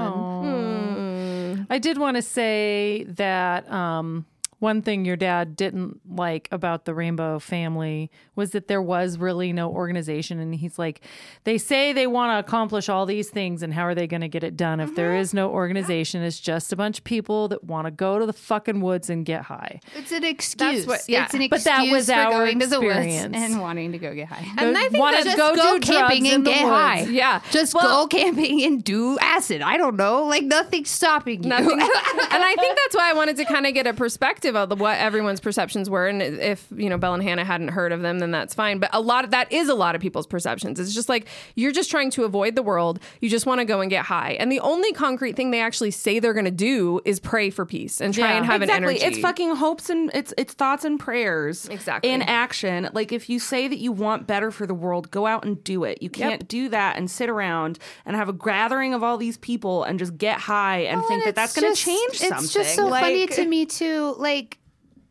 I 1.70 1.78
did 1.78 1.96
want 1.96 2.16
to 2.16 2.22
say 2.22 3.04
that 3.10 3.70
um, 3.70 4.26
one 4.60 4.82
thing 4.82 5.04
your 5.06 5.16
dad 5.16 5.56
didn't 5.56 6.00
like 6.08 6.48
about 6.52 6.84
the 6.84 6.94
Rainbow 6.94 7.38
family 7.38 8.10
was 8.36 8.50
that 8.50 8.68
there 8.68 8.82
was 8.82 9.16
really 9.18 9.52
no 9.52 9.70
organization. 9.70 10.38
And 10.38 10.54
he's 10.54 10.78
like, 10.78 11.00
they 11.44 11.56
say 11.56 11.92
they 11.94 12.06
want 12.06 12.30
to 12.32 12.38
accomplish 12.38 12.88
all 12.90 13.06
these 13.06 13.30
things, 13.30 13.62
and 13.62 13.72
how 13.72 13.82
are 13.84 13.94
they 13.94 14.06
going 14.06 14.20
to 14.20 14.28
get 14.28 14.44
it 14.44 14.56
done 14.58 14.78
if 14.78 14.94
there 14.94 15.12
uh-huh. 15.12 15.20
is 15.20 15.34
no 15.34 15.50
organization? 15.50 16.22
It's 16.22 16.38
just 16.38 16.72
a 16.72 16.76
bunch 16.76 16.98
of 16.98 17.04
people 17.04 17.48
that 17.48 17.64
want 17.64 17.86
to 17.86 17.90
go 17.90 18.18
to 18.18 18.26
the 18.26 18.34
fucking 18.34 18.82
woods 18.82 19.08
and 19.08 19.24
get 19.24 19.42
high. 19.42 19.80
It's 19.96 20.12
an 20.12 20.24
excuse. 20.24 20.86
what- 20.86 21.08
yeah. 21.08 21.24
It's 21.24 21.34
an 21.34 21.48
But 21.48 21.64
that 21.64 21.90
was 21.90 22.06
for 22.06 22.12
our 22.12 22.30
going 22.30 22.60
to 22.60 22.66
the 22.66 22.80
woods 22.80 22.96
experience. 22.98 23.36
and 23.36 23.60
wanting 23.60 23.92
to 23.92 23.98
go 23.98 24.14
get 24.14 24.28
high. 24.28 24.46
And 24.58 24.76
I 24.76 24.88
think 24.88 24.98
wanna 24.98 25.24
just 25.24 25.38
go 25.38 25.56
go, 25.56 25.78
do 25.78 25.90
camping 25.90 26.26
in 26.26 26.34
and 26.34 26.46
the 26.46 26.50
get 26.50 26.64
woods. 26.64 26.74
high. 26.76 27.00
Yeah. 27.04 27.40
Just 27.50 27.74
Well- 27.74 28.04
go 28.04 28.08
camping 28.08 28.62
and 28.62 28.84
do 28.84 29.18
acid. 29.20 29.62
I 29.62 29.78
don't 29.78 29.96
know. 29.96 30.24
Like 30.24 30.44
nothing's 30.44 30.90
stopping 30.90 31.44
you. 31.44 31.48
Nothing. 31.48 31.70
and 31.80 31.80
I 31.80 32.54
think 32.58 32.76
that's 32.76 32.94
why 32.94 33.08
I 33.08 33.14
wanted 33.14 33.36
to 33.38 33.46
kind 33.46 33.66
of 33.66 33.72
get 33.72 33.86
a 33.86 33.94
perspective 33.94 34.49
subjective 34.50 34.56
of 34.56 34.68
the, 34.78 34.82
what 34.82 34.98
everyone's 34.98 35.40
perceptions 35.40 35.88
were, 35.88 36.06
and 36.06 36.22
if 36.22 36.66
you 36.76 36.88
know 36.88 36.98
Belle 36.98 37.14
and 37.14 37.22
Hannah 37.22 37.44
hadn't 37.44 37.68
heard 37.68 37.92
of 37.92 38.02
them, 38.02 38.18
then 38.18 38.30
that's 38.30 38.54
fine. 38.54 38.78
But 38.78 38.90
a 38.92 39.00
lot 39.00 39.24
of 39.24 39.30
that 39.30 39.50
is 39.52 39.68
a 39.68 39.74
lot 39.74 39.94
of 39.94 40.00
people's 40.00 40.26
perceptions. 40.26 40.78
It's 40.80 40.94
just 40.94 41.08
like 41.08 41.26
you're 41.54 41.72
just 41.72 41.90
trying 41.90 42.10
to 42.12 42.24
avoid 42.24 42.54
the 42.56 42.62
world. 42.62 43.00
You 43.20 43.28
just 43.30 43.46
want 43.46 43.60
to 43.60 43.64
go 43.64 43.80
and 43.80 43.90
get 43.90 44.04
high, 44.06 44.32
and 44.40 44.50
the 44.50 44.60
only 44.60 44.92
concrete 44.92 45.36
thing 45.36 45.50
they 45.50 45.60
actually 45.60 45.90
say 45.90 46.18
they're 46.18 46.32
going 46.34 46.44
to 46.44 46.50
do 46.50 47.00
is 47.04 47.20
pray 47.20 47.50
for 47.50 47.64
peace 47.66 48.00
and 48.00 48.12
try 48.14 48.30
Yeah. 48.30 48.36
and 48.38 48.46
have 48.46 48.62
exactly. 48.62 48.96
an 48.96 49.02
energy. 49.02 49.06
It's 49.06 49.18
fucking 49.22 49.56
hopes 49.56 49.90
and 49.90 50.10
it's 50.14 50.34
it's 50.36 50.54
thoughts 50.54 50.84
and 50.84 50.98
prayers. 50.98 51.68
Exactly. 51.68 52.10
In 52.10 52.22
action. 52.22 52.88
Like 52.92 53.12
if 53.12 53.28
you 53.28 53.38
say 53.38 53.68
that 53.68 53.78
you 53.78 53.92
want 53.92 54.26
better 54.26 54.50
for 54.50 54.66
the 54.66 54.74
world, 54.74 55.10
go 55.10 55.26
out 55.26 55.44
and 55.44 55.62
do 55.64 55.84
it. 55.84 56.02
You 56.02 56.10
can't 56.10 56.46
do 56.48 56.68
that 56.70 56.96
and 56.96 57.10
sit 57.10 57.28
around 57.28 57.78
and 58.04 58.16
have 58.16 58.28
a 58.28 58.32
gathering 58.32 58.94
of 58.94 59.02
all 59.02 59.16
these 59.16 59.38
people 59.38 59.84
and 59.84 59.98
just 59.98 60.16
get 60.18 60.38
high 60.38 60.78
and 60.80 61.02
think 61.06 61.24
that 61.24 61.34
that's 61.34 61.54
going 61.54 61.64
to 61.64 61.70
just- 61.74 61.84
change 61.84 62.18
something. 62.18 62.44
It's 62.44 62.52
just 62.52 62.74
so 62.74 62.86
Like- 62.86 63.02
funny 63.02 63.26
to 63.26 63.46
me 63.46 63.66
too. 63.66 64.14
Like, 64.18 64.39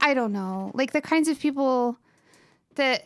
I 0.01 0.13
don't 0.13 0.31
know, 0.31 0.71
like 0.73 0.91
the 0.93 1.01
kinds 1.01 1.27
of 1.27 1.39
people 1.39 1.97
that 2.75 3.05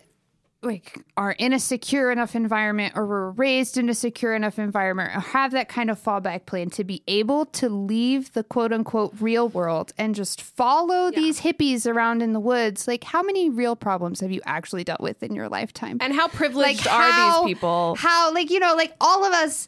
like 0.62 1.04
are 1.18 1.34
in 1.34 1.52
a 1.52 1.60
secure 1.60 2.10
enough 2.10 2.36
environment 2.36 2.94
or 2.96 3.06
were 3.06 3.32
raised 3.32 3.78
in 3.78 3.90
a 3.90 3.94
secure 3.94 4.34
enough 4.34 4.58
environment 4.58 5.14
or 5.14 5.20
have 5.20 5.52
that 5.52 5.68
kind 5.68 5.90
of 5.90 6.02
fallback 6.02 6.46
plan 6.46 6.70
to 6.70 6.86
be 6.86 7.04
able 7.06 7.46
to 7.48 7.68
leave 7.68 8.32
the 8.32 8.44
quote 8.44 8.72
unquote 8.72 9.14
real 9.20 9.50
world 9.50 9.92
and 9.98 10.16
just 10.16 10.42
follow 10.42 11.12
these 11.12 11.42
hippies 11.42 11.86
around 11.86 12.22
in 12.22 12.32
the 12.32 12.40
woods. 12.40 12.88
Like, 12.88 13.04
how 13.04 13.22
many 13.22 13.50
real 13.50 13.76
problems 13.76 14.22
have 14.22 14.32
you 14.32 14.40
actually 14.46 14.86
dealt 14.86 15.02
with 15.02 15.22
in 15.22 15.36
your 15.36 15.50
lifetime? 15.50 15.98
and 16.00 16.14
how 16.14 16.30
privileged 16.30 16.86
like 16.86 16.94
are 16.96 17.12
how- 17.12 17.44
these 17.44 17.56
people? 17.56 17.96
How 17.98 18.34
like 18.34 18.50
you 18.50 18.60
know 18.60 18.76
like 18.76 18.94
all 19.02 19.26
of 19.26 19.34
us 19.34 19.68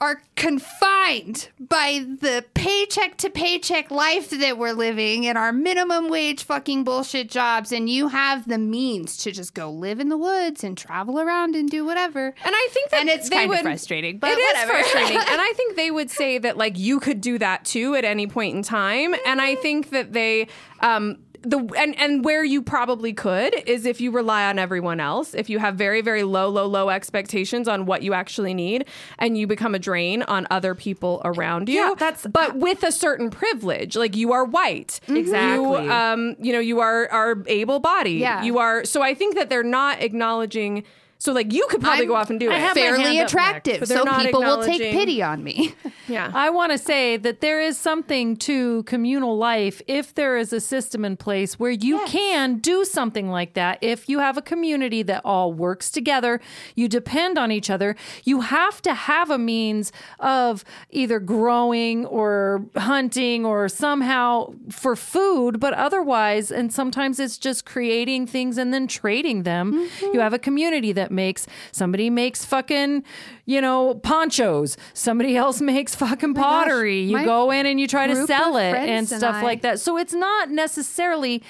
are 0.00 0.22
confined 0.34 1.48
by 1.58 2.04
the 2.20 2.44
paycheck 2.54 3.16
to 3.18 3.28
paycheck 3.28 3.90
life 3.90 4.30
that 4.30 4.56
we're 4.56 4.72
living 4.72 5.26
and 5.26 5.36
our 5.36 5.52
minimum 5.52 6.08
wage 6.08 6.42
fucking 6.44 6.84
bullshit 6.84 7.28
jobs 7.28 7.70
and 7.72 7.90
you 7.90 8.08
have 8.08 8.48
the 8.48 8.56
means 8.58 9.16
to 9.18 9.30
just 9.30 9.52
go 9.52 9.70
live 9.70 10.00
in 10.00 10.08
the 10.08 10.16
woods 10.16 10.64
and 10.64 10.78
travel 10.78 11.20
around 11.20 11.54
and 11.54 11.68
do 11.70 11.84
whatever. 11.84 12.26
And 12.44 12.54
I 12.54 12.68
think 12.70 12.90
that 12.90 13.00
And 13.00 13.08
it's 13.10 13.28
kind 13.28 13.52
of 13.52 13.60
frustrating, 13.60 14.18
but 14.18 14.30
it 14.30 14.38
is 14.38 14.54
whatever. 14.54 14.72
frustrating. 14.72 15.16
and 15.18 15.40
I 15.40 15.52
think 15.56 15.76
they 15.76 15.90
would 15.90 16.10
say 16.10 16.38
that 16.38 16.56
like 16.56 16.78
you 16.78 16.98
could 17.00 17.20
do 17.20 17.38
that 17.38 17.64
too 17.64 17.94
at 17.94 18.04
any 18.04 18.26
point 18.26 18.56
in 18.56 18.62
time. 18.62 19.14
And 19.26 19.40
I 19.40 19.56
think 19.56 19.90
that 19.90 20.12
they 20.12 20.48
um 20.80 21.18
the 21.42 21.58
and 21.78 21.98
and 21.98 22.24
where 22.24 22.44
you 22.44 22.60
probably 22.62 23.12
could 23.12 23.54
is 23.66 23.86
if 23.86 24.00
you 24.00 24.10
rely 24.10 24.44
on 24.44 24.58
everyone 24.58 25.00
else. 25.00 25.34
If 25.34 25.48
you 25.48 25.58
have 25.58 25.76
very 25.76 26.00
very 26.02 26.22
low 26.22 26.48
low 26.48 26.66
low 26.66 26.90
expectations 26.90 27.66
on 27.68 27.86
what 27.86 28.02
you 28.02 28.12
actually 28.14 28.52
need, 28.54 28.84
and 29.18 29.38
you 29.38 29.46
become 29.46 29.74
a 29.74 29.78
drain 29.78 30.22
on 30.24 30.46
other 30.50 30.74
people 30.74 31.22
around 31.24 31.68
you. 31.68 31.76
Yeah, 31.76 31.94
that's- 31.96 32.26
but 32.30 32.56
with 32.56 32.82
a 32.82 32.92
certain 32.92 33.30
privilege, 33.30 33.96
like 33.96 34.16
you 34.16 34.32
are 34.32 34.44
white, 34.44 35.00
Exactly. 35.08 35.84
You, 35.84 35.90
um, 35.92 36.36
you 36.40 36.52
know, 36.52 36.60
you 36.60 36.80
are 36.80 37.08
are 37.10 37.42
able 37.46 37.80
bodied. 37.80 38.20
Yeah. 38.20 38.42
you 38.42 38.58
are. 38.58 38.84
So 38.84 39.00
I 39.02 39.14
think 39.14 39.34
that 39.36 39.48
they're 39.48 39.62
not 39.62 40.02
acknowledging. 40.02 40.84
So 41.20 41.32
like 41.32 41.52
you 41.52 41.66
could 41.68 41.82
probably 41.82 42.00
I'm- 42.00 42.08
go 42.08 42.14
off 42.14 42.30
and 42.30 42.40
do 42.40 42.50
it. 42.50 42.54
I 42.54 42.58
have 42.58 42.72
Fairly 42.72 43.18
attractive, 43.18 43.80
But 43.80 43.88
they're 43.90 43.98
so 44.04 44.22
people 44.22 44.40
will 44.40 44.64
take 44.64 44.80
pity 44.80 45.22
on 45.22 45.44
me. 45.44 45.74
yeah. 46.08 46.30
I 46.34 46.48
want 46.48 46.72
to 46.72 46.78
say 46.78 47.18
that 47.18 47.42
there 47.42 47.60
is 47.60 47.76
something 47.76 48.36
to 48.38 48.82
communal 48.84 49.36
life 49.36 49.82
if 49.86 50.14
there 50.14 50.38
is 50.38 50.50
a 50.54 50.60
system 50.60 51.04
in 51.04 51.18
place 51.18 51.58
where 51.58 51.70
you 51.70 52.02
can 52.06 52.56
do 52.58 52.86
something 52.86 53.28
like 53.28 53.52
that. 53.52 53.78
If 53.82 54.08
you 54.08 54.20
have 54.20 54.38
a 54.38 54.42
community 54.42 55.02
that 55.02 55.20
all 55.22 55.52
works 55.52 55.90
together, 55.90 56.40
you 56.74 56.88
depend 56.88 57.36
on 57.36 57.52
each 57.52 57.68
other, 57.68 57.96
you 58.24 58.40
have 58.40 58.80
to 58.82 58.94
have 58.94 59.30
a 59.30 59.38
means 59.38 59.92
of 60.20 60.64
either 60.88 61.20
growing 61.20 62.06
or 62.06 62.64
hunting 62.76 63.44
or 63.44 63.68
somehow 63.68 64.54
for 64.70 64.96
food, 64.96 65.60
but 65.60 65.74
otherwise, 65.74 66.50
and 66.50 66.72
sometimes 66.72 67.20
it's 67.20 67.36
just 67.36 67.66
creating 67.66 68.26
things 68.26 68.56
and 68.56 68.72
then 68.72 68.86
trading 68.86 69.42
them. 69.42 69.74
Mm-hmm. 69.74 70.14
You 70.14 70.20
have 70.20 70.32
a 70.32 70.38
community 70.38 70.92
that 70.92 71.09
makes 71.10 71.46
somebody 71.72 72.10
makes 72.10 72.44
fucking, 72.44 73.02
you 73.46 73.60
know, 73.60 73.94
ponchos, 73.94 74.76
somebody 74.94 75.36
else 75.36 75.60
makes 75.74 75.94
fucking 75.94 76.30
oh 76.30 76.40
pottery. 76.40 77.00
you 77.02 77.24
go 77.24 77.50
in 77.50 77.66
and 77.66 77.78
you 77.80 77.86
try 77.88 78.06
to 78.06 78.26
sell 78.26 78.56
it 78.56 78.74
and 78.74 78.90
and 78.90 79.08
stuff 79.08 79.36
I- 79.36 79.42
like 79.42 79.62
that. 79.62 79.80
So 79.80 79.96
it's 79.96 80.14
not 80.14 80.50
necessarily 80.50 81.42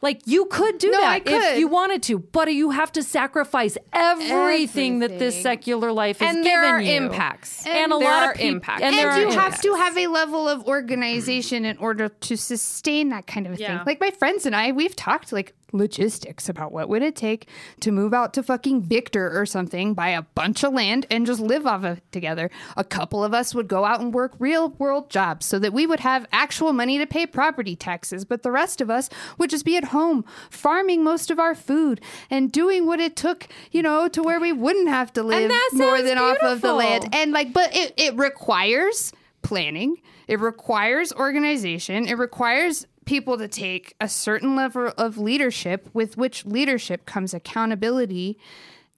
like 0.00 0.20
you 0.26 0.46
could 0.46 0.78
do 0.78 0.90
No, 0.90 1.00
that 1.00 1.22
if 1.26 1.58
you 1.60 1.68
wanted 1.68 2.02
to, 2.04 2.18
but 2.18 2.52
you 2.52 2.70
have 2.70 2.90
to 2.92 3.04
sacrifice 3.04 3.78
everything, 3.92 4.98
that 4.98 5.18
this 5.20 5.40
secular 5.40 5.92
life 5.92 6.18
has 6.18 6.34
and 6.34 6.44
given 6.44 6.60
there 6.60 6.74
are 6.74 6.80
you. 6.80 6.92
impacts. 6.92 7.64
And, 7.66 7.92
a 7.92 7.98
there 7.98 8.08
lot 8.10 8.30
of 8.30 8.34
people, 8.36 8.48
impacts. 8.56 8.82
and, 8.82 8.94
and 8.96 9.22
you 9.32 9.38
have 9.38 9.60
to 9.62 9.74
have 9.74 9.96
a 9.96 10.08
level 10.08 10.48
of 10.48 10.66
organization 10.66 11.64
in 11.64 11.76
order 11.78 12.08
to 12.08 12.36
sustain 12.36 13.10
that 13.10 13.28
kind 13.28 13.46
of 13.46 13.60
Yeah. 13.60 13.78
thing. 13.78 13.86
Like 13.86 14.00
my 14.00 14.10
friends 14.10 14.44
and 14.44 14.56
I, 14.56 14.72
we've 14.72 14.96
talked 14.96 15.32
like 15.32 15.54
logistics 15.72 16.48
about 16.48 16.72
what 16.72 16.88
would 16.88 17.02
it 17.02 17.16
take 17.16 17.48
to 17.80 17.90
move 17.90 18.14
out 18.14 18.34
to 18.34 18.42
fucking 18.42 18.82
Victor 18.82 19.38
or 19.38 19.46
something, 19.46 19.94
buy 19.94 20.08
a 20.08 20.22
bunch 20.22 20.62
of 20.62 20.72
land 20.72 21.06
and 21.10 21.26
just 21.26 21.40
live 21.40 21.66
off 21.66 21.84
of 21.84 21.98
it 21.98 22.12
together. 22.12 22.50
A 22.76 22.84
couple 22.84 23.24
of 23.24 23.34
us 23.34 23.54
would 23.54 23.68
go 23.68 23.84
out 23.84 24.00
and 24.00 24.14
work 24.14 24.34
real 24.38 24.70
world 24.70 25.10
jobs 25.10 25.46
so 25.46 25.58
that 25.58 25.72
we 25.72 25.86
would 25.86 26.00
have 26.00 26.26
actual 26.32 26.72
money 26.72 26.98
to 26.98 27.06
pay 27.06 27.26
property 27.26 27.74
taxes, 27.74 28.24
but 28.24 28.42
the 28.42 28.50
rest 28.50 28.80
of 28.80 28.90
us 28.90 29.08
would 29.38 29.50
just 29.50 29.64
be 29.64 29.76
at 29.76 29.84
home 29.84 30.24
farming 30.50 31.02
most 31.02 31.30
of 31.30 31.38
our 31.38 31.54
food 31.54 32.00
and 32.30 32.52
doing 32.52 32.86
what 32.86 33.00
it 33.00 33.16
took, 33.16 33.48
you 33.70 33.82
know, 33.82 34.08
to 34.08 34.22
where 34.22 34.40
we 34.40 34.52
wouldn't 34.52 34.88
have 34.88 35.12
to 35.14 35.22
live 35.22 35.50
more 35.72 36.02
than 36.02 36.18
off 36.18 36.38
of 36.42 36.60
the 36.60 36.72
land. 36.72 37.08
And 37.12 37.32
like, 37.32 37.52
but 37.52 37.74
it, 37.74 37.94
it 37.96 38.16
requires 38.16 39.12
planning, 39.42 39.96
it 40.28 40.40
requires 40.40 41.12
organization, 41.12 42.06
it 42.06 42.14
requires 42.14 42.86
people 43.04 43.38
to 43.38 43.48
take 43.48 43.94
a 44.00 44.08
certain 44.08 44.54
level 44.54 44.92
of 44.96 45.18
leadership, 45.18 45.88
with 45.92 46.16
which 46.16 46.46
leadership 46.46 47.06
comes 47.06 47.34
accountability. 47.34 48.38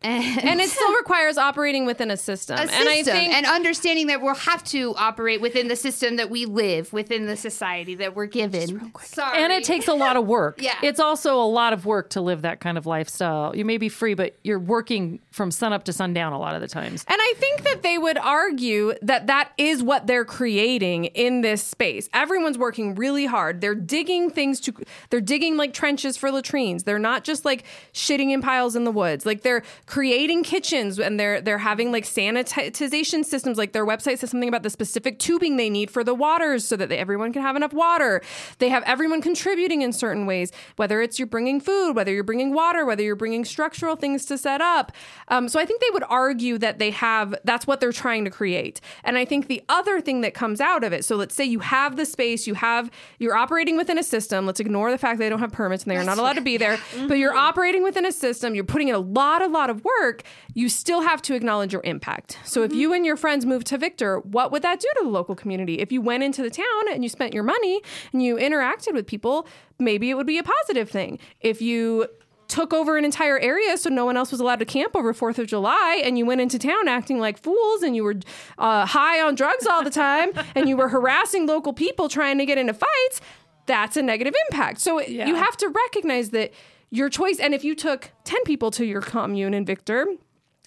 And, 0.05 0.45
and 0.45 0.61
it 0.61 0.69
still 0.69 0.93
requires 0.97 1.39
operating 1.39 1.87
within 1.87 2.11
a 2.11 2.17
system. 2.17 2.59
a 2.59 2.61
and 2.61 2.71
I 2.71 2.97
system, 2.99 3.17
think 3.17 3.33
and 3.33 3.47
understanding 3.47 4.09
that 4.09 4.21
we'll 4.21 4.35
have 4.35 4.63
to 4.65 4.95
operate 4.97 5.41
within 5.41 5.69
the 5.69 5.77
system 5.77 6.17
that 6.17 6.29
we 6.31 6.45
live 6.45 6.93
within 6.93 7.27
the 7.27 7.37
society 7.37 7.95
that 7.97 8.15
we're 8.15 8.27
given. 8.27 8.93
Sorry, 9.03 9.43
And 9.43 9.53
it 9.53 9.65
takes 9.65 9.89
a 9.89 9.95
lot 9.95 10.17
of 10.17 10.27
work. 10.27 10.61
Yeah. 10.65 10.77
It's 10.83 11.01
also 11.01 11.39
a 11.43 11.45
lot 11.45 11.75
of 11.75 11.85
work 11.85 12.11
to 12.11 12.23
live 12.23 12.43
that 12.43 12.61
kind 12.61 12.79
of 12.79 12.87
lifestyle. 12.87 13.55
You 13.55 13.67
may 13.67 13.77
be 13.77 13.91
free, 13.91 14.15
but 14.15 14.35
you're 14.45 14.59
working 14.59 15.21
from 15.31 15.51
sunup 15.51 15.85
to 15.85 15.93
sundown 15.93 16.33
a 16.33 16.39
lot 16.39 16.55
of 16.55 16.63
the 16.63 16.69
times. 16.69 17.05
And 17.07 17.19
I 17.21 17.35
think 17.37 17.65
that 17.65 17.83
they 17.83 17.99
would 17.99 18.17
argue 18.17 18.95
that 19.03 19.27
that 19.27 19.53
is 19.59 19.83
what 19.83 20.07
they're 20.07 20.25
creating 20.25 21.07
in 21.07 21.43
this 21.43 21.63
space. 21.63 22.09
Everyone's 22.15 22.57
working 22.57 22.95
really 22.95 23.27
hard. 23.27 23.61
They're 23.61 23.75
digging 23.75 24.31
things 24.31 24.59
to, 24.61 24.75
they're 25.11 25.21
digging 25.21 25.57
like 25.59 25.75
trenches 25.75 26.17
for 26.17 26.31
latrines. 26.31 26.85
They're 26.85 26.99
not 26.99 27.25
just 27.25 27.45
like 27.45 27.65
shitting 27.93 28.31
in 28.31 28.41
piles 28.41 28.75
in 28.75 28.85
the 28.85 28.93
woods. 28.93 29.27
Like 29.27 29.43
they're 29.43 29.63
creating 29.95 30.43
kitchens 30.43 30.99
and 30.99 31.21
they're 31.21 31.41
they're 31.41 31.59
having 31.59 31.93
like 31.93 32.03
sanitization 32.03 33.25
systems. 33.25 33.57
Like 33.57 33.71
their 33.71 33.87
website 33.87 34.19
says 34.19 34.31
something 34.31 34.49
about 34.49 34.65
the 34.65 34.71
specific 34.71 35.21
tubing 35.21 35.57
they 35.57 35.71
need 35.71 35.89
for 35.89 36.03
the 36.03 36.15
waters 36.15 36.67
so 36.67 36.75
that 36.75 36.89
they, 36.89 36.99
everyone 36.99 37.33
can 37.33 37.43
have 37.43 37.55
enough 37.55 37.73
water. 37.73 38.21
They 38.59 38.71
have 38.71 38.83
everyone 38.89 39.23
contributing 39.23 39.83
in 39.83 39.93
certain 39.93 40.27
ways, 40.27 40.51
whether 40.75 41.01
it's 41.01 41.21
you're 41.21 41.29
bringing 41.29 41.61
food, 41.61 41.93
whether 41.93 42.13
you're 42.13 42.25
bringing 42.25 42.53
water, 42.53 42.85
whether 42.85 43.05
you're 43.05 43.15
bringing 43.15 43.45
structural 43.45 43.95
things 43.95 44.25
to 44.27 44.37
set 44.37 44.61
up. 44.61 44.91
Um, 45.29 45.49
so 45.49 45.61
I 45.61 45.65
think 45.65 45.81
they 45.81 45.91
would 45.93 46.03
argue 46.09 46.59
that 46.59 46.81
they 46.81 46.91
have 46.91 47.33
that's 47.45 47.65
what 47.65 47.79
they're 47.79 47.93
trying 47.93 48.25
to 48.25 48.33
create. 48.33 48.81
And 49.05 49.17
I 49.17 49.25
think 49.25 49.47
the 49.47 49.63
other 49.69 50.01
thing 50.01 50.23
that 50.23 50.35
comes 50.35 50.61
out 50.61 50.83
of 50.83 50.93
it. 50.93 51.05
So 51.05 51.15
let's 51.15 51.37
say 51.37 51.45
you 51.45 51.61
have 51.61 51.95
the 51.95 52.05
space, 52.05 52.49
you 52.49 52.55
have 52.55 52.91
you're 53.21 53.37
operating 53.37 53.77
within 53.77 53.97
a 53.97 54.03
system. 54.03 54.45
Let's 54.45 54.59
ignore 54.59 54.91
the 54.91 54.99
fact 54.99 55.21
they 55.21 55.29
don't 55.29 55.39
have 55.39 55.53
permits 55.53 55.85
and 55.85 55.93
they 55.93 55.97
are 55.97 56.03
not 56.03 56.19
allowed 56.19 56.33
to 56.33 56.41
be 56.41 56.57
there. 56.57 56.81
But 57.07 57.19
you're 57.19 57.35
operating 57.35 57.83
within 57.85 58.07
a 58.07 58.13
system. 58.13 58.55
You're 58.55 58.65
putting 58.65 58.89
in 58.89 58.95
a 58.95 58.99
lot, 58.99 59.43
a 59.43 59.47
lot 59.47 59.69
of 59.69 59.84
work. 60.01 60.23
You 60.55 60.69
still 60.69 61.03
have 61.03 61.21
to 61.23 61.35
acknowledge 61.35 61.73
your 61.73 61.83
impact. 61.85 62.39
So 62.45 62.63
if 62.63 62.73
you 62.73 62.93
and 62.93 63.05
your 63.07 63.17
friends 63.17 63.45
moved 63.47 63.67
to 63.69 63.79
Victor, 63.79 64.19
what 64.21 64.51
would 64.53 64.63
that 64.63 64.81
do 64.81 64.89
to 64.99 65.05
the 65.05 65.11
local 65.11 65.35
community? 65.35 65.79
If 65.81 65.93
you 65.93 66.01
went 66.01 66.23
into 66.23 66.43
the 66.43 66.51
town 66.51 66.89
and 66.93 67.03
you 67.03 67.09
spent 67.09 67.35
your 67.35 67.43
money 67.45 67.83
and 68.13 68.23
you 68.23 68.37
interacted 68.37 68.93
with 68.95 69.07
people, 69.07 69.47
maybe 69.79 70.11
it 70.11 70.15
would 70.15 70.27
be 70.27 70.39
a 70.39 70.43
positive 70.45 70.91
thing. 70.91 71.19
If 71.41 71.61
you 71.63 72.07
took 72.47 72.75
over 72.75 72.99
an 72.99 73.05
entire 73.07 73.39
area 73.39 73.77
so 73.79 73.89
no 73.89 74.05
one 74.05 74.17
else 74.19 74.31
was 74.31 74.39
allowed 74.39 74.59
to 74.59 74.67
camp 74.67 74.95
over 74.95 75.15
Fourth 75.15 75.39
of 75.39 75.47
July, 75.47 76.01
and 76.05 76.19
you 76.19 76.27
went 76.27 76.41
into 76.43 76.59
town 76.59 76.89
acting 76.89 77.19
like 77.19 77.39
fools, 77.39 77.83
and 77.83 77.97
you 77.97 78.05
were 78.05 78.17
uh, 78.59 78.85
high 78.85 79.21
on 79.23 79.35
drugs 79.35 79.67
all 79.67 79.83
the 79.83 79.91
time, 79.91 80.31
and 80.55 80.69
you 80.69 80.77
were 80.77 80.89
harassing 80.89 81.47
local 81.47 81.73
people 81.73 82.09
trying 82.09 82.37
to 82.39 82.45
get 82.47 82.59
into 82.59 82.75
fights. 82.75 83.21
That's 83.67 83.97
a 83.97 84.03
negative 84.03 84.35
impact. 84.51 84.81
So 84.81 84.99
it- 84.99 85.09
you 85.09 85.35
have 85.37 85.57
to 85.57 85.69
recognize 85.69 86.31
that 86.31 86.53
your 86.95 87.09
choice. 87.09 87.39
And 87.41 87.55
if 87.55 87.65
you 87.65 87.75
took 87.75 88.11
ten 88.25 88.43
people 88.45 88.71
to 88.73 88.85
your 88.85 89.01
commune 89.03 89.55
in 89.55 89.65
Victor. 89.65 90.07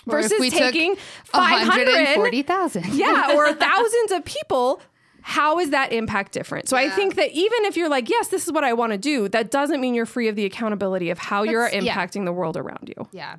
Or 0.05 0.21
Versus 0.21 0.39
we 0.39 0.49
taking 0.49 0.95
540,000. 1.25 2.93
yeah, 2.93 3.33
or 3.35 3.51
thousands 3.53 4.11
of 4.11 4.23
people. 4.25 4.81
How 5.21 5.59
is 5.59 5.71
that 5.71 5.91
impact 5.91 6.31
different? 6.31 6.69
So 6.69 6.77
I 6.77 6.89
think 6.89 7.15
that 7.15 7.31
even 7.31 7.65
if 7.65 7.75
you're 7.75 7.89
like, 7.89 8.09
yes, 8.09 8.29
this 8.29 8.45
is 8.45 8.53
what 8.53 8.63
I 8.63 8.71
want 8.71 8.93
to 8.93 8.97
do, 8.97 9.27
that 9.29 9.51
doesn't 9.51 9.81
mean 9.81 9.93
you're 9.93 10.05
free 10.05 10.29
of 10.29 10.37
the 10.37 10.45
accountability 10.45 11.09
of 11.09 11.17
how 11.17 11.43
you're 11.43 11.63
That's- 11.65 11.83
yeah. 11.83 11.93
impacting 11.93 12.23
the 12.23 12.31
world 12.31 12.55
around 12.55 12.87
you. 12.95 13.09
Yeah, 13.11 13.35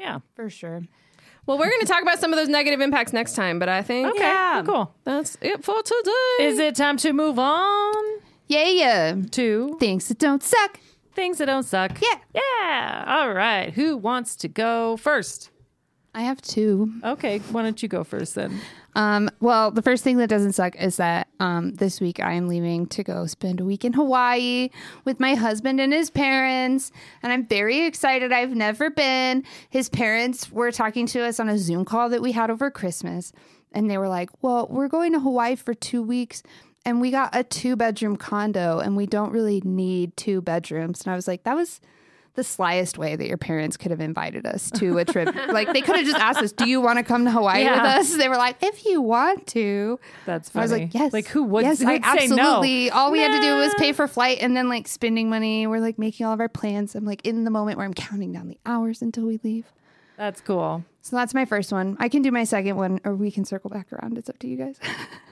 Yeah. 0.00 0.18
for 0.34 0.50
sure. 0.50 0.82
Well, 1.46 1.56
we're 1.58 1.70
going 1.70 1.82
to 1.82 1.86
talk 1.86 2.02
about 2.02 2.18
some 2.18 2.32
of 2.32 2.36
those 2.40 2.48
negative 2.48 2.80
impacts 2.80 3.12
next 3.12 3.34
time, 3.36 3.60
but 3.60 3.68
I 3.68 3.82
think 3.82 4.08
Okay. 4.08 4.62
Cool. 4.66 4.92
that's 5.04 5.38
it 5.40 5.62
for 5.64 5.80
today. 5.80 6.44
Is 6.48 6.58
it 6.58 6.74
time 6.74 6.96
to 6.98 7.12
move 7.12 7.38
on? 7.38 7.94
Yeah, 8.48 8.64
yeah. 8.66 9.14
Two 9.30 9.76
Things 9.78 10.08
that 10.08 10.18
don't 10.18 10.42
suck. 10.42 10.80
Things 11.20 11.36
that 11.36 11.46
don't 11.46 11.64
suck. 11.64 12.00
Yeah. 12.00 12.18
Yeah. 12.34 13.04
All 13.06 13.34
right. 13.34 13.74
Who 13.74 13.98
wants 13.98 14.36
to 14.36 14.48
go 14.48 14.96
first? 14.96 15.50
I 16.14 16.22
have 16.22 16.40
two. 16.40 16.90
Okay. 17.04 17.40
Why 17.50 17.62
don't 17.62 17.82
you 17.82 17.90
go 17.90 18.04
first 18.04 18.34
then? 18.34 18.58
Um, 18.94 19.28
well, 19.38 19.70
the 19.70 19.82
first 19.82 20.02
thing 20.02 20.16
that 20.16 20.30
doesn't 20.30 20.54
suck 20.54 20.74
is 20.76 20.96
that 20.96 21.28
um, 21.38 21.74
this 21.74 22.00
week 22.00 22.20
I 22.20 22.32
am 22.32 22.48
leaving 22.48 22.86
to 22.86 23.04
go 23.04 23.26
spend 23.26 23.60
a 23.60 23.64
week 23.66 23.84
in 23.84 23.92
Hawaii 23.92 24.70
with 25.04 25.20
my 25.20 25.34
husband 25.34 25.78
and 25.78 25.92
his 25.92 26.08
parents. 26.08 26.90
And 27.22 27.30
I'm 27.30 27.46
very 27.46 27.84
excited. 27.84 28.32
I've 28.32 28.56
never 28.56 28.88
been. 28.88 29.44
His 29.68 29.90
parents 29.90 30.50
were 30.50 30.72
talking 30.72 31.06
to 31.08 31.22
us 31.22 31.38
on 31.38 31.50
a 31.50 31.58
Zoom 31.58 31.84
call 31.84 32.08
that 32.08 32.22
we 32.22 32.32
had 32.32 32.50
over 32.50 32.70
Christmas. 32.70 33.30
And 33.72 33.90
they 33.90 33.98
were 33.98 34.08
like, 34.08 34.30
Well, 34.42 34.68
we're 34.70 34.88
going 34.88 35.12
to 35.12 35.20
Hawaii 35.20 35.54
for 35.54 35.74
two 35.74 36.02
weeks. 36.02 36.42
And 36.90 37.00
we 37.00 37.12
got 37.12 37.30
a 37.36 37.44
two 37.44 37.76
bedroom 37.76 38.16
condo 38.16 38.80
and 38.80 38.96
we 38.96 39.06
don't 39.06 39.30
really 39.30 39.62
need 39.64 40.16
two 40.16 40.40
bedrooms. 40.40 41.02
And 41.04 41.12
I 41.12 41.14
was 41.14 41.28
like, 41.28 41.44
That 41.44 41.54
was 41.54 41.80
the 42.34 42.42
slyest 42.42 42.98
way 42.98 43.14
that 43.14 43.26
your 43.28 43.36
parents 43.36 43.76
could 43.76 43.92
have 43.92 44.00
invited 44.00 44.44
us 44.46 44.70
to 44.72 44.98
a 44.98 45.04
trip. 45.04 45.32
like 45.48 45.72
they 45.72 45.80
could 45.82 45.94
have 45.96 46.04
just 46.04 46.18
asked 46.18 46.40
us, 46.40 46.52
"Do 46.52 46.68
you 46.68 46.80
want 46.80 46.98
to 46.98 47.04
come 47.04 47.24
to 47.26 47.30
Hawaii 47.30 47.62
Yeah. 47.64 47.74
with 47.76 47.84
us?" 48.00 48.16
They 48.16 48.28
were 48.28 48.36
like, 48.36 48.56
"If 48.62 48.84
you 48.84 49.00
want 49.00 49.46
to." 49.48 49.98
That's 50.26 50.54
I 50.54 50.60
was 50.62 50.72
like, 50.72 50.94
"Yes." 50.94 51.12
Like 51.12 51.26
who 51.26 51.42
would? 51.44 51.64
Yes, 51.64 51.80
who'd 51.80 51.88
I 51.88 52.18
say 52.18 52.26
no? 52.28 52.36
absolutely. 52.36 52.90
All 52.90 53.10
we 53.12 53.20
had 53.20 53.32
to 53.36 53.40
do 53.40 53.56
was 53.56 53.72
pay 53.74 53.92
for 53.92 54.06
flight 54.08 54.38
and 54.40 54.56
then 54.56 54.68
like 54.68 54.86
spending 54.88 55.28
money. 55.28 55.66
We're 55.66 55.80
like 55.80 55.98
making 55.98 56.24
all 56.26 56.32
of 56.32 56.40
our 56.40 56.48
plans. 56.48 56.94
I'm 56.94 57.04
like 57.04 57.24
in 57.26 57.44
the 57.44 57.50
moment 57.50 57.76
where 57.78 57.84
I'm 57.86 57.94
counting 57.94 58.32
down 58.32 58.48
the 58.48 58.58
hours 58.66 59.00
until 59.02 59.26
we 59.26 59.38
leave. 59.44 59.66
That's 60.16 60.40
cool. 60.40 60.84
So 61.02 61.16
that's 61.16 61.34
my 61.34 61.44
first 61.44 61.72
one. 61.72 61.96
I 61.98 62.08
can 62.08 62.22
do 62.22 62.30
my 62.30 62.44
second 62.44 62.76
one, 62.76 63.00
or 63.04 63.16
we 63.16 63.30
can 63.30 63.44
circle 63.44 63.70
back 63.70 63.92
around. 63.92 64.18
It's 64.18 64.28
up 64.30 64.38
to 64.40 64.46
you 64.48 64.56
guys. 64.56 64.78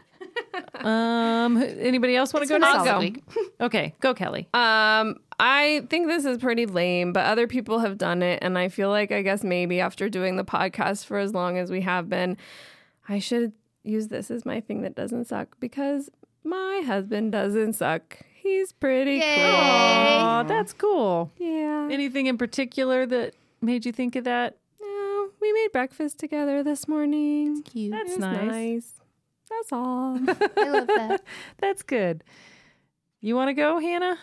Um. 0.75 1.57
Anybody 1.57 2.17
else 2.17 2.33
want 2.33 2.45
to 2.45 2.49
go 2.49 2.55
been 2.57 2.63
a 2.69 2.73
next? 2.73 2.85
solid 2.85 3.01
week. 3.01 3.23
Okay. 3.61 3.95
Go, 4.01 4.15
Kelly. 4.15 4.49
Um, 4.55 5.17
I 5.41 5.83
think 5.91 6.07
this 6.09 6.25
is 6.25 6.39
pretty 6.39 6.67
lame, 6.67 7.13
but 7.13 7.27
other 7.27 7.47
people 7.47 7.81
have 7.81 7.99
done 7.99 8.23
it, 8.23 8.39
and 8.43 8.57
I 8.59 8.69
feel 8.69 8.89
like 8.91 9.11
I 9.13 9.23
guess 9.23 9.43
maybe 9.45 9.81
after 9.81 10.09
doing 10.09 10.37
the 10.37 10.45
podcast 10.45 11.07
for 11.07 11.19
as 11.19 11.35
long 11.35 11.59
as 11.59 11.71
we 11.71 11.81
have 11.83 12.09
been, 12.09 12.37
I 13.09 13.19
should 13.19 13.53
use 13.83 14.09
this 14.09 14.31
as 14.31 14.45
my 14.45 14.61
thing 14.61 14.83
that 14.83 14.95
doesn't 14.95 15.27
suck 15.27 15.57
because 15.61 16.11
my 16.45 16.83
husband 16.87 17.33
doesn't 17.33 17.73
suck. 17.75 18.19
He's 18.35 18.73
pretty 18.73 19.21
cool. 19.21 19.29
Oh, 19.29 20.45
that's 20.47 20.73
cool. 20.73 21.31
Yeah. 21.39 21.89
Anything 21.91 22.27
in 22.27 22.39
particular 22.39 23.05
that 23.07 23.35
made 23.61 23.85
you 23.85 23.93
think 23.93 24.15
of 24.17 24.25
that? 24.25 24.57
No, 24.81 25.29
we 25.41 25.53
made 25.53 25.73
breakfast 25.73 26.19
together 26.19 26.63
this 26.63 26.87
morning. 26.89 27.63
Cute. 27.63 27.91
That's 27.93 28.13
It 28.13 28.21
nice. 28.21 28.47
nice. 28.47 28.93
That's 29.49 29.73
all. 29.73 30.19
I 30.57 30.69
love 30.69 30.87
that. 30.89 31.23
That's 31.59 31.83
good. 31.83 32.23
You 33.21 33.35
want 33.35 33.49
to 33.49 33.55
go, 33.55 33.79
Hannah? 33.79 34.19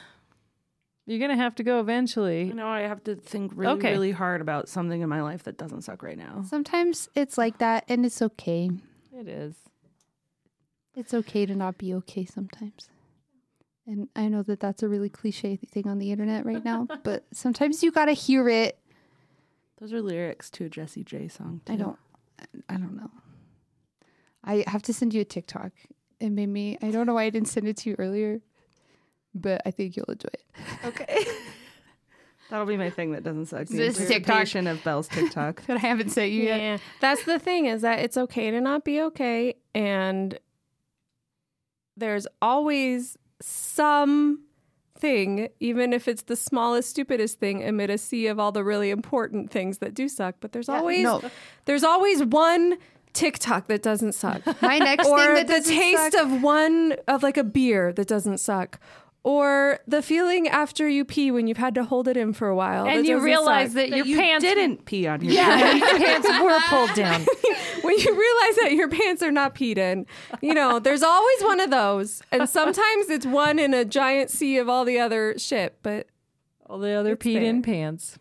You're 1.07 1.19
gonna 1.19 1.35
have 1.35 1.53
to 1.55 1.63
go 1.63 1.79
eventually. 1.79 2.45
You 2.45 2.55
know, 2.55 2.67
I 2.67 2.81
have 2.81 3.03
to 3.03 3.15
think 3.15 3.51
really, 3.55 3.73
Okay. 3.77 3.91
really 3.91 4.11
hard 4.11 4.41
about 4.41 4.67
something 4.67 5.01
in 5.01 5.09
my 5.09 5.21
life 5.21 5.43
that 5.43 5.55
doesn't 5.57 5.81
suck 5.83 6.01
right 6.01 6.17
now. 6.17 6.43
Sometimes 6.49 7.09
it's 7.13 7.37
like 7.37 7.59
that, 7.59 7.83
and 7.87 8.05
it's 8.05 8.21
okay. 8.23 8.71
It 9.15 9.27
is. 9.27 9.55
It's 10.95 11.13
okay 11.13 11.45
to 11.45 11.53
not 11.55 11.77
be 11.77 11.93
okay 11.95 12.25
sometimes. 12.25 12.89
And 13.85 14.07
I 14.15 14.29
know 14.29 14.41
that 14.43 14.59
that's 14.59 14.81
a 14.81 14.87
really 14.87 15.09
cliche 15.09 15.57
thing 15.57 15.87
on 15.87 15.99
the 15.99 16.11
internet 16.11 16.43
right 16.43 16.63
now, 16.65 16.87
but 17.03 17.25
sometimes 17.31 17.83
you 17.83 17.91
gotta 17.91 18.13
hear 18.13 18.49
it. 18.49 18.79
Those 19.79 19.93
are 19.93 20.01
lyrics 20.01 20.49
to 20.51 20.65
a 20.65 20.69
Jessie 20.69 21.03
J 21.03 21.27
song. 21.27 21.61
Too. 21.65 21.73
I 21.73 21.75
don't, 21.75 21.99
I 22.69 22.77
don't 22.77 22.95
know. 22.95 23.11
I 24.45 24.63
have 24.67 24.81
to 24.83 24.93
send 24.93 25.13
you 25.13 25.21
a 25.21 25.25
TikTok. 25.25 25.71
It 26.19 26.29
made 26.29 26.47
me. 26.47 26.77
I 26.81 26.91
don't 26.91 27.05
know 27.07 27.15
why 27.15 27.23
I 27.23 27.29
didn't 27.29 27.49
send 27.49 27.67
it 27.67 27.77
to 27.77 27.89
you 27.89 27.95
earlier, 27.99 28.39
but 29.33 29.61
I 29.65 29.71
think 29.71 29.97
you'll 29.97 30.05
enjoy 30.05 30.29
it. 30.33 30.43
Okay. 30.85 31.25
That'll 32.49 32.67
be 32.67 32.77
my 32.77 32.91
thing 32.91 33.11
that 33.13 33.23
doesn't 33.23 33.47
suck. 33.47 33.67
The 33.67 33.75
This 33.75 33.97
TikTok. 33.97 34.11
anticipation 34.11 34.67
of 34.67 34.83
Belle's 34.83 35.07
TikTok. 35.07 35.63
that 35.65 35.77
I 35.77 35.79
haven't 35.79 36.09
sent 36.09 36.31
you 36.31 36.43
yet. 36.43 36.61
Yeah. 36.61 36.77
That's 37.01 37.25
the 37.25 37.39
thing 37.39 37.65
is 37.65 37.81
that 37.81 37.99
it's 37.99 38.17
okay 38.17 38.51
to 38.51 38.61
not 38.61 38.85
be 38.85 39.01
okay. 39.01 39.55
And 39.73 40.37
there's 41.97 42.27
always 42.41 43.17
some 43.41 44.43
thing, 44.97 45.49
even 45.59 45.91
if 45.91 46.07
it's 46.07 46.23
the 46.23 46.35
smallest, 46.35 46.89
stupidest 46.89 47.39
thing, 47.39 47.63
amid 47.63 47.89
a 47.89 47.97
sea 47.97 48.27
of 48.27 48.39
all 48.39 48.51
the 48.51 48.63
really 48.63 48.91
important 48.91 49.49
things 49.49 49.79
that 49.79 49.95
do 49.95 50.07
suck. 50.07 50.35
But 50.39 50.51
there's 50.51 50.69
always 50.69 51.03
no. 51.03 51.21
there's 51.65 51.83
always 51.83 52.23
one 52.23 52.77
TikTok 53.15 53.67
that 53.67 53.81
doesn't 53.81 54.13
suck. 54.13 54.41
My 54.61 54.77
next 54.77 55.07
or 55.07 55.17
thing 55.17 55.33
that 55.35 55.47
the 55.47 55.61
taste 55.67 56.13
suck- 56.13 56.21
of 56.21 56.43
one 56.43 56.95
of 57.07 57.23
like 57.23 57.37
a 57.37 57.43
beer 57.43 57.91
that 57.93 58.07
doesn't 58.07 58.37
suck. 58.39 58.79
Or 59.23 59.79
the 59.87 60.03
feeling 60.03 60.47
after 60.47 60.87
you 60.87 61.03
pee 61.03 61.31
when 61.31 61.47
you've 61.47 61.57
had 61.57 61.73
to 61.75 61.83
hold 61.83 62.07
it 62.07 62.15
in 62.15 62.31
for 62.31 62.47
a 62.47 62.55
while. 62.55 62.85
And 62.85 63.07
you 63.07 63.19
realize 63.19 63.69
suck. 63.69 63.77
that, 63.77 63.89
your 63.89 64.05
you 64.05 64.15
pants 64.17 64.43
didn't 64.45 64.85
pee 64.85 65.07
on 65.07 65.23
your 65.23 65.33
Yeah, 65.33 65.73
your 65.73 65.97
pants 65.97 66.27
were 66.27 66.59
pulled 66.69 66.93
down. 66.95 67.25
when 67.81 67.97
you 67.97 68.11
realize 68.11 68.55
that 68.57 68.73
your 68.73 68.87
pants 68.87 69.23
are 69.23 69.31
not 69.31 69.55
peed 69.55 69.79
in. 69.79 70.05
You 70.41 70.53
know, 70.53 70.77
there's 70.77 71.01
always 71.01 71.41
one 71.41 71.59
of 71.59 71.71
those. 71.71 72.21
And 72.31 72.47
sometimes 72.47 73.09
it's 73.09 73.25
one 73.25 73.57
in 73.57 73.73
a 73.73 73.83
giant 73.83 74.29
sea 74.29 74.57
of 74.59 74.69
all 74.69 74.85
the 74.85 74.99
other 74.99 75.33
shit, 75.39 75.79
but 75.81 76.05
All 76.67 76.77
the 76.77 76.91
other 76.91 77.13
It's 77.13 77.25
peed 77.25 77.41
in 77.41 77.63
pants. 77.63 78.19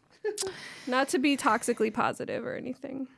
not 0.86 1.08
to 1.08 1.18
be 1.18 1.36
toxically 1.36 1.92
positive 1.92 2.46
or 2.46 2.54
anything. 2.54 3.08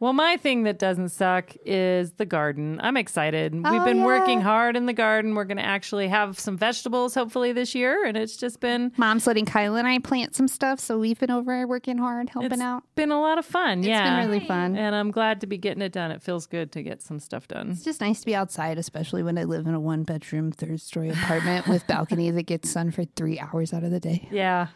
Well, 0.00 0.12
my 0.12 0.36
thing 0.36 0.64
that 0.64 0.78
doesn't 0.78 1.10
suck 1.10 1.52
is 1.64 2.12
the 2.14 2.26
garden. 2.26 2.78
I'm 2.82 2.96
excited. 2.96 3.54
We've 3.54 3.64
Oh, 3.64 3.84
been 3.84 3.98
yeah. 3.98 4.04
working 4.04 4.40
hard 4.40 4.76
in 4.76 4.86
the 4.86 4.92
garden. 4.92 5.34
We're 5.34 5.44
going 5.44 5.56
to 5.56 5.64
actually 5.64 6.08
have 6.08 6.38
some 6.38 6.58
vegetables 6.58 7.14
hopefully 7.14 7.52
this 7.52 7.74
year, 7.74 8.04
and 8.04 8.16
it's 8.16 8.36
just 8.36 8.60
been 8.60 8.92
Mom's 8.96 9.26
letting 9.26 9.46
Kyla 9.46 9.78
and 9.78 9.88
I 9.88 10.00
plant 10.00 10.34
some 10.34 10.48
stuff, 10.48 10.80
so 10.80 10.98
we've 10.98 11.18
been 11.18 11.30
over 11.30 11.52
there 11.52 11.66
working 11.66 11.96
hard, 11.96 12.28
helping 12.28 12.52
it's 12.52 12.60
out. 12.60 12.82
been 12.96 13.12
a 13.12 13.20
lot 13.20 13.38
of 13.38 13.46
fun. 13.46 13.78
It's 13.78 13.88
yeah, 13.88 14.00
It's 14.18 14.26
been 14.26 14.30
really 14.34 14.46
fun. 14.46 14.76
and 14.76 14.94
I'm 14.94 15.10
glad 15.10 15.40
to 15.42 15.46
be 15.46 15.56
getting 15.58 15.80
it 15.82 15.92
done. 15.92 16.10
It 16.10 16.22
feels 16.22 16.46
good 16.46 16.72
to 16.72 16.82
get 16.82 17.00
some 17.00 17.20
stuff 17.20 17.48
done. 17.48 17.70
It's 17.70 17.84
just 17.84 18.00
nice 18.00 18.20
to 18.20 18.26
be 18.26 18.34
outside, 18.34 18.78
especially 18.78 19.22
when 19.22 19.38
I 19.38 19.44
live 19.44 19.66
in 19.66 19.74
a 19.74 19.80
one 19.80 20.02
bedroom, 20.02 20.50
third 20.52 20.80
story 20.80 21.10
apartment 21.10 21.66
with 21.68 21.86
balcony 21.86 22.30
that 22.32 22.42
gets 22.42 22.68
sun 22.68 22.90
for 22.90 23.04
three 23.04 23.38
hours 23.38 23.72
out 23.72 23.84
of 23.84 23.90
the 23.92 24.00
day. 24.00 24.28
Yeah. 24.30 24.66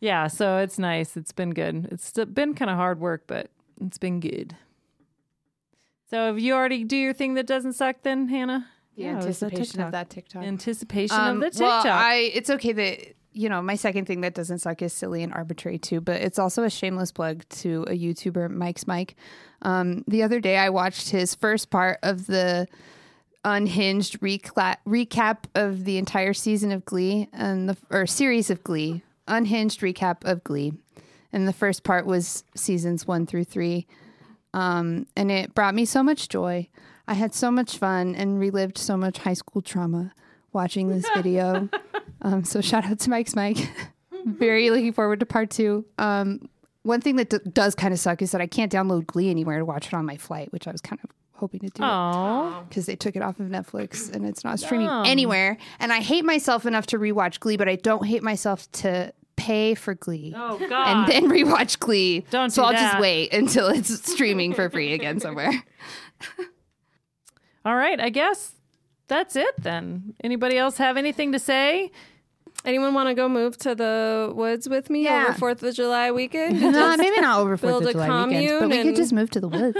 Yeah, 0.00 0.28
so 0.28 0.58
it's 0.58 0.78
nice. 0.78 1.16
It's 1.16 1.32
been 1.32 1.50
good. 1.50 1.88
It's 1.90 2.12
been 2.12 2.54
kind 2.54 2.70
of 2.70 2.76
hard 2.76 3.00
work, 3.00 3.24
but 3.26 3.50
it's 3.80 3.98
been 3.98 4.20
good. 4.20 4.56
So, 6.10 6.26
have 6.26 6.38
you 6.38 6.54
already 6.54 6.84
do 6.84 6.96
your 6.96 7.12
thing 7.12 7.34
that 7.34 7.46
doesn't 7.46 7.74
suck 7.74 8.02
then, 8.02 8.28
Hannah? 8.28 8.66
The 8.96 9.02
Yeah, 9.02 9.20
it 9.20 9.26
was 9.26 9.38
the 9.40 9.46
anticipation 9.46 9.80
of 9.82 9.92
that 9.92 10.10
TikTok. 10.10 10.42
Anticipation 10.42 11.16
Um, 11.18 11.36
of 11.36 11.40
the 11.40 11.50
TikTok. 11.50 11.84
Well, 11.84 11.94
I 11.96 12.30
it's 12.34 12.50
okay 12.50 12.72
that 12.72 13.14
you 13.32 13.48
know 13.48 13.60
my 13.62 13.76
second 13.76 14.06
thing 14.06 14.22
that 14.22 14.34
doesn't 14.34 14.58
suck 14.60 14.80
is 14.82 14.92
silly 14.92 15.22
and 15.22 15.32
arbitrary 15.32 15.78
too, 15.78 16.00
but 16.00 16.20
it's 16.22 16.38
also 16.38 16.64
a 16.64 16.70
shameless 16.70 17.12
plug 17.12 17.46
to 17.50 17.82
a 17.88 17.92
YouTuber, 17.92 18.50
Mike's 18.50 18.86
Mic. 18.86 19.14
Um, 19.62 20.02
the 20.08 20.22
other 20.22 20.40
day, 20.40 20.56
I 20.56 20.70
watched 20.70 21.10
his 21.10 21.34
first 21.34 21.70
part 21.70 21.98
of 22.02 22.26
the 22.26 22.66
unhinged 23.44 24.20
recla- 24.20 24.76
recap 24.86 25.44
of 25.54 25.84
the 25.84 25.98
entire 25.98 26.34
season 26.34 26.72
of 26.72 26.84
Glee 26.84 27.28
and 27.32 27.68
the 27.68 27.76
or 27.90 28.06
series 28.06 28.50
of 28.50 28.64
Glee, 28.64 29.02
unhinged 29.28 29.80
recap 29.80 30.24
of 30.24 30.42
Glee, 30.42 30.72
and 31.32 31.46
the 31.48 31.52
first 31.52 31.82
part 31.84 32.06
was 32.06 32.44
seasons 32.54 33.06
one 33.06 33.26
through 33.26 33.44
three, 33.44 33.86
um, 34.54 35.06
and 35.16 35.30
it 35.30 35.54
brought 35.54 35.74
me 35.74 35.84
so 35.84 36.02
much 36.02 36.28
joy. 36.28 36.68
I 37.06 37.14
had 37.14 37.34
so 37.34 37.50
much 37.50 37.78
fun 37.78 38.14
and 38.14 38.38
relived 38.38 38.76
so 38.78 38.96
much 38.96 39.18
high 39.18 39.34
school 39.34 39.62
trauma 39.62 40.12
watching 40.52 40.88
this 40.88 41.06
video. 41.14 41.68
um, 42.22 42.44
so 42.44 42.60
shout 42.60 42.84
out 42.84 42.98
to 43.00 43.10
Mike's 43.10 43.34
Mic. 43.36 43.70
Very 44.26 44.70
looking 44.70 44.92
forward 44.92 45.20
to 45.20 45.26
part 45.26 45.50
two. 45.50 45.84
Um, 45.98 46.48
one 46.82 47.00
thing 47.00 47.16
that 47.16 47.30
d- 47.30 47.38
does 47.52 47.74
kind 47.74 47.92
of 47.94 48.00
suck 48.00 48.20
is 48.22 48.30
that 48.32 48.40
I 48.40 48.46
can't 48.46 48.70
download 48.72 49.06
Glee 49.06 49.30
anywhere 49.30 49.58
to 49.58 49.64
watch 49.64 49.86
it 49.88 49.94
on 49.94 50.04
my 50.06 50.16
flight, 50.16 50.52
which 50.52 50.66
I 50.68 50.72
was 50.72 50.80
kind 50.80 51.00
of 51.04 51.10
hoping 51.34 51.60
to 51.60 51.68
do 51.68 51.82
Oh, 51.84 52.64
because 52.68 52.86
they 52.86 52.96
took 52.96 53.14
it 53.14 53.22
off 53.22 53.38
of 53.40 53.46
Netflix 53.46 54.12
and 54.12 54.26
it's 54.26 54.42
not 54.44 54.58
streaming 54.58 54.88
Dumb. 54.88 55.06
anywhere. 55.06 55.56
And 55.78 55.92
I 55.92 56.00
hate 56.00 56.24
myself 56.24 56.66
enough 56.66 56.86
to 56.86 56.98
rewatch 56.98 57.40
Glee, 57.40 57.56
but 57.56 57.68
I 57.68 57.76
don't 57.76 58.04
hate 58.04 58.22
myself 58.22 58.70
to 58.72 59.12
pay 59.38 59.74
for 59.74 59.94
Glee 59.94 60.34
oh 60.36 60.58
God! 60.68 60.88
and 60.88 61.08
then 61.08 61.30
rewatch 61.30 61.78
Glee. 61.78 62.26
Don't 62.30 62.50
so 62.50 62.62
do 62.62 62.66
I'll 62.66 62.72
that. 62.72 62.90
just 62.92 63.00
wait 63.00 63.32
until 63.32 63.68
it's 63.68 64.12
streaming 64.12 64.52
for 64.52 64.68
free 64.68 64.92
again 64.92 65.20
somewhere. 65.20 65.50
All 67.64 67.76
right, 67.76 68.00
I 68.00 68.10
guess 68.10 68.52
that's 69.08 69.36
it 69.36 69.54
then. 69.62 70.14
Anybody 70.22 70.56
else 70.58 70.78
have 70.78 70.96
anything 70.96 71.32
to 71.32 71.38
say? 71.38 71.90
Anyone 72.64 72.94
want 72.94 73.08
to 73.08 73.14
go 73.14 73.28
move 73.28 73.56
to 73.58 73.74
the 73.74 74.32
woods 74.34 74.68
with 74.68 74.90
me 74.90 75.04
Yeah. 75.04 75.26
over 75.28 75.38
Fourth 75.38 75.62
of 75.62 75.74
July 75.74 76.10
weekend? 76.10 76.60
no, 76.72 76.96
maybe 76.96 77.20
not 77.20 77.40
over 77.40 77.56
Fourth 77.56 77.84
of 77.84 77.92
July 77.92 78.08
weekend, 78.26 78.48
but 78.48 78.58
commune 78.60 78.70
we 78.70 78.82
could 78.82 78.96
just 78.96 79.12
move 79.12 79.30
to 79.30 79.40
the 79.40 79.48
woods. 79.48 79.78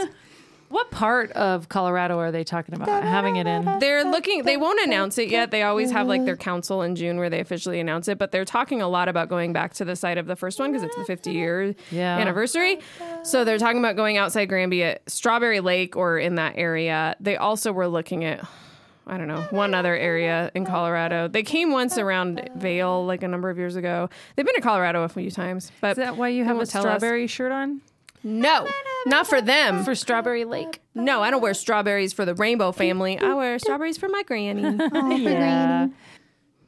What 0.68 0.90
part 0.90 1.32
of 1.32 1.68
Colorado 1.68 2.18
are 2.18 2.30
they 2.30 2.44
talking 2.44 2.74
about 2.74 2.88
having 3.02 3.36
it 3.36 3.46
in? 3.46 3.78
They're 3.78 4.04
looking. 4.04 4.42
They 4.44 4.56
won't 4.58 4.80
announce 4.86 5.16
it 5.16 5.30
yet. 5.30 5.50
They 5.50 5.62
always 5.62 5.90
have 5.90 6.06
like 6.06 6.24
their 6.26 6.36
council 6.36 6.82
in 6.82 6.94
June 6.94 7.16
where 7.18 7.30
they 7.30 7.40
officially 7.40 7.80
announce 7.80 8.06
it. 8.08 8.18
But 8.18 8.32
they're 8.32 8.44
talking 8.44 8.82
a 8.82 8.88
lot 8.88 9.08
about 9.08 9.28
going 9.30 9.52
back 9.54 9.72
to 9.74 9.84
the 9.84 9.96
site 9.96 10.18
of 10.18 10.26
the 10.26 10.36
first 10.36 10.58
one 10.58 10.70
because 10.70 10.82
it's 10.82 10.96
the 10.96 11.04
50 11.04 11.32
year 11.32 11.74
Yeah. 11.90 12.18
anniversary. 12.18 12.80
So 13.22 13.44
they're 13.44 13.58
talking 13.58 13.78
about 13.78 13.96
going 13.96 14.18
outside 14.18 14.46
Granby 14.46 14.84
at 14.84 15.10
Strawberry 15.10 15.60
Lake 15.60 15.96
or 15.96 16.18
in 16.18 16.34
that 16.34 16.54
area. 16.56 17.16
They 17.18 17.36
also 17.36 17.72
were 17.72 17.88
looking 17.88 18.24
at. 18.24 18.46
I 19.10 19.16
don't 19.16 19.26
know, 19.26 19.40
one 19.52 19.72
other 19.72 19.96
area 19.96 20.50
in 20.54 20.66
Colorado. 20.66 21.28
They 21.28 21.42
came 21.42 21.72
once 21.72 21.96
around 21.96 22.46
Vail 22.56 23.06
like 23.06 23.22
a 23.22 23.28
number 23.28 23.48
of 23.48 23.56
years 23.56 23.74
ago. 23.74 24.10
They've 24.36 24.44
been 24.44 24.54
to 24.56 24.60
Colorado 24.60 25.02
a 25.04 25.08
few 25.08 25.30
times, 25.30 25.72
but 25.80 25.92
Is 25.92 25.96
that 25.96 26.18
why 26.18 26.28
you 26.28 26.44
have 26.44 26.56
a 26.56 26.58
won't 26.58 26.74
us. 26.76 26.82
strawberry 26.82 27.26
shirt 27.26 27.50
on? 27.50 27.80
No, 28.24 28.66
not 29.06 29.26
for 29.26 29.40
them. 29.40 29.84
For 29.84 29.94
Strawberry 29.94 30.44
Lake? 30.44 30.80
no, 30.94 31.22
I 31.22 31.30
don't 31.30 31.40
wear 31.42 31.54
strawberries 31.54 32.12
for 32.12 32.24
the 32.24 32.34
Rainbow 32.34 32.72
family. 32.72 33.18
I 33.18 33.34
wear 33.34 33.58
strawberries 33.58 33.96
for 33.98 34.08
my 34.08 34.22
granny. 34.24 34.62
Yeah. 35.22 35.88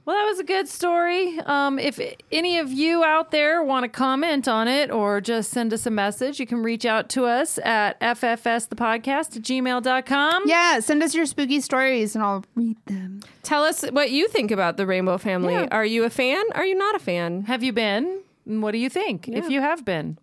Well, 0.07 0.17
that 0.17 0.25
was 0.29 0.41
a 0.41 0.45
good 0.45 0.67
story. 0.67 1.39
Um, 1.41 1.79
if 1.79 2.01
any 2.33 2.59
of 2.59 2.73
you 2.73 3.05
out 3.05 3.31
there 3.31 3.63
want 3.63 3.85
to 3.85 3.89
comment 3.89 4.49
on 4.49 4.67
it 4.67 4.91
or 4.91 5.21
just 5.21 5.51
send 5.51 5.73
us 5.73 5.87
a 5.87 5.91
message, 5.91 6.41
you 6.41 6.47
can 6.47 6.63
reach 6.65 6.85
out 6.85 7.09
to 7.11 7.27
us 7.27 7.59
at 7.59 8.01
ffsthepodcast 8.01 9.37
at 9.37 9.43
gmail.com. 9.43 10.43
Yeah, 10.47 10.81
send 10.81 11.03
us 11.03 11.15
your 11.15 11.27
spooky 11.27 11.61
stories 11.61 12.15
and 12.17 12.25
I'll 12.25 12.45
read 12.57 12.77
them. 12.87 13.21
Tell 13.43 13.63
us 13.63 13.85
what 13.91 14.11
you 14.11 14.27
think 14.29 14.51
about 14.51 14.77
the 14.79 14.87
Rainbow 14.87 15.19
family. 15.19 15.55
Yeah. 15.55 15.69
Are 15.71 15.85
you 15.85 16.03
a 16.05 16.11
fan? 16.11 16.43
Are 16.55 16.65
you 16.65 16.75
not 16.75 16.97
a 16.97 16.99
fan? 16.99 17.43
Have 17.45 17.63
you 17.63 17.73
been? 17.73 18.21
What 18.47 18.73
do 18.73 18.79
you 18.79 18.89
think? 18.89 19.29
If 19.29 19.49
you 19.49 19.61
have 19.61 19.85
been, 19.85 20.19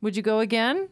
would 0.00 0.16
you 0.16 0.22
go 0.22 0.40
again? 0.40 0.88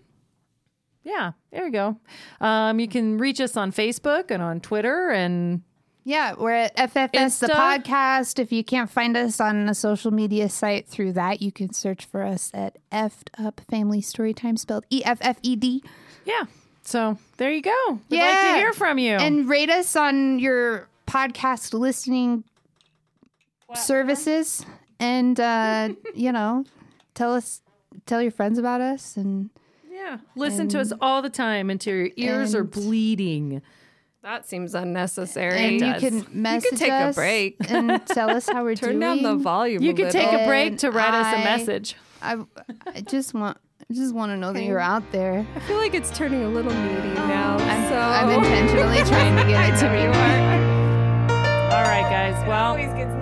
Yeah, 1.02 1.32
there 1.50 1.66
you 1.66 1.72
go. 1.72 1.98
Um, 2.40 2.80
you 2.80 2.88
can 2.88 3.18
reach 3.18 3.40
us 3.40 3.56
on 3.56 3.72
Facebook 3.72 4.30
and 4.30 4.42
on 4.42 4.60
Twitter 4.60 5.10
and 5.10 5.62
Yeah, 6.04 6.34
we're 6.38 6.50
at 6.52 6.76
FFS 6.76 7.40
the 7.40 7.48
podcast. 7.48 8.38
If 8.38 8.52
you 8.52 8.64
can't 8.64 8.90
find 8.90 9.16
us 9.16 9.38
on 9.40 9.68
a 9.68 9.74
social 9.74 10.10
media 10.10 10.48
site 10.48 10.86
through 10.88 11.12
that, 11.12 11.42
you 11.42 11.52
can 11.52 11.72
search 11.74 12.06
for 12.06 12.22
us 12.22 12.50
at 12.54 12.78
Effed 12.90 13.28
Up 13.38 13.60
Family 13.68 14.00
Storytime, 14.00 14.58
spelled 14.58 14.86
E 14.90 15.02
F 15.04 15.18
F 15.20 15.38
E 15.42 15.56
D. 15.56 15.82
yeah. 16.24 16.44
So 16.86 17.16
there 17.38 17.50
you 17.50 17.62
go. 17.62 17.98
We'd 18.10 18.20
like 18.20 18.40
to 18.52 18.56
hear 18.56 18.72
from 18.74 18.98
you. 18.98 19.12
And 19.14 19.48
rate 19.48 19.70
us 19.70 19.96
on 19.96 20.38
your 20.38 20.86
podcast 21.06 21.72
listening 21.72 22.44
services. 23.74 24.64
And, 25.00 25.38
uh, 25.40 25.90
you 26.14 26.30
know, 26.32 26.64
tell 27.14 27.34
us, 27.34 27.62
tell 28.06 28.22
your 28.22 28.30
friends 28.30 28.58
about 28.58 28.80
us. 28.80 29.16
And 29.16 29.50
yeah, 29.90 30.18
listen 30.36 30.68
to 30.68 30.80
us 30.80 30.92
all 31.00 31.22
the 31.22 31.30
time 31.30 31.70
until 31.70 31.94
your 31.94 32.10
ears 32.16 32.54
are 32.54 32.64
bleeding. 32.64 33.62
That 34.22 34.46
seems 34.48 34.74
unnecessary. 34.74 35.58
and 35.58 35.80
you 35.80 35.94
can 36.10 36.26
message 36.30 36.72
you 36.72 36.78
can 36.78 36.78
take 36.78 36.92
a 36.92 37.12
break. 37.12 37.56
and 37.70 38.06
tell 38.06 38.30
us 38.30 38.48
how 38.48 38.64
we're 38.64 38.74
Turn 38.74 38.88
doing. 38.98 39.00
Turn 39.00 39.22
down 39.22 39.22
the 39.22 39.42
volume. 39.42 39.82
You 39.82 39.90
a 39.90 39.94
could 39.94 40.06
little. 40.06 40.20
take 40.22 40.40
a 40.40 40.46
break 40.46 40.78
to 40.78 40.90
write 40.90 41.12
us 41.12 41.34
a 41.34 41.44
message. 41.44 41.96
I, 42.22 42.38
I 42.86 43.02
just 43.02 43.34
want, 43.34 43.58
I 43.90 43.92
just 43.92 44.14
want 44.14 44.32
to 44.32 44.38
know 44.38 44.54
that 44.54 44.62
you're 44.64 44.80
out 44.80 45.02
there. 45.12 45.46
I 45.54 45.60
feel 45.60 45.76
like 45.76 45.92
it's 45.92 46.10
turning 46.16 46.42
a 46.42 46.48
little 46.48 46.72
needy 46.72 47.18
oh. 47.18 47.26
now. 47.26 47.56
I'm, 47.58 47.88
so 47.90 47.98
I'm 47.98 48.30
intentionally 48.30 49.02
trying 49.04 49.36
to 49.36 49.44
get 49.44 49.68
it 49.74 49.78
to 49.80 49.88
be 49.90 50.06
more. 50.06 50.64
All 51.76 51.82
right, 51.82 52.08
guys. 52.08 52.48
Well, 52.48 52.70
always 52.70 52.94
gets 52.94 53.13